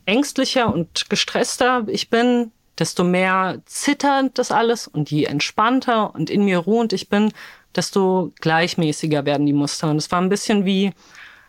ängstlicher 0.06 0.72
und 0.72 1.10
gestresster 1.10 1.84
ich 1.88 2.08
bin, 2.08 2.52
desto 2.78 3.04
mehr 3.04 3.60
zittert 3.66 4.38
das 4.38 4.50
alles 4.50 4.88
und 4.88 5.10
je 5.10 5.24
entspannter 5.24 6.14
und 6.14 6.30
in 6.30 6.46
mir 6.46 6.60
ruhend 6.60 6.94
ich 6.94 7.10
bin, 7.10 7.32
desto 7.74 8.32
gleichmäßiger 8.40 9.26
werden 9.26 9.44
die 9.44 9.52
Muster. 9.52 9.90
Und 9.90 9.98
es 9.98 10.10
war 10.10 10.22
ein 10.22 10.30
bisschen 10.30 10.64
wie 10.64 10.94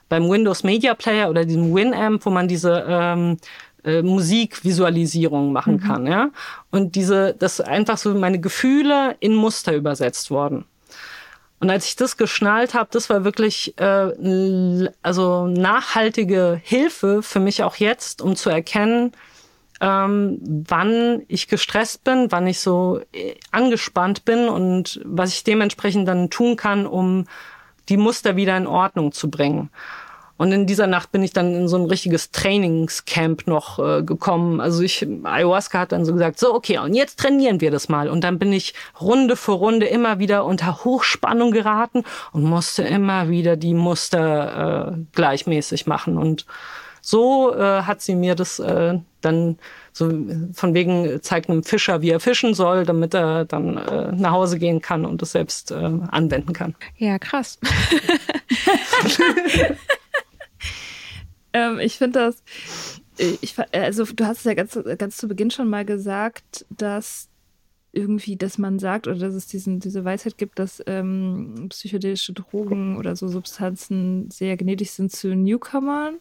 beim 0.10 0.30
Windows 0.30 0.64
Media 0.64 0.94
Player 0.94 1.30
oder 1.30 1.46
diesem 1.46 1.74
Winamp, 1.74 2.26
wo 2.26 2.30
man 2.30 2.48
diese 2.48 2.86
ähm, 2.88 3.38
äh, 3.84 4.02
Musikvisualisierung 4.02 5.52
machen 5.52 5.76
mhm. 5.76 5.80
kann. 5.80 6.08
Ja? 6.08 6.30
Und 6.72 6.96
diese, 6.96 7.36
das 7.38 7.62
einfach 7.62 7.98
so 7.98 8.14
meine 8.14 8.40
Gefühle 8.40 9.16
in 9.20 9.34
Muster 9.34 9.74
übersetzt 9.74 10.32
worden. 10.32 10.66
Und 11.60 11.70
als 11.72 11.88
ich 11.88 11.96
das 11.96 12.18
geschnallt 12.18 12.74
habe, 12.74 12.90
das 12.92 13.10
war 13.10 13.24
wirklich 13.24 13.78
äh, 13.80 14.90
also 15.02 15.48
nachhaltige 15.48 16.62
Hilfe 16.64 17.24
für 17.24 17.40
mich 17.40 17.64
auch 17.64 17.78
jetzt, 17.78 18.22
um 18.22 18.36
zu 18.36 18.50
erkennen, 18.50 19.14
ähm, 19.82 20.40
wann 20.68 21.24
ich 21.28 21.48
gestresst 21.48 22.04
bin, 22.04 22.32
wann 22.32 22.48
ich 22.48 22.60
so 22.60 23.02
äh, 23.14 23.36
angespannt 23.52 24.26
bin 24.26 24.50
und 24.50 25.02
was 25.04 25.34
ich 25.34 25.44
dementsprechend 25.44 26.08
dann 26.08 26.30
tun 26.30 26.58
kann, 26.58 26.86
um 26.86 27.26
die 27.90 27.98
Muster 27.98 28.36
wieder 28.36 28.58
in 28.58 28.68
Ordnung 28.68 29.12
zu 29.12 29.30
bringen. 29.30 29.70
Und 30.38 30.52
in 30.52 30.68
dieser 30.68 30.86
Nacht 30.86 31.12
bin 31.12 31.24
ich 31.24 31.34
dann 31.34 31.54
in 31.56 31.68
so 31.68 31.78
ein 31.78 31.88
richtiges 31.88 32.30
Trainingscamp 32.30 33.48
noch 33.48 33.80
äh, 33.80 34.04
gekommen. 34.04 34.62
Also 34.62 34.84
ich, 34.84 35.06
Ayahuasca 35.24 35.80
hat 35.80 35.92
dann 35.92 36.06
so 36.06 36.14
gesagt, 36.14 36.38
so 36.38 36.54
okay, 36.54 36.78
und 36.78 36.94
jetzt 36.94 37.20
trainieren 37.20 37.60
wir 37.60 37.72
das 37.72 37.90
mal. 37.90 38.08
Und 38.08 38.24
dann 38.24 38.38
bin 38.38 38.54
ich 38.54 38.76
Runde 39.02 39.36
für 39.36 39.54
Runde 39.54 39.88
immer 39.88 40.20
wieder 40.20 40.46
unter 40.46 40.84
Hochspannung 40.84 41.52
geraten 41.52 42.04
und 42.34 42.44
musste 42.44 42.84
immer 42.84 43.30
wieder 43.30 43.58
die 43.58 43.74
Muster 43.74 44.94
äh, 44.94 44.98
gleichmäßig 45.14 45.88
machen. 45.88 46.20
Und 46.20 46.46
so 47.02 47.56
äh, 47.56 47.84
hat 47.84 48.02
sie 48.02 48.16
mir 48.16 48.36
das 48.36 48.60
äh, 48.60 49.00
dann 49.22 49.58
so 49.92 50.10
von 50.54 50.74
wegen 50.74 51.22
zeigt 51.22 51.50
einem 51.50 51.64
Fischer, 51.64 52.02
wie 52.02 52.12
er 52.12 52.20
fischen 52.20 52.54
soll, 52.54 52.86
damit 52.86 53.14
er 53.14 53.46
dann 53.46 53.78
äh, 53.78 54.12
nach 54.12 54.32
Hause 54.32 54.60
gehen 54.60 54.82
kann 54.82 55.06
und 55.06 55.22
es 55.22 55.32
selbst 55.32 55.72
äh, 55.72 55.76
anwenden 55.76 56.54
kann. 56.54 56.76
Ja, 56.98 57.18
krass. 57.18 57.60
ähm, 61.54 61.80
ich 61.80 61.98
finde 61.98 62.20
das, 62.20 62.44
ich, 63.18 63.56
also 63.72 64.06
du 64.06 64.26
hast 64.26 64.40
es 64.40 64.44
ja 64.44 64.54
ganz, 64.54 64.80
ganz 64.98 65.18
zu 65.18 65.28
Beginn 65.28 65.52
schon 65.52 65.70
mal 65.70 65.86
gesagt, 65.86 66.66
dass 66.70 67.30
irgendwie, 67.92 68.36
dass 68.36 68.60
man 68.60 68.78
sagt 68.78 69.08
oder 69.08 69.18
dass 69.18 69.34
es 69.34 69.48
diesen, 69.48 69.80
diese 69.80 70.06
Weisheit 70.06 70.38
gibt, 70.38 70.60
dass 70.60 70.84
ähm, 70.86 71.68
psychedelische 71.70 72.34
Drogen 72.34 72.98
oder 72.98 73.16
so 73.16 73.28
Substanzen 73.28 74.30
sehr 74.30 74.56
gnädig 74.56 74.92
sind 74.92 75.12
zu 75.12 75.36
Newcomern 75.36 76.18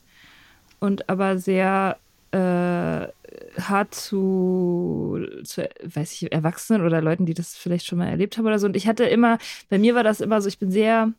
und 0.80 1.08
aber 1.08 1.38
sehr 1.38 1.98
äh, 2.32 2.36
hart 2.36 3.94
zu, 3.94 5.18
zu, 5.44 5.68
weiß 5.82 6.12
ich, 6.12 6.32
Erwachsenen 6.32 6.84
oder 6.84 7.00
Leuten, 7.00 7.26
die 7.26 7.34
das 7.34 7.56
vielleicht 7.56 7.86
schon 7.86 7.98
mal 7.98 8.08
erlebt 8.08 8.36
haben 8.36 8.46
oder 8.46 8.58
so. 8.58 8.66
Und 8.66 8.76
ich 8.76 8.86
hatte 8.86 9.04
immer, 9.04 9.38
bei 9.68 9.78
mir 9.78 9.94
war 9.94 10.04
das 10.04 10.20
immer 10.20 10.40
so, 10.40 10.48
ich 10.48 10.58
bin 10.58 10.70
sehr 10.70 11.12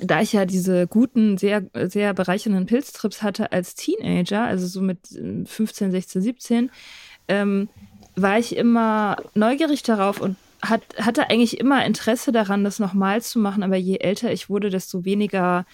da 0.00 0.22
ich 0.22 0.32
ja 0.32 0.46
diese 0.46 0.86
guten, 0.86 1.36
sehr, 1.36 1.64
sehr 1.74 2.14
bereichernden 2.14 2.66
Pilztrips 2.66 3.22
hatte 3.22 3.52
als 3.52 3.74
Teenager, 3.74 4.42
also 4.42 4.66
so 4.66 4.80
mit 4.80 4.98
15, 5.06 5.90
16, 5.90 6.22
17, 6.22 6.70
ähm, 7.28 7.68
war 8.16 8.38
ich 8.38 8.56
immer 8.56 9.16
neugierig 9.34 9.82
darauf 9.82 10.20
und 10.20 10.36
hat, 10.62 10.82
hatte 10.98 11.28
eigentlich 11.28 11.58
immer 11.58 11.84
Interesse 11.84 12.30
daran, 12.30 12.64
das 12.64 12.78
nochmal 12.78 13.20
zu 13.20 13.38
machen. 13.38 13.62
Aber 13.62 13.76
je 13.76 13.96
älter 13.96 14.32
ich 14.32 14.48
wurde, 14.48 14.70
desto 14.70 15.04
weniger 15.04 15.66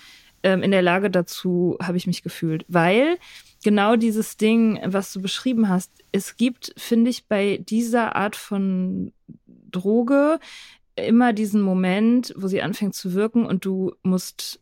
ähm, 0.43 0.63
in 0.63 0.71
der 0.71 0.83
Lage 0.83 1.11
dazu 1.11 1.77
habe 1.83 1.97
ich 1.97 2.07
mich 2.07 2.23
gefühlt. 2.23 2.65
Weil 2.69 3.19
genau 3.65 3.97
dieses 3.97 4.37
Ding, 4.37 4.81
was 4.85 5.13
du 5.13 5.21
beschrieben 5.21 5.69
hast, 5.69 5.93
es 6.13 6.37
gibt, 6.37 6.73
finde 6.77 7.11
ich, 7.11 7.27
bei 7.27 7.59
dieser 7.59 8.17
Art 8.17 8.37
von 8.37 9.13
Droge 9.47 10.39
immer 10.97 11.33
diesen 11.33 11.63
Moment, 11.63 12.35
wo 12.37 12.49
sie 12.49 12.63
anfängt 12.63 12.95
zu 12.95 13.15
wirken 13.15 13.47
und 13.47 13.65
du 13.65 13.93
musst 14.03 14.61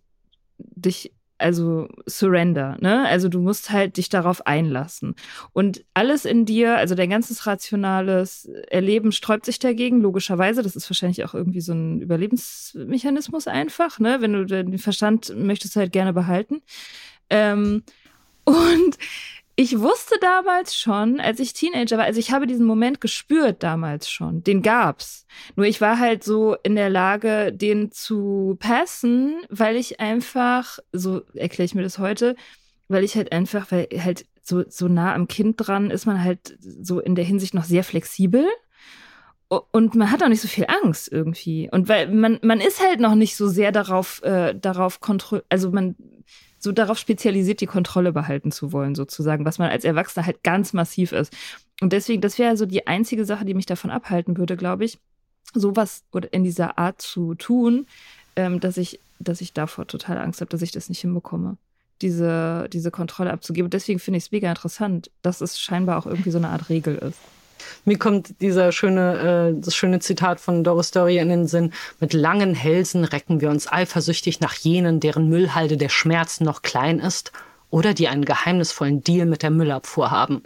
dich 0.59 1.12
also 1.39 1.89
surrender, 2.07 2.77
ne? 2.81 3.07
Also 3.07 3.29
du 3.29 3.41
musst 3.41 3.71
halt 3.71 3.97
dich 3.97 4.09
darauf 4.09 4.47
einlassen. 4.47 5.15
Und 5.53 5.85
alles 5.95 6.25
in 6.25 6.45
dir, 6.45 6.77
also 6.77 6.95
dein 6.95 7.11
ganzes 7.11 7.47
rationales 7.47 8.49
Erleben 8.69 9.13
sträubt 9.13 9.45
sich 9.47 9.59
dagegen, 9.59 10.01
logischerweise. 10.01 10.63
Das 10.63 10.77
ist 10.77 10.89
wahrscheinlich 10.89 11.25
auch 11.25 11.35
irgendwie 11.35 11.61
so 11.61 11.73
ein 11.73 12.01
Überlebensmechanismus 12.01 13.47
einfach, 13.49 13.99
ne? 13.99 14.21
Wenn 14.21 14.33
du 14.33 14.47
den 14.47 14.79
Verstand 14.79 15.35
möchtest 15.37 15.77
du 15.77 15.81
halt 15.81 15.93
gerne 15.93 16.13
behalten. 16.13 16.63
Ähm, 17.31 17.83
und 18.45 18.97
ich 19.59 19.81
wusste 19.81 20.16
damals 20.20 20.77
schon, 20.77 21.19
als 21.19 21.41
ich 21.41 21.55
Teenager 21.55 21.97
war, 21.97 22.05
also 22.05 22.20
ich 22.20 22.31
habe 22.31 22.47
diesen 22.47 22.66
Moment 22.66 23.01
gespürt 23.01 23.62
damals 23.62 24.11
schon, 24.11 24.45
den 24.45 24.61
gab's. 24.61 25.27
Nur 25.57 25.65
ich 25.65 25.81
war 25.81 25.99
halt 25.99 26.23
so 26.23 26.57
in 26.62 26.77
der 26.77 26.91
Lage, 26.91 27.55
den 27.55 27.91
zu 27.91 28.57
passen, 28.61 29.43
weil 29.49 29.77
ich 29.77 29.99
einfach, 29.99 30.78
so 30.93 31.23
erkläre 31.33 31.65
ich 31.65 31.74
mir 31.74 31.83
das 31.83 31.99
heute, 31.99 32.37
weil 32.89 33.03
ich 33.03 33.16
halt 33.16 33.33
einfach, 33.33 33.73
weil 33.73 33.89
halt 33.97 34.27
so, 34.43 34.62
so 34.69 34.89
nah 34.89 35.15
am 35.15 35.27
Kind 35.27 35.57
dran 35.57 35.91
ist 35.91 36.05
man 36.05 36.23
halt 36.23 36.59
so 36.61 37.01
in 37.01 37.15
der 37.15 37.24
Hinsicht 37.24 37.55
noch 37.55 37.65
sehr 37.65 37.83
flexibel. 37.83 38.47
Und 39.49 39.95
man 39.95 40.11
hat 40.11 40.23
auch 40.23 40.28
nicht 40.28 40.41
so 40.41 40.49
viel 40.49 40.66
Angst 40.83 41.11
irgendwie. 41.11 41.70
Und 41.70 41.89
weil 41.89 42.09
man, 42.09 42.41
man 42.43 42.61
ist 42.61 42.83
halt 42.83 43.01
noch 43.01 43.15
nicht 43.15 43.37
so 43.37 43.49
sehr 43.49 43.73
darauf, 43.73 44.23
äh, 44.23 44.55
darauf 44.55 45.01
kontrolliert, 45.01 45.47
also 45.49 45.70
man 45.70 45.95
so 46.67 46.73
darauf 46.73 46.99
spezialisiert, 46.99 47.61
die 47.61 47.67
Kontrolle 47.67 48.13
behalten 48.13 48.51
zu 48.51 48.73
wollen, 48.73 48.97
sozusagen, 48.97 49.45
was 49.45 49.59
man 49.59 49.71
als 49.71 49.85
Erwachsener 49.85 50.27
halt 50.27 50.43
ganz 50.43 50.73
massiv 50.73 51.13
ist. 51.13 51.33
Und 51.81 51.93
deswegen, 51.93 52.21
das 52.21 52.41
wäre 52.41 52.57
so 52.57 52.67
die 52.67 52.89
einzige 52.89 53.25
Sache, 53.25 53.45
die 53.45 53.55
mich 53.55 53.67
davon 53.67 53.93
abhalten 53.93 54.37
würde, 54.37 54.57
glaube 54.57 54.85
ich, 54.85 54.99
sowas 55.55 56.03
oder 56.13 56.33
in 56.33 56.43
dieser 56.43 56.77
Art 56.77 57.01
zu 57.01 57.37
tun, 57.37 57.87
ähm, 58.35 58.59
dass 58.59 58.79
ich, 58.79 58.99
dass 59.21 59.41
ich 59.41 59.53
davor 59.53 59.87
total 59.87 60.19
Angst 60.19 60.41
habe, 60.41 60.49
dass 60.49 60.61
ich 60.61 60.73
das 60.73 60.89
nicht 60.89 61.01
hinbekomme, 61.01 61.57
diese, 62.03 62.69
diese 62.73 62.91
Kontrolle 62.91 63.33
abzugeben. 63.33 63.71
Deswegen 63.71 64.01
finde 64.01 64.19
ich 64.19 64.25
es 64.25 64.33
mega 64.33 64.49
interessant, 64.49 65.13
dass 65.23 65.41
es 65.41 65.61
scheinbar 65.61 65.99
auch 65.99 66.07
irgendwie 66.07 66.33
so 66.33 66.39
eine 66.39 66.49
Art 66.49 66.69
Regel 66.69 66.97
ist. 66.97 67.19
Mir 67.85 67.99
kommt 67.99 68.41
dieser 68.41 68.73
schöne, 68.73 69.55
äh, 69.57 69.61
das 69.61 69.74
schöne 69.74 70.01
Zitat 70.01 70.41
von 70.41 70.65
Doris 70.65 70.89
Story 70.89 71.19
in 71.19 71.28
den 71.28 71.47
Sinn. 71.47 71.73
Mit 72.01 72.12
langen 72.12 72.55
Hälsen 72.55 73.05
recken 73.05 73.41
wir 73.41 73.51
uns 73.51 73.70
eifersüchtig 73.70 74.41
nach 74.41 74.55
jenen, 74.55 75.01
deren 75.01 75.28
Müllhalde 75.28 75.77
der 75.77 75.89
Schmerzen 75.89 76.45
noch 76.45 76.62
klein 76.62 76.99
ist 76.99 77.33
oder 77.70 77.95
die 77.95 78.09
einen 78.09 78.24
geheimnisvollen 78.24 79.03
Deal 79.03 79.27
mit 79.27 79.43
der 79.43 79.51
Müllabfuhr 79.51 80.11
haben. 80.11 80.43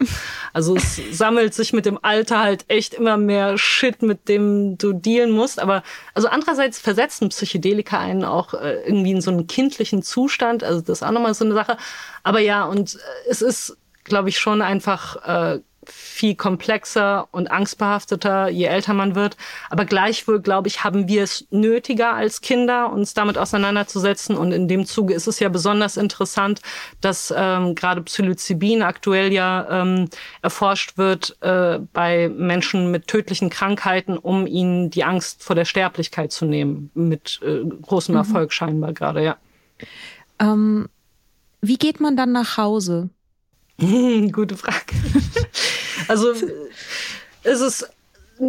Also 0.53 0.77
es 0.77 1.01
sammelt 1.13 1.55
sich 1.55 1.73
mit 1.73 1.87
dem 1.87 1.99
Alter 2.03 2.41
halt 2.41 2.65
echt 2.69 2.95
immer 2.95 3.17
mehr 3.17 3.59
Shit, 3.59 4.03
mit 4.03 4.29
dem 4.29 4.79
du 4.79 4.93
dealen 4.93 5.31
musst. 5.31 5.61
Aber 5.61 5.83
also 6.15 6.29
andererseits 6.29 6.79
versetzen 6.79 7.29
Psychedelika 7.29 7.99
einen 7.99 8.25
auch 8.25 8.55
äh, 8.55 8.83
irgendwie 8.87 9.13
in 9.13 9.21
so 9.21 9.31
einen 9.31 9.47
kindlichen 9.47 10.03
Zustand. 10.03 10.65
Also 10.65 10.81
das 10.81 11.01
ist 11.01 11.03
auch 11.03 11.13
nochmal 11.13 11.35
so 11.35 11.45
eine 11.45 11.55
Sache. 11.55 11.77
Aber 12.23 12.41
ja, 12.41 12.65
und 12.65 12.95
äh, 12.95 12.99
es 13.29 13.43
ist, 13.43 13.77
glaube 14.05 14.31
ich, 14.31 14.39
schon 14.39 14.63
einfach 14.63 15.55
äh, 15.57 15.61
viel 15.93 16.35
komplexer 16.35 17.29
und 17.31 17.51
angstbehafteter, 17.51 18.49
je 18.49 18.65
älter 18.65 18.95
man 18.95 19.15
wird. 19.15 19.37
Aber 19.71 19.85
gleichwohl, 19.85 20.41
glaube 20.41 20.69
ich, 20.69 20.85
haben 20.85 21.09
wir 21.09 21.23
es 21.23 21.47
nötiger 21.51 22.15
als 22.15 22.41
Kinder, 22.41 22.93
uns 22.93 23.15
damit 23.15 23.39
auseinanderzusetzen. 23.39 24.37
Und 24.37 24.53
in 24.53 24.69
dem 24.69 24.87
Zuge 24.87 25.15
ist 25.15 25.27
es 25.27 25.41
ja 25.41 25.49
besonders 25.49 25.97
interessant, 25.97 26.61
dass 27.01 27.33
ähm, 27.37 27.75
gerade 27.75 28.03
Psilocybin 28.03 28.83
aktuell 28.83 29.33
ja 29.33 29.83
ähm, 29.83 30.09
erforscht 30.43 30.99
wird 30.99 31.37
äh, 31.41 31.79
bei 31.93 32.29
Menschen 32.29 32.91
mit 32.91 33.07
tödlichen 33.07 33.51
Krankheiten, 33.51 34.17
um 34.17 34.47
ihnen 34.47 34.91
die 34.91 35.05
Angst 35.05 35.43
vor 35.43 35.57
der 35.57 35.65
Sterblichkeit 35.65 36.33
zu 36.33 36.45
nehmen. 36.45 36.91
Mit 36.95 37.41
äh, 37.43 37.65
großem 37.83 38.15
mhm. 38.15 38.21
Erfolg 38.21 38.53
scheinbar 38.53 38.93
gerade, 38.93 39.25
ja. 39.25 39.37
Ähm, 40.39 40.89
wie 41.61 41.77
geht 41.77 42.01
man 42.01 42.17
dann 42.17 42.33
nach 42.33 42.57
Hause? 42.57 43.11
Gute 44.33 44.57
Frage. 44.57 44.95
also 46.09 46.35
es 47.43 47.61
ist 47.61 47.89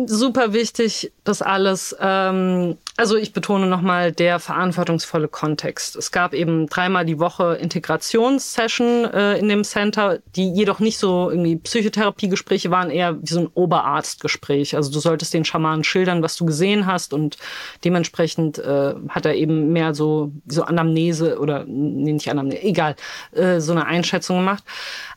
super 0.05 0.53
wichtig, 0.53 1.11
dass 1.23 1.41
alles, 1.41 1.95
ähm, 1.99 2.77
also 2.97 3.18
ich 3.18 3.34
betone 3.34 3.68
nochmal, 3.68 4.11
der 4.11 4.39
verantwortungsvolle 4.39 5.27
Kontext. 5.27 5.95
Es 5.95 6.11
gab 6.11 6.34
eben 6.34 6.68
dreimal 6.68 7.05
die 7.05 7.19
Woche 7.19 7.55
Integrationssession 7.55 9.05
äh, 9.05 9.38
in 9.38 9.49
dem 9.49 9.63
Center, 9.63 10.19
die 10.35 10.49
jedoch 10.51 10.80
nicht 10.80 10.97
so 10.97 11.30
irgendwie 11.30 11.57
Psychotherapiegespräche 11.57 12.72
waren, 12.72 12.89
eher 12.89 13.22
wie 13.22 13.27
so 13.27 13.41
ein 13.41 13.49
Oberarztgespräch. 13.53 14.76
Also 14.76 14.91
du 14.91 14.99
solltest 14.99 15.34
den 15.34 15.45
Schamanen 15.45 15.84
schildern, 15.84 16.23
was 16.23 16.38
du 16.38 16.45
gesehen 16.45 16.85
hast 16.85 17.13
und 17.13 17.38
dementsprechend 17.84 18.59
äh, 18.59 18.95
hat 19.09 19.26
er 19.26 19.35
eben 19.35 19.73
mehr 19.73 19.93
so, 19.93 20.31
so 20.47 20.63
Anamnese 20.63 21.38
oder, 21.39 21.65
nee, 21.68 22.13
nicht 22.13 22.30
Anamnese, 22.30 22.63
egal, 22.63 22.95
äh, 23.34 23.59
so 23.59 23.73
eine 23.73 23.85
Einschätzung 23.85 24.38
gemacht. 24.38 24.63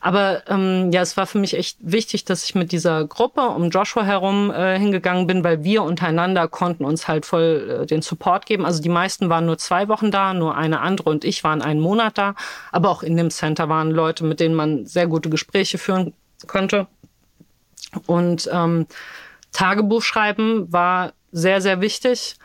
Aber 0.01 0.43
ähm, 0.49 0.91
ja, 0.93 1.01
es 1.01 1.17
war 1.17 1.27
für 1.27 1.39
mich 1.39 1.55
echt 1.55 1.79
wichtig, 1.81 2.25
dass 2.25 2.45
ich 2.45 2.55
mit 2.55 2.73
dieser 2.73 3.07
Gruppe 3.07 3.43
um 3.43 3.71
Joshua 3.71 4.05
herum 4.05 4.51
äh, 4.51 4.64
hingegangen 4.73 5.27
bin, 5.27 5.45
weil 5.45 5.65
wir 5.65 5.83
untereinander 5.83 6.49
konnten 6.49 6.85
uns 6.85 7.09
halt 7.09 7.27
voll 7.27 7.83
äh, 7.83 7.87
den 7.87 8.03
Support 8.03 8.47
geben. 8.47 8.65
Also 8.65 8.83
die 8.83 8.89
meisten 8.89 9.29
waren 9.29 9.47
nur 9.47 9.59
zwei 9.59 9.89
Wochen 9.89 10.11
da, 10.11 10.35
nur 10.35 10.57
eine 10.57 10.81
andere 10.81 11.11
und 11.11 11.25
ich 11.25 11.45
waren 11.45 11.63
einen 11.63 11.81
Monat 11.81 12.19
da. 12.19 12.35
Aber 12.73 12.91
auch 12.91 13.03
in 13.03 13.17
dem 13.17 13.31
Center 13.31 13.69
waren 13.69 13.91
Leute, 13.91 14.25
mit 14.25 14.41
denen 14.41 14.55
man 14.55 14.87
sehr 14.87 15.07
gute 15.07 15.31
Gespräche 15.31 15.79
führen 15.79 16.15
konnte. 16.47 16.87
Und 18.07 18.49
ähm, 18.53 18.87
Tagebuch 19.53 20.03
schreiben 20.03 20.73
war 20.73 21.13
sehr, 21.33 21.61
sehr 21.61 21.81
wichtig. 21.81 22.37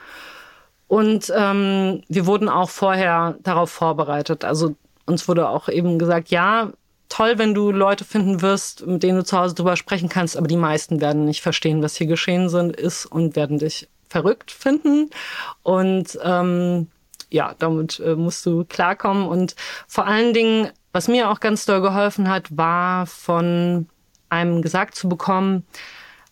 Und 0.88 1.32
ähm, 1.36 2.04
wir 2.08 2.26
wurden 2.26 2.50
auch 2.50 2.70
vorher 2.70 3.38
darauf 3.44 3.70
vorbereitet. 3.70 4.44
Also 4.44 4.76
uns 5.06 5.28
wurde 5.28 5.50
auch 5.50 5.70
eben 5.70 6.00
gesagt, 6.00 6.30
ja, 6.30 6.72
toll, 7.10 7.38
wenn 7.38 7.54
du 7.54 7.72
Leute 7.72 8.06
finden 8.06 8.42
wirst, 8.42 8.86
mit 8.86 9.04
denen 9.04 9.18
du 9.18 9.24
zu 9.24 9.38
Hause 9.38 9.56
drüber 9.56 9.76
sprechen 9.76 10.10
kannst, 10.10 10.38
aber 10.38 10.48
die 10.48 10.56
meisten 10.56 11.02
werden 11.02 11.26
nicht 11.26 11.42
verstehen, 11.42 11.82
was 11.82 11.96
hier 11.96 12.08
geschehen 12.08 12.50
sind, 12.50 12.76
ist 12.76 13.06
und 13.06 13.36
werden 13.36 13.58
dich 13.58 13.90
verrückt 14.08 14.52
finden. 14.52 15.10
Und 15.64 16.18
ähm, 16.24 16.88
ja, 17.30 17.56
damit 17.60 18.00
äh, 18.00 18.16
musst 18.16 18.46
du 18.46 18.64
klarkommen. 18.66 19.28
Und 19.28 19.56
vor 19.88 20.06
allen 20.06 20.34
Dingen, 20.34 20.70
was 20.94 21.08
mir 21.08 21.30
auch 21.30 21.40
ganz 21.40 21.66
doll 21.66 21.82
geholfen 21.82 22.30
hat, 22.30 22.56
war 22.56 23.06
von 23.06 23.88
einem 24.30 24.62
gesagt 24.62 24.96
zu 24.96 25.10
bekommen, 25.10 25.66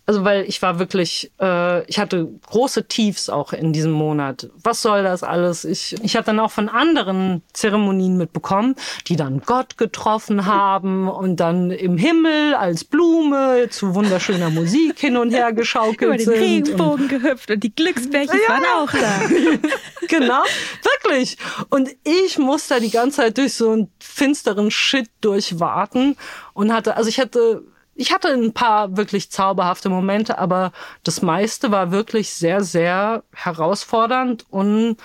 also 0.08 0.24
weil 0.24 0.46
ich 0.48 0.62
war 0.62 0.80
wirklich, 0.80 1.32
äh, 1.42 1.84
ich 1.84 2.00
hatte 2.00 2.30
große 2.48 2.88
Tiefs 2.88 3.30
auch 3.30 3.52
in 3.52 3.74
diesem 3.74 3.92
Monat. 3.92 4.50
Was 4.64 4.82
soll 4.82 5.04
das 5.04 5.22
alles? 5.22 5.66
Ich, 5.66 6.02
ich 6.02 6.16
habe 6.16 6.26
dann 6.26 6.40
auch 6.40 6.52
von 6.52 6.70
anderen 6.70 7.42
Zeremonien 7.52 8.16
mitbekommen, 8.16 8.76
die 9.08 9.18
dann 9.18 9.42
Gott 9.42 9.78
getroffen 9.78 10.46
haben 10.46 11.10
und 11.10 11.42
dann 11.42 11.72
im 11.72 11.98
Himmel 11.98 12.56
als 12.56 12.86
Blume 12.86 13.68
zu 13.70 13.96
wunderschöner 13.96 14.50
Musik 14.50 14.98
hin 14.98 15.18
und 15.18 15.32
her 15.32 15.52
geschaukelt 15.52 16.02
Über 16.02 16.16
den 16.16 16.26
sind. 16.26 16.40
Regenbogen 16.40 17.04
und, 17.04 17.10
gehüpft 17.10 17.52
und 17.52 17.62
die 17.62 17.76
Glücksbärchen 17.76 18.40
ja, 18.48 18.54
waren 18.54 18.64
auch 18.78 18.92
da. 18.94 19.68
genau, 20.08 20.44
wirklich. 20.84 21.38
Und 21.70 21.90
ich 22.06 22.38
musste 22.38 22.80
die 22.80 22.92
ganze 22.92 23.18
Zeit 23.18 23.38
durch 23.38 23.56
so 23.56 23.72
einen 23.72 23.92
finsteren 24.00 24.72
Shit 24.72 25.10
durchwarten 25.20 26.16
und 26.54 26.72
hatte, 26.72 26.96
also 26.96 27.10
ich 27.10 27.20
hatte 27.20 27.66
ich 27.98 28.14
hatte 28.14 28.30
ein 28.30 28.54
paar 28.54 28.96
wirklich 28.96 29.32
zauberhafte 29.32 29.90
Momente, 29.90 30.38
aber 30.38 30.72
das 31.04 31.22
meiste 31.22 31.72
war 31.72 31.92
wirklich 31.92 32.32
sehr, 32.34 32.64
sehr 32.64 33.24
herausfordernd 33.34 34.46
und 34.50 34.98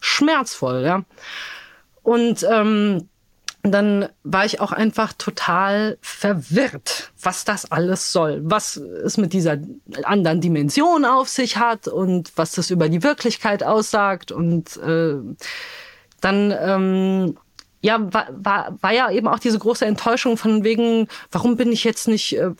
schmerzvoll, 0.00 0.82
ja. 0.84 1.04
Und 2.02 2.44
ähm, 2.50 3.08
dann 3.62 4.08
war 4.24 4.44
ich 4.44 4.60
auch 4.60 4.72
einfach 4.72 5.12
total 5.12 5.96
verwirrt, 6.00 7.12
was 7.22 7.44
das 7.44 7.70
alles 7.70 8.12
soll, 8.12 8.40
was 8.42 8.76
es 8.76 9.18
mit 9.18 9.32
dieser 9.32 9.58
anderen 10.02 10.40
Dimension 10.40 11.04
auf 11.04 11.28
sich 11.28 11.58
hat 11.58 11.86
und 11.86 12.32
was 12.34 12.52
das 12.52 12.70
über 12.70 12.88
die 12.88 13.04
Wirklichkeit 13.04 13.62
aussagt. 13.62 14.32
Und 14.32 14.76
äh, 14.78 15.14
dann 16.20 16.52
ähm, 16.58 17.36
ja, 17.82 18.12
war, 18.12 18.28
war, 18.30 18.78
war 18.80 18.92
ja 18.92 19.10
eben 19.10 19.26
auch 19.26 19.40
diese 19.40 19.58
große 19.58 19.84
Enttäuschung 19.84 20.36
von 20.36 20.62
wegen, 20.62 21.08
warum 21.32 21.56
bin 21.56 21.72
ich 21.72 21.82
jetzt 21.82 22.06
nicht 22.06 22.38
äh, 22.38 22.52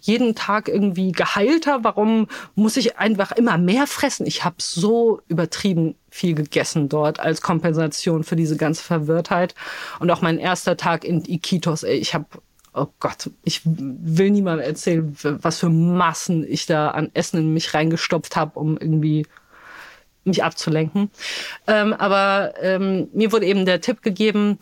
jeden 0.00 0.34
Tag 0.34 0.68
irgendwie 0.68 1.12
geheilter? 1.12 1.84
Warum 1.84 2.28
muss 2.54 2.78
ich 2.78 2.96
einfach 2.96 3.30
immer 3.32 3.58
mehr 3.58 3.86
fressen? 3.86 4.26
Ich 4.26 4.42
habe 4.42 4.56
so 4.58 5.20
übertrieben 5.28 5.96
viel 6.08 6.34
gegessen 6.34 6.88
dort 6.88 7.20
als 7.20 7.42
Kompensation 7.42 8.24
für 8.24 8.36
diese 8.36 8.56
ganze 8.56 8.82
Verwirrtheit. 8.82 9.54
Und 9.98 10.10
auch 10.10 10.22
mein 10.22 10.38
erster 10.38 10.78
Tag 10.78 11.04
in 11.04 11.24
Iquitos, 11.26 11.82
ey, 11.82 11.98
ich 11.98 12.14
habe 12.14 12.24
oh 12.72 12.86
Gott, 13.00 13.30
ich 13.44 13.60
will 13.64 14.30
niemandem 14.30 14.66
erzählen, 14.66 15.14
was 15.22 15.58
für 15.58 15.68
Massen 15.68 16.46
ich 16.48 16.66
da 16.66 16.92
an 16.92 17.10
Essen 17.14 17.38
in 17.40 17.52
mich 17.52 17.74
reingestopft 17.74 18.36
habe, 18.36 18.58
um 18.58 18.78
irgendwie 18.78 19.26
mich 20.24 20.44
abzulenken. 20.44 21.10
Ähm, 21.66 21.92
aber 21.92 22.54
ähm, 22.60 23.08
mir 23.12 23.32
wurde 23.32 23.46
eben 23.46 23.64
der 23.64 23.80
Tipp 23.80 24.02
gegeben, 24.02 24.58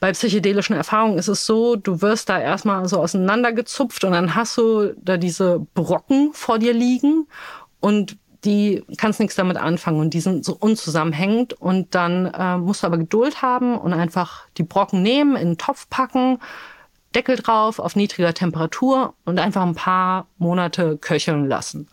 bei 0.00 0.12
psychedelischen 0.12 0.76
Erfahrungen 0.76 1.18
ist 1.18 1.28
es 1.28 1.44
so, 1.44 1.74
du 1.74 2.00
wirst 2.02 2.28
da 2.28 2.40
erstmal 2.40 2.86
so 2.88 3.00
auseinandergezupft 3.00 4.04
und 4.04 4.12
dann 4.12 4.34
hast 4.34 4.56
du 4.56 4.94
da 4.96 5.16
diese 5.16 5.66
Brocken 5.74 6.30
vor 6.32 6.58
dir 6.58 6.72
liegen 6.72 7.26
und 7.80 8.16
die 8.44 8.84
kannst 8.96 9.18
nichts 9.18 9.34
damit 9.34 9.56
anfangen 9.56 9.98
und 9.98 10.14
die 10.14 10.20
sind 10.20 10.44
so 10.44 10.56
unzusammenhängend 10.58 11.54
und 11.54 11.94
dann 11.96 12.26
äh, 12.26 12.56
musst 12.56 12.82
du 12.82 12.86
aber 12.86 12.98
Geduld 12.98 13.42
haben 13.42 13.76
und 13.76 13.92
einfach 13.92 14.46
die 14.56 14.62
Brocken 14.62 15.02
nehmen, 15.02 15.32
in 15.34 15.48
einen 15.48 15.58
Topf 15.58 15.88
packen, 15.90 16.38
Deckel 17.14 17.36
drauf 17.36 17.80
auf 17.80 17.96
niedriger 17.96 18.34
Temperatur 18.34 19.14
und 19.24 19.40
einfach 19.40 19.62
ein 19.62 19.74
paar 19.74 20.26
Monate 20.38 20.98
köcheln 20.98 21.48
lassen. 21.48 21.88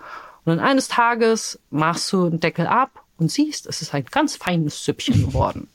Und 0.45 0.57
dann 0.57 0.59
eines 0.59 0.87
Tages 0.87 1.59
machst 1.71 2.11
du 2.13 2.29
den 2.29 2.39
Deckel 2.39 2.67
ab 2.67 3.03
und 3.17 3.31
siehst, 3.31 3.65
es 3.67 3.81
ist 3.81 3.93
ein 3.93 4.05
ganz 4.05 4.35
feines 4.35 4.85
Süppchen 4.85 5.25
geworden. 5.25 5.67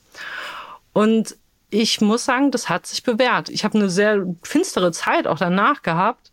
Und 0.93 1.35
ich 1.69 2.01
muss 2.01 2.25
sagen, 2.25 2.51
das 2.51 2.69
hat 2.69 2.85
sich 2.85 3.03
bewährt. 3.03 3.49
Ich 3.49 3.63
habe 3.63 3.77
eine 3.77 3.89
sehr 3.89 4.25
finstere 4.43 4.91
Zeit 4.91 5.27
auch 5.27 5.37
danach 5.37 5.81
gehabt 5.81 6.31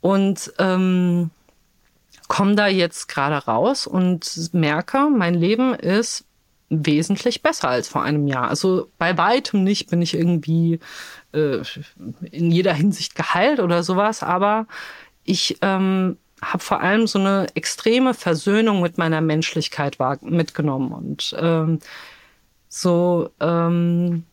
und 0.00 0.52
ähm, 0.58 1.30
komme 2.28 2.54
da 2.54 2.66
jetzt 2.66 3.08
gerade 3.08 3.36
raus 3.36 3.86
und 3.86 4.52
merke, 4.52 5.08
mein 5.10 5.34
Leben 5.34 5.74
ist 5.74 6.24
wesentlich 6.68 7.42
besser 7.42 7.68
als 7.68 7.88
vor 7.88 8.02
einem 8.02 8.28
Jahr. 8.28 8.48
Also 8.48 8.88
bei 8.98 9.18
weitem 9.18 9.64
nicht 9.64 9.90
bin 9.90 10.00
ich 10.00 10.14
irgendwie 10.14 10.78
äh, 11.32 11.62
in 12.30 12.50
jeder 12.50 12.72
Hinsicht 12.72 13.16
geheilt 13.16 13.58
oder 13.58 13.82
sowas, 13.82 14.22
aber 14.22 14.66
ich 15.24 15.58
ähm, 15.62 16.16
habe 16.42 16.62
vor 16.62 16.80
allem 16.80 17.06
so 17.06 17.18
eine 17.18 17.48
extreme 17.54 18.14
Versöhnung 18.14 18.80
mit 18.80 18.98
meiner 18.98 19.20
Menschlichkeit 19.20 19.98
mitgenommen 20.22 20.92
und 20.92 21.34
ähm, 21.38 21.80
so 22.68 23.30
ähm, 23.40 24.24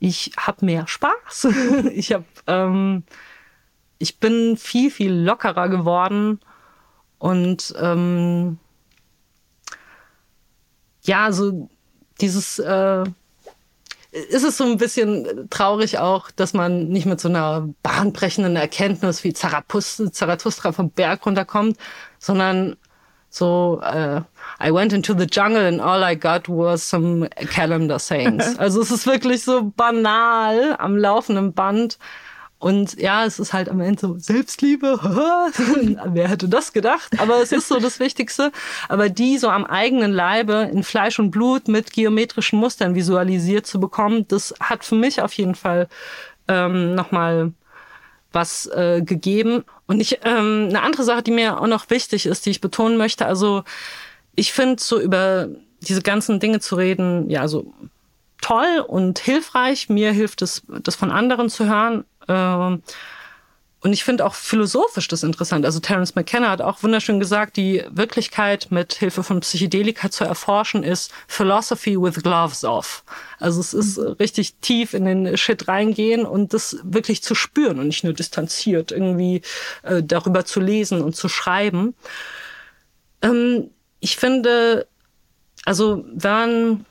ich 0.00 0.32
habe 0.36 0.64
mehr 0.64 0.86
Spaß. 0.86 1.48
ich 1.94 2.12
habe 2.12 2.24
ähm, 2.46 3.04
ich 3.98 4.18
bin 4.18 4.56
viel 4.56 4.90
viel 4.90 5.12
lockerer 5.12 5.68
geworden 5.68 6.40
und 7.18 7.74
ähm, 7.78 8.58
ja 11.04 11.32
so 11.32 11.68
dieses 12.20 12.58
äh, 12.58 13.04
ist 14.14 14.44
es 14.44 14.56
so 14.56 14.64
ein 14.64 14.76
bisschen 14.76 15.48
traurig 15.50 15.98
auch, 15.98 16.30
dass 16.30 16.54
man 16.54 16.88
nicht 16.88 17.04
mit 17.04 17.20
so 17.20 17.28
einer 17.28 17.68
bahnbrechenden 17.82 18.54
Erkenntnis 18.54 19.24
wie 19.24 19.32
Zarathustra 19.32 20.70
vom 20.70 20.90
Berg 20.90 21.26
runterkommt, 21.26 21.76
sondern 22.20 22.76
so, 23.28 23.80
uh, 23.82 24.20
I 24.60 24.72
went 24.72 24.92
into 24.92 25.12
the 25.12 25.26
jungle 25.26 25.66
and 25.66 25.80
all 25.80 26.04
I 26.04 26.14
got 26.14 26.48
was 26.48 26.88
some 26.88 27.28
calendar 27.50 27.98
sayings. 27.98 28.56
Also 28.58 28.80
es 28.80 28.92
ist 28.92 29.06
wirklich 29.06 29.42
so 29.42 29.72
banal 29.76 30.76
am 30.78 30.96
laufenden 30.96 31.52
Band. 31.52 31.98
Und 32.64 32.98
ja, 32.98 33.26
es 33.26 33.38
ist 33.38 33.52
halt 33.52 33.68
am 33.68 33.82
Ende 33.82 34.00
so 34.00 34.18
Selbstliebe. 34.18 34.98
Wer 36.06 36.28
hätte 36.28 36.48
das 36.48 36.72
gedacht? 36.72 37.12
Aber 37.20 37.42
es 37.42 37.52
ist 37.52 37.68
so 37.68 37.78
das 37.78 38.00
Wichtigste. 38.00 38.52
Aber 38.88 39.10
die 39.10 39.36
so 39.36 39.50
am 39.50 39.66
eigenen 39.66 40.14
Leibe 40.14 40.70
in 40.72 40.82
Fleisch 40.82 41.18
und 41.18 41.30
Blut 41.30 41.68
mit 41.68 41.92
geometrischen 41.92 42.58
Mustern 42.58 42.94
visualisiert 42.94 43.66
zu 43.66 43.80
bekommen, 43.80 44.26
das 44.28 44.54
hat 44.60 44.82
für 44.82 44.94
mich 44.94 45.20
auf 45.20 45.34
jeden 45.34 45.54
Fall 45.54 45.88
ähm, 46.48 46.94
nochmal 46.94 47.52
was 48.32 48.64
äh, 48.68 49.02
gegeben. 49.02 49.64
Und 49.86 50.00
ich, 50.00 50.20
ähm, 50.24 50.68
eine 50.70 50.80
andere 50.80 51.04
Sache, 51.04 51.22
die 51.22 51.32
mir 51.32 51.60
auch 51.60 51.66
noch 51.66 51.90
wichtig 51.90 52.24
ist, 52.24 52.46
die 52.46 52.50
ich 52.50 52.62
betonen 52.62 52.96
möchte, 52.96 53.26
also 53.26 53.64
ich 54.36 54.54
finde, 54.54 54.82
so 54.82 54.98
über 54.98 55.48
diese 55.82 56.00
ganzen 56.00 56.40
Dinge 56.40 56.60
zu 56.60 56.76
reden, 56.76 57.28
ja, 57.28 57.42
also 57.42 57.74
toll 58.44 58.84
und 58.86 59.18
hilfreich. 59.18 59.88
Mir 59.88 60.12
hilft 60.12 60.42
es, 60.42 60.62
das 60.68 60.96
von 60.96 61.10
anderen 61.10 61.48
zu 61.48 61.66
hören. 61.66 62.04
Ähm, 62.28 62.82
und 63.84 63.92
ich 63.92 64.02
finde 64.02 64.24
auch 64.24 64.34
philosophisch 64.34 65.08
das 65.08 65.22
interessant. 65.22 65.66
Also 65.66 65.78
Terence 65.78 66.14
McKenna 66.14 66.48
hat 66.48 66.62
auch 66.62 66.82
wunderschön 66.82 67.20
gesagt, 67.20 67.58
die 67.58 67.84
Wirklichkeit 67.90 68.68
mit 68.70 68.94
Hilfe 68.94 69.22
von 69.22 69.40
Psychedelika 69.40 70.10
zu 70.10 70.24
erforschen 70.24 70.82
ist 70.82 71.12
Philosophy 71.28 72.00
with 72.00 72.22
gloves 72.22 72.64
off. 72.64 73.04
Also 73.38 73.60
es 73.60 73.74
ist 73.74 73.98
mhm. 73.98 74.12
richtig 74.12 74.54
tief 74.62 74.94
in 74.94 75.04
den 75.04 75.36
Shit 75.36 75.68
reingehen 75.68 76.24
und 76.24 76.54
das 76.54 76.78
wirklich 76.82 77.22
zu 77.22 77.34
spüren 77.34 77.78
und 77.78 77.88
nicht 77.88 78.04
nur 78.04 78.14
distanziert 78.14 78.90
irgendwie 78.90 79.42
äh, 79.82 80.02
darüber 80.02 80.46
zu 80.46 80.60
lesen 80.60 81.02
und 81.02 81.14
zu 81.14 81.28
schreiben. 81.28 81.94
Ähm, 83.20 83.68
ich 84.00 84.16
finde, 84.16 84.86
also 85.66 86.06
wenn 86.10 86.30
man 86.30 86.86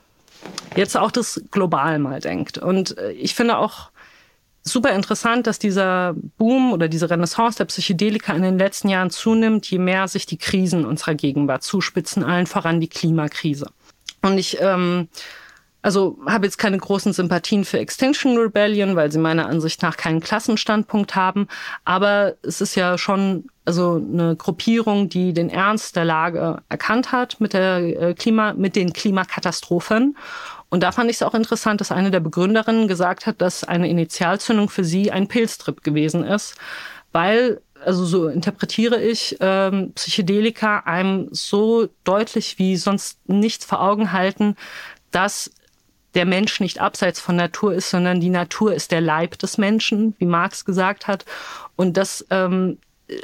jetzt 0.76 0.96
auch 0.96 1.10
das 1.10 1.42
global 1.50 1.98
mal 1.98 2.20
denkt 2.20 2.56
und 2.56 2.96
äh, 2.98 3.10
ich 3.10 3.34
finde 3.34 3.58
auch 3.58 3.90
super 4.64 4.90
interessant, 4.90 5.46
dass 5.46 5.58
dieser 5.58 6.14
Boom 6.38 6.72
oder 6.72 6.88
diese 6.88 7.10
Renaissance 7.10 7.58
der 7.58 7.66
Psychedelika 7.66 8.32
in 8.34 8.42
den 8.42 8.58
letzten 8.58 8.88
Jahren 8.88 9.10
zunimmt, 9.10 9.70
je 9.70 9.78
mehr 9.78 10.08
sich 10.08 10.26
die 10.26 10.38
Krisen 10.38 10.84
unserer 10.86 11.14
Gegenwart 11.14 11.62
zuspitzen, 11.62 12.24
allen 12.24 12.46
voran 12.46 12.80
die 12.80 12.88
Klimakrise. 12.88 13.70
Und 14.22 14.38
ich 14.38 14.58
ähm, 14.60 15.08
also 15.84 16.16
habe 16.24 16.46
jetzt 16.46 16.56
keine 16.56 16.78
großen 16.78 17.12
Sympathien 17.12 17.66
für 17.66 17.78
Extinction 17.78 18.38
Rebellion, 18.38 18.96
weil 18.96 19.12
sie 19.12 19.18
meiner 19.18 19.46
Ansicht 19.46 19.82
nach 19.82 19.98
keinen 19.98 20.20
Klassenstandpunkt 20.20 21.14
haben. 21.14 21.46
Aber 21.84 22.36
es 22.42 22.62
ist 22.62 22.74
ja 22.74 22.96
schon 22.96 23.44
also 23.66 23.96
eine 23.96 24.34
Gruppierung, 24.34 25.10
die 25.10 25.34
den 25.34 25.50
Ernst 25.50 25.96
der 25.96 26.06
Lage 26.06 26.62
erkannt 26.70 27.12
hat 27.12 27.38
mit 27.38 27.52
der 27.52 27.78
äh, 27.80 28.14
Klima, 28.14 28.54
mit 28.54 28.76
den 28.76 28.94
Klimakatastrophen 28.94 30.16
und 30.74 30.80
da 30.80 30.90
fand 30.90 31.08
ich 31.08 31.18
es 31.18 31.22
auch 31.22 31.34
interessant, 31.34 31.80
dass 31.80 31.92
eine 31.92 32.10
der 32.10 32.18
Begründerinnen 32.18 32.88
gesagt 32.88 33.26
hat, 33.26 33.40
dass 33.40 33.62
eine 33.62 33.88
Initialzündung 33.88 34.68
für 34.68 34.82
sie 34.82 35.12
ein 35.12 35.28
Pilztrip 35.28 35.84
gewesen 35.84 36.24
ist, 36.24 36.56
weil 37.12 37.60
also 37.84 38.04
so 38.04 38.26
interpretiere 38.26 39.00
ich, 39.00 39.36
ähm, 39.38 39.92
Psychedelika 39.94 40.80
einem 40.80 41.28
so 41.30 41.88
deutlich 42.02 42.58
wie 42.58 42.76
sonst 42.76 43.20
nichts 43.28 43.64
vor 43.64 43.82
Augen 43.82 44.10
halten, 44.10 44.56
dass 45.12 45.52
der 46.14 46.24
Mensch 46.24 46.58
nicht 46.58 46.80
abseits 46.80 47.20
von 47.20 47.36
Natur 47.36 47.72
ist, 47.72 47.90
sondern 47.90 48.18
die 48.18 48.30
Natur 48.30 48.74
ist 48.74 48.90
der 48.90 49.00
Leib 49.00 49.38
des 49.38 49.58
Menschen, 49.58 50.16
wie 50.18 50.26
Marx 50.26 50.64
gesagt 50.64 51.06
hat. 51.06 51.24
Und 51.76 51.96
dass 51.96 52.26
ähm, 52.30 52.78
äh, 53.06 53.14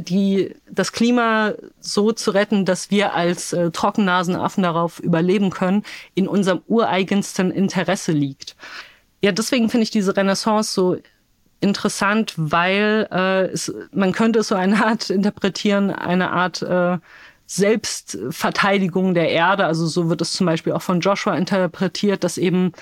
die, 0.00 0.54
das 0.70 0.92
Klima 0.92 1.52
so 1.78 2.12
zu 2.12 2.30
retten, 2.30 2.64
dass 2.64 2.90
wir 2.90 3.14
als 3.14 3.52
äh, 3.52 3.70
Trockennasenaffen 3.70 4.62
darauf 4.62 4.98
überleben 4.98 5.50
können, 5.50 5.84
in 6.14 6.26
unserem 6.26 6.62
ureigensten 6.66 7.50
Interesse 7.50 8.12
liegt. 8.12 8.56
Ja, 9.22 9.32
deswegen 9.32 9.68
finde 9.68 9.84
ich 9.84 9.90
diese 9.90 10.16
Renaissance 10.16 10.72
so 10.72 10.96
interessant, 11.60 12.34
weil 12.36 13.08
äh, 13.10 13.46
es, 13.46 13.72
man 13.92 14.12
könnte 14.12 14.40
es 14.40 14.48
so 14.48 14.54
eine 14.54 14.84
Art 14.84 15.10
interpretieren, 15.10 15.90
eine 15.90 16.30
Art 16.30 16.62
äh, 16.62 16.98
Selbstverteidigung 17.46 19.14
der 19.14 19.30
Erde. 19.30 19.66
Also 19.66 19.86
so 19.86 20.08
wird 20.08 20.20
es 20.20 20.32
zum 20.32 20.46
Beispiel 20.46 20.72
auch 20.72 20.82
von 20.82 21.00
Joshua 21.00 21.36
interpretiert, 21.36 22.24
dass 22.24 22.38
eben 22.38 22.72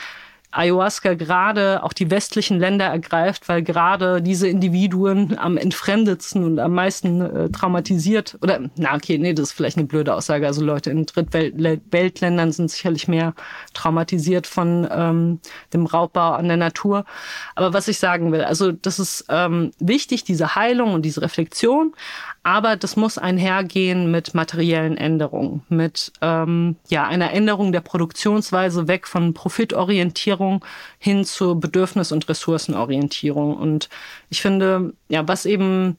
Ayahuasca 0.53 1.15
gerade 1.15 1.83
auch 1.83 1.95
die 1.95 2.11
westlichen 2.11 2.59
Länder 2.59 2.85
ergreift, 2.85 3.49
weil 3.49 3.63
gerade 3.63 4.21
diese 4.21 4.49
Individuen 4.49 5.39
am 5.39 5.57
entfremdetsten 5.57 6.45
und 6.45 6.59
am 6.59 6.75
meisten 6.75 7.21
äh, 7.23 7.49
traumatisiert 7.51 8.37
oder 8.43 8.61
na 8.77 8.95
okay, 8.95 9.17
nee, 9.19 9.33
das 9.33 9.49
ist 9.49 9.53
vielleicht 9.53 9.79
eine 9.79 9.87
blöde 9.87 10.15
Aussage. 10.15 10.47
Also 10.47 10.63
Leute 10.63 10.91
in 10.91 11.07
Drittweltländern 11.07 12.53
sind 12.53 12.71
sicherlich 12.71 13.09
mehr 13.09 13.35
traumatisiert 13.73 14.47
von 14.47 14.87
ähm, 14.91 15.41
dem 15.73 15.87
Raubbau 15.87 16.33
an 16.33 16.49
der 16.49 16.59
Natur. 16.59 17.07
Aber 17.55 17.73
was 17.73 17.89
ich 17.89 17.99
sagen 17.99 18.31
will, 18.31 18.43
also 18.43 18.73
das 18.73 18.99
ist 18.99 19.25
ähm, 19.31 19.71
wichtig, 19.79 20.25
diese 20.25 20.55
Heilung 20.55 20.93
und 20.93 21.03
diese 21.03 21.23
Reflexion. 21.23 21.95
Aber 22.45 22.77
das 22.77 22.97
muss 22.97 23.19
einhergehen 23.19 24.11
mit 24.11 24.35
materiellen 24.35 24.97
Änderungen, 24.97 25.63
mit 25.69 26.13
ähm, 26.21 26.77
ja, 26.89 27.07
einer 27.07 27.33
Änderung 27.33 27.71
der 27.71 27.83
Produktionsweise 27.83 28.89
weg 28.89 29.07
von 29.07 29.33
Profitorientierung 29.33 30.65
hin 30.99 31.25
zur 31.25 31.55
Bedürfnis- 31.55 32.13
und 32.13 32.29
Ressourcenorientierung. 32.29 33.57
Und 33.57 33.89
ich 34.29 34.43
finde, 34.43 34.93
ja, 35.09 35.27
was 35.29 35.47
eben 35.47 35.99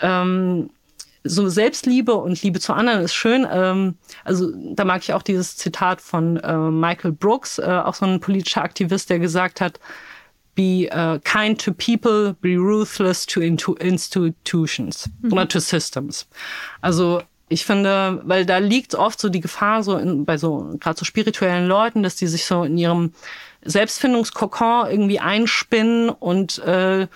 ähm, 0.00 0.70
so 1.24 1.48
Selbstliebe 1.48 2.14
und 2.14 2.42
Liebe 2.42 2.58
zu 2.58 2.72
anderen 2.72 3.02
ist 3.02 3.14
schön. 3.14 3.46
Ähm, 3.50 3.96
also 4.24 4.50
da 4.74 4.84
mag 4.84 5.02
ich 5.02 5.12
auch 5.12 5.22
dieses 5.22 5.56
Zitat 5.56 6.00
von 6.00 6.38
äh, 6.38 6.56
Michael 6.56 7.12
Brooks, 7.12 7.58
äh, 7.58 7.62
auch 7.84 7.94
so 7.94 8.04
ein 8.06 8.18
politischer 8.18 8.62
Aktivist, 8.62 9.10
der 9.10 9.20
gesagt 9.20 9.60
hat, 9.60 9.78
be 10.54 10.88
uh, 10.92 11.18
kind 11.24 11.58
to 11.60 11.72
people, 11.72 12.34
be 12.40 12.56
ruthless 12.56 13.26
to 13.26 13.40
institutions 13.40 15.08
mhm. 15.22 15.32
oder 15.32 15.48
to 15.48 15.60
systems. 15.60 16.26
Also 16.80 17.22
ich 17.48 17.64
finde, 17.64 18.20
weil 18.24 18.46
da 18.46 18.58
liegt 18.58 18.94
oft 18.94 19.20
so 19.20 19.28
die 19.28 19.40
Gefahr 19.40 19.82
so 19.82 19.96
in, 19.96 20.24
bei 20.24 20.38
so 20.38 20.74
gerade 20.80 20.98
so 20.98 21.04
spirituellen 21.04 21.66
Leuten, 21.66 22.02
dass 22.02 22.16
die 22.16 22.26
sich 22.26 22.44
so 22.44 22.64
in 22.64 22.78
ihrem 22.78 23.12
Selbstfindungskokon 23.62 24.90
irgendwie 24.90 25.20
einspinnen 25.20 26.08
und 26.08 26.58
äh, 26.60 27.06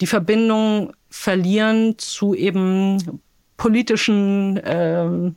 die 0.00 0.06
Verbindung 0.06 0.92
verlieren 1.10 1.98
zu 1.98 2.34
eben 2.34 3.20
politischen 3.56 4.58
äh, 4.58 5.32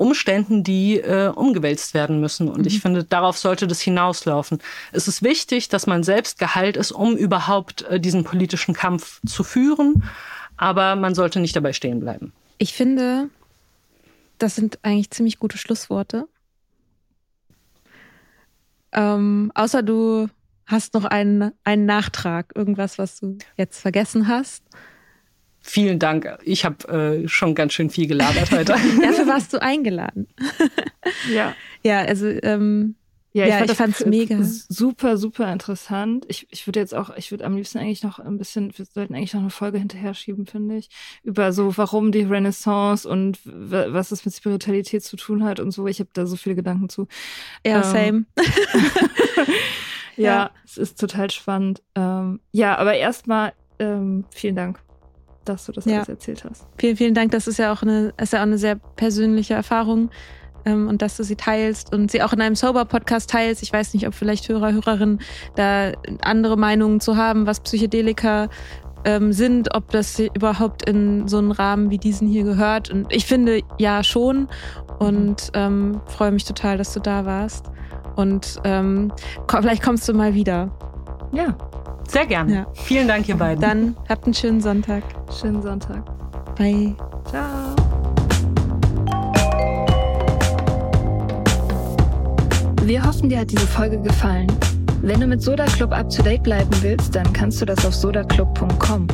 Umständen, 0.00 0.64
die 0.64 0.98
äh, 0.98 1.28
umgewälzt 1.28 1.92
werden 1.92 2.20
müssen. 2.20 2.48
Und 2.48 2.60
mhm. 2.62 2.66
ich 2.66 2.80
finde, 2.80 3.04
darauf 3.04 3.36
sollte 3.36 3.66
das 3.66 3.82
hinauslaufen. 3.82 4.58
Es 4.92 5.06
ist 5.08 5.22
wichtig, 5.22 5.68
dass 5.68 5.86
man 5.86 6.02
selbst 6.02 6.38
geheilt 6.38 6.78
ist, 6.78 6.90
um 6.90 7.16
überhaupt 7.16 7.82
äh, 7.82 8.00
diesen 8.00 8.24
politischen 8.24 8.74
Kampf 8.74 9.20
zu 9.26 9.44
führen. 9.44 10.02
Aber 10.56 10.96
man 10.96 11.14
sollte 11.14 11.38
nicht 11.38 11.54
dabei 11.54 11.74
stehen 11.74 12.00
bleiben. 12.00 12.32
Ich 12.56 12.72
finde, 12.72 13.28
das 14.38 14.56
sind 14.56 14.78
eigentlich 14.82 15.10
ziemlich 15.10 15.38
gute 15.38 15.58
Schlussworte. 15.58 16.26
Ähm, 18.92 19.52
außer 19.54 19.82
du 19.82 20.28
hast 20.64 20.94
noch 20.94 21.04
einen, 21.04 21.52
einen 21.62 21.84
Nachtrag, 21.84 22.52
irgendwas, 22.54 22.96
was 22.96 23.20
du 23.20 23.36
jetzt 23.58 23.78
vergessen 23.78 24.28
hast. 24.28 24.64
Vielen 25.70 26.00
Dank. 26.00 26.28
Ich 26.42 26.64
habe 26.64 27.22
äh, 27.22 27.28
schon 27.28 27.54
ganz 27.54 27.74
schön 27.74 27.90
viel 27.90 28.08
gelabert 28.08 28.50
heute. 28.50 28.72
Dafür 29.02 29.28
warst 29.28 29.52
du 29.52 29.62
eingeladen. 29.62 30.26
ja. 31.32 31.54
Ja, 31.84 32.00
also 32.00 32.26
ähm, 32.26 32.96
ja, 33.32 33.44
ich, 33.44 33.50
ja, 33.50 33.58
fand 33.58 33.70
ich 33.70 33.76
fand's 33.76 34.04
mega. 34.04 34.38
Super, 34.42 35.16
super 35.16 35.52
interessant. 35.52 36.26
Ich, 36.26 36.48
ich 36.50 36.66
würde 36.66 36.80
jetzt 36.80 36.92
auch, 36.92 37.16
ich 37.16 37.30
würde 37.30 37.44
am 37.44 37.54
liebsten 37.54 37.78
eigentlich 37.78 38.02
noch 38.02 38.18
ein 38.18 38.36
bisschen, 38.36 38.76
wir 38.76 38.84
sollten 38.84 39.14
eigentlich 39.14 39.32
noch 39.32 39.42
eine 39.42 39.50
Folge 39.50 39.78
hinterher 39.78 40.12
schieben, 40.12 40.44
finde 40.44 40.76
ich, 40.76 40.88
über 41.22 41.52
so, 41.52 41.76
warum 41.78 42.10
die 42.10 42.22
Renaissance 42.22 43.08
und 43.08 43.38
was 43.44 44.10
es 44.10 44.24
mit 44.24 44.34
Spiritualität 44.34 45.04
zu 45.04 45.16
tun 45.16 45.44
hat 45.44 45.60
und 45.60 45.70
so. 45.70 45.86
Ich 45.86 46.00
habe 46.00 46.10
da 46.12 46.26
so 46.26 46.34
viele 46.34 46.56
Gedanken 46.56 46.88
zu. 46.88 47.06
Ja, 47.64 47.76
ähm, 47.76 47.82
same. 47.84 48.24
ja, 50.16 50.24
ja, 50.24 50.50
es 50.64 50.78
ist 50.78 50.98
total 50.98 51.30
spannend. 51.30 51.80
Ähm, 51.94 52.40
ja, 52.50 52.76
aber 52.76 52.94
erstmal 52.94 53.52
ähm, 53.78 54.24
vielen 54.32 54.56
Dank 54.56 54.80
dass 55.44 55.66
du 55.66 55.72
das 55.72 55.84
ja. 55.84 55.96
alles 55.96 56.08
erzählt 56.08 56.44
hast. 56.44 56.66
Vielen, 56.78 56.96
vielen 56.96 57.14
Dank. 57.14 57.32
Das 57.32 57.46
ist 57.46 57.58
ja 57.58 57.72
auch 57.72 57.82
eine, 57.82 58.12
ist 58.20 58.32
ja 58.32 58.40
auch 58.40 58.44
eine 58.44 58.58
sehr 58.58 58.76
persönliche 58.76 59.54
Erfahrung 59.54 60.10
ähm, 60.64 60.88
und 60.88 61.02
dass 61.02 61.16
du 61.16 61.24
sie 61.24 61.36
teilst 61.36 61.92
und 61.92 62.10
sie 62.10 62.22
auch 62.22 62.32
in 62.32 62.40
einem 62.40 62.54
Sober-Podcast 62.54 63.30
teilst. 63.30 63.62
Ich 63.62 63.72
weiß 63.72 63.94
nicht, 63.94 64.06
ob 64.06 64.14
vielleicht 64.14 64.48
Hörer, 64.48 64.72
Hörerinnen 64.72 65.20
da 65.56 65.92
andere 66.22 66.56
Meinungen 66.56 67.00
zu 67.00 67.16
haben, 67.16 67.46
was 67.46 67.60
Psychedelika 67.60 68.48
ähm, 69.04 69.32
sind, 69.32 69.74
ob 69.74 69.90
das 69.90 70.18
überhaupt 70.18 70.88
in 70.88 71.26
so 71.26 71.38
einen 71.38 71.52
Rahmen 71.52 71.90
wie 71.90 71.98
diesen 71.98 72.28
hier 72.28 72.44
gehört. 72.44 72.90
Und 72.90 73.06
ich 73.10 73.26
finde 73.26 73.60
ja 73.78 74.04
schon 74.04 74.48
und 74.98 75.50
ähm, 75.54 76.00
freue 76.06 76.32
mich 76.32 76.44
total, 76.44 76.76
dass 76.78 76.92
du 76.92 77.00
da 77.00 77.24
warst. 77.24 77.66
Und 78.16 78.60
ähm, 78.64 79.12
vielleicht 79.48 79.82
kommst 79.82 80.08
du 80.08 80.12
mal 80.12 80.34
wieder. 80.34 80.70
Ja. 81.32 81.56
Sehr 82.10 82.26
gerne. 82.26 82.52
Ja. 82.52 82.66
Vielen 82.74 83.06
Dank, 83.06 83.28
ihr 83.28 83.36
beiden. 83.36 83.60
Dann 83.60 83.96
habt 84.08 84.24
einen 84.24 84.34
schönen 84.34 84.60
Sonntag. 84.60 85.04
Schönen 85.40 85.62
Sonntag. 85.62 86.02
Bye. 86.56 86.96
Ciao. 87.24 87.76
Wir 92.82 93.06
hoffen, 93.06 93.28
dir 93.28 93.38
hat 93.38 93.52
diese 93.52 93.66
Folge 93.68 94.00
gefallen. 94.00 94.48
Wenn 95.02 95.20
du 95.20 95.28
mit 95.28 95.40
Soda 95.40 95.66
Club 95.66 95.92
up 95.92 96.10
to 96.10 96.20
date 96.24 96.42
bleiben 96.42 96.70
willst, 96.80 97.14
dann 97.14 97.32
kannst 97.32 97.60
du 97.60 97.64
das 97.64 97.86
auf 97.86 97.94
sodaclub.com. 97.94 99.06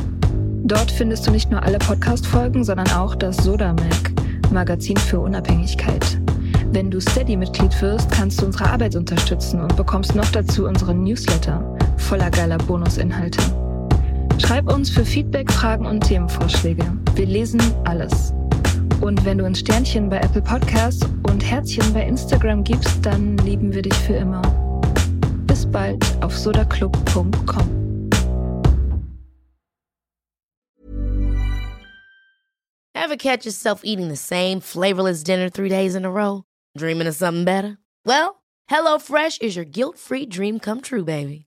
Dort 0.63 0.89
findest 0.89 1.27
du 1.27 1.31
nicht 1.31 1.51
nur 1.51 1.61
alle 1.61 1.77
Podcast-Folgen, 1.77 2.63
sondern 2.63 2.89
auch 2.89 3.13
das 3.13 3.37
Soda 3.37 3.73
Mag, 3.73 4.11
Magazin 4.51 4.97
für 4.97 5.19
Unabhängigkeit. 5.19 6.19
Wenn 6.71 6.89
du 6.89 6.99
Steady-Mitglied 6.99 7.79
wirst, 7.79 8.09
kannst 8.09 8.41
du 8.41 8.47
unsere 8.47 8.71
Arbeit 8.71 8.95
unterstützen 8.95 9.61
und 9.61 9.75
bekommst 9.75 10.15
noch 10.15 10.29
dazu 10.31 10.65
unseren 10.65 11.03
Newsletter 11.03 11.77
voller 11.97 12.31
geiler 12.31 12.57
Bonusinhalte. 12.57 13.41
Schreib 14.39 14.71
uns 14.71 14.89
für 14.89 15.03
Feedback, 15.03 15.51
Fragen 15.51 15.85
und 15.85 16.01
Themenvorschläge. 16.01 16.85
Wir 17.15 17.25
lesen 17.25 17.61
alles. 17.85 18.33
Und 19.01 19.23
wenn 19.25 19.37
du 19.37 19.45
uns 19.45 19.59
Sternchen 19.59 20.09
bei 20.09 20.17
Apple 20.17 20.41
Podcasts 20.41 21.05
und 21.29 21.43
Herzchen 21.43 21.93
bei 21.93 22.05
Instagram 22.05 22.63
gibst, 22.63 23.05
dann 23.05 23.37
lieben 23.37 23.73
wir 23.73 23.81
dich 23.81 23.93
für 23.93 24.13
immer. 24.13 24.41
Bis 25.45 25.65
bald 25.65 26.03
auf 26.21 26.35
sodaclub.com. 26.37 27.77
Ever 32.93 33.15
catch 33.15 33.45
yourself 33.45 33.81
eating 33.83 34.09
the 34.09 34.17
same 34.17 34.59
flavorless 34.59 35.23
dinner 35.23 35.49
three 35.49 35.69
days 35.69 35.95
in 35.95 36.03
a 36.03 36.11
row? 36.11 36.43
Dreaming 36.77 37.07
of 37.07 37.15
something 37.15 37.45
better? 37.45 37.77
Well, 38.05 38.43
HelloFresh 38.69 39.41
is 39.41 39.55
your 39.55 39.65
guilt-free 39.65 40.25
dream 40.25 40.59
come 40.59 40.81
true, 40.81 41.05
baby. 41.05 41.46